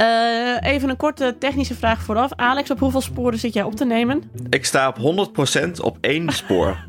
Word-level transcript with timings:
Eh, 0.00 0.72
even 0.72 0.88
een 0.88 0.96
korte 0.96 1.36
technische 1.38 1.74
vraag 1.74 2.02
vooraf. 2.02 2.30
Alex, 2.36 2.70
op 2.70 2.78
hoeveel 2.78 3.00
sporen 3.00 3.38
zit 3.38 3.52
jij 3.52 3.62
op 3.62 3.74
te 3.76 3.84
nemen? 3.84 4.22
Ik 4.50 4.64
sta 4.64 4.88
op 4.88 4.96
100% 4.98 5.80
op 5.80 5.96
één 6.00 6.32
spoor. 6.32 6.76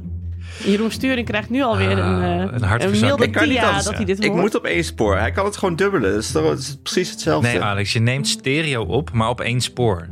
Jeroen 0.66 0.92
Sturing 0.92 1.28
krijgt 1.28 1.50
nu 1.50 1.62
alweer 1.62 2.02
Ah, 2.02 2.08
een, 2.08 2.22
eh, 2.22 2.30
een 2.30 2.54
een 2.54 2.64
hartverzakking. 2.64 3.02
milde 3.02 3.24
Ik 3.24 3.32
kan 3.32 3.48
niet 3.48 3.84
dat 3.86 3.96
hij 3.96 4.06
dit 4.06 4.24
Ik 4.24 4.30
hoort. 4.30 4.42
moet 4.42 4.56
op 4.56 4.66
één 4.66 4.84
spoor. 4.84 5.18
Hij 5.18 5.32
kan 5.32 5.46
het 5.46 5.58
gewoon 5.58 5.76
dubbelen. 5.76 6.12
Dat 6.12 6.22
is, 6.22 6.32
toch, 6.32 6.44
dat 6.44 6.58
is 6.58 6.78
precies 6.84 7.10
hetzelfde. 7.10 7.48
Nee, 7.48 7.62
Alex, 7.62 7.94
je 7.94 8.00
neemt 8.00 8.28
stereo 8.28 8.84
op, 8.84 9.12
maar 9.12 9.30
op 9.30 9.42
één 9.42 9.62
spoor. 9.62 10.08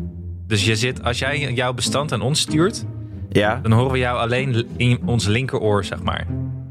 Dus 0.47 0.65
je 0.65 0.75
zit, 0.75 1.03
als 1.03 1.19
jij 1.19 1.53
jouw 1.53 1.73
bestand 1.73 2.11
aan 2.11 2.21
ons 2.21 2.39
stuurt, 2.39 2.85
ja, 3.29 3.59
dan 3.63 3.71
horen 3.71 3.91
we 3.91 3.97
jou 3.97 4.17
alleen 4.19 4.67
in 4.77 4.99
ons 5.05 5.25
linkeroor, 5.27 5.85
zeg 5.85 6.03
maar. 6.03 6.27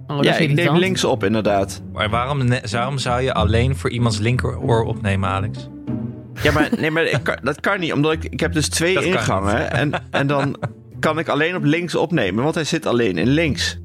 Oh, 0.06 0.22
ja 0.22 0.36
ik 0.36 0.52
neem 0.52 0.76
links 0.76 1.04
op 1.04 1.24
inderdaad. 1.24 1.82
Maar 1.92 2.10
waarom, 2.10 2.42
waarom 2.70 2.98
zou 2.98 3.22
je 3.22 3.34
alleen 3.34 3.76
voor 3.76 3.90
iemands 3.90 4.18
linkeroor 4.18 4.84
opnemen, 4.84 5.28
Alex? 5.28 5.68
Ja, 6.42 6.52
maar, 6.52 6.68
nee, 6.78 6.90
maar 6.90 7.20
kan- 7.22 7.38
dat 7.42 7.60
kan 7.60 7.80
niet. 7.80 7.92
Omdat 7.92 8.12
ik, 8.12 8.24
ik 8.24 8.40
heb 8.40 8.52
dus 8.52 8.68
twee 8.68 8.94
Dat 8.94 9.04
ingangen. 9.04 9.70
En, 9.70 9.92
en 10.10 10.26
dan 10.26 10.56
kan 11.00 11.18
ik 11.18 11.28
alleen 11.28 11.56
op 11.56 11.64
links 11.64 11.94
opnemen. 11.94 12.42
Want 12.42 12.54
hij 12.54 12.64
zit 12.64 12.86
alleen 12.86 13.18
in 13.18 13.28
links. 13.28 13.78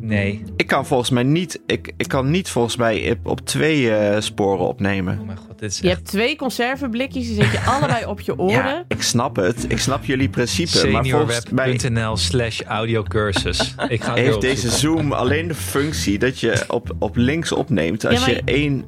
Nee. 0.00 0.42
Ik 0.56 0.66
kan 0.66 0.86
volgens 0.86 1.10
mij 1.10 1.22
niet, 1.22 1.60
ik, 1.66 1.92
ik 1.96 2.08
kan 2.08 2.30
niet 2.30 2.48
volgens 2.48 2.76
mij 2.76 3.10
op, 3.10 3.26
op 3.26 3.40
twee 3.40 3.94
eh, 3.94 4.20
sporen 4.20 4.66
opnemen. 4.66 5.18
Oh 5.20 5.26
mijn 5.26 5.38
god, 5.38 5.58
dit 5.58 5.70
is 5.70 5.78
Je 5.78 5.88
echt... 5.88 5.96
hebt 5.96 6.08
twee 6.08 6.36
conserveblikjes, 6.36 7.26
die 7.26 7.34
zet 7.34 7.52
je 7.52 7.60
allebei 7.60 8.04
op 8.04 8.20
je 8.20 8.38
oren. 8.38 8.54
Ja, 8.54 8.84
ik 8.88 9.02
snap 9.02 9.36
het. 9.36 9.64
Ik 9.68 9.78
snap 9.78 10.04
jullie 10.04 10.28
principe. 10.28 10.90
Maar 10.90 11.06
volgens 11.06 11.50
mij 11.50 11.78
Seniorweb.nl 11.78 12.16
slash 12.16 12.60
audiocursus. 12.60 13.74
Ik 13.88 14.02
ga 14.02 14.14
heeft 14.14 14.40
deze. 14.40 14.70
Zoom 14.70 15.12
alleen 15.12 15.48
de 15.48 15.54
functie 15.54 16.18
dat 16.18 16.40
je 16.40 16.64
op, 16.68 16.94
op 16.98 17.16
links 17.16 17.52
opneemt. 17.52 18.04
Als 18.06 18.14
Ja, 18.14 18.20
maar 18.20 18.30
je 18.30 18.42
één... 18.44 18.84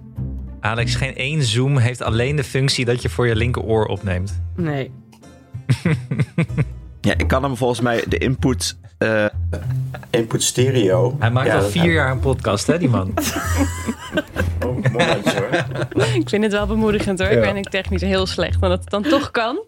Alex, 0.60 0.94
geen 0.94 1.14
één 1.16 1.42
Zoom 1.42 1.76
heeft 1.78 2.02
alleen 2.02 2.36
de 2.36 2.44
functie 2.44 2.84
dat 2.84 3.02
je 3.02 3.08
voor 3.08 3.26
je 3.26 3.36
linkeroor 3.36 3.86
opneemt. 3.86 4.40
Nee. 4.56 4.90
Ja, 7.00 7.14
ik 7.16 7.28
kan 7.28 7.42
hem 7.42 7.56
volgens 7.56 7.80
mij 7.80 8.04
de 8.08 8.18
input... 8.18 8.76
eh, 8.98 9.24
input 10.10 10.42
stereo. 10.42 11.16
Hij 11.18 11.30
maakt 11.30 11.46
Ja, 11.46 11.56
al 11.58 11.62
vier 11.68 11.92
jaar 11.92 12.10
een 12.10 12.18
podcast, 12.20 12.66
hè, 12.66 12.78
die 12.78 12.88
man? 12.88 13.12
Oh, 14.66 14.84
hoor. 14.92 16.04
Ik 16.20 16.28
vind 16.28 16.42
het 16.42 16.52
wel 16.52 16.66
bemoedigend 16.66 17.18
hoor. 17.18 17.32
Ja. 17.32 17.42
Ik 17.46 17.52
ben 17.54 17.62
technisch 17.62 18.00
heel 18.00 18.26
slecht. 18.26 18.60
Maar 18.60 18.68
dat 18.70 18.80
het 18.80 18.90
dan 18.90 19.02
toch 19.02 19.30
kan, 19.30 19.62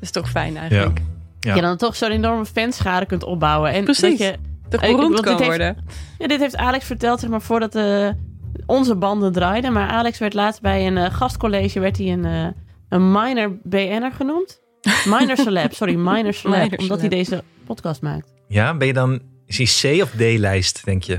is 0.00 0.10
toch 0.10 0.30
fijn 0.30 0.56
eigenlijk. 0.56 1.00
Ja. 1.40 1.54
Je 1.54 1.60
dan 1.60 1.76
toch 1.76 1.96
zo'n 1.96 2.10
enorme 2.10 2.44
fanschade 2.46 3.06
kunt 3.06 3.24
opbouwen. 3.24 3.72
En 3.72 3.84
Precies. 3.84 4.18
Dat 4.18 4.18
je, 4.18 4.34
Toch 4.68 4.82
ik 4.82 4.96
beroemd 4.96 5.20
kan 5.20 5.34
heeft- 5.36 5.46
worden. 5.46 5.76
ja, 6.18 6.26
dit 6.26 6.40
heeft 6.40 6.56
Alex 6.56 6.84
verteld, 6.84 7.20
zeg 7.20 7.30
maar, 7.30 7.40
voordat 7.42 7.74
eh, 7.74 8.08
onze 8.66 8.94
banden 8.96 9.32
draaiden. 9.32 9.72
Maar 9.72 9.88
Alex 9.88 10.18
werd 10.18 10.34
laatst 10.34 10.60
bij 10.60 10.86
een 10.86 10.96
eh, 10.96 11.14
gastcollege 11.14 11.80
werd 11.80 11.96
hij 11.98 12.12
een, 12.12 12.24
eh, 12.24 12.46
een 12.88 13.12
minor 13.12 13.58
BN'er 13.62 14.12
genoemd. 14.12 14.60
Minor 15.04 15.36
celeb, 15.46 15.72
sorry, 15.74 15.94
minor 15.94 16.34
celeb. 16.34 16.60
Minor 16.62 16.78
omdat 16.78 17.00
hij 17.00 17.08
deze 17.08 17.42
podcast 17.64 18.02
maakt. 18.02 18.32
Ja, 18.48 18.76
ben 18.76 18.86
je 18.86 18.92
dan... 18.92 19.20
Is 19.46 19.80
hij 19.82 19.96
C 19.98 20.02
of 20.02 20.10
D-lijst, 20.10 20.84
denk 20.84 21.02
je? 21.02 21.18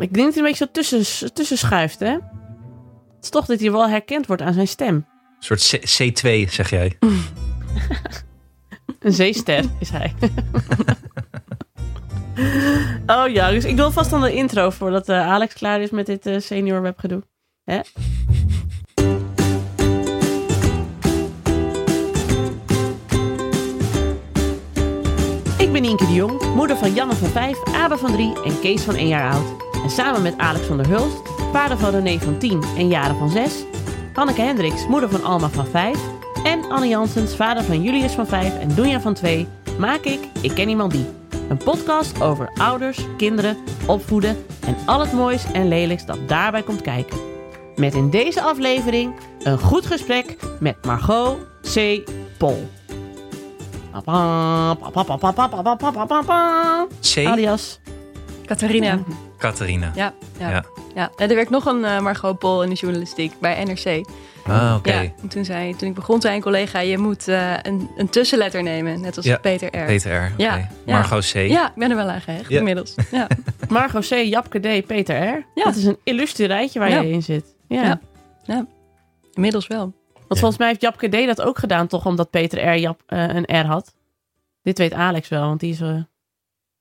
Ik 0.00 0.14
denk 0.14 0.14
dat 0.14 0.34
hij 0.34 0.36
een 0.36 0.42
beetje 0.42 0.64
zo 0.64 0.70
tussen, 0.72 1.32
tussen 1.34 1.58
schuift, 1.58 1.98
hè? 1.98 2.10
Het 2.10 3.24
is 3.24 3.30
toch 3.30 3.46
dat 3.46 3.60
hij 3.60 3.70
wel 3.72 3.88
herkend 3.88 4.26
wordt 4.26 4.42
aan 4.42 4.52
zijn 4.52 4.68
stem. 4.68 4.94
Een 4.94 5.04
soort 5.38 5.68
C- 5.70 6.02
C2, 6.02 6.50
zeg 6.50 6.70
jij. 6.70 6.96
Een 9.00 9.12
zeester 9.12 9.64
is 9.78 9.90
hij. 9.90 10.14
oh 13.06 13.28
ja, 13.28 13.50
dus 13.50 13.64
ik 13.64 13.76
wil 13.76 13.90
vast 13.90 14.10
dan 14.10 14.20
de 14.20 14.34
intro 14.34 14.70
voordat 14.70 15.08
eh, 15.08 15.28
Alex 15.28 15.54
klaar 15.54 15.80
is 15.80 15.90
met 15.90 16.06
dit 16.06 16.26
eh, 16.26 16.40
senior 16.40 16.82
webgedoe. 16.82 17.22
Hè? 17.64 17.80
Ik 25.58 25.72
ben 25.72 25.82
Nienke 25.82 26.06
de 26.06 26.12
Jong, 26.12 26.54
moeder 26.54 26.76
van 26.76 26.92
Janne 26.94 27.14
van 27.14 27.28
5, 27.28 27.62
Abe 27.74 27.96
van 27.98 28.12
3 28.12 28.42
en 28.44 28.60
Kees 28.60 28.82
van 28.82 28.94
1 28.94 29.08
jaar 29.08 29.32
oud. 29.32 29.64
En 29.82 29.90
samen 29.90 30.22
met 30.22 30.38
Alex 30.38 30.66
van 30.66 30.76
der 30.76 30.88
Hulst, 30.88 31.22
vader 31.52 31.78
van 31.78 31.90
René 31.90 32.18
van 32.18 32.38
10 32.38 32.62
en 32.76 32.88
Jaren 32.88 33.16
van 33.16 33.30
6, 33.30 33.64
Hanneke 34.12 34.40
Hendricks, 34.42 34.86
moeder 34.86 35.10
van 35.10 35.24
Alma 35.24 35.48
van 35.48 35.66
5 35.66 35.98
en 36.44 36.70
Anne 36.70 36.88
Janssens, 36.88 37.36
vader 37.36 37.64
van 37.64 37.82
Julius 37.82 38.12
van 38.12 38.26
5 38.26 38.58
en 38.58 38.74
Doenja 38.74 39.00
van 39.00 39.14
2, 39.14 39.46
maak 39.78 40.00
ik 40.00 40.20
Ik 40.40 40.54
Ken 40.54 40.68
Iemand 40.68 40.92
Die. 40.92 41.25
Een 41.48 41.56
podcast 41.56 42.20
over 42.20 42.50
ouders, 42.54 42.98
kinderen, 43.16 43.56
opvoeden 43.86 44.36
en 44.66 44.76
al 44.86 45.00
het 45.00 45.12
moois 45.12 45.52
en 45.52 45.68
lelijks 45.68 46.06
dat 46.06 46.28
daarbij 46.28 46.62
komt 46.62 46.82
kijken. 46.82 47.18
Met 47.76 47.94
in 47.94 48.10
deze 48.10 48.42
aflevering 48.42 49.14
een 49.42 49.58
goed 49.58 49.86
gesprek 49.86 50.36
met 50.60 50.84
Margot 50.84 51.38
C. 51.74 52.00
Pol. 52.38 52.68
C. 57.00 57.26
Alias. 57.26 57.80
Catharina. 58.46 58.98
Catharina. 59.38 59.92
Ja, 59.94 60.12
ja. 60.38 60.50
Ja. 60.50 60.64
ja. 60.94 61.10
En 61.16 61.28
er 61.28 61.34
werkt 61.34 61.50
nog 61.50 61.64
een 61.66 61.84
eh, 61.84 62.00
Margot 62.00 62.38
Pol 62.38 62.62
in 62.62 62.68
de 62.68 62.74
journalistiek 62.74 63.32
bij 63.40 63.64
NRC. 63.64 64.08
Ah, 64.46 64.74
oké. 64.78 64.92
Ja, 64.92 65.10
toen, 65.28 65.44
zei, 65.44 65.76
toen 65.76 65.88
ik 65.88 65.94
begon, 65.94 66.20
zei 66.20 66.34
een 66.36 66.42
collega... 66.42 66.78
je 66.80 66.98
moet 66.98 67.28
eh, 67.28 67.52
een, 67.62 67.90
een 67.96 68.08
tussenletter 68.08 68.62
nemen, 68.62 69.00
net 69.00 69.16
als 69.16 69.26
Ja, 69.26 69.36
Peter 69.38 69.68
R. 69.82 69.84
Peter 69.86 70.24
R. 70.26 70.32
Ja. 70.36 70.68
Margot 70.86 71.30
C. 71.30 71.34
Ja, 71.34 71.66
ik 71.68 71.74
ben 71.74 71.90
er 71.90 71.96
wel 71.96 72.08
aan 72.08 72.20
gehecht 72.20 72.48
Ja. 72.50 72.58
inmiddels. 72.58 72.94
Ja. 73.10 73.26
Margot 73.68 74.06
C. 74.08 74.10
Japke 74.14 74.58
D. 74.60 74.86
Peter 74.86 75.16
R. 75.16 75.46
Ja. 75.54 75.64
Dat 75.64 75.76
is 75.76 75.84
een 75.84 75.98
illustre 76.04 76.46
rijtje 76.46 76.78
waar 76.78 76.90
Ja. 76.90 77.00
je 77.00 77.10
in 77.10 77.22
zit. 77.22 77.54
Ja. 77.68 77.82
Ja. 77.82 78.00
Ja. 78.44 78.66
Inmiddels 79.34 79.66
wel. 79.66 79.92
Want 80.14 80.40
volgens 80.40 80.58
mij 80.58 80.68
heeft 80.68 80.80
Japke 80.80 81.08
D. 81.08 81.26
dat 81.26 81.42
ook 81.42 81.58
gedaan, 81.58 81.86
toch? 81.86 82.06
Omdat 82.06 82.30
Peter 82.30 82.68
R. 82.74 82.76
Jap, 82.78 83.00
eh, 83.06 83.34
een 83.34 83.60
R 83.62 83.66
had. 83.66 83.94
Dit 84.62 84.78
weet 84.78 84.92
Alex 84.92 85.28
wel, 85.28 85.46
want 85.46 85.60
die 85.60 85.72
is... 85.72 85.80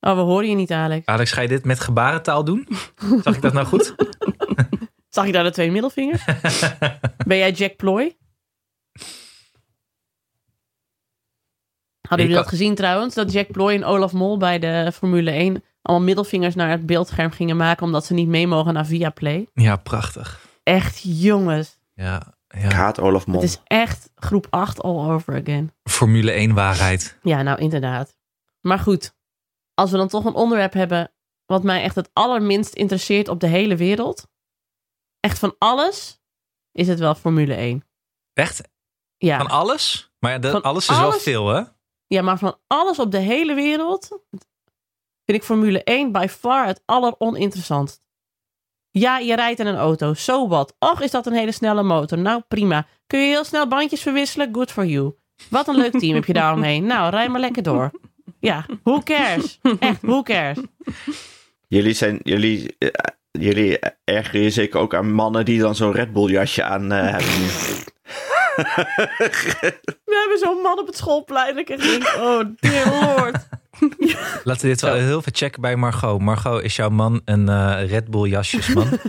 Oh, 0.06 0.16
we 0.16 0.22
horen 0.22 0.50
je 0.50 0.56
niet, 0.56 0.72
Alex. 0.72 1.06
Alex, 1.06 1.32
ga 1.32 1.42
je 1.42 1.48
dit 1.48 1.66
met 1.66 1.80
gebarentaal 1.80 2.44
doen? 2.44 2.68
Zag 3.24 3.36
ik 3.36 3.42
dat 3.42 3.54
nou 3.54 3.66
goed? 3.66 3.96
Zag 5.10 5.26
je 5.26 5.32
daar 5.32 5.44
de 5.44 5.52
twee 5.52 5.72
middelvingers? 5.72 6.26
ben 7.28 7.38
jij 7.38 7.52
Jack 7.52 7.76
Ploy? 7.76 8.18
Hadden 12.02 12.28
jullie 12.28 12.42
dat 12.42 12.48
gezien 12.48 12.76
trouwens? 12.76 13.16
Dat 13.16 13.32
Jack 13.32 13.52
Ploy 13.52 13.74
en 13.74 13.84
Olaf 13.84 14.14
Mol 14.14 14.38
bij 14.38 14.60
de 14.60 14.92
Formule 14.94 15.32
1 15.32 15.64
allemaal 15.82 16.06
middelvingers 16.06 16.56
naar 16.56 16.70
het 16.70 16.86
beeldscherm 16.86 17.32
gingen 17.32 17.58
maken 17.58 17.86
omdat 17.86 18.06
ze 18.06 18.14
niet 18.14 18.28
mee 18.28 18.48
mogen 18.48 18.74
naar 18.74 18.86
Viaplay. 18.86 19.48
Ja, 19.54 19.76
prachtig. 19.76 20.40
Echt, 20.64 21.02
jongens. 21.04 21.78
Ja, 21.94 22.34
Ik 22.48 22.62
ja. 22.62 22.72
haat 22.72 23.00
Olaf 23.00 23.28
Mol. 23.28 23.42
Het 23.42 23.50
is 23.50 23.60
echt 23.64 24.10
groep 24.16 24.48
8 24.50 24.82
all 24.82 25.12
over 25.12 25.42
again. 25.42 25.72
Formule 25.84 26.32
1 26.32 26.54
waarheid. 26.54 27.18
Ja, 27.22 27.42
nou 27.42 27.60
inderdaad. 27.60 28.16
Maar 28.62 28.80
goed, 28.80 29.15
als 29.76 29.92
we 29.92 29.98
dan 29.98 30.08
toch 30.08 30.26
een 30.26 30.34
onderwerp 30.34 30.74
hebben 30.74 31.12
wat 31.46 31.64
mij 31.64 31.82
echt 31.84 31.96
het 31.96 32.10
allerminst 32.14 32.74
interesseert 32.74 33.28
op 33.28 33.40
de 33.40 33.48
hele 33.48 33.76
wereld. 33.76 34.28
Echt 35.20 35.40
van 35.40 35.56
alles 35.58 36.22
is 36.72 36.88
het 36.88 37.00
wel 37.00 37.16
Formule 37.16 37.54
1. 37.54 37.84
Echt? 38.34 38.62
Ja, 39.18 39.38
Van 39.38 39.48
alles? 39.50 40.14
Maar 40.20 40.42
de, 40.42 40.50
Van 40.52 40.62
alles 40.62 40.90
is 40.90 40.98
wel 40.98 41.12
veel, 41.12 41.48
hè? 41.48 41.64
ja, 42.08 42.22
maar 42.22 42.38
van 42.38 42.58
alles 42.68 43.00
op 43.00 43.12
de 43.12 43.18
hele 43.18 43.54
wereld 43.54 44.08
vind 45.26 45.38
ik 45.38 45.44
Formule 45.44 45.84
1 45.84 46.12
by 46.12 46.28
far 46.30 46.66
het 46.68 46.82
alleroninteressantst. 46.86 48.04
Ja, 48.90 49.18
je 49.18 49.36
rijdt 49.36 49.60
in 49.60 49.68
een 49.68 49.76
auto. 49.78 50.14
So 50.14 50.48
what? 50.48 50.76
Och, 50.80 51.02
is 51.02 51.12
dat 51.12 51.26
een 51.26 51.34
hele 51.34 51.52
snelle 51.52 51.84
motor? 51.84 52.18
Nou, 52.18 52.42
prima. 52.48 52.88
Kun 53.08 53.20
je 53.20 53.26
heel 53.26 53.44
snel 53.44 53.68
bandjes 53.68 54.02
verwisselen? 54.02 54.54
Good 54.54 54.72
for 54.72 54.86
you. 54.86 55.16
Wat 55.50 55.68
een 55.68 55.76
leuk 55.76 56.00
team 56.00 56.14
heb 56.16 56.26
je 56.26 56.34
daaromheen. 56.34 56.86
Nou, 56.86 57.10
rij 57.10 57.30
maar 57.30 57.40
lekker 57.40 57.64
door. 57.64 57.92
Ja, 58.46 58.66
who 58.84 59.02
cares? 59.04 59.60
Echt, 59.80 60.02
who 60.02 60.22
cares? 60.24 60.58
Jullie 61.68 61.94
zijn, 61.94 62.20
jullie, 62.24 62.76
eh, 62.78 62.90
jullie 63.32 63.80
ergeren 64.04 64.42
je 64.42 64.50
zeker 64.50 64.80
ook 64.80 64.94
aan 64.94 65.12
mannen 65.12 65.46
die 65.46 65.60
dan 65.60 65.76
zo'n 65.76 65.92
Red 65.92 66.14
Bull 66.14 66.32
jasje 66.32 66.64
aan 66.64 66.92
eh, 66.92 67.02
hebben. 67.12 67.28
We 70.06 70.18
hebben 70.20 70.38
zo'n 70.40 70.62
man 70.62 70.80
op 70.80 70.88
het 70.88 70.98
schoolplein. 70.98 71.58
Ik 71.58 71.68
denk, 71.68 72.04
oh 72.18 72.42
dear 72.60 73.16
lord. 73.16 73.48
Laten 74.44 74.62
we 74.62 74.68
dit 74.68 74.82
wel 74.82 74.94
heel 74.94 75.20
even 75.20 75.36
checken 75.36 75.62
bij 75.62 75.76
Margot. 75.76 76.22
Margot, 76.22 76.64
is 76.64 76.76
jouw 76.76 76.90
man 76.90 77.22
een 77.26 77.50
eh, 77.50 77.90
Red 77.90 78.08
Bull 78.08 78.30
jasjesman? 78.30 78.88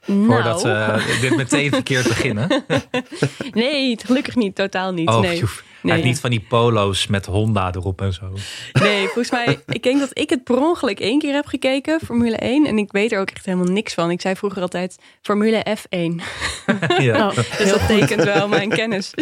Voordat 0.00 0.64
nou, 0.64 0.96
we 0.96 1.18
dit 1.20 1.36
meteen 1.36 1.70
verkeerd 1.70 2.08
beginnen. 2.08 2.48
nee, 3.52 3.98
gelukkig 4.04 4.36
niet. 4.36 4.54
Totaal 4.54 4.92
niet. 4.92 5.08
Oh, 5.08 5.20
nee. 5.20 5.38
joef. 5.38 5.64
Niet 5.82 6.20
van 6.20 6.30
die 6.30 6.44
polo's 6.48 7.06
met 7.06 7.26
Honda 7.26 7.72
erop 7.74 8.00
en 8.00 8.12
zo. 8.12 8.32
nee, 8.72 9.04
volgens 9.04 9.30
mij... 9.30 9.58
Ik 9.66 9.82
denk 9.82 10.00
dat 10.00 10.10
ik 10.12 10.30
het 10.30 10.44
per 10.44 10.58
ongeluk 10.58 11.00
één 11.00 11.18
keer 11.18 11.34
heb 11.34 11.46
gekeken, 11.46 12.00
Formule 12.04 12.36
1. 12.36 12.66
En 12.66 12.78
ik 12.78 12.92
weet 12.92 13.12
er 13.12 13.20
ook 13.20 13.30
echt 13.30 13.46
helemaal 13.46 13.72
niks 13.72 13.94
van. 13.94 14.10
Ik 14.10 14.20
zei 14.20 14.36
vroeger 14.36 14.62
altijd 14.62 14.98
Formule 15.22 15.66
F1. 15.78 16.22
ja. 16.98 17.28
Oh, 17.28 17.36
Dus 17.36 17.70
dat 17.70 17.86
tekent 17.86 18.24
wel 18.24 18.48
mijn 18.48 18.68
kennis. 18.68 19.14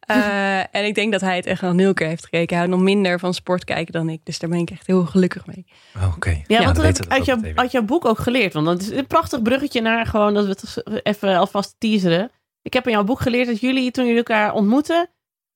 Eh, 0.00 0.58
en 0.58 0.84
ik 0.84 0.94
denk 0.94 1.12
dat 1.12 1.20
hij 1.20 1.36
het 1.36 1.46
echt 1.46 1.60
wel 1.60 1.72
nul 1.72 1.94
keer 1.94 2.06
heeft 2.06 2.24
gekeken. 2.24 2.56
Hij 2.56 2.56
houdt 2.56 2.70
nog 2.70 2.82
minder 2.82 3.18
van 3.18 3.34
sport 3.34 3.64
kijken 3.64 3.92
dan 3.92 4.08
ik. 4.08 4.20
Dus 4.30 4.38
daar 4.38 4.50
ben 4.50 4.58
ik 4.58 4.70
echt 4.70 4.86
heel 4.86 5.06
gelukkig 5.06 5.46
mee. 5.46 5.66
Oh, 5.96 6.12
Oké. 6.16 6.42
Ja, 6.46 6.62
want 6.64 6.76
dat 6.76 6.84
heb 6.84 6.84
weten 6.84 7.04
ik 7.04 7.08
we 7.10 7.14
uit, 7.14 7.24
jou, 7.24 7.56
uit 7.56 7.72
jouw 7.72 7.82
boek 7.82 8.04
ook 8.04 8.18
geleerd. 8.18 8.52
Want 8.52 8.66
dat 8.66 8.80
is 8.80 8.90
een 8.90 9.06
prachtig 9.06 9.42
bruggetje 9.42 9.80
naar 9.80 10.06
gewoon 10.06 10.34
dat 10.34 10.44
we 10.44 10.50
het 10.50 11.02
even 11.06 11.36
alvast 11.36 11.74
teaseren. 11.78 12.30
Ik 12.62 12.72
heb 12.72 12.86
in 12.86 12.92
jouw 12.92 13.04
boek 13.04 13.20
geleerd 13.20 13.46
dat 13.46 13.60
jullie, 13.60 13.90
toen 13.90 14.04
jullie 14.04 14.18
elkaar 14.18 14.52
ontmoetten, 14.52 15.08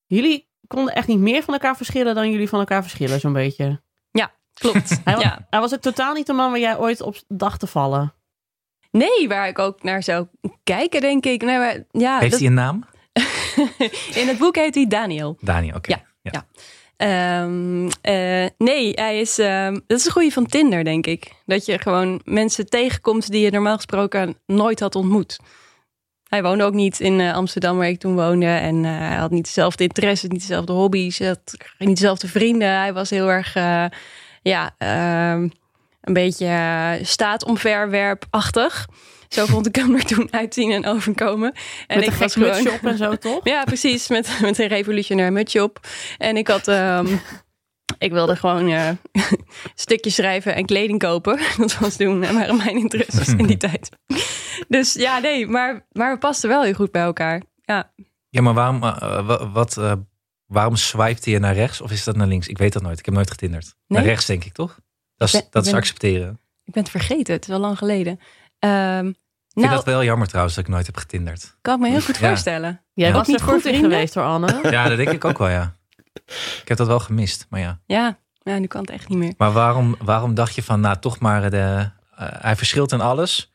jullie 0.06 0.48
konden 0.66 0.94
echt 0.94 1.06
niet 1.06 1.18
meer 1.18 1.42
van 1.42 1.54
elkaar 1.54 1.76
verschillen 1.76 2.14
dan 2.14 2.30
jullie 2.30 2.48
van 2.48 2.58
elkaar 2.58 2.82
verschillen, 2.82 3.20
zo'n 3.20 3.32
beetje. 3.32 3.82
Klopt. 4.54 5.00
Hij, 5.04 5.16
ja. 5.18 5.46
hij 5.50 5.60
was 5.60 5.74
ook 5.74 5.80
totaal 5.80 6.14
niet 6.14 6.26
de 6.26 6.32
man 6.32 6.50
waar 6.50 6.60
jij 6.60 6.78
ooit 6.78 7.00
op 7.00 7.16
dacht 7.28 7.60
te 7.60 7.66
vallen. 7.66 8.14
Nee, 8.90 9.28
waar 9.28 9.48
ik 9.48 9.58
ook 9.58 9.82
naar 9.82 10.02
zou 10.02 10.26
kijken, 10.64 11.00
denk 11.00 11.26
ik. 11.26 11.42
Nee, 11.42 11.58
maar, 11.58 11.84
ja, 11.90 12.18
Heeft 12.18 12.30
dat- 12.30 12.40
hij 12.40 12.48
een 12.48 12.54
naam? 12.54 12.84
in 14.20 14.28
het 14.28 14.38
boek 14.38 14.56
heet 14.56 14.74
hij 14.74 14.86
Daniel. 14.86 15.36
Daniel, 15.40 15.76
oké. 15.76 16.02
Ja. 16.22 16.46
Ehm, 17.04 17.88
eh, 18.00 18.46
nee, 18.58 18.92
hij 18.94 19.20
is, 19.20 19.38
ehm, 19.38 19.78
dat 19.86 19.98
is 19.98 20.04
een 20.04 20.12
goede 20.12 20.30
van 20.30 20.46
Tinder, 20.46 20.84
denk 20.84 21.06
ik. 21.06 21.32
Dat 21.46 21.66
je 21.66 21.78
gewoon 21.78 22.20
mensen 22.24 22.68
tegenkomt 22.68 23.30
die 23.30 23.40
je 23.40 23.50
normaal 23.50 23.76
gesproken 23.76 24.38
nooit 24.46 24.80
had 24.80 24.94
ontmoet. 24.94 25.38
Hij 26.28 26.42
woonde 26.42 26.64
ook 26.64 26.72
niet 26.72 27.00
in 27.00 27.20
eh, 27.20 27.34
Amsterdam, 27.34 27.76
waar 27.76 27.88
ik 27.88 27.98
toen 27.98 28.14
woonde. 28.14 28.46
En 28.46 28.84
eh, 28.84 28.98
hij 28.98 29.16
had 29.16 29.30
niet 29.30 29.44
dezelfde 29.44 29.84
interesses, 29.84 30.28
niet 30.28 30.40
dezelfde 30.40 30.72
hobby's. 30.72 31.18
Had 31.18 31.56
niet 31.78 31.96
dezelfde 31.96 32.28
vrienden. 32.28 32.68
Hij 32.68 32.92
was 32.92 33.10
heel 33.10 33.30
erg, 33.30 33.54
ja, 34.42 34.74
ehm, 34.78 35.48
een 36.00 36.12
beetje 36.12 36.98
staatomverwerpachtig. 37.02 38.86
Zo 39.34 39.46
vond 39.46 39.66
ik 39.66 39.74
hem 39.76 39.94
er 39.94 40.04
toen 40.04 40.28
uitzien 40.32 40.70
en 40.72 40.86
overkomen. 40.86 41.52
En 41.86 41.98
Met 41.98 42.06
ik 42.08 42.12
was 42.14 42.18
gek 42.18 42.42
gewoon... 42.44 42.48
mutsje 42.62 42.78
op 42.78 42.84
en 42.90 42.96
zo, 42.98 43.16
toch? 43.16 43.40
Ja, 43.54 43.64
precies. 43.64 44.08
Met, 44.08 44.38
met 44.40 44.58
een 44.58 44.66
revolutionair 44.68 45.32
mutsje 45.32 45.62
op. 45.62 45.80
En 46.18 46.36
ik 46.36 46.48
had. 46.48 46.68
ehm, 46.68 47.16
ik 47.98 48.12
wilde 48.12 48.36
gewoon 48.36 48.68
eh 48.68 48.88
stukjes 49.74 50.14
schrijven 50.14 50.54
en 50.54 50.64
kleding 50.66 50.98
kopen. 50.98 51.38
Dat 51.56 51.78
was 51.78 51.96
toen, 51.96 52.22
eh, 52.22 52.30
waren 52.32 52.56
mijn 52.56 52.76
interesses 52.76 53.28
in 53.28 53.46
die 53.46 53.56
tijd. 53.56 53.88
Dus 54.68 54.92
ja, 54.92 55.18
nee, 55.18 55.46
maar, 55.46 55.86
maar 55.92 56.12
we 56.12 56.18
pasten 56.18 56.48
wel 56.48 56.62
heel 56.62 56.72
goed 56.74 56.90
bij 56.92 57.02
elkaar. 57.02 57.42
Ja, 57.62 57.92
Ja, 58.28 58.40
maar 58.42 58.54
waarom, 58.54 58.82
eh, 58.82 59.26
wa- 59.26 59.50
wat, 59.50 59.76
eh, 59.76 59.92
waarom 60.46 60.76
swipte 60.76 61.30
je 61.30 61.38
naar 61.38 61.54
rechts 61.54 61.80
of 61.80 61.90
is 61.90 62.04
dat 62.04 62.16
naar 62.16 62.26
links? 62.26 62.48
Ik 62.48 62.58
weet 62.58 62.72
dat 62.72 62.82
nooit. 62.82 62.98
Ik 62.98 63.04
heb 63.04 63.14
nooit 63.14 63.30
getinderd. 63.30 63.74
Naar 63.86 64.02
rechts 64.04 64.26
denk 64.26 64.44
ik 64.44 64.52
toch? 64.52 64.78
Dat 65.16 65.28
is, 65.28 65.34
ben- 65.34 65.46
dat 65.50 65.64
is 65.64 65.70
ben- 65.70 65.78
accepteren. 65.80 66.40
ik 66.64 66.72
ben 66.72 66.82
het 66.82 66.92
vergeten. 66.92 67.34
Het 67.34 67.48
is 67.48 67.54
al 67.54 67.60
lang 67.60 67.78
geleden. 67.78 68.20
Ehm, 68.58 69.12
Ik 69.54 69.60
vind 69.60 69.72
nou, 69.72 69.84
dat 69.84 69.94
wel 69.94 70.04
jammer 70.04 70.28
trouwens 70.28 70.54
dat 70.54 70.64
ik 70.64 70.70
nooit 70.70 70.86
heb 70.86 70.96
getinderd. 70.96 71.56
kan 71.60 71.74
ik 71.74 71.80
me 71.80 71.88
heel 71.88 72.00
goed 72.00 72.16
Ja. 72.16 72.28
voorstellen. 72.28 72.82
Jij 72.94 73.08
Ja. 73.08 73.14
was 73.14 73.26
niet 73.26 73.40
er 73.40 73.44
goed 73.46 73.54
in 73.54 73.60
vrienden? 73.60 73.90
geweest 73.90 74.14
hoor, 74.14 74.24
Anne. 74.24 74.58
Ja, 74.70 74.88
dat 74.88 74.96
denk 74.96 75.10
ik 75.10 75.24
ook 75.24 75.38
wel, 75.38 75.48
ja. 75.48 75.74
Ik 76.60 76.62
heb 76.68 76.76
dat 76.76 76.86
wel 76.86 77.00
gemist, 77.00 77.46
maar 77.50 77.60
ja. 77.60 77.80
Ja, 77.86 78.18
ja, 78.42 78.58
nu 78.58 78.66
kan 78.66 78.80
het 78.80 78.90
echt 78.90 79.08
niet 79.08 79.18
meer. 79.18 79.34
Maar 79.36 79.52
waarom, 79.52 79.96
waarom 80.02 80.34
dacht 80.34 80.54
je 80.54 80.62
van, 80.62 80.80
nou 80.80 80.96
toch 80.98 81.18
maar, 81.18 81.50
de, 81.50 81.90
eh, 82.16 82.28
hij 82.30 82.56
verschilt 82.56 82.92
in 82.92 83.00
alles. 83.00 83.52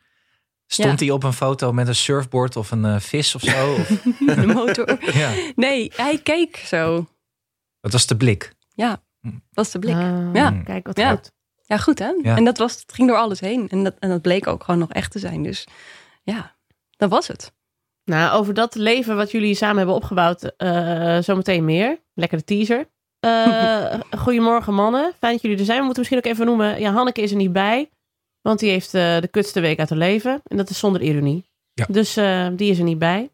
Stond 0.68 1.00
Ja. 1.00 1.06
hij 1.06 1.14
op 1.14 1.24
een 1.24 1.34
foto 1.34 1.72
met 1.74 1.88
een 1.88 1.96
surfboard 1.96 2.56
of 2.56 2.72
een 2.72 2.86
eh, 2.86 3.00
vis 3.00 3.36
of 3.36 3.42
zo? 3.42 3.74
Of, 3.74 3.88
De 4.36 4.46
motor. 4.54 4.98
ja, 5.18 5.32
Nee, 5.56 5.92
hij 5.96 6.20
keek 6.24 6.58
zo. 6.58 7.08
dat 7.82 7.92
was 7.92 8.06
de 8.08 8.18
blik. 8.18 8.54
Dat 8.76 9.00
was 9.52 9.72
de 9.72 9.80
blik. 9.80 9.96
Ah, 9.96 10.30
Ja. 10.34 10.52
Kijk 10.64 10.88
wat 10.88 10.98
Ja. 10.98 11.10
goed. 11.12 11.32
Ja, 11.70 11.78
goed 11.78 12.00
hè? 12.00 12.12
Ja. 12.22 12.36
En 12.36 12.44
dat 12.44 12.58
was, 12.58 12.74
het 12.82 12.94
ging 12.94 13.08
door 13.08 13.18
alles 13.18 13.40
heen. 13.40 13.70
En 13.70 13.84
dat, 13.84 13.96
en 14.00 14.10
dat 14.10 14.22
bleek 14.22 14.48
ook 14.48 14.64
gewoon 14.64 14.80
nog 14.80 14.92
echt 14.92 15.12
te 15.12 15.20
zijn. 15.20 15.44
Dus 15.44 15.68
ja, 16.24 16.56
dat 16.98 17.10
was 17.10 17.28
het. 17.28 17.54
Nou, 18.06 18.40
over 18.40 18.54
dat 18.54 18.76
leven 18.76 19.16
wat 19.16 19.32
jullie 19.32 19.56
samen 19.56 19.78
hebben 19.78 19.96
opgebouwd, 19.96 20.44
eh, 20.58 21.18
zometeen 21.20 21.66
meer. 21.66 22.00
Lekkere 22.14 22.44
teaser. 22.44 22.88
Eh, 23.20 23.94
goedemorgen 24.26 24.74
mannen, 24.74 25.14
fijn 25.20 25.34
dat 25.34 25.42
jullie 25.42 25.58
er 25.58 25.66
zijn. 25.66 25.78
We 25.80 25.84
moeten 25.86 26.02
misschien 26.02 26.26
ook 26.26 26.34
even 26.34 26.46
noemen, 26.46 26.80
ja, 26.80 26.92
Hanneke 26.92 27.22
is 27.22 27.32
er 27.32 27.38
niet 27.38 27.54
bij. 27.54 27.90
Want 28.42 28.60
die 28.60 28.70
heeft 28.70 28.94
eh, 28.94 29.20
de 29.20 29.28
kutste 29.28 29.60
week 29.60 29.80
uit 29.80 29.90
haar 29.90 29.98
leven. 29.98 30.42
En 30.44 30.58
dat 30.58 30.70
is 30.70 30.80
zonder 30.80 31.02
ironie. 31.02 31.46
Ja. 31.74 31.86
Dus 31.90 32.18
eh, 32.18 32.48
die 32.54 32.72
is 32.72 32.78
er 32.78 32.84
niet 32.84 33.00
bij. 33.00 33.30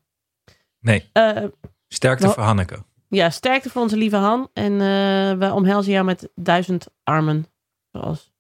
Nee, 0.80 1.10
Eh, 1.14 1.44
sterkte 1.88 2.30
voor 2.30 2.44
Hanneke. 2.44 2.84
ja, 3.10 3.30
sterkte 3.30 3.70
voor 3.70 3.82
onze 3.82 3.98
lieve 3.98 4.16
Han. 4.16 4.50
En 4.54 4.72
eh, 4.72 5.38
we 5.48 5.52
omhelzen 5.54 5.92
jou 5.92 6.06
met 6.06 6.30
duizend 6.36 6.88
armen. 7.04 7.46
Zoals 7.96 8.34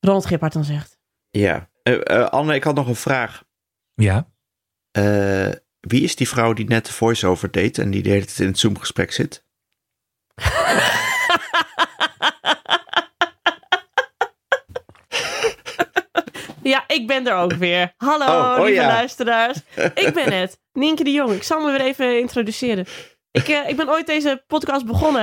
Ronald 0.00 0.26
Gippard 0.26 0.52
dan 0.52 0.64
zegt. 0.64 0.98
Ja. 1.30 1.70
Eh, 1.82 2.10
eh, 2.20 2.28
Anne, 2.28 2.54
ik 2.54 2.64
had 2.64 2.74
nog 2.74 2.86
een 2.88 2.96
vraag. 2.96 3.44
Ja, 3.94 4.32
Eh, 4.90 5.50
wie 5.80 6.02
is 6.02 6.16
die 6.16 6.28
vrouw 6.28 6.52
die 6.52 6.66
net 6.66 6.86
de 6.86 6.92
voice-over 6.92 7.50
deed 7.50 7.78
en 7.78 7.90
die 7.90 8.02
de 8.02 8.08
hele 8.10 8.24
tijd 8.24 8.38
in 8.38 8.46
het 8.46 8.58
Zoom-gesprek 8.58 9.12
zit? 9.12 9.44
Ja, 16.62 16.84
ik 16.86 17.06
ben 17.06 17.26
er 17.26 17.34
ook 17.36 17.52
weer. 17.52 17.92
Hallo, 17.96 18.24
Oh, 18.24 18.56
oh 18.58 18.64
lieve 18.64 18.80
ja. 18.80 18.86
luisteraars. 18.86 19.58
Ik 19.94 20.10
ben 20.14 20.32
het, 20.32 20.58
Nienke 20.72 21.04
de 21.04 21.10
Jong. 21.10 21.32
Ik 21.32 21.42
zal 21.42 21.60
me 21.60 21.70
weer 21.70 21.80
even 21.86 22.18
introduceren. 22.18 22.86
Ik, 23.34 23.48
eh, 23.48 23.68
ik 23.68 23.76
ben 23.76 23.88
ooit 23.88 24.06
deze 24.06 24.44
podcast 24.46 24.86
begonnen. 24.86 25.22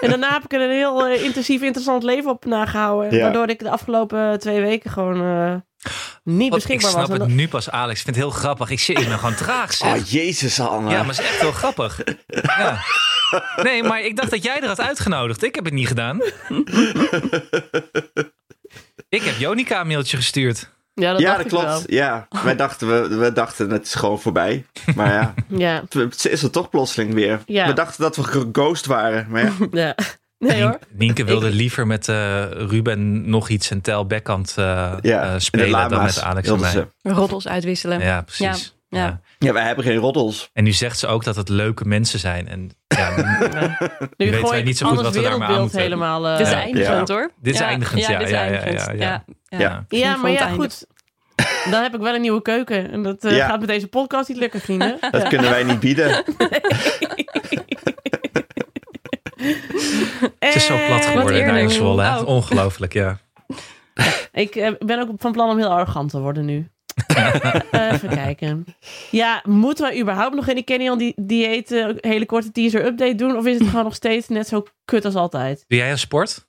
en 0.00 0.08
daarna 0.08 0.32
heb 0.32 0.44
ik 0.44 0.52
er 0.52 0.60
een 0.60 0.70
heel 0.70 1.06
eh, 1.06 1.24
intensief, 1.24 1.62
interessant 1.62 2.02
leven 2.02 2.30
op 2.30 2.44
nagehouden. 2.44 3.14
Ja. 3.16 3.22
Waardoor 3.22 3.48
ik 3.48 3.58
de 3.58 3.70
afgelopen 3.70 4.38
twee 4.38 4.60
weken 4.60 4.90
gewoon 4.90 5.20
eh, 5.22 5.54
niet 6.24 6.46
ik 6.46 6.52
beschikbaar 6.52 6.90
snap 6.90 7.00
was. 7.00 7.10
En 7.10 7.20
het 7.20 7.28
dat- 7.28 7.38
nu 7.38 7.48
pas, 7.48 7.70
Alex. 7.70 7.98
Ik 7.98 8.04
vind 8.04 8.16
het 8.16 8.24
heel 8.24 8.34
grappig. 8.34 8.70
Ik, 8.70 8.80
zit- 8.80 8.98
ik 9.00 9.08
ben 9.08 9.18
gewoon 9.18 9.34
traag, 9.34 9.72
zeg. 9.72 9.94
Oh, 10.00 10.06
jezus, 10.06 10.60
Anne. 10.60 10.90
Ja, 10.90 10.96
maar 11.02 11.14
het 11.14 11.18
is 11.18 11.26
echt 11.30 11.40
heel 11.40 11.52
grappig. 11.52 12.00
Ja. 12.26 12.78
Nee, 13.62 13.82
maar 13.82 14.00
ik 14.00 14.16
dacht 14.16 14.30
dat 14.30 14.42
jij 14.42 14.60
er 14.60 14.66
had 14.68 14.80
uitgenodigd. 14.80 15.42
Ik 15.42 15.54
heb 15.54 15.64
het 15.64 15.74
niet 15.74 15.86
gedaan. 15.88 16.20
Ik 19.08 19.22
heb 19.22 19.34
Jonica 19.38 19.80
een 19.80 19.86
mailtje 19.86 20.16
gestuurd. 20.16 20.70
Ja, 21.02 21.12
dat, 21.12 21.20
ja, 21.20 21.36
dacht 21.36 21.50
dat 21.50 21.60
ik 21.62 21.68
klopt. 21.68 21.84
Ja, 21.86 22.26
wij 22.44 22.56
dachten, 22.56 22.88
we, 22.88 23.16
we 23.16 23.32
dachten 23.32 23.70
het 23.70 23.86
is 23.86 23.94
gewoon 23.94 24.20
voorbij. 24.20 24.64
Maar 24.94 25.12
ja. 25.12 25.34
Ja, 25.58 25.82
het 25.90 26.26
is 26.26 26.42
er 26.42 26.50
toch 26.50 26.70
plotseling 26.70 27.14
weer. 27.14 27.40
Ja. 27.46 27.66
We 27.66 27.72
dachten 27.72 28.02
dat 28.02 28.16
we 28.16 28.22
geghost 28.24 28.86
waren. 28.86 29.26
Maar 29.28 29.42
ja, 29.42 29.50
ja. 29.86 29.94
Nee 30.38 30.62
hoor. 30.62 30.78
Nienke 30.90 31.24
wilde 31.24 31.50
liever 31.50 31.86
met 31.86 32.08
eh, 32.08 32.44
Ruben 32.50 33.30
nog 33.30 33.48
iets 33.48 33.70
en 33.70 33.80
Tel 33.80 34.06
Beckhand 34.06 34.54
eh, 34.58 34.92
ja. 35.00 35.22
eh, 35.22 35.34
spelen 35.36 35.88
dan 35.88 36.02
met 36.02 36.20
Alex 36.22 36.48
en 36.48 36.60
mij. 36.60 36.70
ze. 36.70 36.86
Roddels 37.02 37.48
uitwisselen. 37.48 38.00
Ja, 38.00 38.22
precies. 38.22 38.74
Ja, 38.88 38.98
ja. 38.98 39.20
Ja, 39.38 39.52
wij 39.52 39.62
hebben 39.64 39.84
geen 39.84 39.96
roddels. 39.96 40.50
En 40.52 40.64
nu 40.64 40.72
zegt 40.72 40.98
ze 40.98 41.06
ook 41.06 41.24
dat 41.24 41.36
het 41.36 41.48
leuke 41.48 41.84
mensen 41.84 42.18
zijn. 42.18 42.48
En 42.48 42.70
ja, 42.86 43.10
Nu 44.16 44.30
weten 44.30 44.48
wij 44.50 44.62
niet 44.62 44.78
zo 44.78 44.88
goed 44.88 45.00
wat 45.00 45.14
we 45.14 45.22
daar 45.22 45.38
maar 45.38 45.48
aan 45.48 45.60
moeten. 45.60 45.80
helemaal... 45.80 46.22
Dit 46.36 46.46
is 46.46 46.52
Ja. 46.52 46.60
eindigend 46.60 47.08
hoor. 47.08 47.30
Dit 47.40 47.54
is 47.54 47.60
eindigend, 47.60 48.00
ja, 48.00 48.18
dit 48.18 48.26
is 48.26 48.32
ja, 48.32 48.42
ja, 48.44 48.50
eindigend. 48.50 48.86
ja, 48.86 48.92
ja. 49.06 49.24
ja. 49.48 49.58
Ja. 49.58 49.84
Ja, 49.88 50.10
Van 50.12 50.20
maar 50.20 50.30
ja, 50.30 50.48
goed. 50.48 50.86
Dan 51.70 51.82
heb 51.82 51.94
ik 51.94 52.00
wel 52.00 52.14
een 52.14 52.20
nieuwe 52.20 52.42
keuken. 52.42 52.90
En 52.90 53.02
dat 53.02 53.24
eh, 53.24 53.36
Ja. 53.36 53.46
gaat 53.46 53.58
met 53.58 53.68
deze 53.68 53.86
podcast 53.88 54.28
niet 54.28 54.38
lukken, 54.38 54.60
vrienden. 54.60 54.98
Dat 55.10 55.28
kunnen 55.28 55.50
wij 55.50 55.62
niet 55.64 55.80
bieden. 55.80 56.10
het 60.38 60.54
is 60.54 60.66
zo 60.66 60.76
plat 60.86 61.04
Eh, 61.04 61.10
geworden 61.10 61.38
in 61.38 61.44
hè? 62.00 62.18
Oh. 62.20 62.26
Ongelooflijk, 62.28 62.92
ja. 62.92 63.18
Ik 64.32 64.56
eh, 64.56 64.70
ben 64.78 65.00
ook 65.00 65.10
van 65.18 65.32
plan 65.32 65.50
om 65.50 65.58
heel 65.58 65.68
arrogant 65.70 66.10
te 66.10 66.20
worden 66.20 66.44
nu. 66.44 66.70
Even 67.70 68.08
kijken. 68.08 68.64
Ja, 69.10 69.42
moeten 69.46 69.84
wij 69.84 70.00
überhaupt 70.00 70.34
nog 70.34 70.48
in 70.48 70.54
die 70.54 70.64
die 70.98 71.12
dieet 71.16 71.70
eh, 71.72 71.88
hele 72.00 72.26
korte 72.26 72.52
teaser 72.52 72.84
update 72.84 73.14
doen? 73.14 73.36
Of 73.36 73.46
is 73.46 73.58
het 73.58 73.68
gewoon 73.68 73.84
nog 73.84 73.94
steeds 73.94 74.28
net 74.28 74.48
zo 74.48 74.64
kut 74.84 75.04
als 75.04 75.14
altijd? 75.14 75.64
Doe 75.66 75.78
jij 75.78 75.90
een 75.90 75.98
sport? 75.98 76.46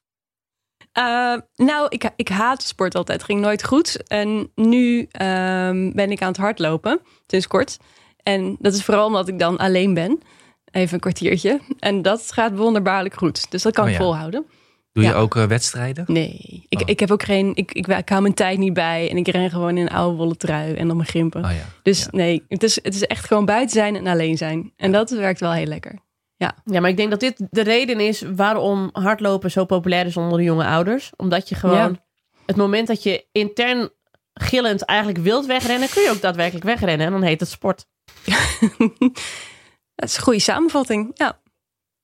Eh, 0.94 1.36
nou, 1.56 1.86
ik, 1.90 2.10
ik 2.16 2.28
haat 2.28 2.64
sport 2.64 2.96
altijd. 2.96 3.18
Het 3.18 3.30
ging 3.30 3.42
nooit 3.42 3.64
goed. 3.64 4.08
En 4.08 4.52
nu 4.56 5.08
ehm, 5.12 5.92
ben 5.92 6.12
ik 6.12 6.22
aan 6.22 6.28
het 6.28 6.38
hardlopen, 6.38 7.00
sinds 7.28 7.48
kort. 7.48 7.78
En 8.24 8.56
dat 8.60 8.74
is 8.74 8.84
vooral 8.84 9.06
omdat 9.06 9.28
ik 9.28 9.40
dan 9.40 9.58
alleen 9.58 9.94
ben. 9.94 10.20
Even 10.72 10.94
een 10.94 11.00
kwartiertje. 11.00 11.60
En 11.80 12.02
dat 12.02 12.32
gaat 12.32 12.58
wonderbaarlijk 12.58 13.16
goed. 13.16 13.52
Dus 13.52 13.62
dat 13.62 13.74
kan 13.74 13.84
Oh 13.84 13.90
ik 13.90 13.98
ja. 13.98 14.04
volhouden. 14.04 14.46
Doe 14.94 15.04
je 15.04 15.14
ook 15.14 15.36
eh, 15.36 15.44
wedstrijden? 15.44 16.06
Nee, 16.08 16.66
ik, 16.70 16.82
Oh. 16.82 16.90
ik 16.90 17.00
heb 17.00 17.12
ook 17.12 17.24
geen... 17.24 17.52
Ik, 17.56 17.72
ik, 17.72 17.88
ik 17.88 18.10
hou 18.10 18.22
mijn 18.22 18.34
tijd 18.34 18.58
niet 18.58 18.74
bij. 18.74 19.10
En 19.10 19.18
ik 19.18 19.28
ren 19.28 19.50
gewoon 19.50 19.78
in 19.78 19.86
een 19.86 19.94
oude 19.94 20.18
wollen 20.18 20.38
trui 20.38 20.74
en 20.74 20.88
dan 20.88 20.96
mijn 20.96 21.10
grimpen. 21.10 21.46
Oh 21.46 21.52
ja. 21.52 21.66
Dus 21.84 22.08
nee, 22.12 22.44
het 22.48 22.64
is, 22.64 22.76
het 22.84 22.96
is 22.96 23.04
echt 23.04 23.26
gewoon 23.26 23.46
buiten 23.46 23.76
zijn 23.76 23.96
en 23.96 24.08
alleen 24.08 24.38
zijn. 24.38 24.72
En 24.78 24.92
dat 24.92 25.10
werkt 25.10 25.40
wel 25.40 25.52
heel 25.52 25.66
lekker. 25.66 26.00
Ja, 26.66 26.80
maar 26.80 26.90
ik 26.90 26.98
denk 26.98 27.10
dat 27.10 27.20
dit 27.20 27.48
de 27.50 27.62
reden 27.64 28.00
is 28.00 28.22
waarom 28.36 28.90
hardlopen 28.94 29.52
zo 29.52 29.66
populair 29.66 30.06
is 30.06 30.18
onder 30.18 30.38
de 30.38 30.44
jonge 30.44 30.66
ouders. 30.66 31.12
Omdat 31.16 31.50
je 31.50 31.56
gewoon 31.56 31.76
Ja. 31.78 31.92
het 32.46 32.56
moment 32.56 32.88
dat 32.88 33.04
je 33.04 33.26
intern 33.32 33.90
gillend 34.34 34.82
eigenlijk 34.86 35.20
wilt 35.20 35.46
wegrennen, 35.46 35.90
kun 35.90 36.02
je 36.04 36.10
ook 36.10 36.22
daadwerkelijk 36.22 36.66
wegrennen. 36.66 37.06
En 37.06 37.12
dan 37.12 37.24
heet 37.24 37.40
het 37.40 37.50
sport. 37.50 37.86
Dat 39.96 40.10
is 40.10 40.16
een 40.18 40.24
goede 40.24 40.40
samenvatting. 40.40 41.12
Ja. 41.14 41.42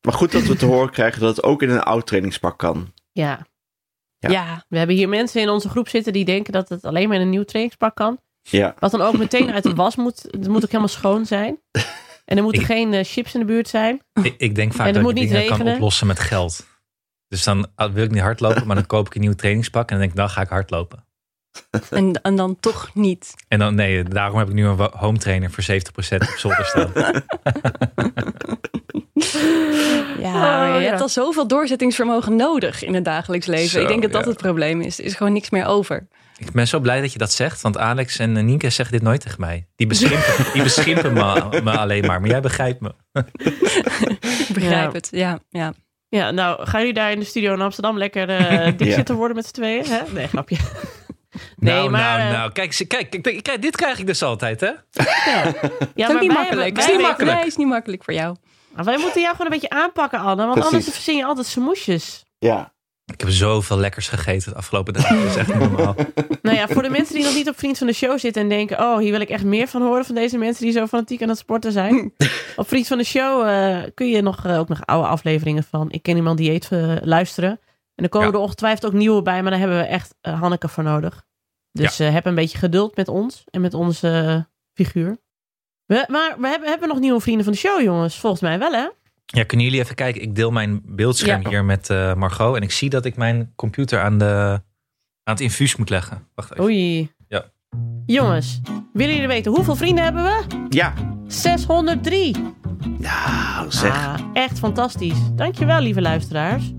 Maar 0.02 0.14
goed 0.14 0.32
dat 0.32 0.44
we 0.44 0.56
te 0.56 0.66
horen 0.66 0.90
krijgen 0.92 1.22
dat 1.22 1.36
het 1.36 1.46
ook 1.46 1.62
in 1.62 1.70
een 1.70 1.82
oud 1.84 2.08
trainingspak 2.08 2.58
kan. 2.58 2.94
Ja, 3.12 3.46
Ja. 4.18 4.30
Ja. 4.30 4.66
we 4.68 4.78
hebben 4.78 4.96
hier 4.96 5.10
mensen 5.10 5.42
in 5.42 5.50
onze 5.50 5.70
groep 5.70 5.88
zitten 5.90 6.14
die 6.14 6.26
denken 6.26 6.54
dat 6.54 6.70
het 6.70 6.86
alleen 6.86 7.08
maar 7.08 7.18
in 7.18 7.24
een 7.24 7.30
nieuw 7.30 7.44
trainingspak 7.44 7.96
kan. 7.96 8.20
Ja. 8.42 8.76
Wat 8.80 8.92
dan 8.92 9.02
ook 9.02 9.18
meteen 9.18 9.52
uit 9.52 9.64
de 9.64 9.74
was 9.76 9.96
moet. 9.96 10.22
Het 10.22 10.48
moet 10.48 10.64
ook 10.64 10.68
helemaal 10.70 10.88
schoon 10.88 11.26
zijn. 11.26 11.60
En 12.30 12.38
er 12.38 12.44
moeten 12.44 12.62
Ik- 12.62 12.68
geen 12.68 12.94
eh, 12.94 13.04
chips 13.04 13.34
in 13.34 13.40
de 13.40 13.46
buurt 13.46 13.68
zijn. 13.68 14.02
Ik, 14.24 14.36
ik 14.38 14.56
denk 14.56 14.74
vaak 14.74 14.94
dat 14.94 15.14
niet 15.14 15.30
dingen 15.30 15.48
kan 15.48 15.68
oplossen 15.68 16.08
met 16.08 16.20
geld. 16.20 16.68
Dus 17.28 17.44
dan 17.44 17.68
ah, 17.76 17.94
wil 17.94 18.04
ik 18.04 18.12
niet 18.12 18.22
hardlopen, 18.22 18.68
maar 18.68 18.76
dan 18.76 18.86
koop 18.86 19.06
ik 19.08 19.16
een 19.16 19.22
nieuw 19.22 19.34
trainingspak 19.34 19.82
en 19.84 19.90
dan 19.90 19.98
denk 20.00 20.12
ik, 20.12 20.18
dan 20.18 20.30
ga 20.30 20.42
ik 20.42 20.50
hardlopen. 20.50 21.06
En, 21.90 22.22
en 22.22 22.36
dan 22.36 22.60
toch 22.60 22.90
niet. 22.94 23.34
En 23.48 23.60
dan, 23.60 23.76
nee, 23.76 24.04
daarom 24.04 24.38
heb 24.38 24.48
ik 24.48 24.54
nu 24.54 24.66
een 24.66 24.90
home 24.92 25.18
trainer 25.18 25.52
voor 25.52 25.64
70% 25.64 25.68
op 26.18 26.36
zolder 26.38 26.66
staan. 26.66 26.92
Ja, 30.20 30.76
Oh, 30.76 30.82
je 30.82 30.88
hebt 30.88 31.02
al 31.02 31.10
zoveel 31.10 31.48
doorzettingsvermogen 31.48 32.36
nodig 32.36 32.84
in 32.84 32.94
het 32.94 33.06
dagelijks 33.06 33.46
leven. 33.46 33.70
Zo, 33.70 33.82
ik 33.82 33.88
denk 33.88 34.02
dat 34.02 34.12
dat 34.12 34.24
ja. 34.24 34.30
het 34.30 34.42
probleem 34.42 34.82
is. 34.82 35.00
Er 35.00 35.06
is 35.06 35.16
gewoon 35.16 35.34
niks 35.34 35.50
meer 35.50 35.66
over. 35.66 36.08
Ik 36.40 36.52
ben 36.52 36.68
zo 36.68 36.80
blij 36.80 37.02
dat 37.02 37.14
je 37.14 37.20
dat 37.20 37.32
zegt, 37.32 37.62
want 37.62 37.78
Alex 37.78 38.20
en 38.20 38.38
eh, 38.38 38.44
Nienke 38.44 38.70
zeggen 38.70 38.96
dit 38.96 39.04
nooit 39.04 39.22
tegen 39.22 39.42
mij. 39.42 39.68
Die 39.76 39.88
beschimpen, 39.88 40.46
die 40.54 40.64
beschimpen 40.64 41.14
me, 41.14 41.60
me 41.64 41.78
alleen 41.78 42.06
maar, 42.06 42.20
maar 42.22 42.30
jij 42.30 42.42
begrijpt 42.42 42.80
me. 42.82 42.94
Ik 44.48 44.54
begrijp 44.54 44.88
Ja. 44.88 44.92
het. 44.92 45.08
Ja, 45.12 45.40
ja. 45.50 45.74
Ja, 46.10 46.32
nou, 46.32 46.66
gaan 46.68 46.80
jullie 46.80 46.96
daar 46.96 47.12
in 47.12 47.20
de 47.20 47.26
studio 47.26 47.54
in 47.54 47.62
Amsterdam 47.62 47.98
lekker 47.98 48.30
eh 48.30 48.66
dik 48.78 48.88
Ja. 48.88 48.94
zitten 48.94 49.16
worden 49.16 49.36
met 49.36 49.46
z'n 49.46 49.54
tweeën? 49.54 49.86
Hè? 49.88 50.00
Nee, 50.14 50.28
grapje. 50.28 50.56
Nee, 51.56 51.74
nou, 51.74 51.90
maar, 51.90 52.18
nou, 52.18 52.20
eh, 52.32 52.38
nou, 52.38 52.52
kijk, 52.52 52.84
kijk, 52.88 53.62
dit 53.62 53.76
krijg 53.76 54.00
ik 54.00 54.06
dus 54.08 54.24
altijd, 54.24 54.60
hè? 54.60 54.68
Ja, 54.68 54.74
Ja, 55.96 56.08
is 56.08 56.20
niet 56.20 56.20
wij 56.20 56.28
makkelijk. 56.28 56.66
hebben- 56.66 56.84
Is 56.84 56.86
niet 56.88 56.96
wij 56.96 57.06
makkelijk. 57.06 57.38
Nee, 57.38 57.46
is 57.46 57.56
niet 57.56 57.68
makkelijk 57.68 58.04
voor 58.04 58.14
jou. 58.14 58.36
Maar 58.76 58.86
wij 58.86 58.98
moeten 58.98 59.22
jou 59.22 59.36
gewoon 59.36 59.52
een 59.52 59.60
beetje 59.60 59.76
aanpakken, 59.76 60.20
Anne. 60.20 60.42
Want 60.46 60.54
Precies. 60.54 60.72
anders 60.74 60.94
verzin 60.94 61.16
je 61.18 61.26
altijd 61.26 61.48
smoesjes. 61.48 62.26
Ja. 62.40 62.74
Ik 63.14 63.20
heb 63.22 63.30
zoveel 63.30 63.78
lekkers 63.78 64.08
gegeten 64.08 64.52
de 64.52 64.58
afgelopen 64.58 64.94
dagen. 64.94 65.16
Dat 65.18 65.26
is 65.26 65.36
echt 65.36 65.54
normaal. 65.56 65.96
Nou 66.42 66.58
ja, 66.58 66.68
voor 66.68 66.82
de 66.82 66.90
mensen 66.90 67.16
die 67.16 67.24
nog 67.24 67.34
niet 67.34 67.50
op 67.50 67.58
Vriend 67.58 67.78
van 67.78 67.88
de 67.88 67.94
Show 67.94 68.20
zitten 68.20 68.42
en 68.42 68.50
denken... 68.50 68.80
oh, 68.80 68.98
hier 68.98 69.12
wil 69.12 69.22
ik 69.22 69.30
echt 69.30 69.44
meer 69.44 69.68
van 69.68 69.82
horen 69.82 70.06
van 70.06 70.16
deze 70.16 70.38
mensen 70.38 70.64
die 70.64 70.74
zo 70.74 70.88
fanatiek 70.88 71.22
aan 71.22 71.30
het 71.30 71.38
sporten 71.38 71.72
zijn. 71.72 72.14
op 72.56 72.68
Vriend 72.68 72.88
van 72.88 72.98
de 72.98 73.04
Show 73.04 73.48
eh, 73.48 73.78
kun 73.94 74.08
je 74.10 74.22
nog, 74.22 74.46
eh, 74.46 74.60
ook 74.60 74.68
nog 74.70 74.86
oude 74.86 75.08
afleveringen 75.08 75.64
van 75.64 75.92
Ik 75.92 76.02
Ken 76.04 76.16
Iemand 76.16 76.38
Dieet 76.38 76.68
eh, 76.72 76.96
luisteren. 77.02 77.60
En 77.96 78.04
er 78.04 78.10
komen 78.10 78.28
Ja. 78.28 78.34
er 78.34 78.40
ongetwijfeld 78.40 78.86
ook 78.86 78.94
nieuwe 79.00 79.22
bij, 79.22 79.42
maar 79.42 79.52
daar 79.52 79.60
hebben 79.60 79.78
we 79.78 79.84
echt 79.84 80.16
Hanneke 80.22 80.68
voor 80.68 80.84
nodig. 80.84 81.26
Dus 81.72 82.00
eh, 82.00 82.14
heb 82.14 82.26
een 82.26 82.36
beetje 82.36 82.58
geduld 82.58 82.96
met 82.96 83.08
ons 83.08 83.44
en 83.50 83.62
met 83.62 83.74
onze 83.74 84.46
figuur. 84.74 85.18
We, 85.86 86.06
maar 86.08 86.36
we 86.40 86.48
hebben, 86.48 86.70
hebben 86.70 86.88
we 86.88 86.94
nog 86.94 87.04
nieuwe 87.04 87.20
vrienden 87.20 87.44
van 87.44 87.54
de 87.54 87.60
show, 87.60 87.82
jongens? 87.82 88.20
Volgens 88.20 88.42
mij 88.42 88.60
wel, 88.60 88.72
hè? 88.72 88.88
Ja, 89.32 89.44
kunnen 89.44 89.66
jullie 89.66 89.82
even 89.82 89.96
kijken? 89.96 90.22
Ik 90.22 90.36
deel 90.36 90.52
mijn 90.52 90.82
beeldscherm 90.86 91.42
Ja. 91.42 91.50
hier 91.50 91.66
met 91.66 91.90
eh, 91.90 92.14
Margot. 92.14 92.56
En 92.56 92.62
ik 92.62 92.72
zie 92.72 92.90
dat 92.90 93.06
ik 93.06 93.16
mijn 93.16 93.52
computer 93.56 94.02
aan, 94.02 94.18
de, 94.18 94.62
aan 95.24 95.34
het 95.34 95.40
infuus 95.40 95.76
moet 95.76 95.90
leggen. 95.90 96.28
Wacht 96.36 96.52
even. 96.52 96.64
Oei. 96.64 97.12
Ja. 97.28 97.46
Jongens, 98.06 98.62
willen 98.94 99.14
jullie 99.14 99.28
weten 99.28 99.52
hoeveel 99.52 99.76
vrienden 99.76 100.04
hebben 100.04 100.24
we? 100.24 100.44
Ja. 100.70 100.94
603. 101.28 102.36
Nou, 102.98 103.72
zeg. 103.72 103.94
Ah, 104.06 104.20
echt 104.34 104.60
fantastisch. 104.60 105.20
Dankjewel, 105.36 105.80
lieve 105.82 106.02
luisteraars. 106.02 106.72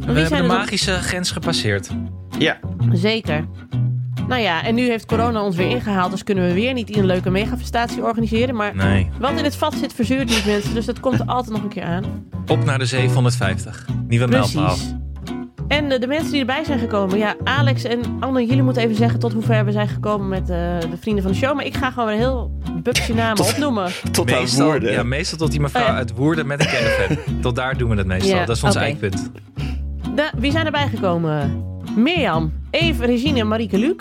We 0.00 0.20
hebben 0.20 0.42
de 0.42 0.46
magische 0.48 0.92
grens 0.92 1.30
gepasseerd. 1.30 1.90
Ja. 2.38 2.58
Zeker. 2.92 3.48
Nou 4.30 4.42
ja, 4.42 4.64
en 4.64 4.74
nu 4.74 4.82
heeft 4.88 5.06
corona 5.06 5.42
ons 5.42 5.56
weer 5.56 5.70
ingehaald, 5.70 6.10
dus 6.10 6.24
kunnen 6.24 6.46
we 6.46 6.52
weer 6.52 6.72
niet 6.72 6.96
een 6.96 7.06
leuke 7.06 7.30
megafestatie 7.30 8.02
organiseren. 8.02 8.54
Maar 8.54 8.76
Nee. 8.76 9.08
wat 9.18 9.30
in 9.38 9.44
het 9.44 9.56
vat 9.56 9.74
zit, 9.74 9.92
verzuurt 9.92 10.28
niet, 10.28 10.46
mensen. 10.46 10.74
Dus 10.74 10.84
dat 10.86 11.00
komt 11.00 11.20
er 11.20 11.26
altijd 11.26 11.54
nog 11.54 11.62
een 11.62 11.68
keer 11.68 11.82
aan. 11.84 12.04
Op 12.46 12.64
naar 12.64 12.78
de 12.78 12.86
750. 12.86 13.86
Nieuwe 14.08 14.26
mijlpaal. 14.26 14.64
Precies. 14.64 14.94
En 15.68 15.92
eh, 15.92 16.00
de 16.00 16.06
mensen 16.06 16.30
die 16.30 16.40
erbij 16.40 16.64
zijn 16.64 16.78
gekomen. 16.78 17.18
Ja, 17.18 17.34
Alex 17.44 17.84
en 17.84 18.00
Anne, 18.20 18.46
jullie 18.46 18.62
moeten 18.62 18.82
even 18.82 18.96
zeggen 18.96 19.18
tot 19.18 19.32
hoe 19.32 19.42
ver 19.42 19.64
we 19.64 19.72
zijn 19.72 19.88
gekomen 19.88 20.28
met 20.28 20.40
eh, 20.40 20.56
de 20.90 20.96
vrienden 21.00 21.22
van 21.22 21.32
de 21.32 21.38
show. 21.38 21.54
Maar 21.54 21.64
ik 21.64 21.76
ga 21.76 21.90
gewoon 21.90 22.08
weer 22.08 22.16
heel 22.18 22.50
bupsje 22.82 23.14
namen 23.14 23.44
opnoemen. 23.44 23.90
Tot 24.12 24.32
aan 24.32 24.40
Meestal, 24.40 24.66
woorden. 24.66 24.92
ja, 24.92 25.02
meestal 25.02 25.38
tot 25.38 25.50
die 25.50 25.60
mevrouw 25.60 25.82
Oh 25.82 25.88
ja. 25.88 25.94
uit 25.94 26.14
Woerden 26.14 26.46
met 26.46 26.60
een 26.60 26.66
caravan. 26.66 27.16
tot 27.42 27.56
daar 27.56 27.76
doen 27.76 27.90
we 27.90 27.96
het 27.96 28.06
meestal. 28.06 28.38
Ja, 28.38 28.44
dat 28.44 28.56
is 28.56 28.62
ons 28.62 28.74
oké. 28.76 28.84
eikpunt. 28.84 29.30
De, 30.14 30.30
wie 30.38 30.50
zijn 30.50 30.66
erbij 30.66 30.88
gekomen? 30.88 31.68
Mirjam, 31.96 32.52
Eve, 32.70 33.06
Regine, 33.06 33.44
Marieke, 33.44 33.78
Luc. 33.78 33.96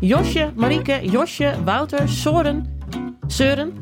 Josje, 0.00 0.50
Marieke, 0.54 1.00
Josje, 1.02 1.54
Wouter, 1.64 2.08
Soren, 2.08 2.66
Søren. 3.26 3.72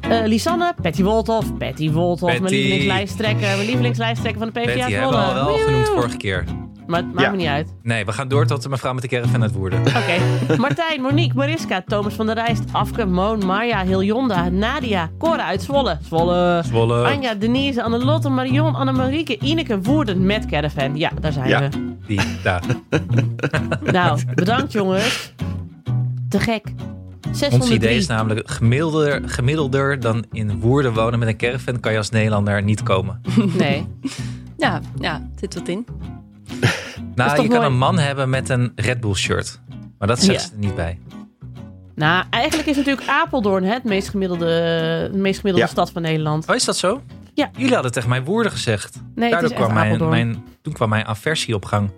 eh, 0.00 0.22
Lisanne, 0.26 0.74
Patty 0.82 1.02
Wolthoff, 1.02 1.56
Patty 1.58 1.90
Wolthoff, 1.90 2.30
mijn 2.30 2.40
Patty. 2.42 2.54
lievelingslijsttrekker, 2.56 3.40
mijn 3.40 3.66
lievelingslijsttrekker 3.66 4.40
van 4.42 4.50
de 4.52 4.60
PvdA 4.60 4.74
Betty 4.74 4.92
hebben 4.92 5.10
we 5.10 5.16
al 5.24 5.34
wel 5.34 5.56
genoemd 5.56 5.88
vorige 5.88 6.16
keer. 6.16 6.44
Maar 6.86 7.00
het 7.00 7.12
maakt 7.12 7.20
Ja. 7.26 7.30
me 7.30 7.36
niet 7.36 7.46
uit. 7.46 7.74
Nee, 7.82 8.04
we 8.04 8.12
gaan 8.12 8.28
door 8.28 8.46
tot 8.46 8.62
de 8.62 8.68
mevrouw 8.68 8.92
met 8.92 9.02
de 9.02 9.08
caravan 9.08 9.42
uit 9.42 9.52
Woerden. 9.52 9.80
Oké. 9.80 10.56
Martijn, 10.60 11.00
Monique, 11.00 11.34
Mariska, 11.36 11.82
Thomas 11.86 12.14
van 12.14 12.26
der 12.26 12.34
Rijst, 12.34 12.62
Afke, 12.72 13.04
Moon, 13.06 13.46
Marja, 13.46 13.84
Hiljonda, 13.84 14.48
Nadia, 14.48 15.10
Cora 15.18 15.44
uit 15.44 15.62
Zwolle. 15.62 15.98
Zwolle. 16.06 16.62
Zwolle. 16.64 17.04
Anja, 17.06 17.34
Denise, 17.34 17.82
Annelotte, 17.82 18.28
Marion, 18.28 18.74
Annemarieke, 18.74 19.38
Ineke, 19.38 19.80
Woerden 19.80 20.26
met 20.26 20.46
caravan. 20.46 20.96
Ja, 20.96 21.10
daar 21.20 21.32
zijn 21.32 21.48
Ja. 21.48 21.60
we. 21.60 21.68
Die, 22.06 22.20
daar. 22.42 22.62
Nou, 23.92 24.20
bedankt 24.34 24.72
jongens. 24.72 25.32
Te 26.28 26.40
gek. 26.40 26.66
Ons 27.28 27.38
603. 27.38 27.74
idee 27.76 27.96
is 27.96 28.06
namelijk 28.06 28.50
gemiddelder, 28.50 29.22
gemiddelder 29.26 30.00
dan 30.00 30.24
in 30.32 30.60
Woerden 30.60 30.94
wonen 30.94 31.18
met 31.18 31.28
een 31.28 31.36
caravan 31.36 31.80
kan 31.80 31.92
je 31.92 31.98
als 31.98 32.10
Nederlander 32.10 32.62
niet 32.62 32.82
komen. 32.82 33.20
Nee. 33.58 33.86
Ja, 34.56 34.80
ja, 35.00 35.28
zit 35.40 35.54
wat 35.54 35.68
in. 35.68 35.86
Nou, 37.14 37.42
je 37.42 37.48
kan 37.48 37.62
een 37.64 37.78
man 37.78 37.98
hebben 37.98 38.30
met 38.30 38.48
een 38.48 38.72
Red 38.76 39.00
Bull 39.00 39.14
shirt. 39.14 39.60
Maar 39.98 40.08
dat 40.08 40.20
zegt 40.22 40.40
Ja. 40.40 40.46
ze 40.46 40.52
er 40.52 40.58
niet 40.58 40.74
bij. 40.74 40.98
Nou, 41.94 42.24
eigenlijk 42.30 42.68
is 42.68 42.76
natuurlijk 42.76 43.08
Apeldoorn 43.08 43.64
hè, 43.64 43.72
het 43.72 43.84
meest 43.84 44.08
gemiddelde, 44.08 44.46
de 45.12 45.18
meest 45.18 45.40
gemiddelde 45.40 45.66
Ja. 45.66 45.72
stad 45.72 45.90
van 45.90 46.02
Nederland. 46.02 46.48
Oh, 46.48 46.54
is 46.54 46.64
dat 46.64 46.76
zo? 46.76 47.02
Ja. 47.34 47.50
Jullie 47.56 47.74
hadden 47.74 47.92
tegen 47.92 48.08
mij 48.08 48.22
Woerden 48.24 48.52
gezegd. 48.52 48.94
Nee, 48.94 49.02
het 49.04 49.16
Daardoor 49.32 49.42
is 49.50 49.50
echt 49.50 49.60
kwam 49.64 49.74
mijn, 49.74 49.86
Apeldoorn. 49.86 50.10
mijn, 50.10 50.44
toen 50.62 50.72
kwam 50.72 50.88
mijn 50.88 51.06
aversie 51.06 51.54
op 51.54 51.64
gang. 51.64 51.90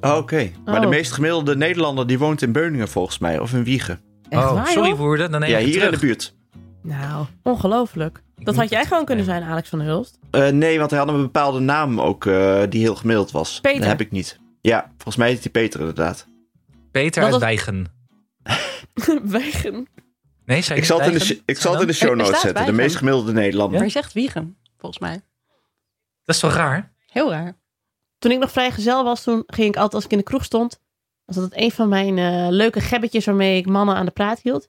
Oh, 0.00 0.16
Oké. 0.16 0.50
Maar 0.64 0.80
de 0.80 0.86
Oh. 0.86 0.92
meest 0.92 1.12
gemiddelde 1.12 1.56
Nederlander 1.56 2.06
die 2.06 2.18
woont 2.18 2.42
in 2.42 2.52
Beuningen 2.52 2.88
volgens 2.88 3.18
mij. 3.18 3.38
Of 3.38 3.52
in 3.52 3.64
Wiegen. 3.64 4.00
Echt 4.28 4.42
oh, 4.44 4.52
waar, 4.52 4.66
sorry 4.66 4.88
joh? 4.88 4.98
Woerden, 4.98 5.30
dan 5.30 5.40
neem 5.40 5.50
Ja, 5.50 5.58
hier 5.58 5.82
in 5.82 5.90
de 5.90 5.98
buurt. 5.98 6.34
Nou, 6.82 7.26
ongelooflijk. 7.42 8.22
Dat 8.42 8.56
had 8.56 8.68
jij 8.68 8.84
gewoon 8.84 9.04
kunnen 9.04 9.24
zijn, 9.24 9.42
Alex 9.42 9.68
van 9.68 9.78
der 9.78 9.88
Hulst. 9.88 10.18
Eh, 10.30 10.48
nee, 10.48 10.78
want 10.78 10.90
hij 10.90 10.98
had 10.98 11.08
een 11.08 11.22
bepaalde 11.22 11.58
naam 11.60 12.00
ook 12.00 12.26
eh, 12.26 12.62
die 12.68 12.80
heel 12.80 12.94
gemiddeld 12.94 13.30
was. 13.30 13.60
Peter. 13.60 13.78
Dat 13.80 13.88
heb 13.88 14.00
ik 14.00 14.10
niet. 14.10 14.38
Ja, 14.60 14.82
volgens 14.88 15.16
mij 15.16 15.32
is 15.32 15.40
die 15.40 15.50
Peter 15.50 15.80
inderdaad. 15.80 16.26
Peter 16.90 17.22
uit 17.22 17.32
was- 17.32 17.40
Wijgen. 17.40 17.86
Wegen. 19.22 19.88
Nee, 20.44 20.62
zei 20.62 20.78
Ik 20.78 20.84
zal 20.84 21.00
het 21.00 21.12
in 21.12 21.18
de, 21.18 21.42
ik 21.44 21.58
zal 21.58 21.72
het 21.72 21.80
in 21.80 21.86
de 21.86 21.92
show 21.92 22.14
notes 22.16 22.40
zetten. 22.40 22.66
De 22.66 22.72
meest 22.72 22.96
gemiddelde 22.96 23.32
Nederlander. 23.32 23.76
Maar 23.76 23.86
je 23.86 23.92
zegt 23.92 24.12
Wiegen, 24.12 24.56
volgens 24.78 25.00
mij. 25.00 25.20
Dat 26.24 26.34
is 26.34 26.40
toch 26.40 26.54
raar? 26.54 26.92
Heel 27.06 27.30
raar. 27.30 27.56
Toen 28.18 28.30
ik 28.30 28.38
nog 28.38 28.50
vrijgezel 28.52 29.04
was, 29.04 29.22
toen 29.22 29.42
ging 29.46 29.68
ik 29.68 29.74
altijd 29.76 29.94
als 29.94 30.04
ik 30.04 30.10
in 30.10 30.18
de 30.18 30.24
kroeg 30.24 30.44
stond. 30.44 30.80
Was 31.24 31.36
dat 31.36 31.48
een 31.54 31.70
van 31.72 31.88
mijn 31.88 32.18
eh, 32.18 32.46
leuke 32.50 32.80
gebbetjes 32.80 33.24
waarmee 33.24 33.56
ik 33.58 33.66
mannen 33.66 33.94
aan 33.94 34.04
de 34.06 34.10
praat 34.12 34.40
hield. 34.42 34.68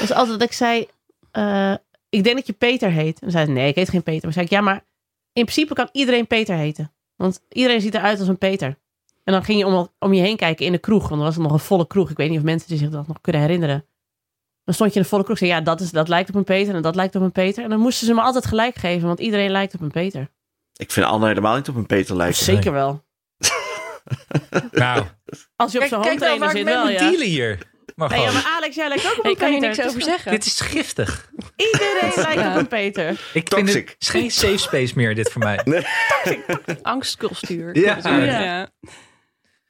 Was 0.00 0.12
altijd 0.12 0.38
dat 0.38 0.48
ik 0.48 0.54
zei, 0.54 0.88
eh, 1.30 1.74
ik 2.10 2.24
denk 2.24 2.36
dat 2.36 2.46
je 2.46 2.52
Peter 2.52 2.90
heet. 2.90 3.14
En 3.14 3.20
dan 3.20 3.30
zei 3.30 3.44
ze, 3.44 3.50
nee, 3.50 3.68
ik 3.68 3.74
heet 3.74 3.88
geen 3.88 4.02
Peter. 4.02 4.22
Maar 4.24 4.32
zei 4.32 4.44
ik, 4.44 4.50
ja, 4.50 4.60
maar 4.60 4.84
in 5.32 5.44
principe 5.44 5.74
kan 5.74 5.88
iedereen 5.92 6.26
Peter 6.26 6.56
heten. 6.56 6.92
Want 7.16 7.40
iedereen 7.48 7.80
ziet 7.80 7.94
eruit 7.94 8.18
als 8.18 8.28
een 8.28 8.38
Peter. 8.38 8.78
En 9.24 9.32
dan 9.32 9.44
ging 9.44 9.58
je 9.58 9.66
om, 9.66 9.88
om 9.98 10.12
je 10.12 10.20
heen 10.20 10.36
kijken 10.36 10.66
in 10.66 10.72
de 10.72 10.78
kroeg. 10.78 11.08
Want 11.08 11.20
er 11.20 11.26
was 11.26 11.36
nog 11.36 11.52
een 11.52 11.58
volle 11.58 11.86
kroeg. 11.86 12.10
Ik 12.10 12.16
weet 12.16 12.28
niet 12.28 12.38
of 12.38 12.44
mensen 12.44 12.78
zich 12.78 12.90
dat 12.90 13.06
nog 13.06 13.20
kunnen 13.20 13.42
herinneren. 13.42 13.84
Dan 14.64 14.74
stond 14.74 14.90
je 14.90 14.96
in 14.98 15.02
een 15.02 15.10
volle 15.10 15.24
kroeg. 15.24 15.38
Zei, 15.38 15.50
ja, 15.50 15.60
dat, 15.60 15.80
is, 15.80 15.90
dat 15.90 16.08
lijkt 16.08 16.28
op 16.28 16.34
een 16.34 16.44
Peter 16.44 16.74
en 16.74 16.82
dat 16.82 16.94
lijkt 16.94 17.14
op 17.14 17.22
een 17.22 17.32
Peter. 17.32 17.64
En 17.64 17.70
dan 17.70 17.80
moesten 17.80 18.06
ze 18.06 18.14
me 18.14 18.20
altijd 18.20 18.46
gelijk 18.46 18.74
geven. 18.74 19.06
Want 19.06 19.20
iedereen 19.20 19.50
lijkt 19.50 19.74
op 19.74 19.80
een 19.80 19.90
Peter. 19.90 20.28
Ik 20.76 20.90
vind 20.90 21.06
Anne 21.06 21.26
helemaal 21.26 21.56
niet 21.56 21.68
op 21.68 21.74
een 21.74 21.86
Peter 21.86 22.16
lijken. 22.16 22.44
Zeker 22.44 22.72
wel. 22.72 23.04
Nou, 24.70 25.04
Als 25.56 25.72
je 25.72 25.78
op 25.78 25.84
kijk, 25.84 25.94
zo'n 25.94 26.02
kijk 26.02 26.18
nou 26.18 26.44
ik 26.44 26.50
zit 26.50 26.64
mee 26.64 26.74
wel, 26.74 26.84
moet 26.84 26.92
ja. 26.92 27.10
dealen 27.10 27.26
hier. 27.26 27.69
Maar 28.00 28.10
Nee, 28.18 28.20
ja, 28.20 28.32
maar 28.32 28.52
Alex, 28.56 28.74
jij 28.74 28.88
lijkt 28.88 29.04
ook 29.06 29.18
op 29.18 29.22
Nee, 29.24 29.24
een 29.24 29.30
ik 29.32 29.38
kan 29.38 29.50
hier 29.50 29.60
Peter. 29.60 29.76
niks 29.76 29.88
over 29.88 30.02
zeggen. 30.02 30.30
dit 30.32 30.44
is 30.46 30.60
giftig. 30.60 31.30
Iedereen 31.56 32.12
lijkt 32.16 32.34
Ja. 32.40 32.50
op 32.50 32.56
een 32.56 32.68
Peter. 32.68 33.10
Ik 33.10 33.18
vind 33.32 33.48
Toxic. 33.48 33.88
het 33.88 33.96
is 33.98 34.08
geen 34.08 34.30
safe 34.30 34.56
space 34.56 34.92
meer, 34.96 35.14
dit 35.14 35.32
voor 35.32 35.42
mij. 35.42 35.60
Angstcultuur. 36.82 37.78
Ja. 37.78 37.98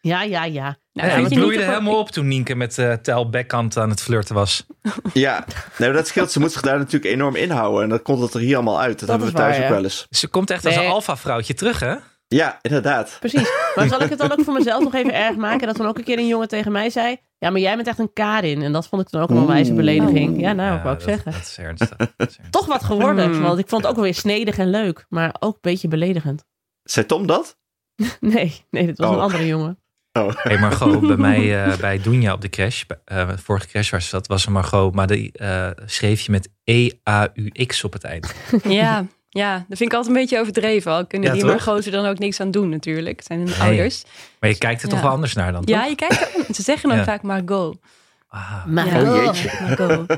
Ja. 0.01 0.23
Ja. 0.23 0.45
Ja. 0.45 0.79
Nou, 0.93 1.09
Ja, 1.09 1.15
vind 1.15 1.15
het 1.15 1.15
je 1.17 1.23
niet 1.23 1.39
bloeide 1.39 1.65
helemaal 1.65 1.99
op 1.99 2.11
toen 2.11 2.29
Nienke 2.29 2.55
met 2.55 2.79
eh 2.79 2.93
Tel 2.93 3.31
Beckhand 3.31 3.77
aan 3.77 3.91
het 3.91 4.03
flirten 4.03 4.35
was. 4.35 4.67
Ja, 5.13 5.45
nee, 5.79 5.93
dat 5.93 6.07
scheelt. 6.07 6.33
Ze 6.33 6.41
moet 6.41 6.53
zich 6.53 6.61
daar 6.63 6.79
natuurlijk 6.79 7.13
enorm 7.13 7.37
inhouden. 7.37 7.83
En 7.83 7.89
dat 7.89 8.03
komt 8.03 8.21
het 8.21 8.35
er 8.35 8.41
hier 8.41 8.55
allemaal 8.55 8.81
uit. 8.81 8.99
Dat, 9.01 9.09
hebben 9.09 9.27
we 9.27 9.33
is 9.33 9.39
thuis 9.39 9.55
waar, 9.57 9.65
ook 9.65 9.69
ja. 9.71 9.75
wel 9.75 9.85
eens. 9.85 10.07
Ze 10.11 10.29
komt 10.29 10.51
echt 10.51 10.65
als 10.67 10.75
Nee. 10.75 10.85
een 10.85 10.91
alfa-vrouwtje 10.91 11.55
terug, 11.55 11.81
hè? 11.81 11.95
Ja, 12.35 12.59
inderdaad. 12.63 13.17
Precies. 13.21 13.51
Maar 13.75 13.89
zal 13.89 14.03
ik 14.03 14.09
het 14.11 14.19
dan 14.19 14.33
ook 14.33 14.41
voor 14.45 14.55
mezelf 14.55 14.83
nog 14.83 14.95
even 14.95 15.15
erg 15.15 15.37
maken? 15.37 15.67
Dat 15.67 15.77
dan 15.77 15.87
ook 15.87 15.99
een 15.99 16.05
keer 16.05 16.19
een 16.19 16.27
jongen 16.27 16.49
tegen 16.49 16.73
mij 16.73 16.91
zei... 16.91 17.17
Ja, 17.39 17.51
maar 17.51 17.61
jij 17.61 17.75
bent 17.77 17.87
echt 17.89 17.99
een 17.99 18.13
Karin. 18.13 18.63
En 18.63 18.73
dat 18.73 18.89
vond 18.89 19.03
ik 19.03 19.11
dan 19.11 19.23
ook 19.23 19.31
een 19.31 19.37
onwijze 19.37 19.73
belediging. 19.75 20.41
Ja, 20.41 20.53
nou, 20.53 20.77
Ja, 20.77 20.83
wou 20.83 20.95
ik 20.95 21.01
dat, 21.01 21.09
zeggen. 21.09 21.33
Dat 21.33 21.41
is 21.41 21.59
ernstig. 21.59 21.97
Dat 21.97 22.09
is 22.17 22.17
ernstig. 22.19 22.51
Toch 22.51 22.67
wat 22.67 22.85
geworden. 22.85 23.31
Hmm. 23.33 23.43
Want 23.43 23.59
ik 23.59 23.69
vond 23.69 23.81
het 23.83 23.91
ook 23.91 23.97
wel 23.97 24.05
weer 24.07 24.15
snedig 24.15 24.59
en 24.59 24.71
leuk. 24.71 25.07
Maar 25.09 25.35
ook 25.39 25.55
een 25.55 25.59
beetje 25.61 25.89
beledigend. 25.89 26.45
Zei 26.83 27.07
Tom 27.07 27.27
dat? 27.27 27.59
Nee, 28.21 28.65
nee, 28.71 28.87
dit 28.87 28.99
was 28.99 29.09
Oh. 29.09 29.15
een 29.15 29.21
andere 29.21 29.47
jongen. 29.47 29.79
Oh. 30.13 30.29
Hey 30.37 30.59
Margot, 30.59 31.01
bij 31.07 31.17
mij 31.17 31.67
uh, 31.67 31.77
bij 31.77 32.01
Dunja 32.01 32.33
op 32.33 32.41
de 32.41 32.49
crash, 32.49 32.83
uh, 33.13 33.29
vorige 33.37 33.67
crash 33.67 33.91
was 33.91 34.11
dat, 34.11 34.27
was 34.27 34.47
een 34.47 34.53
Margot, 34.53 34.95
maar 34.95 35.07
die 35.07 35.33
uh, 35.43 35.71
schreef 35.85 36.21
je 36.21 36.31
met 36.31 36.49
E-A-U-X 36.65 37.85
op 37.85 37.93
het 37.93 38.05
eind. 38.05 38.35
Ja, 38.65 39.07
ja, 39.33 39.53
dat 39.69 39.79
vind 39.79 39.81
ik 39.93 39.93
altijd 39.97 40.15
een 40.15 40.21
beetje 40.21 40.39
overdreven. 40.41 40.93
Al 40.93 41.07
kunnen 41.07 41.29
Ja, 41.29 41.35
die 41.35 41.43
toch? 41.45 41.51
Margot 41.67 41.85
er 41.87 41.93
dan 41.93 42.07
ook 42.07 42.19
niks 42.19 42.41
aan 42.41 42.51
doen 42.51 42.69
natuurlijk. 42.69 43.17
Het 43.17 43.27
zijn 43.27 43.39
hun 43.39 43.49
Nee. 43.49 43.59
ouders. 43.61 44.05
Maar 44.41 44.51
je 44.51 44.59
kijkt 44.59 44.83
er 44.83 44.89
toch 44.89 44.99
Ja. 44.99 45.05
wel 45.05 45.13
anders 45.15 45.33
naar 45.35 45.53
dan, 45.53 45.65
toch? 45.65 45.77
Ja, 45.77 45.85
je 45.85 45.95
kijkt 45.95 46.21
er, 46.49 46.55
ze 46.55 46.63
zeggen 46.63 46.89
dan 46.89 46.99
Ja. 46.99 47.05
vaak 47.05 47.23
Margot. 47.23 47.79
Ah. 48.29 48.65
Maar 48.65 48.87
Ja. 48.87 49.13
Oh, 49.15 49.25
jeetje. 49.25 49.51
Margot. 49.63 50.09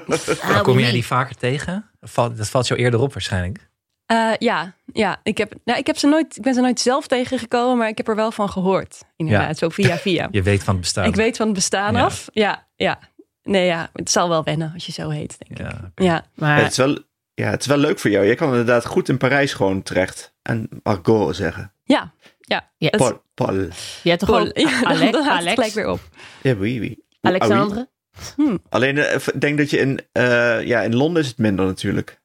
Maar 0.43 0.63
kom 0.63 0.79
jij 0.79 0.91
die 0.91 1.07
vaker 1.07 1.37
tegen? 1.37 1.91
Valt- 2.01 2.37
Dat 2.37 2.49
valt 2.49 2.67
jou 2.67 2.81
eerder 2.81 3.01
op 3.01 3.13
waarschijnlijk. 3.13 3.71
Eh, 4.07 4.31
ja, 4.39 4.75
ja. 4.93 5.21
Ik, 5.23 5.39
heb, 5.39 5.53
nou, 5.65 5.79
ik, 5.79 5.87
heb 5.87 5.97
ze 5.99 6.07
nooit, 6.07 6.37
ik 6.37 6.43
ben 6.43 6.55
ze 6.55 6.61
nooit 6.61 6.81
zelf 6.81 7.07
tegengekomen, 7.07 7.77
maar 7.77 7.89
ik 7.89 7.97
heb 7.97 8.09
er 8.09 8.17
wel 8.17 8.33
van 8.33 8.49
gehoord. 8.51 9.03
Inderdaad, 9.17 9.49
Ja. 9.49 9.55
zo 9.55 9.69
via 9.69 9.97
via. 9.97 10.29
Je 10.31 10.43
weet 10.43 10.65
van 10.65 10.73
het 10.75 10.83
bestaan. 10.83 11.05
Ik 11.05 11.15
weet 11.15 11.37
van 11.37 11.47
het 11.47 11.55
bestaan 11.55 11.95
Ja. 11.95 12.05
af. 12.05 12.29
Ja, 12.33 12.67
ja. 12.77 12.99
Nee, 13.43 13.67
ja, 13.67 13.91
het 13.93 14.11
zal 14.11 14.29
wel 14.29 14.45
wennen 14.45 14.71
als 14.75 14.87
je 14.87 14.93
zo 14.93 15.09
heet, 15.09 15.37
denk 15.39 15.61
ik. 15.61 15.67
Ja. 15.67 15.91
Ja, 15.95 16.25
Maar 16.35 16.57
Ja, 16.57 16.63
het, 16.63 16.71
is 16.71 16.77
wel, 16.77 16.99
ja, 17.35 17.51
het 17.51 17.61
is 17.61 17.67
wel 17.67 17.77
leuk 17.77 17.99
voor 17.99 18.11
jou. 18.11 18.27
Je 18.27 18.35
kan 18.35 18.49
inderdaad 18.49 18.87
goed 18.87 19.09
in 19.09 19.17
Parijs 19.17 19.55
gewoon 19.55 19.83
terecht. 19.83 20.35
En 20.43 20.69
Margot 20.83 21.37
zeggen. 21.37 21.75
ja. 21.85 22.13
ja. 22.47 22.91
Paul. 22.91 23.23
Paul. 23.35 23.55
je 24.03 24.09
hebt 24.09 24.19
toch 24.21 24.29
Paul, 24.29 24.59
ja, 24.61 24.83
Alex, 24.85 25.13
dan 25.13 25.23
haalt 25.25 25.25
het 25.25 25.47
Alex, 25.49 25.53
gelijk 25.55 25.73
weer 25.73 25.89
op. 25.89 26.01
Ja, 26.43 26.55
oui, 26.57 26.79
oui. 26.81 26.99
Alexandre? 27.21 27.89
Ah, 28.13 28.23
oui. 28.37 28.59
Alleen, 28.69 28.99
eh, 28.99 29.15
ik 29.15 29.41
denk 29.41 29.59
dat 29.59 29.71
je 29.71 29.79
in, 29.79 30.01
eh, 30.13 30.63
ja, 30.67 30.81
in 30.83 30.95
Londen 30.97 31.23
is 31.23 31.29
het 31.29 31.39
minder 31.39 31.67
natuurlijk. 31.67 32.21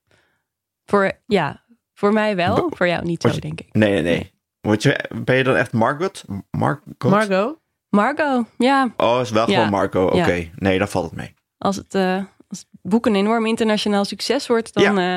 Voor, 0.86 1.12
ja, 1.26 1.64
voor 1.94 2.14
mij 2.14 2.36
wel, 2.36 2.56
Bo- 2.56 2.76
voor 2.76 2.88
jou 2.88 3.06
niet 3.06 3.22
zo, 3.22 3.28
je- 3.30 3.40
denk 3.40 3.60
ik. 3.60 3.68
Nee, 3.74 3.92
nee, 3.92 4.02
nee. 4.02 4.34
Word 4.62 4.84
je, 4.84 5.00
ben 5.24 5.36
je 5.36 5.44
dan 5.44 5.56
echt 5.56 5.72
Margot? 5.74 6.24
Margot? 6.52 6.98
Margot? 7.12 7.58
Margot, 7.90 8.46
ja, 8.58 8.94
Oh, 8.98 9.20
is 9.22 9.30
wel 9.32 9.50
Ja. 9.50 9.56
gewoon 9.56 9.70
Marco. 9.70 10.06
Oké, 10.06 10.32
Ja. 10.32 10.44
nee, 10.56 10.78
dan 10.78 10.88
valt 10.88 11.06
het 11.06 11.16
mee. 11.16 11.36
als 11.58 11.76
het, 11.76 11.96
eh, 11.96 12.16
als 12.16 12.24
het 12.37 12.37
boek 12.90 13.06
een 13.06 13.16
enorm 13.16 13.46
internationaal 13.46 14.06
succes 14.06 14.48
wordt, 14.48 14.74
dan 14.74 14.98
eh, 15.00 15.16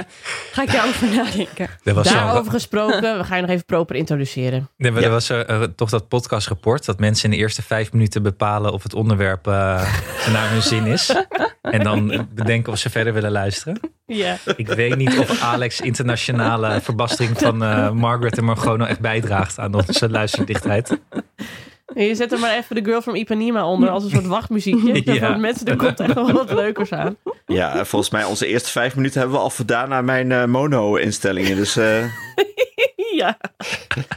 ga 0.53 0.63
ik 0.63 0.73
daarover 0.73 1.09
nadenken. 1.17 1.69
Er 1.85 1.95
was, 1.95 2.09
zo- 2.09 2.15
Daarover 2.15 2.53
gesproken, 2.53 3.19
we 3.19 3.25
gaan 3.25 3.37
je 3.37 3.43
nog 3.43 3.51
even 3.51 3.65
proper 3.65 3.97
introduceren. 3.97 4.69
Nee, 4.77 4.91
maar 4.91 5.01
Ja. 5.01 5.07
er 5.07 5.13
was 5.13 5.31
eh, 5.31 5.41
eh, 5.49 5.63
toch 5.77 5.91
dat 5.91 6.09
podcastrapport 6.09 6.85
dat 6.85 6.99
mensen 6.99 7.25
in 7.25 7.31
de 7.31 7.37
eerste 7.43 7.63
vijf 7.63 7.93
minuten 7.93 8.23
bepalen 8.23 8.73
of 8.73 8.83
het 8.83 8.95
onderwerp 8.95 9.47
eh, 9.47 9.53
naar 10.33 10.51
hun 10.51 10.63
zin 10.63 10.87
is. 10.87 11.15
En 11.63 11.83
dan 11.83 12.29
bedenken 12.35 12.73
of 12.73 12.79
ze 12.79 12.91
verder 12.91 13.13
willen 13.13 13.31
luisteren. 13.33 13.81
Ja. 14.07 14.37
Ik 14.57 14.67
weet 14.69 14.97
niet 14.97 15.19
of 15.19 15.43
Alex 15.43 15.81
internationale 15.81 16.81
verbastering 16.81 17.39
van 17.39 17.57
Margaret 17.97 18.39
en 18.39 18.45
Margot 18.45 18.77
nou 18.79 18.91
echt 18.91 19.01
bijdraagt 19.01 19.59
aan 19.59 19.75
onze 19.75 20.11
luisterdichtheid. 20.11 20.99
Je 21.95 22.15
zet 22.15 22.33
er 22.33 22.39
maar 22.39 22.57
even 22.57 22.77
de 22.77 22.85
Girl 22.85 23.01
from 23.03 23.15
Ipanema 23.15 23.67
onder 23.67 23.89
als 23.89 24.05
een 24.05 24.11
soort 24.11 24.27
wachtmuziekje. 24.27 25.03
Ja. 25.21 25.37
Mensen, 25.37 25.67
er 25.67 25.77
komt 25.77 26.01
echt 26.01 26.15
wel 26.15 26.33
wat 26.33 26.53
leukers 26.53 26.93
aan. 26.93 27.17
Ja, 27.47 27.79
en 27.79 27.87
volgens 27.87 28.11
mij 28.11 28.25
onze 28.25 28.47
eerste 28.47 28.71
vijf 28.71 28.97
minuten 28.97 29.21
hebben 29.21 29.37
we 29.39 29.43
al 29.43 29.51
voldaan 29.51 29.93
aan 29.93 30.05
mijn 30.05 30.33
eh, 30.33 30.45
mono-instellingen. 30.45 31.57
Dus 31.57 31.77
eh, 31.77 32.05
Ja. 33.21 33.37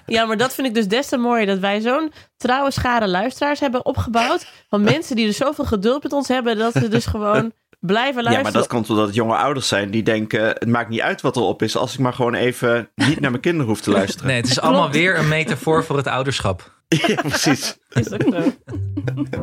ja, 0.06 0.26
maar 0.26 0.38
dat 0.38 0.54
vind 0.54 0.68
ik 0.68 0.74
dus 0.74 0.88
des 0.88 1.08
te 1.08 1.18
mooier. 1.18 1.46
Dat 1.46 1.60
wij 1.60 1.82
zo'n 1.82 2.12
trouwe 2.38 2.72
schare 2.72 3.08
luisteraars 3.08 3.60
hebben 3.60 3.86
opgebouwd. 3.86 4.48
Van 4.70 4.82
mensen 4.82 5.16
die 5.16 5.26
dus 5.26 5.38
zoveel 5.38 5.66
geduld 5.66 6.04
met 6.04 6.14
ons 6.14 6.28
hebben. 6.28 6.58
Dat 6.58 6.74
ze 6.74 6.88
dus 6.88 7.06
gewoon 7.06 7.52
blijven 7.86 8.16
ja, 8.16 8.22
luisteren. 8.22 8.44
maar 8.44 8.52
dat 8.52 8.68
komt 8.68 8.90
omdat 8.90 9.06
het 9.06 9.16
jonge 9.16 9.36
ouders 9.36 9.68
zijn 9.68 9.92
die 9.92 10.04
denken... 10.04 10.42
het 10.46 10.68
maakt 10.68 10.90
niet 10.90 11.02
uit 11.02 11.22
wat 11.22 11.36
erop 11.36 11.62
is 11.62 11.78
als 11.78 11.94
ik 11.94 12.00
maar 12.00 12.14
gewoon 12.14 12.34
even 12.34 12.90
niet 12.96 13.20
naar 13.20 13.30
mijn 13.30 13.42
kinderen 13.42 13.68
hoef 13.68 13.82
te 13.82 13.92
luisteren. 14.00 14.28
Nee, 14.28 14.36
het 14.38 14.48
is 14.50 14.60
allemaal 14.60 14.92
weer 14.92 15.18
een 15.18 15.28
metafoor 15.28 15.84
voor 15.84 15.98
het 15.98 16.08
ouderschap. 16.08 16.72
Ja, 17.08 17.16
precies. 17.22 17.78
Is 17.90 18.12
ook 18.12 18.22
zo. 18.22 18.52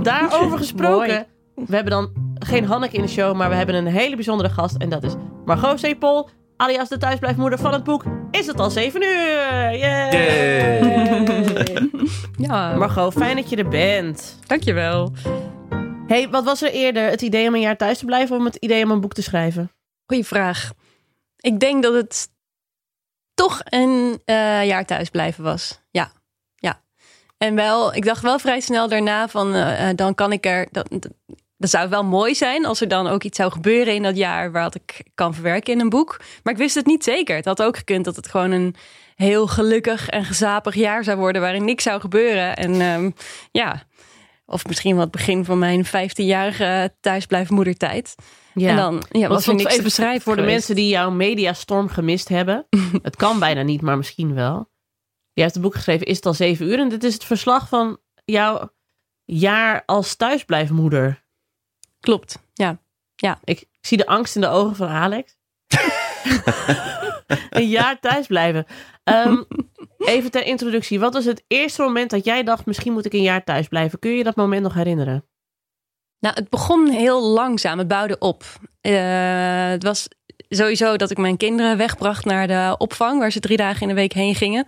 Daarover 0.02 0.59
gesproken. 0.59 1.26
We 1.54 1.75
hebben 1.75 1.92
dan 1.92 2.11
geen 2.38 2.64
Hanneke 2.64 2.97
in 2.97 3.02
de 3.02 3.09
show, 3.09 3.37
maar 3.37 3.49
we 3.49 3.54
hebben 3.54 3.75
een 3.75 3.87
hele 3.87 4.14
bijzondere 4.14 4.49
gast. 4.49 4.76
En 4.76 4.88
dat 4.88 5.02
is 5.04 5.12
Margot 5.44 5.80
Sepol, 5.80 6.28
alias 6.56 6.88
de 6.88 6.99
thuisblijfmoeder 6.99 7.59
van 7.59 7.73
het 7.73 7.85
boek 7.85 8.04
Is 8.30 8.47
het 8.47 8.61
al 8.61 8.70
7 8.70 9.02
uur? 9.02 9.78
Yay! 9.78 10.11
Yay! 10.11 11.90
Ja, 12.47 12.76
Margot, 12.76 13.12
fijn 13.12 13.37
dat 13.37 13.50
je 13.50 13.56
er 13.56 13.68
bent. 13.68 14.38
dankjewel. 14.47 15.12
Hey, 16.14 16.29
wat 16.29 16.45
was 16.45 16.62
er 16.62 16.73
eerder? 16.73 17.11
Het 17.11 17.23
idee 17.23 17.49
om 17.49 17.55
een 17.55 17.61
jaar 17.61 17.76
thuis 17.76 17.99
te 17.99 18.05
blijven 18.05 18.37
of 18.37 18.45
het 18.45 18.57
idee 18.57 18.85
om 18.85 18.90
een 18.90 19.00
boek 19.00 19.14
te 19.14 19.23
schrijven? 19.23 19.73
Goeie 20.07 20.26
vraag. 20.26 20.73
Ik 21.37 21.61
denk 21.61 21.83
dat 21.83 21.95
het 21.95 22.29
toch 23.35 23.61
een 23.65 24.21
eh, 24.25 24.67
jaar 24.67 24.84
thuis 24.87 25.08
blijven 25.08 25.45
was. 25.45 25.80
Ja, 25.91 26.13
ja. 26.54 26.82
En 27.39 27.54
wel, 27.54 27.95
ik 27.95 28.04
dacht 28.04 28.23
wel 28.23 28.39
vrij 28.39 28.61
snel 28.61 28.89
daarna 28.89 29.28
van, 29.28 29.54
eh, 29.54 29.89
eh, 29.89 29.97
dan 29.97 30.15
kan 30.15 30.32
ik 30.32 30.47
er, 30.47 30.69
dat, 30.71 30.89
dat, 31.56 31.71
zou 31.71 31.89
wel 31.89 32.04
mooi 32.04 32.34
zijn 32.34 32.65
als 32.65 32.80
er 32.80 32.89
dan 32.89 33.06
ook 33.06 33.23
iets 33.23 33.37
zou 33.37 33.52
gebeuren 33.52 33.95
in 33.95 34.02
dat 34.02 34.17
jaar 34.17 34.52
wat 34.52 34.75
ik 34.75 35.02
kan 35.15 35.34
verwerken 35.34 35.73
in 35.73 35.80
een 35.80 35.89
boek. 35.89 36.21
Maar 36.43 36.52
ik 36.52 36.58
wist 36.58 36.75
het 36.75 36.87
niet 36.87 37.04
zeker. 37.04 37.37
Het 37.37 37.45
had 37.45 37.63
ook 37.63 37.76
gekund 37.76 38.04
dat 38.04 38.17
het 38.17 38.28
gewoon 38.28 38.50
een 38.50 38.75
heel 39.15 39.47
gelukkig 39.47 40.08
en 40.08 40.25
gezapig 40.25 40.75
jaar 40.75 41.04
zou 41.04 41.19
worden 41.19 41.43
waarin 41.43 41.65
niks 41.65 41.82
zou 41.82 42.00
gebeuren. 42.00 42.56
En 42.56 42.80
ehm, 42.80 43.11
ja, 43.50 43.82
of 44.50 44.67
misschien 44.67 44.93
wel 44.93 45.02
het 45.02 45.10
begin 45.10 45.45
van 45.45 45.58
mijn 45.58 45.86
15-jarige 45.86 46.95
thuisblijfmoedertijd. 47.00 48.15
Ja. 48.54 48.71
En 48.71 48.76
dan 48.76 49.02
ja, 49.10 49.21
Wat 49.21 49.36
was 49.36 49.47
er 49.47 49.54
niks 49.54 49.65
te 49.65 49.71
even 49.71 49.84
beschrijven 49.84 50.23
voor 50.23 50.36
de 50.36 50.43
mensen 50.43 50.75
die 50.75 50.89
jouw 50.89 51.10
mediastorm 51.10 51.89
gemist 51.89 52.28
hebben. 52.28 52.67
het 53.02 53.17
kan 53.17 53.39
bijna 53.39 53.63
niet, 53.63 53.80
maar 53.80 53.97
misschien 53.97 54.34
wel. 54.34 54.71
Je 55.32 55.43
hebt 55.43 55.54
het 55.54 55.63
boek 55.63 55.75
geschreven 55.75 56.06
Is 56.06 56.17
het 56.17 56.26
al 56.26 56.34
7 56.34 56.67
uur? 56.67 56.78
En 56.78 56.89
dit 56.89 57.04
is 57.04 57.15
het 57.15 57.25
verslag 57.25 57.69
van 57.69 57.99
jouw 58.25 58.73
jaar 59.25 59.82
als 59.86 60.15
thuisblijfmoeder. 60.15 61.25
Klopt, 62.00 62.39
ja. 62.52 62.78
Ik, 63.45 63.60
ik 63.60 63.69
zie 63.80 63.99
de 63.99 64.06
angst 64.06 64.34
in 64.34 64.41
de 64.41 64.49
ogen 64.49 64.76
van 64.76 64.89
Alex. 64.89 65.36
een 67.50 67.69
jaar 67.69 68.00
thuis 68.00 68.26
blijven. 68.26 68.66
Ehm, 69.04 69.43
even 69.99 70.30
ter 70.30 70.47
introductie. 70.47 71.00
Wat 71.00 71.14
was 71.14 71.25
het 71.25 71.45
eerste 71.47 71.82
moment 71.82 72.10
dat 72.10 72.25
jij 72.25 72.43
dacht... 72.43 72.66
misschien 72.66 72.93
moet 72.93 73.06
ik 73.06 73.12
een 73.12 73.23
jaar 73.23 73.45
thuis 73.45 73.69
blijven? 73.69 73.99
Kun 73.99 74.10
je 74.10 74.25
dat 74.25 74.36
moment 74.36 74.62
nog 74.62 74.75
herinneren? 74.75 75.25
Nou, 76.21 76.34
het 76.34 76.49
begon 76.49 76.88
heel 76.88 77.23
langzaam. 77.23 77.78
Het 77.78 77.88
bouwde 77.88 78.19
op. 78.19 78.45
Eh, 78.80 79.69
het 79.69 79.82
was 79.82 80.08
sowieso 80.49 80.97
dat 80.97 81.10
ik 81.10 81.19
mijn 81.19 81.36
kinderen 81.36 81.76
wegbracht 81.76 82.25
naar 82.25 82.47
de 82.47 82.75
opvang, 82.78 83.19
waar 83.19 83.32
ze 83.32 83.40
drie 83.40 83.56
dagen 83.56 83.82
in 83.82 83.88
de 83.88 83.95
week 83.95 84.12
heen 84.12 84.34
gingen. 84.34 84.64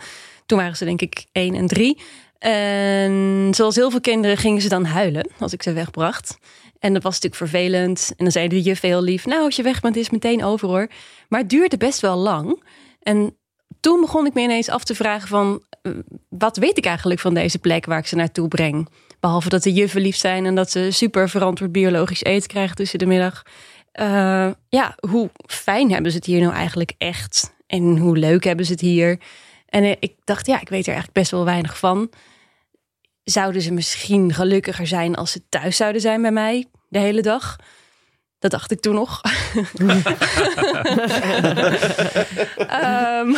Toen 0.46 0.58
waren 0.58 0.76
ze 0.76 0.84
denk 0.84 1.00
ik 1.00 1.26
één 1.32 1.54
en 1.54 1.66
drie. 1.66 2.00
En 2.38 3.48
zoals 3.54 3.76
heel 3.76 3.90
veel 3.90 4.00
kinderen 4.00 4.36
gingen 4.36 4.62
ze 4.62 4.68
dan 4.68 4.84
huilen 4.84 5.30
als 5.38 5.52
ik 5.52 5.62
ze 5.62 5.72
wegbracht. 5.72 6.38
En 6.82 6.92
dat 6.92 7.02
was 7.02 7.20
natuurlijk 7.20 7.50
vervelend. 7.50 8.08
En 8.08 8.24
dan 8.24 8.32
zei 8.32 8.48
de 8.48 8.62
juf 8.62 8.80
heel 8.80 9.02
lief, 9.02 9.26
nou 9.26 9.42
als 9.42 9.56
je 9.56 9.62
weg 9.62 9.80
bent 9.80 9.96
is 9.96 10.02
het 10.02 10.12
meteen 10.12 10.44
over 10.44 10.68
hoor. 10.68 10.88
Maar 11.28 11.40
het 11.40 11.50
duurde 11.50 11.76
best 11.76 12.00
wel 12.00 12.16
lang. 12.16 12.62
En 13.02 13.36
toen 13.80 14.00
begon 14.00 14.26
ik 14.26 14.34
me 14.34 14.40
ineens 14.40 14.68
af 14.68 14.84
te 14.84 14.94
vragen 14.94 15.28
van... 15.28 15.62
eh, 15.82 15.92
wat 16.28 16.56
weet 16.56 16.78
ik 16.78 16.84
eigenlijk 16.86 17.20
van 17.20 17.34
deze 17.34 17.58
plek 17.58 17.86
waar 17.86 17.98
ik 17.98 18.06
ze 18.06 18.16
naartoe 18.16 18.48
breng? 18.48 18.88
Behalve 19.20 19.48
dat 19.48 19.62
de 19.62 19.72
juffen 19.72 20.00
lief 20.00 20.16
zijn 20.16 20.46
en 20.46 20.54
dat 20.54 20.70
ze 20.70 20.90
super 20.90 21.28
verantwoord 21.28 21.72
biologisch 21.72 22.22
eten 22.22 22.48
krijgen 22.48 22.76
tussen 22.76 22.98
de 22.98 23.06
middag. 23.06 23.42
Eh, 23.92 24.50
ja, 24.68 24.96
hoe 25.08 25.30
fijn 25.46 25.92
hebben 25.92 26.10
ze 26.10 26.16
het 26.16 26.26
hier 26.26 26.40
nou 26.40 26.52
eigenlijk 26.52 26.92
echt? 26.98 27.54
En 27.66 27.98
hoe 27.98 28.16
leuk 28.16 28.44
hebben 28.44 28.66
ze 28.66 28.72
het 28.72 28.80
hier? 28.80 29.18
En 29.68 29.84
eh, 29.84 29.96
ik 29.98 30.14
dacht, 30.24 30.46
ja, 30.46 30.60
ik 30.60 30.68
weet 30.68 30.86
er 30.86 30.92
eigenlijk 30.92 31.18
best 31.18 31.30
wel 31.30 31.44
weinig 31.44 31.78
van. 31.78 32.10
Zouden 33.24 33.62
ze 33.62 33.72
misschien 33.72 34.34
gelukkiger 34.34 34.86
zijn 34.86 35.14
als 35.14 35.32
ze 35.32 35.48
thuis 35.48 35.76
zouden 35.76 36.00
zijn 36.00 36.22
bij 36.22 36.32
mij 36.32 36.66
de 36.88 36.98
hele 36.98 37.22
dag? 37.22 37.56
Dat 38.42 38.50
dacht 38.50 38.70
ik 38.70 38.80
toen 38.80 38.94
nog. 38.94 39.20
Ehm, 42.56 43.34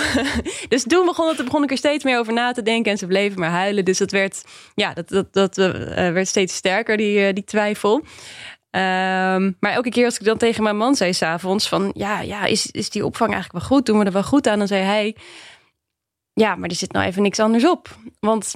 dus 0.69 0.83
toen 0.83 1.07
begon, 1.07 1.29
het, 1.29 1.45
begon 1.45 1.63
ik 1.63 1.71
er 1.71 1.77
steeds 1.77 2.05
meer 2.05 2.19
over 2.19 2.33
na 2.33 2.53
te 2.53 2.63
denken 2.63 2.93
en 2.93 2.99
ze 2.99 3.07
bleven 3.07 3.41
maar 3.41 3.51
huilen. 3.51 3.85
Dus 3.85 3.99
dat 3.99 4.11
werd, 4.11 4.45
ja, 4.75 4.95
dat, 4.95 5.09
dat, 5.09 5.33
dat 5.33 5.59
eh, 5.59 6.13
werd 6.13 6.29
steeds 6.29 6.55
sterker, 6.55 6.97
die, 6.97 7.27
eh, 7.27 7.35
die 7.35 7.45
twijfel. 7.45 8.05
Ehm, 8.71 9.53
maar 9.61 9.73
elke 9.73 9.91
keer 9.91 10.05
als 10.05 10.19
ik 10.19 10.25
dan 10.25 10.39
tegen 10.39 10.63
mijn 10.63 10.77
man 10.77 10.95
zei 10.95 11.13
s'avonds 11.13 11.69
van... 11.69 11.91
ja, 11.95 12.21
ja 12.21 12.45
is, 12.45 12.71
is 12.71 12.91
die 12.91 13.05
opvang 13.05 13.33
eigenlijk 13.33 13.65
wel 13.65 13.77
goed? 13.77 13.87
Doen 13.87 13.99
we 13.99 14.05
er 14.05 14.13
wel 14.13 14.23
goed 14.23 14.49
aan? 14.49 14.59
Dan 14.59 14.67
zei 14.67 14.83
hij... 14.83 15.17
ja, 16.33 16.55
maar 16.55 16.69
er 16.69 16.75
zit 16.75 16.93
nou 16.93 17.07
even 17.07 17.23
niks 17.23 17.41
anders 17.41 17.67
op. 17.67 17.99
Want 18.21 18.55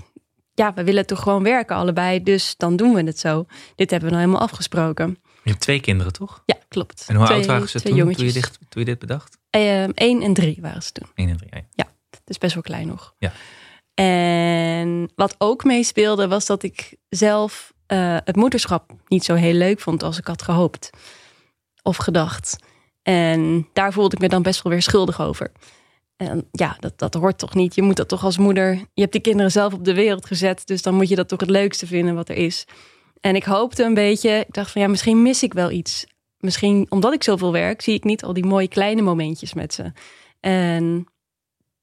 ja, 0.58 0.74
we 0.74 0.84
willen 0.84 1.06
toch 1.06 1.22
gewoon 1.22 1.42
werken 1.42 1.76
allebei. 1.76 2.22
Dus 2.22 2.54
dan 2.56 2.76
doen 2.76 2.94
we 2.94 3.02
het 3.02 3.18
zo. 3.18 3.44
Dit 3.74 3.90
hebben 3.90 4.08
we 4.08 4.14
nou 4.14 4.26
helemaal 4.26 4.48
afgesproken. 4.48 5.18
Je 5.42 5.50
hebt 5.50 5.60
twee 5.60 5.80
kinderen, 5.80 6.12
toch? 6.12 6.42
Ja, 6.46 6.56
klopt. 6.68 7.04
En 7.06 7.16
hoe 7.16 7.24
Twee- 7.24 7.36
oud 7.36 7.46
waren 7.46 7.68
ze 7.68 7.80
toen, 7.80 7.96
toen, 7.98 8.26
je 8.26 8.32
dit, 8.32 8.58
toen 8.68 8.80
je 8.82 8.84
dit 8.84 8.98
bedacht? 8.98 9.38
Eén 9.50 10.22
en 10.22 10.34
drie 10.34 10.58
waren 10.60 10.82
ze 10.82 10.92
toen. 10.92 11.08
Eén 11.14 11.28
en 11.28 11.36
drie. 11.36 11.64
ja. 11.74 11.86
Dus 12.24 12.38
best 12.38 12.54
wel 12.54 12.62
klein 12.62 12.86
nog. 12.86 13.14
Ja. 13.18 13.32
En 13.94 15.10
wat 15.14 15.34
ook 15.38 15.64
meespeelde 15.64 16.28
was 16.28 16.46
dat 16.46 16.62
ik 16.62 16.96
zelf 17.08 17.72
eh, 17.86 18.16
het 18.24 18.36
moederschap 18.36 18.92
niet 19.06 19.24
zo 19.24 19.34
heel 19.34 19.54
leuk 19.54 19.80
vond 19.80 20.02
als 20.02 20.18
ik 20.18 20.26
had 20.26 20.42
gehoopt 20.42 20.90
of 21.82 21.96
gedacht. 21.96 22.56
En 23.02 23.68
daar 23.72 23.92
voelde 23.92 24.16
ik 24.16 24.22
me 24.22 24.28
dan 24.28 24.42
best 24.42 24.62
wel 24.62 24.72
weer 24.72 24.82
schuldig 24.82 25.20
over. 25.20 25.52
En 26.18 26.48
ja, 26.50 26.76
dat, 26.80 26.98
dat 26.98 27.14
hoort 27.14 27.38
toch 27.38 27.54
niet. 27.54 27.74
Je 27.74 27.82
moet 27.82 27.96
dat 27.96 28.08
toch 28.08 28.24
als 28.24 28.38
moeder. 28.38 28.74
Je 28.94 29.00
hebt 29.00 29.12
die 29.12 29.20
kinderen 29.20 29.50
zelf 29.50 29.72
op 29.72 29.84
de 29.84 29.94
wereld 29.94 30.26
gezet. 30.26 30.66
Dus 30.66 30.82
dan 30.82 30.94
moet 30.94 31.08
je 31.08 31.16
dat 31.16 31.28
toch 31.28 31.40
het 31.40 31.50
leukste 31.50 31.86
vinden 31.86 32.14
wat 32.14 32.28
er 32.28 32.36
is. 32.36 32.64
En 33.20 33.36
ik 33.36 33.44
hoopte 33.44 33.82
een 33.82 33.94
beetje. 33.94 34.30
Ik 34.30 34.54
dacht 34.54 34.70
van 34.70 34.82
ja, 34.82 34.88
misschien 34.88 35.22
mis 35.22 35.42
ik 35.42 35.52
wel 35.52 35.70
iets. 35.70 36.06
Misschien 36.38 36.86
omdat 36.88 37.12
ik 37.12 37.22
zoveel 37.22 37.52
werk, 37.52 37.80
zie 37.80 37.94
ik 37.94 38.04
niet 38.04 38.24
al 38.24 38.32
die 38.32 38.44
mooie 38.44 38.68
kleine 38.68 39.02
momentjes 39.02 39.54
met 39.54 39.74
ze. 39.74 39.92
En 40.40 41.06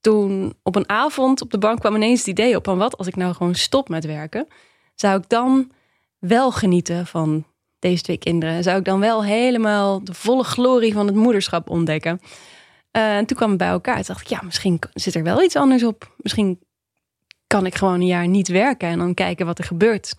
toen 0.02 0.54
op 0.64 0.76
een 0.76 0.90
avond 0.90 1.42
op 1.42 1.52
de 1.52 1.58
bank 1.58 1.80
kwam 1.80 1.96
ineens 1.96 2.20
het 2.20 2.28
idee 2.28 2.56
op 2.56 2.66
van 2.66 2.78
wat 2.78 2.98
als 2.98 3.08
ik 3.08 3.16
nou 3.16 3.34
gewoon 3.34 3.56
stop 3.56 3.90
met 3.90 4.06
werken, 4.06 4.48
zou 4.96 5.20
ik 5.20 5.30
dan 5.30 5.72
wel 6.20 6.52
genieten 6.52 7.06
van 7.06 7.46
deze 7.80 8.04
twee 8.04 8.18
kinderen? 8.18 8.64
Zou 8.64 8.78
ik 8.78 8.86
dan 8.86 9.00
wel 9.00 9.24
helemaal 9.24 10.04
de 10.04 10.14
volle 10.14 10.44
glorie 10.44 10.94
van 10.94 11.06
het 11.08 11.16
moederschap 11.16 11.70
ontdekken? 11.70 12.20
Uh, 12.96 13.18
en 13.18 13.26
toen 13.26 13.38
kwam 13.38 13.50
het 13.50 13.58
bij 13.58 13.68
elkaar. 13.68 13.96
Toen 13.96 14.04
dacht 14.08 14.22
ik, 14.22 14.28
ja, 14.28 14.42
misschien 14.44 14.80
zit 14.94 15.16
er 15.16 15.24
wel 15.24 15.44
iets 15.44 15.56
anders 15.56 15.84
op. 15.84 16.14
Misschien 16.18 16.60
kan 17.48 17.66
ik 17.66 17.76
gewoon 17.76 17.94
een 17.94 18.06
jaar 18.06 18.28
niet 18.28 18.48
werken 18.48 18.90
en 18.90 18.98
dan 18.98 19.14
kijken 19.14 19.46
wat 19.46 19.60
er 19.60 19.66
gebeurt. 19.66 20.16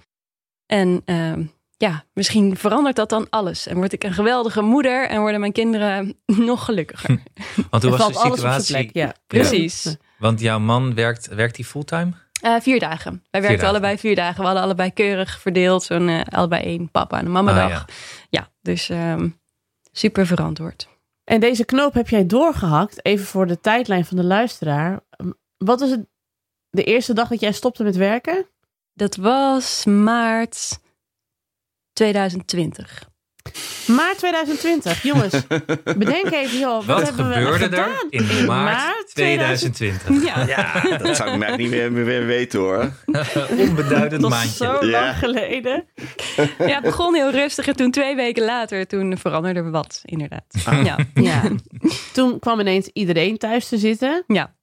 En 0.67 1.03
uh, 1.07 1.33
ja, 1.77 2.05
misschien 2.13 2.57
verandert 2.57 2.97
dat 2.97 3.09
dan 3.09 3.27
alles. 3.31 3.67
En 3.67 3.77
word 3.77 3.93
ik 3.93 4.05
een 4.05 4.13
geweldige 4.13 4.63
moeder 4.63 5.09
en 5.09 5.21
worden 5.21 5.41
mijn 5.41 5.53
kinderen 5.53 6.17
nog 6.51 6.65
gelukkiger. 6.65 7.23
Want 7.71 7.83
hoe 7.83 7.97
was 7.97 8.13
de 8.13 8.31
situatie? 8.31 8.77
Plek, 8.77 8.91
ja. 8.93 9.15
Precies. 9.27 9.97
Want 10.19 10.41
jouw 10.41 10.59
man 10.59 10.95
werkt, 10.95 11.27
werkt 11.27 11.57
hij 11.57 11.65
fulltime? 11.65 12.13
Uh, 12.45 12.61
vier 12.61 12.81
dagen. 12.81 13.11
Wij 13.31 13.41
werkten 13.41 13.51
dagen. 13.51 13.69
allebei 13.69 13.99
vier 13.99 14.15
dagen. 14.15 14.41
We 14.41 14.45
hadden 14.45 14.63
allebei 14.63 14.93
keurig 14.93 15.41
verdeeld. 15.41 15.83
Zo'n 15.83 16.09
uh, 16.09 16.21
allebei 16.31 16.63
één 16.63 16.91
papa 16.91 17.19
en 17.19 17.27
een 17.27 17.33
mama 17.33 17.55
dag. 17.55 17.65
Ah, 17.65 17.71
ja. 17.71 17.87
ja. 18.29 18.49
dus 18.63 18.89
um, 18.89 19.39
super 19.93 20.27
verantwoord. 20.27 20.89
En 21.27 21.41
deze 21.41 21.65
knoop 21.65 21.95
heb 21.95 22.09
jij 22.09 22.27
doorgehakt. 22.27 23.05
Even 23.05 23.27
voor 23.27 23.47
de 23.47 23.61
tijdlijn 23.61 24.05
van 24.05 24.17
de 24.17 24.25
luisteraar. 24.25 25.01
Wat 25.57 25.81
was 25.81 25.91
het 25.91 26.07
de 26.71 26.85
eerste 26.85 27.13
dag 27.13 27.29
dat 27.29 27.41
jij 27.41 27.53
stopte 27.53 27.83
met 27.83 27.97
werken? 27.97 28.47
Dat 28.93 29.17
was 29.17 29.85
maart 29.85 30.81
2020. 31.93 33.11
Maart 33.87 34.19
2020. 34.19 35.03
Jongens, 35.03 35.35
bedenk 35.99 36.31
even, 36.33 36.59
joh. 36.59 36.75
Wat, 36.75 36.87
Wat 36.87 37.03
hebben 37.03 37.25
gebeurde 37.25 37.47
we 37.69 37.77
er 37.77 37.85
gedaan 37.85 38.07
in 38.11 38.45
maart 38.47 39.11
2020? 39.15 40.25
Ja, 40.25 40.45
Ja, 40.57 40.97
dat 40.99 41.17
zou 41.17 41.31
ik 41.31 41.39
mij 41.39 41.57
niet 41.57 41.71
meer, 41.71 41.93
meer 41.93 42.27
weten 42.27 42.61
hoor. 42.61 42.91
Onbeduidend 43.69 44.23
Dat 44.23 44.33
is 44.33 44.37
maandje. 44.37 44.65
zo 44.65 44.87
Ja. 44.87 45.01
lang 45.01 45.17
geleden. 45.19 45.85
ja, 46.59 46.75
het 46.75 46.83
begon 46.83 47.15
heel 47.15 47.31
rustig. 47.31 47.67
En 47.67 47.77
toen 47.77 47.91
twee 47.91 48.17
weken 48.17 48.45
later, 48.45 48.87
toen 48.87 49.19
veranderde 49.19 49.61
er 49.61 49.71
wat, 49.71 50.01
inderdaad. 50.05 50.45
Ja, 50.85 50.97
Ja. 51.15 51.43
Toen 52.13 52.39
kwam 52.39 52.61
ineens 52.61 52.87
iedereen 52.93 53.39
thuis 53.39 53.69
te 53.69 53.79
zitten. 53.79 54.25
ja. 54.27 54.55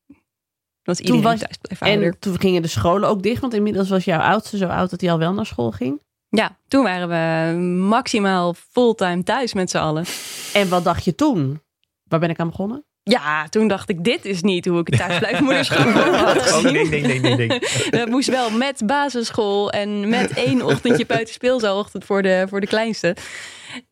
Was 0.84 0.99
iedereen 0.99 1.21
was- 1.21 1.39
thuis 1.39 1.58
blijven 1.62 1.88
ouder. 1.88 2.06
En 2.13 2.19
toen 2.19 2.39
gingen 2.39 2.62
de 2.62 2.67
scholen 2.67 3.10
ook 3.10 3.23
dicht. 3.23 3.41
Want 3.41 3.53
inmiddels 3.53 3.89
was 3.89 4.03
jouw 4.06 4.19
oudste 4.19 4.58
zo 4.58 4.65
oud 4.67 4.89
dat 4.89 5.01
hij 5.01 5.12
al 5.12 5.17
wel 5.17 5.34
naar 5.34 5.45
school 5.45 5.71
ging. 5.71 6.01
Ja, 6.35 6.57
toen 6.67 6.83
waren 6.83 7.07
we 7.09 7.57
maximaal 7.67 8.53
fulltime 8.71 9.23
thuis 9.23 9.53
met 9.53 9.69
z'n 9.69 9.77
allen. 9.77 10.05
En 10.53 10.69
wat 10.69 10.83
dacht 10.83 11.05
je 11.05 11.15
toen? 11.15 11.61
Waar 12.03 12.19
ben 12.19 12.29
ik 12.29 12.39
aan 12.39 12.49
begonnen? 12.49 12.85
Ja, 13.03 13.47
toen 13.49 13.67
dacht 13.67 13.89
ik, 13.89 14.03
dit 14.03 14.25
is 14.25 14.41
niet 14.41 14.65
hoe 14.65 14.79
ik 14.79 14.87
het 14.87 14.97
thuisblijfmoederschap 14.99 15.93
had 15.93 16.37
Oh, 16.37 16.43
gezien. 16.43 16.73
nee, 16.73 16.87
nee, 16.87 17.01
nee, 17.01 17.19
nee, 17.19 17.47
nee. 17.47 17.59
Dat 17.99 18.07
moest 18.07 18.29
wel 18.29 18.49
met 18.51 18.81
basisschool 18.85 19.71
en 19.71 20.09
met 20.09 20.33
één 20.33 20.61
ochtendje 20.65 21.05
buitenspeelzaalochtend 21.05 22.05
voor 22.05 22.21
de, 22.21 22.45
voor 22.49 22.61
de 22.61 22.67
kleinste. 22.67 23.15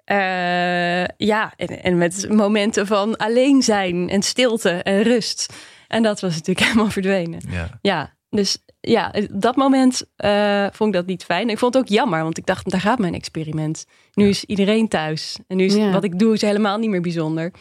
Eh, 0.03 1.05
ja, 1.17 1.53
en, 1.55 1.83
en 1.83 1.97
met 1.97 2.29
momenten 2.29 2.87
van 2.87 3.17
alleen 3.17 3.61
zijn 3.61 4.09
en 4.09 4.21
stilte 4.21 4.69
en 4.69 5.01
rust. 5.03 5.53
En 5.87 6.03
dat 6.03 6.19
was 6.21 6.31
natuurlijk 6.33 6.65
helemaal 6.67 6.89
verdwenen. 6.91 7.41
Ja. 7.49 7.77
Ja, 7.81 8.13
dus 8.29 8.57
ja, 8.81 9.13
dat 9.31 9.55
moment 9.55 10.03
eh, 10.15 10.65
vond 10.71 10.89
ik 10.89 10.95
dat 10.95 11.05
niet 11.05 11.23
fijn. 11.23 11.49
Ik 11.49 11.57
vond 11.57 11.73
het 11.73 11.83
ook 11.83 11.89
jammer, 11.89 12.23
want 12.23 12.37
ik 12.37 12.45
dacht, 12.45 12.69
daar 12.69 12.81
gaat 12.81 12.99
mijn 12.99 13.13
experiment. 13.13 13.85
Nu 14.13 14.27
is 14.29 14.43
iedereen 14.43 14.87
thuis. 14.87 15.37
En 15.47 15.57
nu 15.57 15.65
is 15.65 15.73
Ja. 15.75 15.91
wat 15.91 16.03
ik 16.03 16.19
doe 16.19 16.33
is 16.33 16.41
helemaal 16.41 16.77
niet 16.77 16.89
meer 16.89 17.01
bijzonder. 17.01 17.51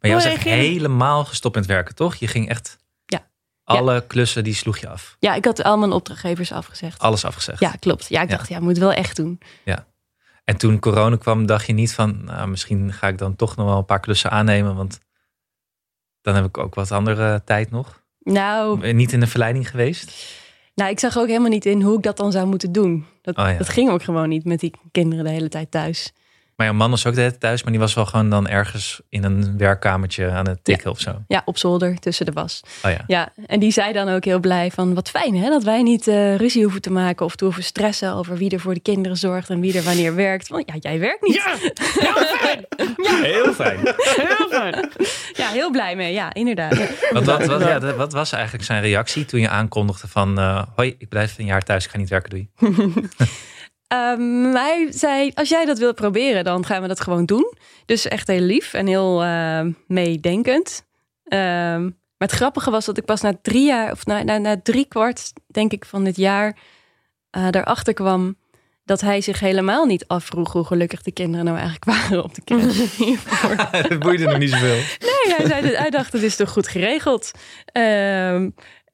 Maar 0.00 0.10
jij 0.10 0.14
was 0.14 0.24
echt 0.24 0.42
helemaal 0.44 1.24
gestopt 1.24 1.54
met 1.54 1.66
werken, 1.66 1.94
toch? 1.94 2.14
Je 2.14 2.26
ging 2.26 2.48
echt... 2.48 2.78
Ja. 3.06 3.26
Alle 3.64 4.04
klussen, 4.06 4.44
die 4.44 4.54
sloeg 4.54 4.78
je 4.78 4.88
af. 4.88 5.16
Ja, 5.18 5.34
ik 5.34 5.44
had 5.44 5.62
al 5.62 5.78
mijn 5.78 5.92
opdrachtgevers 5.92 6.52
afgezegd. 6.52 6.98
Alles 7.00 7.24
afgezegd. 7.24 7.60
Ja, 7.60 7.70
klopt. 7.70 8.08
Ja, 8.08 8.22
ik 8.22 8.30
Ja. 8.30 8.36
dacht, 8.36 8.48
ja, 8.48 8.56
ik 8.56 8.62
moet 8.62 8.70
het 8.70 8.78
wel 8.78 8.92
echt 8.92 9.16
doen. 9.16 9.40
En 10.44 10.56
toen 10.56 10.78
corona 10.78 11.16
kwam, 11.16 11.46
dacht 11.46 11.66
je 11.66 11.72
niet 11.72 11.92
van... 11.94 12.24
Nou, 12.24 12.48
misschien 12.48 12.92
ga 12.92 13.08
ik 13.08 13.18
dan 13.18 13.36
toch 13.36 13.56
nog 13.56 13.66
wel 13.66 13.76
een 13.78 13.84
paar 13.84 14.00
klussen 14.00 14.30
aannemen. 14.30 14.76
Want 14.76 14.98
dan 16.20 16.34
heb 16.34 16.44
ik 16.44 16.58
ook 16.58 16.74
wat 16.74 16.90
andere 16.92 17.42
tijd 17.44 17.70
nog. 17.70 18.02
Nou, 18.32 18.82
Eh, 18.82 18.94
Niet 18.94 19.12
in 19.12 19.20
de 19.20 19.26
verleiding 19.26 19.70
geweest. 19.70 20.12
nou, 20.74 20.90
ik 20.90 20.98
zag 21.00 21.18
ook 21.18 21.26
helemaal 21.26 21.48
niet 21.50 21.66
in 21.66 21.82
hoe 21.82 21.96
ik 21.96 22.02
dat 22.02 22.16
dan 22.16 22.32
zou 22.32 22.46
moeten 22.46 22.72
doen. 22.72 23.04
Dat, 23.22 23.36
Oh 23.36 23.44
ja. 23.46 23.56
dat 23.56 23.68
ging 23.68 23.90
ook 23.90 24.02
gewoon 24.02 24.28
niet 24.28 24.44
met 24.44 24.60
die 24.60 24.72
kinderen 24.92 25.24
de 25.24 25.30
hele 25.30 25.48
tijd 25.48 25.70
thuis. 25.70 26.12
Maar 26.60 26.68
jouw 26.68 26.78
man 26.78 26.90
was 26.90 27.06
ook 27.06 27.14
de 27.14 27.18
hele 27.20 27.30
tijd 27.30 27.42
thuis. 27.42 27.62
Maar 27.62 27.72
die 27.72 27.80
was 27.80 27.94
wel 27.94 28.06
gewoon 28.06 28.30
dan 28.30 28.48
ergens 28.48 29.00
in 29.08 29.24
een 29.24 29.58
werkkamertje 29.58 30.30
aan 30.30 30.48
het 30.48 30.64
tikken 30.64 30.90
of 30.90 31.00
zo. 31.00 31.22
Ja, 31.28 31.42
op 31.44 31.58
zolder 31.58 31.98
tussen 31.98 32.26
de 32.26 32.32
was. 32.32 32.60
Oh 32.84 32.90
ja. 32.90 33.04
Ja, 33.06 33.32
en 33.46 33.60
die 33.60 33.70
zei 33.72 33.92
dan 33.92 34.08
ook 34.08 34.24
heel 34.24 34.40
blij 34.40 34.70
van 34.70 34.94
wat 34.94 35.10
fijn 35.10 35.36
hè, 35.36 35.48
dat 35.48 35.62
wij 35.62 35.82
niet 35.82 36.08
eh, 36.08 36.36
ruzie 36.36 36.62
hoeven 36.62 36.80
te 36.80 36.90
maken 36.90 37.26
of 37.26 37.36
te 37.36 37.44
hoeven 37.44 37.62
stressen 37.62 38.14
over 38.14 38.36
wie 38.36 38.50
er 38.50 38.60
voor 38.60 38.74
de 38.74 38.80
kinderen 38.80 39.16
zorgt 39.16 39.50
en 39.50 39.60
wie 39.60 39.76
er 39.76 39.82
wanneer 39.82 40.14
werkt. 40.14 40.48
Want 40.48 40.64
ja, 40.66 40.74
jij 40.90 40.98
werkt 40.98 41.22
niet. 41.22 41.34
Ja, 41.34 41.56
heel 42.00 42.36
fijn. 42.36 42.66
Heel 43.30 43.52
fijn. 43.54 43.78
Heel 43.82 44.48
fijn. 44.50 44.90
Ja, 45.32 45.48
heel 45.48 45.70
blij 45.70 45.96
mee. 45.96 46.12
Ja, 46.12 46.34
inderdaad. 46.34 46.76
Wat, 47.10 47.24
wat, 47.24 47.46
wat, 47.46 47.60
ja, 47.60 47.94
wat 47.94 48.12
was 48.12 48.32
eigenlijk 48.32 48.64
zijn 48.64 48.82
reactie 48.82 49.24
toen 49.24 49.40
je 49.40 49.48
aankondigde 49.48 50.08
van... 50.08 50.38
eh, 50.38 50.62
hoi, 50.76 50.94
ik 50.98 51.08
blijf 51.08 51.38
een 51.38 51.44
jaar 51.44 51.62
thuis, 51.62 51.84
ik 51.84 51.90
ga 51.90 51.98
niet 51.98 52.08
werken, 52.08 52.30
doei. 52.30 52.48
Ehm, 53.90 54.54
hij 54.54 54.86
zei, 54.90 55.30
als 55.34 55.48
jij 55.48 55.64
dat 55.64 55.78
wilt 55.78 55.94
proberen, 55.94 56.44
dan 56.44 56.66
gaan 56.66 56.82
we 56.82 56.88
dat 56.88 57.00
gewoon 57.00 57.24
doen. 57.24 57.54
Dus 57.86 58.08
echt 58.08 58.26
heel 58.26 58.40
lief 58.40 58.74
en 58.74 58.86
heel 58.86 59.22
eh, 59.22 59.66
meedenkend. 59.86 60.86
Ehm, 61.24 61.82
maar 61.82 62.28
het 62.28 62.30
grappige 62.30 62.70
was 62.70 62.84
dat 62.84 62.96
ik 62.96 63.04
pas 63.04 63.20
na 63.20 63.38
drie 63.42 63.64
jaar, 63.64 63.90
of 63.92 64.06
na, 64.06 64.22
na, 64.22 64.38
na 64.38 64.60
drie 64.62 64.84
kwart, 64.84 65.32
denk 65.46 65.72
ik, 65.72 65.84
van 65.84 66.04
dit 66.04 66.16
jaar, 66.16 66.58
eh 67.30 67.50
daarachter 67.50 67.94
kwam 67.94 68.36
dat 68.84 69.00
hij 69.00 69.20
zich 69.20 69.40
helemaal 69.40 69.84
niet 69.84 70.04
afvroeg 70.06 70.52
hoe 70.52 70.64
gelukkig 70.64 71.02
de 71.02 71.12
kinderen 71.12 71.44
nou 71.44 71.58
eigenlijk 71.58 71.84
waren 71.98 72.24
op 72.24 72.34
de 72.34 72.44
crash. 72.44 72.96
hiervoor. 72.96 73.56
dat 73.88 73.98
boeide 73.98 74.24
nog 74.24 74.38
niet 74.38 74.50
zoveel. 74.50 74.80
Nee, 74.98 75.36
hij, 75.36 75.46
zei, 75.46 75.74
hij 75.74 75.90
dacht, 75.90 76.12
het 76.12 76.22
is 76.22 76.36
toch 76.36 76.50
goed 76.50 76.68
geregeld. 76.68 77.30
Ehm, 77.64 78.50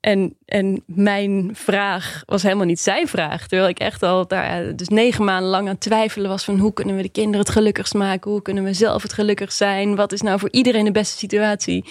en, 0.07 0.37
en 0.45 0.83
mijn 0.87 1.51
vraag 1.53 2.23
was 2.27 2.43
helemaal 2.43 2.67
niet 2.67 2.81
zijn 2.81 3.09
vraag. 3.09 3.47
Terwijl 3.47 3.69
ik 3.71 3.79
echt 3.79 4.03
al 4.03 4.27
daar 4.27 4.77
dus 4.77 4.89
negen 4.89 5.25
maanden 5.25 5.51
lang 5.51 5.69
aan 5.69 5.79
twijfelen 5.79 6.31
was 6.31 6.45
van 6.45 6.59
hoe 6.59 6.73
kunnen 6.73 6.97
we 6.97 7.03
de 7.03 7.09
kinderen 7.09 7.41
het 7.41 7.51
gelukkigst 7.51 7.95
maken? 7.95 8.31
Hoe 8.31 8.43
kunnen 8.43 8.65
we 8.65 8.73
zelf 8.73 9.03
het 9.03 9.13
gelukkigst 9.13 9.57
zijn? 9.57 9.97
Wat 9.97 10.13
is 10.13 10.21
nou 10.21 10.39
voor 10.39 10.51
iedereen 10.51 10.85
de 10.85 10.91
beste 10.91 11.19
situatie? 11.19 11.85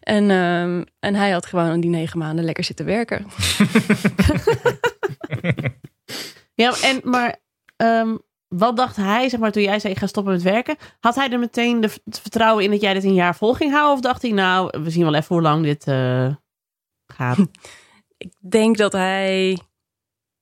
En, 0.00 0.30
ehm, 0.30 0.82
en 0.98 1.14
hij 1.14 1.30
had 1.30 1.46
gewoon 1.46 1.80
die 1.80 1.90
negen 1.90 2.18
maanden 2.18 2.44
lekker 2.44 2.64
zitten 2.64 2.86
werken. 2.86 3.26
Ja, 6.54 6.74
en, 6.82 7.00
maar 7.04 7.36
ehm, 7.76 8.16
wat 8.48 8.76
dacht 8.76 8.96
hij, 8.96 9.28
zeg 9.28 9.40
maar, 9.40 9.52
toen 9.52 9.62
jij 9.62 9.78
zei 9.78 9.92
ik 9.92 9.98
ga 9.98 10.06
stoppen 10.06 10.32
met 10.32 10.42
werken? 10.42 10.76
Had 11.00 11.14
hij 11.14 11.30
er 11.30 11.38
meteen 11.38 11.80
de, 11.80 11.90
het 12.04 12.20
vertrouwen 12.20 12.64
in 12.64 12.70
dat 12.70 12.80
jij 12.80 12.94
dit 12.94 13.04
een 13.04 13.14
jaar 13.14 13.36
vol 13.36 13.54
ging 13.54 13.72
houden? 13.72 13.94
Of 13.94 14.00
dacht 14.00 14.22
hij, 14.22 14.30
nou, 14.30 14.80
we 14.82 14.90
zien 14.90 15.04
wel 15.04 15.14
even 15.14 15.34
hoe 15.34 15.42
lang 15.42 15.64
dit 15.64 15.86
eh, 15.86 16.28
gaat? 17.12 17.38
Ik 18.16 18.32
denk 18.38 18.76
dat 18.76 18.92
hij 18.92 19.58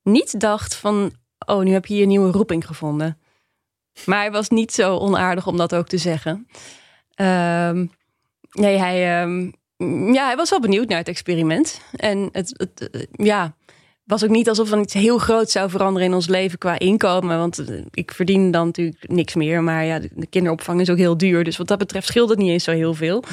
niet 0.02 0.40
dacht 0.40 0.74
van, 0.74 1.12
oh, 1.46 1.62
nu 1.62 1.72
heb 1.72 1.86
je 1.86 1.94
hier 1.94 2.02
een 2.02 2.08
nieuwe 2.08 2.32
roeping 2.32 2.66
gevonden. 2.66 3.18
Maar 4.04 4.18
hij 4.18 4.30
was 4.30 4.48
niet 4.48 4.72
zo 4.72 4.96
onaardig 4.96 5.46
om 5.46 5.56
dat 5.56 5.74
ook 5.74 5.88
te 5.88 5.98
zeggen. 5.98 6.48
Ehm, 7.14 7.86
nee, 8.52 8.78
hij, 8.78 9.20
ehm, 9.20 9.50
ja, 10.12 10.26
hij 10.26 10.36
was 10.36 10.50
wel 10.50 10.60
benieuwd 10.60 10.88
naar 10.88 10.98
het 10.98 11.08
experiment. 11.08 11.80
En 11.92 12.28
het, 12.32 12.54
het 12.56 12.90
eh, 12.90 13.02
ja, 13.12 13.54
was 14.04 14.24
ook 14.24 14.30
niet 14.30 14.48
alsof 14.48 14.72
er 14.72 14.80
iets 14.80 14.94
heel 14.94 15.18
groot 15.18 15.50
zou 15.50 15.70
veranderen 15.70 16.08
in 16.08 16.14
ons 16.14 16.26
leven 16.26 16.58
qua 16.58 16.78
inkomen. 16.78 17.38
Want 17.38 17.58
eh, 17.58 17.84
ik 17.90 18.12
verdien 18.12 18.50
dan 18.50 18.66
natuurlijk 18.66 19.08
niks 19.08 19.34
meer. 19.34 19.62
Maar 19.62 19.84
ja, 19.84 19.98
de, 19.98 20.10
de 20.14 20.26
kinderopvang 20.26 20.80
is 20.80 20.90
ook 20.90 20.96
heel 20.96 21.16
duur. 21.16 21.44
Dus 21.44 21.56
wat 21.56 21.68
dat 21.68 21.78
betreft 21.78 22.06
scheelt 22.06 22.28
het 22.28 22.38
niet 22.38 22.50
eens 22.50 22.64
zo 22.64 22.72
heel 22.72 22.94
veel. 22.94 23.24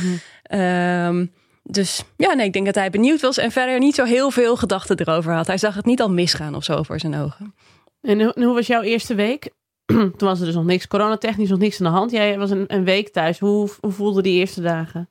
Ehm, 0.44 1.26
dus 1.70 2.04
ja, 2.18 2.34
nee, 2.34 2.46
ik 2.46 2.54
denk 2.54 2.66
dat 2.66 2.76
hij 2.76 2.90
benieuwd 2.90 3.22
was 3.22 3.38
en 3.38 3.52
verder 3.52 3.80
niet 3.80 3.96
zo 3.96 4.04
heel 4.04 4.32
veel 4.32 4.56
gedachten 4.56 5.00
erover 5.00 5.34
had. 5.34 5.48
Hij 5.48 5.58
zag 5.58 5.76
het 5.76 5.86
niet 5.86 6.02
al 6.02 6.10
misgaan 6.10 6.56
of 6.56 6.64
zo 6.64 6.84
voor 6.84 7.00
zijn 7.00 7.16
ogen. 7.16 7.54
En 8.02 8.22
hoe, 8.22 8.54
was 8.54 8.68
jouw 8.68 8.82
eerste 8.82 9.16
week? 9.16 9.50
Toen 9.86 10.14
was 10.18 10.40
er 10.40 10.46
dus 10.46 10.56
nog 10.56 10.66
niks, 10.66 10.88
coronatechnisch 10.88 11.50
nog 11.50 11.60
niks 11.60 11.82
aan 11.82 11.92
de 11.92 11.98
hand. 11.98 12.12
Jij 12.12 12.38
was 12.38 12.50
een, 12.50 12.64
een 12.68 12.84
week 12.84 13.10
thuis. 13.10 13.40
Hoe, 13.40 13.70
hoe 13.80 13.92
voelde 13.92 14.22
die 14.22 14.40
eerste 14.40 14.62
dagen? 14.62 15.10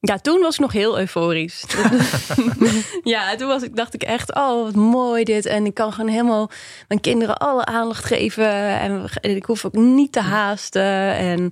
Ja, 0.00 0.18
toen 0.18 0.40
was 0.40 0.54
ik 0.54 0.60
nog 0.60 0.72
heel 0.72 0.98
euforisch. 0.98 1.64
ja, 3.02 3.36
toen 3.36 3.48
was 3.48 3.62
ik, 3.62 3.76
dacht 3.76 3.94
ik 3.94 4.02
echt, 4.02 4.34
oh 4.34 4.62
wat 4.64 4.74
mooi 4.74 5.24
dit. 5.24 5.46
En 5.46 5.66
ik 5.66 5.74
kan 5.74 5.92
gewoon 5.92 6.10
helemaal 6.10 6.50
mijn 6.88 7.00
kinderen 7.00 7.36
alle 7.36 7.64
aandacht 7.64 8.04
geven. 8.04 8.48
En 8.80 9.08
ik 9.20 9.44
hoef 9.44 9.64
ook 9.64 9.74
niet 9.74 10.12
te 10.12 10.20
haasten. 10.20 11.14
En 11.14 11.50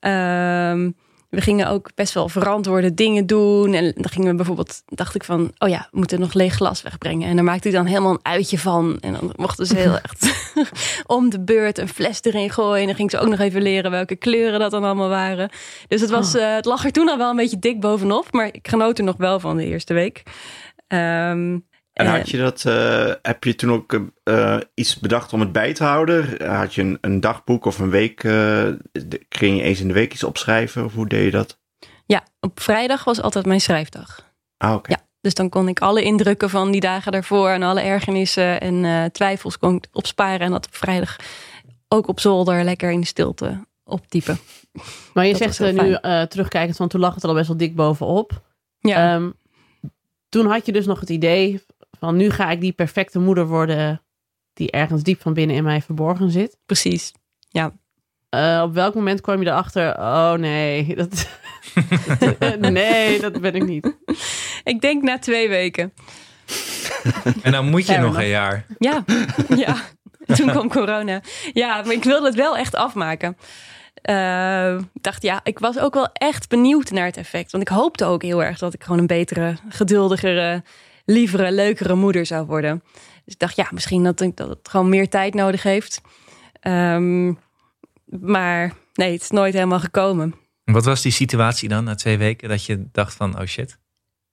ehm, 0.00 0.90
we 1.28 1.40
gingen 1.40 1.68
ook 1.68 1.90
best 1.94 2.14
wel 2.14 2.28
verantwoorde 2.28 2.94
dingen 2.94 3.26
doen. 3.26 3.74
En 3.74 3.92
dan 3.94 4.10
gingen 4.10 4.28
we 4.28 4.34
bijvoorbeeld, 4.34 4.82
dacht 4.86 5.14
ik 5.14 5.24
van, 5.24 5.52
oh 5.58 5.68
ja, 5.68 5.88
we 5.90 5.98
moeten 5.98 6.20
nog 6.20 6.32
leeg 6.32 6.54
glas 6.54 6.82
wegbrengen. 6.82 7.28
En 7.28 7.34
daar 7.34 7.44
maakte 7.44 7.68
ik 7.68 7.74
dan 7.74 7.86
helemaal 7.86 8.12
een 8.12 8.18
uitje 8.22 8.58
van. 8.58 8.98
En 9.00 9.12
dan 9.12 9.32
mochten 9.36 9.66
ze 9.66 9.76
heel 9.76 9.98
echt 10.08 10.50
om 11.16 11.30
de 11.30 11.40
beurt 11.40 11.78
een 11.78 11.88
fles 11.88 12.22
erin 12.22 12.50
gooien. 12.50 12.80
En 12.80 12.86
dan 12.86 12.96
ging 12.96 13.10
ze 13.10 13.18
ook 13.18 13.28
nog 13.28 13.38
even 13.38 13.62
leren 13.62 13.90
welke 13.90 14.16
kleuren 14.16 14.60
dat 14.60 14.70
dan 14.70 14.84
allemaal 14.84 15.08
waren. 15.08 15.50
Dus 15.88 16.00
het, 16.00 16.10
was, 16.10 16.34
uh, 16.34 16.54
het 16.54 16.64
lag 16.64 16.84
er 16.84 16.92
toen 16.92 17.08
al 17.08 17.18
wel 17.18 17.30
een 17.30 17.36
beetje 17.36 17.58
dik 17.58 17.80
bovenop. 17.80 18.32
Maar 18.32 18.46
ik 18.46 18.68
genoot 18.68 18.98
er 18.98 19.04
nog 19.04 19.16
wel 19.16 19.40
van 19.40 19.56
de 19.56 19.64
eerste 19.64 19.94
week. 19.94 20.22
Um, 20.88 21.66
en 21.96 22.06
had 22.06 22.30
je 22.30 22.38
dat, 22.38 22.64
uh, 22.66 23.12
heb 23.22 23.44
je 23.44 23.54
toen 23.54 23.72
ook 23.72 24.00
uh, 24.24 24.56
iets 24.74 24.98
bedacht 24.98 25.32
om 25.32 25.40
het 25.40 25.52
bij 25.52 25.74
te 25.74 25.84
houden? 25.84 26.46
Had 26.56 26.74
je 26.74 26.82
een, 26.82 26.98
een 27.00 27.20
dagboek 27.20 27.64
of 27.64 27.78
een 27.78 27.90
week, 27.90 28.24
uh, 28.24 28.68
ging 29.28 29.56
je 29.56 29.62
eens 29.62 29.80
in 29.80 29.88
de 29.88 29.94
week 29.94 30.12
iets 30.12 30.24
opschrijven? 30.24 30.84
Of 30.84 30.94
hoe 30.94 31.08
deed 31.08 31.24
je 31.24 31.30
dat? 31.30 31.58
Ja, 32.06 32.22
op 32.40 32.60
vrijdag 32.60 33.04
was 33.04 33.20
altijd 33.20 33.46
mijn 33.46 33.60
schrijfdag. 33.60 34.32
Ah, 34.56 34.68
oké. 34.68 34.78
Okay. 34.78 34.96
Ja, 34.98 35.06
dus 35.20 35.34
dan 35.34 35.48
kon 35.48 35.68
ik 35.68 35.80
alle 35.80 36.02
indrukken 36.02 36.50
van 36.50 36.70
die 36.70 36.80
dagen 36.80 37.12
daarvoor 37.12 37.48
en 37.48 37.62
alle 37.62 37.80
ergernissen 37.80 38.60
en 38.60 39.12
twijfels 39.12 39.58
kon 39.58 39.76
ik 39.76 39.88
opsparen. 39.92 40.40
En 40.40 40.50
dat 40.50 40.66
op 40.66 40.74
vrijdag 40.74 41.16
ook 41.88 42.08
op 42.08 42.20
zolder 42.20 42.64
lekker 42.64 42.90
in 42.90 43.00
de 43.00 43.06
stilte 43.06 43.66
optypen. 43.84 44.38
Maar 45.14 45.26
je 45.26 45.34
dat 45.34 45.54
zegt 45.54 45.72
nu 45.72 45.98
terugkijkend 46.28 46.76
van 46.76 46.88
toen 46.88 47.00
lag 47.00 47.14
het 47.14 47.22
er 47.22 47.28
al 47.28 47.34
best 47.34 47.48
wel 47.48 47.56
dik 47.56 47.74
bovenop. 47.74 48.42
Ja. 48.78 49.14
Um, 49.14 49.34
toen 50.28 50.46
had 50.46 50.66
je 50.66 50.72
dus 50.72 50.86
nog 50.86 51.00
het 51.00 51.10
idee 51.10 51.64
van 51.98 52.16
nu 52.16 52.30
ga 52.30 52.50
ik 52.50 52.60
die 52.60 52.72
perfecte 52.72 53.18
moeder 53.18 53.46
worden 53.46 54.02
die 54.52 54.70
ergens 54.70 55.02
diep 55.02 55.20
van 55.20 55.34
binnen 55.34 55.56
in 55.56 55.64
mij 55.64 55.82
verborgen 55.82 56.30
zit. 56.30 56.58
Precies, 56.66 57.12
ja. 57.48 57.72
Uh, 58.30 58.62
op 58.64 58.74
welk 58.74 58.94
moment 58.94 59.20
kwam 59.20 59.42
je 59.42 59.46
erachter? 59.46 59.98
Oh 59.98 60.32
nee, 60.32 60.94
dat, 60.96 61.28
nee, 62.70 63.20
dat 63.20 63.40
ben 63.40 63.54
ik 63.54 63.66
niet. 63.66 63.96
Ik 64.64 64.80
denk 64.80 65.02
na 65.02 65.18
twee 65.18 65.48
weken. 65.48 65.92
En 67.42 67.52
dan 67.52 67.68
moet 67.68 67.86
je 67.86 67.92
Fair 67.92 68.00
nog 68.00 68.08
enough. 68.08 68.24
een 68.24 68.28
jaar. 68.28 68.66
Ja, 68.78 69.04
ja. 69.64 69.76
Toen 70.36 70.50
kwam 70.50 70.68
corona. 70.68 71.20
Ja, 71.52 71.82
maar 71.82 71.92
ik 71.92 72.04
wilde 72.04 72.26
het 72.26 72.34
wel 72.34 72.56
echt 72.56 72.74
afmaken. 72.74 73.36
Uh, 74.10 74.74
ik 74.74 75.02
dacht, 75.02 75.22
ja, 75.22 75.40
ik 75.42 75.58
was 75.58 75.78
ook 75.78 75.94
wel 75.94 76.08
echt 76.12 76.48
benieuwd 76.48 76.90
naar 76.90 77.04
het 77.04 77.16
effect. 77.16 77.52
Want 77.52 77.62
ik 77.62 77.74
hoopte 77.76 78.04
ook 78.04 78.22
heel 78.22 78.42
erg 78.42 78.58
dat 78.58 78.74
ik 78.74 78.82
gewoon 78.82 78.98
een 78.98 79.06
betere, 79.06 79.56
geduldigere, 79.68 80.62
lievere, 81.06 81.52
leukere 81.52 81.94
moeder 81.94 82.26
zou 82.26 82.46
worden. 82.46 82.82
Dus 83.24 83.34
ik 83.34 83.40
dacht, 83.40 83.56
ja, 83.56 83.68
misschien 83.70 84.04
dat, 84.04 84.18
dat 84.34 84.48
het 84.48 84.68
gewoon 84.68 84.88
meer 84.88 85.08
tijd 85.08 85.34
nodig 85.34 85.62
heeft. 85.62 86.00
Um, 86.62 87.38
maar 88.04 88.72
nee, 88.94 89.12
het 89.12 89.22
is 89.22 89.30
nooit 89.30 89.54
helemaal 89.54 89.80
gekomen. 89.80 90.34
Wat 90.64 90.84
was 90.84 91.02
die 91.02 91.12
situatie 91.12 91.68
dan 91.68 91.84
na 91.84 91.94
twee 91.94 92.18
weken 92.18 92.48
dat 92.48 92.64
je 92.64 92.88
dacht 92.92 93.14
van, 93.14 93.40
oh 93.40 93.46
shit? 93.46 93.78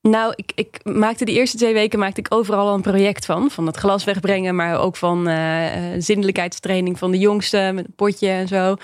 Nou, 0.01 0.33
ik, 0.35 0.51
ik 0.55 0.79
maakte 0.83 1.25
de 1.25 1.31
eerste 1.31 1.57
twee 1.57 1.73
weken 1.73 1.99
maakte 1.99 2.19
ik 2.19 2.33
overal 2.33 2.67
al 2.67 2.73
een 2.73 2.81
project 2.81 3.25
van. 3.25 3.51
Van 3.51 3.67
het 3.67 3.77
glas 3.77 4.03
wegbrengen, 4.03 4.55
maar 4.55 4.79
ook 4.79 4.95
van 4.95 5.29
uh, 5.29 5.65
zindelijkheidstraining 5.97 6.97
van 6.97 7.11
de 7.11 7.17
jongste 7.17 7.71
met 7.73 7.85
een 7.85 7.95
potje 7.95 8.29
en 8.29 8.47
zo. 8.47 8.75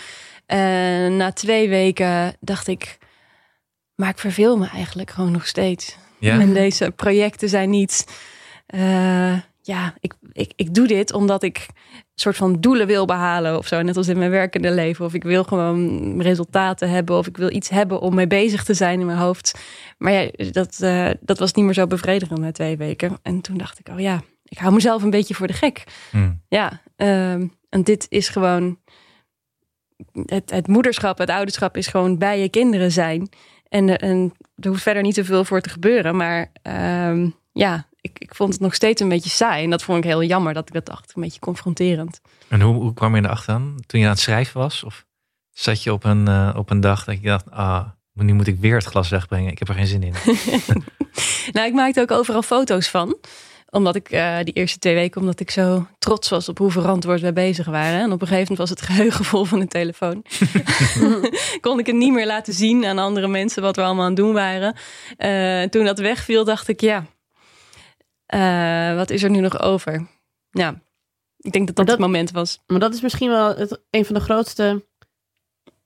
En 0.45 1.17
na 1.17 1.31
twee 1.31 1.69
weken 1.69 2.35
dacht 2.39 2.67
ik, 2.67 2.97
maar 3.95 4.09
ik 4.09 4.19
verveel 4.19 4.57
me 4.57 4.67
eigenlijk 4.67 5.09
gewoon 5.09 5.31
nog 5.31 5.47
steeds. 5.47 5.97
Ja. 6.19 6.39
En 6.39 6.53
deze 6.53 6.91
projecten 6.91 7.49
zijn 7.49 7.69
niet. 7.69 8.05
Uh, 8.75 9.37
ja, 9.61 9.93
ik, 9.99 10.13
ik, 10.31 10.53
ik 10.55 10.73
doe 10.73 10.87
dit 10.87 11.13
omdat 11.13 11.43
ik 11.43 11.65
een 11.93 12.03
soort 12.15 12.35
van 12.35 12.59
doelen 12.59 12.87
wil 12.87 13.05
behalen 13.05 13.57
of 13.57 13.67
zo. 13.67 13.81
Net 13.81 13.97
als 13.97 14.07
in 14.07 14.17
mijn 14.17 14.31
werkende 14.31 14.71
leven. 14.71 15.05
Of 15.05 15.13
ik 15.13 15.23
wil 15.23 15.43
gewoon 15.43 16.21
resultaten 16.21 16.89
hebben. 16.89 17.17
Of 17.17 17.27
ik 17.27 17.37
wil 17.37 17.51
iets 17.51 17.69
hebben 17.69 17.99
om 17.99 18.15
mee 18.15 18.27
bezig 18.27 18.63
te 18.63 18.73
zijn 18.73 18.99
in 18.99 19.05
mijn 19.05 19.17
hoofd. 19.17 19.59
Maar 19.97 20.11
ja, 20.11 20.29
dat, 20.51 20.79
uh, 20.81 21.09
dat 21.21 21.39
was 21.39 21.53
niet 21.53 21.65
meer 21.65 21.73
zo 21.73 21.87
bevredigend 21.87 22.39
na 22.39 22.51
twee 22.51 22.77
weken. 22.77 23.17
En 23.21 23.41
toen 23.41 23.57
dacht 23.57 23.79
ik, 23.79 23.89
oh 23.89 23.99
ja, 23.99 24.21
ik 24.43 24.57
hou 24.57 24.73
mezelf 24.73 25.03
een 25.03 25.09
beetje 25.09 25.33
voor 25.33 25.47
de 25.47 25.53
gek. 25.53 25.83
Hmm. 26.11 26.41
Ja, 26.47 26.81
uh, 26.97 27.31
en 27.69 27.83
dit 27.83 28.05
is 28.09 28.29
gewoon. 28.29 28.79
Het, 30.25 30.51
het 30.51 30.67
moederschap, 30.67 31.17
het 31.17 31.29
ouderschap 31.29 31.77
is 31.77 31.87
gewoon 31.87 32.17
bij 32.17 32.39
je 32.39 32.49
kinderen 32.49 32.91
zijn. 32.91 33.29
En, 33.69 33.97
en 33.97 34.33
er 34.55 34.69
hoeft 34.69 34.81
verder 34.81 35.03
niet 35.03 35.15
zoveel 35.15 35.45
voor 35.45 35.61
te 35.61 35.69
gebeuren. 35.69 36.15
Maar 36.15 36.51
um, 37.09 37.35
ja, 37.51 37.87
ik, 38.01 38.19
ik 38.19 38.35
vond 38.35 38.53
het 38.53 38.61
nog 38.61 38.73
steeds 38.75 39.01
een 39.01 39.09
beetje 39.09 39.29
saai. 39.29 39.63
En 39.63 39.69
dat 39.69 39.83
vond 39.83 39.97
ik 39.97 40.03
heel 40.03 40.23
jammer 40.23 40.53
dat 40.53 40.67
ik 40.67 40.73
dat 40.73 40.85
dacht. 40.85 41.11
Een 41.15 41.21
beetje 41.21 41.39
confronterend. 41.39 42.21
En 42.47 42.61
hoe, 42.61 42.75
hoe 42.75 42.93
kwam 42.93 43.15
je 43.15 43.23
erachter 43.23 43.53
dan? 43.53 43.83
Toen 43.85 43.99
je 43.99 44.05
aan 44.05 44.11
het 44.11 44.21
schrijven 44.21 44.59
was? 44.59 44.83
Of 44.83 45.05
zat 45.51 45.83
je 45.83 45.93
op 45.93 46.03
een, 46.03 46.29
uh, 46.29 46.53
op 46.55 46.69
een 46.69 46.79
dag 46.79 47.03
dat 47.03 47.21
je 47.21 47.27
dacht... 47.27 47.51
ah, 47.51 47.85
nu 48.13 48.33
moet 48.33 48.47
ik 48.47 48.59
weer 48.59 48.75
het 48.75 48.85
glas 48.85 49.09
wegbrengen. 49.09 49.51
Ik 49.51 49.59
heb 49.59 49.67
er 49.67 49.75
geen 49.75 49.87
zin 49.87 50.03
in. 50.03 50.13
nou, 51.53 51.67
ik 51.67 51.73
maakte 51.73 52.01
ook 52.01 52.11
overal 52.11 52.41
foto's 52.41 52.87
van 52.87 53.17
omdat 53.69 53.95
ik 53.95 54.11
uh, 54.11 54.37
die 54.43 54.53
eerste 54.53 54.79
twee 54.79 54.93
weken, 54.93 55.21
omdat 55.21 55.39
ik 55.39 55.51
zo 55.51 55.87
trots 55.99 56.29
was 56.29 56.49
op 56.49 56.57
hoe 56.57 56.71
verantwoord 56.71 57.21
wij 57.21 57.33
bezig 57.33 57.65
waren. 57.65 57.99
En 57.99 58.11
op 58.11 58.21
een 58.21 58.27
gegeven 58.27 58.55
moment 58.55 58.57
was 58.57 58.69
het 58.69 58.81
geheugen 58.89 59.25
vol 59.25 59.45
van 59.45 59.59
de 59.59 59.67
telefoon. 59.67 60.23
Kon 61.61 61.79
ik 61.79 61.85
het 61.85 61.95
niet 61.95 62.13
meer 62.13 62.25
laten 62.25 62.53
zien 62.53 62.85
aan 62.85 62.97
andere 62.97 63.27
mensen 63.27 63.61
wat 63.61 63.75
we 63.75 63.81
allemaal 63.81 64.03
aan 64.03 64.09
het 64.09 64.19
doen 64.19 64.33
waren. 64.33 64.75
Uh, 65.17 65.63
toen 65.63 65.85
dat 65.85 65.99
wegviel, 65.99 66.45
dacht 66.45 66.67
ik, 66.67 66.81
ja, 66.81 67.05
uh, 68.33 68.95
wat 68.95 69.09
is 69.09 69.23
er 69.23 69.29
nu 69.29 69.39
nog 69.39 69.61
over? 69.61 70.07
Ja, 70.49 70.81
ik 71.37 71.51
denk 71.51 71.67
dat 71.67 71.75
dat, 71.75 71.85
dat, 71.85 71.95
het 71.95 72.05
moment 72.05 72.31
was. 72.31 72.59
Maar 72.67 72.79
dat 72.79 72.93
is 72.93 73.01
misschien 73.01 73.29
wel 73.29 73.55
het, 73.55 73.81
een 73.89 74.05
van 74.05 74.15
de 74.15 74.21
grootste 74.21 74.87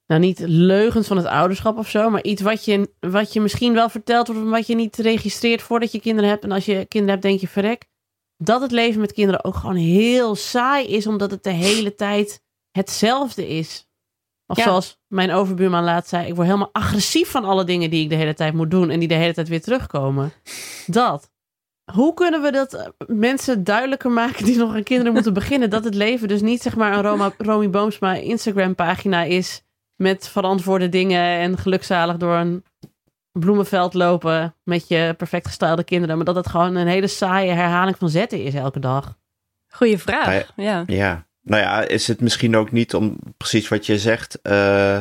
nou 0.08 0.22
niet 0.22 0.40
leugens 0.46 1.08
van 1.08 1.18
het 1.18 1.26
ouderschap 1.26 1.78
of 1.78 1.90
zo, 1.90 2.10
maar 2.10 2.24
iets 2.24 2.42
wat 2.42 2.66
je, 2.66 2.94
wat 3.00 3.34
je 3.34 3.42
misschien 3.42 3.74
wel 3.74 3.90
vertelt, 3.90 4.30
of 4.30 4.44
wat 4.44 4.68
je 4.68 4.76
niet 4.76 4.96
registreert 4.96 5.62
voordat 5.62 5.92
je 5.92 6.00
kinderen 6.00 6.30
hebt. 6.30 6.44
En 6.44 6.52
als 6.52 6.66
je 6.66 6.86
kinderen 6.86 7.10
hebt, 7.10 7.22
denk 7.22 7.40
je 7.40 7.48
verrek. 7.48 7.86
Dat 8.38 8.62
het 8.62 8.72
leven 8.72 9.02
met 9.02 9.14
kinderen 9.14 9.44
ook 9.44 9.56
gewoon 9.56 9.76
heel 9.76 10.36
saai 10.36 10.88
is, 10.88 11.08
omdat 11.08 11.32
het 11.32 11.44
de 11.44 11.50
hele 11.50 11.96
tijd 11.96 12.44
hetzelfde 12.72 13.48
is. 13.48 13.88
Of 14.48 14.60
zoals 14.60 15.00
mijn 15.08 15.32
overbuurman 15.32 15.84
laat 15.84 16.08
zei, 16.08 16.28
ik 16.28 16.36
word 16.36 16.48
helemaal 16.48 16.74
agressief 16.74 17.30
van 17.30 17.46
alle 17.46 17.64
dingen 17.64 17.90
die 17.90 18.04
ik 18.04 18.10
de 18.10 18.16
hele 18.16 18.34
tijd 18.34 18.54
moet 18.54 18.72
doen 18.72 18.90
en 18.90 19.00
die 19.00 19.08
de 19.08 19.14
hele 19.14 19.34
tijd 19.34 19.48
weer 19.48 19.62
terugkomen. 19.62 20.34
Dat. 20.86 21.32
Hoe 21.92 22.14
kunnen 22.14 22.42
we 22.42 22.52
dat 22.52 22.74
eh, 22.74 22.88
mensen 23.08 23.64
duidelijker 23.64 24.12
maken 24.12 24.46
die 24.46 24.58
nog 24.58 24.76
aan 24.76 24.84
kinderen 24.84 25.14
moeten 25.14 25.34
beginnen? 25.34 25.70
Dat 25.70 25.84
het 25.84 25.96
leven 25.96 26.28
dus 26.28 26.42
niet 26.42 26.62
zeg 26.62 26.76
maar 26.76 26.94
een 26.94 27.02
Roma, 27.02 27.34
Romy 27.38 27.70
Boomsma 27.70 28.14
Instagram 28.14 28.76
pagina 28.76 29.24
is 29.24 29.64
met 30.04 30.28
verantwoorde 30.28 30.90
dingen 30.90 31.22
en 31.40 31.58
gelukzalig 31.58 32.18
door 32.18 32.36
een 32.36 32.64
bloemenveld 33.32 33.94
lopen 33.94 34.56
met 34.64 34.88
je 34.88 35.14
perfect 35.18 35.48
gestylede 35.48 35.84
kinderen. 35.84 36.16
Maar 36.16 36.26
dat 36.26 36.36
het 36.36 36.48
gewoon 36.48 36.76
een 36.76 36.88
hele 36.88 37.08
saaie 37.08 37.52
herhaling 37.52 37.98
van 37.98 38.10
zetten 38.10 38.44
is 38.44 38.54
elke 38.54 38.80
dag. 38.80 39.18
Goeie 39.68 39.98
vraag. 39.98 40.52
Ja. 40.56 40.84
ja. 40.88 41.26
Nou 41.42 41.62
ja, 41.62 41.82
is 41.82 42.08
het 42.08 42.22
misschien 42.22 42.56
ook 42.56 42.72
niet 42.72 42.94
om 42.94 43.18
precies 43.38 43.68
wat 43.68 43.86
je 43.86 44.00
zegt. 44.00 44.40
Uh, 44.44 45.00